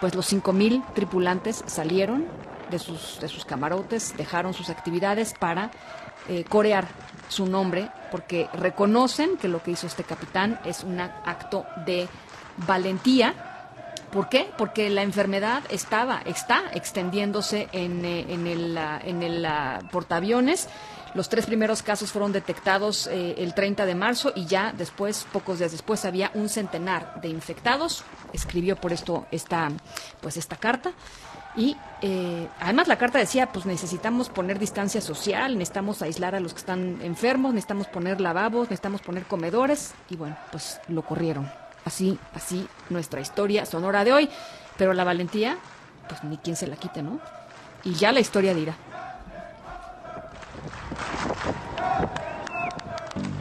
pues 0.00 0.14
los 0.14 0.32
5.000 0.32 0.84
tripulantes 0.94 1.62
salieron 1.66 2.24
de 2.70 2.78
sus, 2.78 3.20
de 3.20 3.28
sus 3.28 3.44
camarotes, 3.44 4.16
dejaron 4.16 4.54
sus 4.54 4.70
actividades 4.70 5.34
para 5.38 5.70
eh, 6.28 6.44
corear 6.48 6.88
su 7.28 7.46
nombre 7.46 7.90
porque 8.10 8.48
reconocen 8.52 9.36
que 9.36 9.48
lo 9.48 9.62
que 9.62 9.72
hizo 9.72 9.86
este 9.86 10.04
capitán 10.04 10.60
es 10.64 10.84
un 10.84 11.00
acto 11.00 11.64
de 11.84 12.08
valentía 12.66 13.51
¿Por 14.12 14.28
qué? 14.28 14.50
Porque 14.58 14.90
la 14.90 15.02
enfermedad 15.02 15.62
estaba, 15.70 16.20
está 16.26 16.64
extendiéndose 16.74 17.68
en, 17.72 18.04
eh, 18.04 18.26
en 18.28 18.46
el, 18.46 18.78
en 18.78 19.22
el 19.22 19.46
portaaviones. 19.90 20.68
Los 21.14 21.30
tres 21.30 21.46
primeros 21.46 21.82
casos 21.82 22.12
fueron 22.12 22.30
detectados 22.30 23.06
eh, 23.06 23.34
el 23.38 23.54
30 23.54 23.86
de 23.86 23.94
marzo 23.94 24.32
y 24.34 24.44
ya 24.44 24.74
después, 24.76 25.26
pocos 25.32 25.58
días 25.58 25.72
después, 25.72 26.04
había 26.04 26.30
un 26.34 26.50
centenar 26.50 27.22
de 27.22 27.28
infectados. 27.28 28.04
Escribió 28.34 28.76
por 28.76 28.92
esto 28.92 29.26
esta, 29.30 29.70
pues 30.20 30.36
esta 30.36 30.56
carta. 30.56 30.92
Y 31.56 31.76
eh, 32.02 32.48
además 32.60 32.88
la 32.88 32.96
carta 32.96 33.18
decía, 33.18 33.50
pues 33.50 33.64
necesitamos 33.64 34.28
poner 34.28 34.58
distancia 34.58 35.00
social, 35.00 35.58
necesitamos 35.58 36.02
aislar 36.02 36.34
a 36.34 36.40
los 36.40 36.52
que 36.52 36.60
están 36.60 37.00
enfermos, 37.02 37.52
necesitamos 37.54 37.88
poner 37.88 38.20
lavabos, 38.20 38.64
necesitamos 38.70 39.00
poner 39.00 39.24
comedores. 39.24 39.94
Y 40.10 40.16
bueno, 40.16 40.36
pues 40.50 40.80
lo 40.88 41.02
corrieron. 41.02 41.61
Así, 41.84 42.18
así 42.34 42.66
nuestra 42.90 43.20
historia 43.20 43.66
sonora 43.66 44.04
de 44.04 44.12
hoy. 44.12 44.28
Pero 44.76 44.92
la 44.92 45.04
valentía, 45.04 45.58
pues 46.08 46.24
ni 46.24 46.36
quien 46.38 46.56
se 46.56 46.66
la 46.66 46.76
quite, 46.76 47.02
¿no? 47.02 47.20
Y 47.84 47.94
ya 47.94 48.12
la 48.12 48.20
historia 48.20 48.54
dirá. 48.54 48.76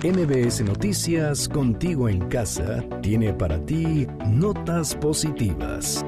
MBS 0.03 0.61
Noticias, 0.61 1.47
contigo 1.47 2.09
en 2.09 2.27
casa, 2.27 2.84
tiene 3.01 3.34
para 3.34 3.63
ti 3.63 4.07
notas 4.26 4.95
positivas. 4.95 6.03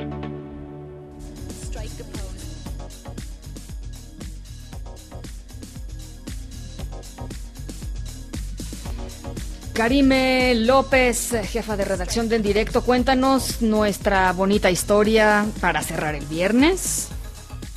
Karime 9.73 10.53
López, 10.53 11.31
jefa 11.45 11.75
de 11.75 11.83
redacción 11.83 12.29
de 12.29 12.35
En 12.35 12.43
Directo, 12.43 12.83
cuéntanos 12.83 13.63
nuestra 13.63 14.31
bonita 14.31 14.69
historia 14.69 15.47
para 15.61 15.81
cerrar 15.81 16.13
el 16.13 16.25
viernes. 16.27 17.09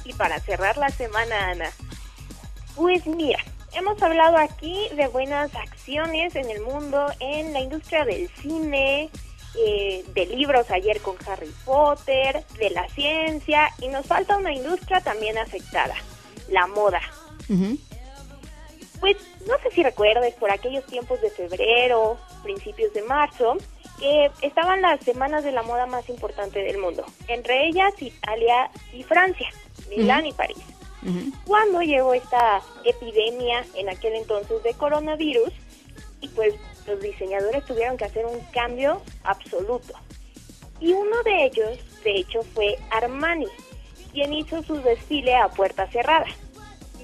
Y 0.04 0.12
para 0.12 0.38
cerrar 0.40 0.76
la 0.76 0.90
semana, 0.90 1.52
Ana. 1.52 1.70
Pues 2.74 3.06
mira, 3.06 3.38
hemos 3.72 4.00
hablado 4.02 4.36
aquí 4.36 4.76
de 4.94 5.08
buenas 5.08 5.54
acciones 5.54 6.36
en 6.36 6.50
el 6.50 6.60
mundo, 6.60 7.06
en 7.18 7.54
la 7.54 7.60
industria 7.60 8.04
del 8.04 8.28
cine, 8.42 9.08
eh, 9.66 10.04
de 10.14 10.26
libros 10.26 10.70
ayer 10.70 11.00
con 11.00 11.16
Harry 11.26 11.50
Potter, 11.64 12.44
de 12.58 12.70
la 12.70 12.86
ciencia, 12.90 13.70
y 13.80 13.88
nos 13.88 14.04
falta 14.04 14.36
una 14.36 14.52
industria 14.52 15.00
también 15.00 15.38
afectada, 15.38 15.94
la 16.50 16.66
moda. 16.66 17.00
Pues 19.00 19.16
no 19.46 19.58
sé 19.62 19.70
si 19.70 19.82
recuerdes 19.82 20.34
por 20.34 20.50
aquellos 20.50 20.84
tiempos 20.86 21.20
de 21.20 21.30
febrero, 21.30 22.18
principios 22.42 22.92
de 22.92 23.02
marzo, 23.02 23.56
que 23.98 24.30
estaban 24.42 24.82
las 24.82 25.00
semanas 25.00 25.44
de 25.44 25.52
la 25.52 25.62
moda 25.62 25.86
más 25.86 26.08
importante 26.08 26.62
del 26.62 26.78
mundo, 26.78 27.04
entre 27.28 27.66
ellas 27.68 27.94
Italia 28.00 28.70
y 28.92 29.02
Francia. 29.02 29.48
Milán 29.88 30.26
y 30.26 30.32
París. 30.32 30.58
Cuando 31.46 31.82
llegó 31.82 32.14
esta 32.14 32.60
epidemia 32.84 33.64
en 33.74 33.88
aquel 33.88 34.14
entonces 34.14 34.60
de 34.64 34.74
coronavirus, 34.74 35.52
y 36.20 36.28
pues 36.28 36.54
los 36.86 37.00
diseñadores 37.00 37.64
tuvieron 37.64 37.96
que 37.96 38.06
hacer 38.06 38.26
un 38.26 38.40
cambio 38.52 39.00
absoluto. 39.22 39.94
Y 40.80 40.92
uno 40.92 41.22
de 41.24 41.44
ellos, 41.44 41.78
de 42.02 42.16
hecho, 42.16 42.42
fue 42.54 42.76
Armani, 42.90 43.46
quien 44.12 44.32
hizo 44.32 44.62
su 44.64 44.80
desfile 44.82 45.36
a 45.36 45.48
puerta 45.48 45.86
cerrada. 45.92 46.26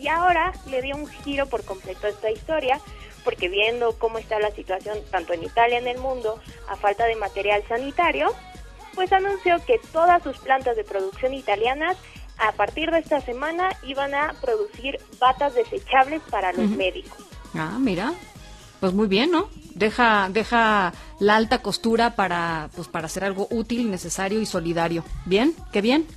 Y 0.02 0.08
ahora 0.08 0.52
le 0.68 0.82
dio 0.82 0.96
un 0.96 1.06
giro 1.06 1.46
por 1.46 1.64
completo 1.64 2.08
a 2.08 2.10
esta 2.10 2.30
historia, 2.30 2.80
porque 3.22 3.48
viendo 3.48 3.96
cómo 3.98 4.18
está 4.18 4.40
la 4.40 4.50
situación 4.50 4.98
tanto 5.12 5.32
en 5.32 5.44
Italia 5.44 5.78
en 5.78 5.86
el 5.86 5.98
mundo, 5.98 6.40
a 6.68 6.74
falta 6.74 7.04
de 7.06 7.14
material 7.14 7.62
sanitario, 7.68 8.32
pues 8.96 9.12
anunció 9.12 9.64
que 9.64 9.80
todas 9.92 10.20
sus 10.24 10.36
plantas 10.38 10.76
de 10.76 10.82
producción 10.82 11.34
italianas 11.34 11.96
a 12.36 12.50
partir 12.50 12.90
de 12.90 12.98
esta 12.98 13.20
semana 13.20 13.70
iban 13.86 14.12
a 14.14 14.34
producir 14.40 14.98
batas 15.20 15.54
desechables 15.54 16.20
para 16.30 16.52
los 16.52 16.68
médicos. 16.70 17.18
Ah, 17.54 17.76
mira, 17.78 18.12
pues 18.80 18.92
muy 18.92 19.06
bien, 19.06 19.30
¿no? 19.30 19.48
Deja, 19.76 20.28
deja 20.30 20.92
la 21.20 21.36
alta 21.36 21.62
costura 21.62 22.16
para, 22.16 22.70
pues 22.74 22.88
para 22.88 23.06
hacer 23.06 23.22
algo 23.22 23.46
útil, 23.50 23.88
necesario 23.90 24.40
y 24.40 24.46
solidario. 24.46 25.04
Bien, 25.26 25.54
qué 25.72 25.80
bien. 25.80 26.08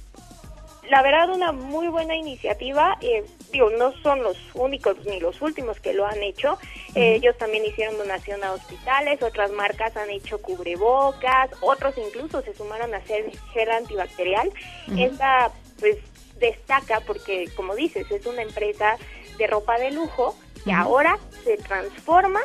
La 0.90 1.02
verdad, 1.02 1.30
una 1.30 1.52
muy 1.52 1.88
buena 1.88 2.16
iniciativa. 2.16 2.98
Eh, 3.02 3.26
digo, 3.56 3.70
no 3.70 3.94
son 4.04 4.22
los 4.22 4.38
únicos 4.54 4.98
ni 5.06 5.20
los 5.20 5.42
últimos 5.42 5.80
que 5.80 5.94
lo 5.94 6.06
han 6.06 6.22
hecho. 6.22 6.58
Eh, 6.94 7.16
ellos 7.16 7.38
también 7.38 7.64
hicieron 7.66 7.98
donación 7.98 8.44
a 8.44 8.52
hospitales, 8.52 9.22
otras 9.22 9.52
marcas 9.52 9.96
han 9.96 10.10
hecho 10.10 10.40
cubrebocas, 10.40 11.50
otros 11.62 11.96
incluso 11.98 12.42
se 12.42 12.54
sumaron 12.54 12.94
a 12.94 12.98
hacer 12.98 13.32
gel 13.54 13.72
antibacterial. 13.72 14.52
Esta, 14.98 15.52
pues, 15.80 15.98
destaca 16.40 17.00
porque, 17.08 17.50
como 17.56 17.76
dices, 17.76 18.12
es 18.12 18.26
una 18.26 18.42
empresa 18.42 18.98
de 19.38 19.48
ropa 19.48 19.78
de 19.80 19.92
lujo 19.92 20.36
que 20.66 20.74
ahora 20.74 21.18
se 21.46 21.56
transforma 21.58 22.42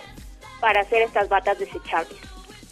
para 0.61 0.83
hacer 0.83 1.03
estas 1.03 1.29
batas 1.29 1.59
desechables. 1.59 2.19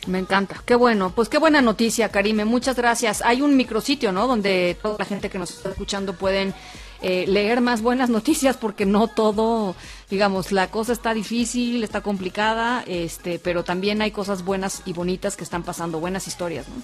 Me 0.07 0.19
encanta, 0.21 0.63
qué 0.65 0.77
bueno, 0.77 1.13
pues 1.15 1.29
qué 1.29 1.39
buena 1.39 1.61
noticia, 1.61 2.09
Karime, 2.11 2.45
muchas 2.45 2.77
gracias. 2.77 3.21
Hay 3.23 3.43
un 3.43 3.57
micrositio, 3.57 4.13
¿no? 4.13 4.27
Donde 4.27 4.77
toda 4.81 4.97
la 4.99 5.05
gente 5.05 5.29
que 5.29 5.39
nos 5.39 5.51
está 5.51 5.71
escuchando 5.71 6.15
pueden 6.15 6.55
eh, 7.01 7.27
leer 7.29 7.61
más 7.61 7.83
buenas 7.83 8.11
noticias 8.11 8.57
porque 8.57 8.85
no 8.85 9.07
todo, 9.07 9.77
digamos, 10.11 10.53
la 10.53 10.71
cosa 10.71 10.93
está 10.93 11.15
difícil, 11.15 11.85
está 11.85 12.01
complicada, 12.01 12.83
este, 12.87 13.39
pero 13.39 13.63
también 13.65 14.03
hay 14.03 14.11
cosas 14.11 14.45
buenas 14.45 14.83
y 14.85 14.93
bonitas 14.93 15.37
que 15.37 15.45
están 15.45 15.63
pasando, 15.63 16.01
buenas 16.01 16.27
historias, 16.27 16.69
¿no? 16.69 16.77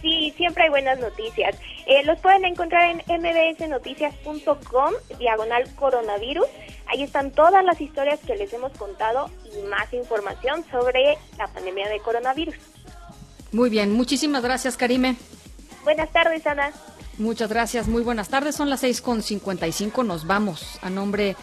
Sí, 0.00 0.32
siempre 0.36 0.64
hay 0.64 0.70
buenas 0.70 0.98
noticias. 1.00 1.56
Eh, 1.86 2.04
los 2.04 2.18
pueden 2.20 2.44
encontrar 2.44 2.90
en 2.90 3.20
mbsnoticias.com, 3.20 4.92
diagonal 5.18 5.74
coronavirus. 5.74 6.46
Ahí 6.86 7.02
están 7.02 7.32
todas 7.32 7.64
las 7.64 7.80
historias 7.80 8.20
que 8.20 8.36
les 8.36 8.52
hemos 8.52 8.72
contado 8.72 9.30
y 9.44 9.66
más 9.66 9.92
información 9.92 10.64
sobre 10.70 11.18
la 11.36 11.48
pandemia 11.48 11.88
de 11.88 11.98
coronavirus. 12.00 12.54
Muy 13.52 13.70
bien, 13.70 13.92
muchísimas 13.92 14.42
gracias, 14.42 14.76
Karime. 14.76 15.16
Buenas 15.84 16.10
tardes, 16.12 16.46
Ana. 16.46 16.70
Muchas 17.18 17.50
gracias, 17.50 17.88
muy 17.88 18.02
buenas 18.02 18.28
tardes. 18.28 18.54
Son 18.54 18.70
las 18.70 18.84
6.55, 18.84 20.06
nos 20.06 20.24
vamos. 20.24 20.78
A 20.82 20.88
nombre 20.88 21.34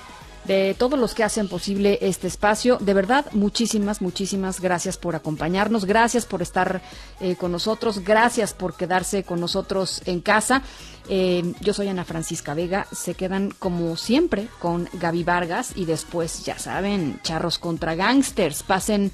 de 0.46 0.74
todos 0.78 0.98
los 0.98 1.14
que 1.14 1.24
hacen 1.24 1.50
posible 1.50 1.98
este 2.02 2.28
espacio. 2.28 2.78
De 2.80 2.94
verdad, 2.94 3.26
muchísimas, 3.34 4.02
muchísimas 4.02 4.62
gracias 4.62 4.96
por 4.96 5.16
acompañarnos, 5.16 5.84
gracias 5.84 6.26
por 6.26 6.42
estar 6.42 6.82
eh, 7.20 7.36
con 7.36 7.52
nosotros, 7.52 8.00
gracias 8.06 8.54
por 8.54 8.78
quedarse 8.78 9.24
con 9.24 9.42
nosotros 9.42 10.02
en 10.06 10.22
casa. 10.22 10.62
Eh, 11.10 11.54
yo 11.60 11.74
soy 11.74 11.90
Ana 11.90 12.06
Francisca 12.06 12.54
Vega, 12.54 12.88
se 12.94 13.16
quedan 13.16 13.52
como 13.60 13.98
siempre 13.98 14.48
con 14.60 14.88
Gaby 14.94 15.26
Vargas 15.26 15.74
y 15.76 15.84
después, 15.84 16.46
ya 16.46 16.58
saben, 16.58 17.20
charros 17.22 17.60
contra 17.60 17.96
gangsters. 17.96 18.64
Pasen 18.64 19.12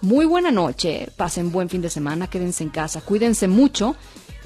muy 0.00 0.24
buena 0.24 0.50
noche, 0.50 1.10
pasen 1.18 1.52
buen 1.52 1.68
fin 1.68 1.82
de 1.82 1.90
semana, 1.90 2.28
quédense 2.28 2.64
en 2.64 2.70
casa, 2.70 3.02
cuídense 3.02 3.46
mucho 3.46 3.94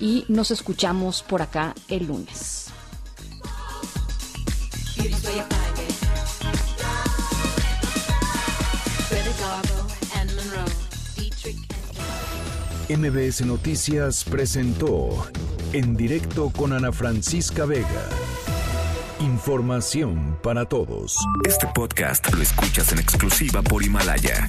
y 0.03 0.25
nos 0.27 0.51
escuchamos 0.51 1.23
por 1.23 1.43
acá 1.43 1.75
el 1.87 2.09
lunes. 2.09 2.67
MBS 12.89 13.47
Noticias 13.47 14.25
presentó 14.25 15.31
en 15.73 15.97
directo 15.97 16.51
con 16.51 16.73
Ana 16.73 16.91
Francisca 16.93 17.65
Vega. 17.65 17.87
Información 19.21 20.37
para 20.43 20.67
todos. 20.69 21.17
Este 21.47 21.69
podcast 21.69 22.31
lo 22.35 22.43
escuchas 22.43 22.93
en 22.93 22.99
exclusiva 22.99 23.63
por 23.63 23.85
Himalaya. 23.85 24.49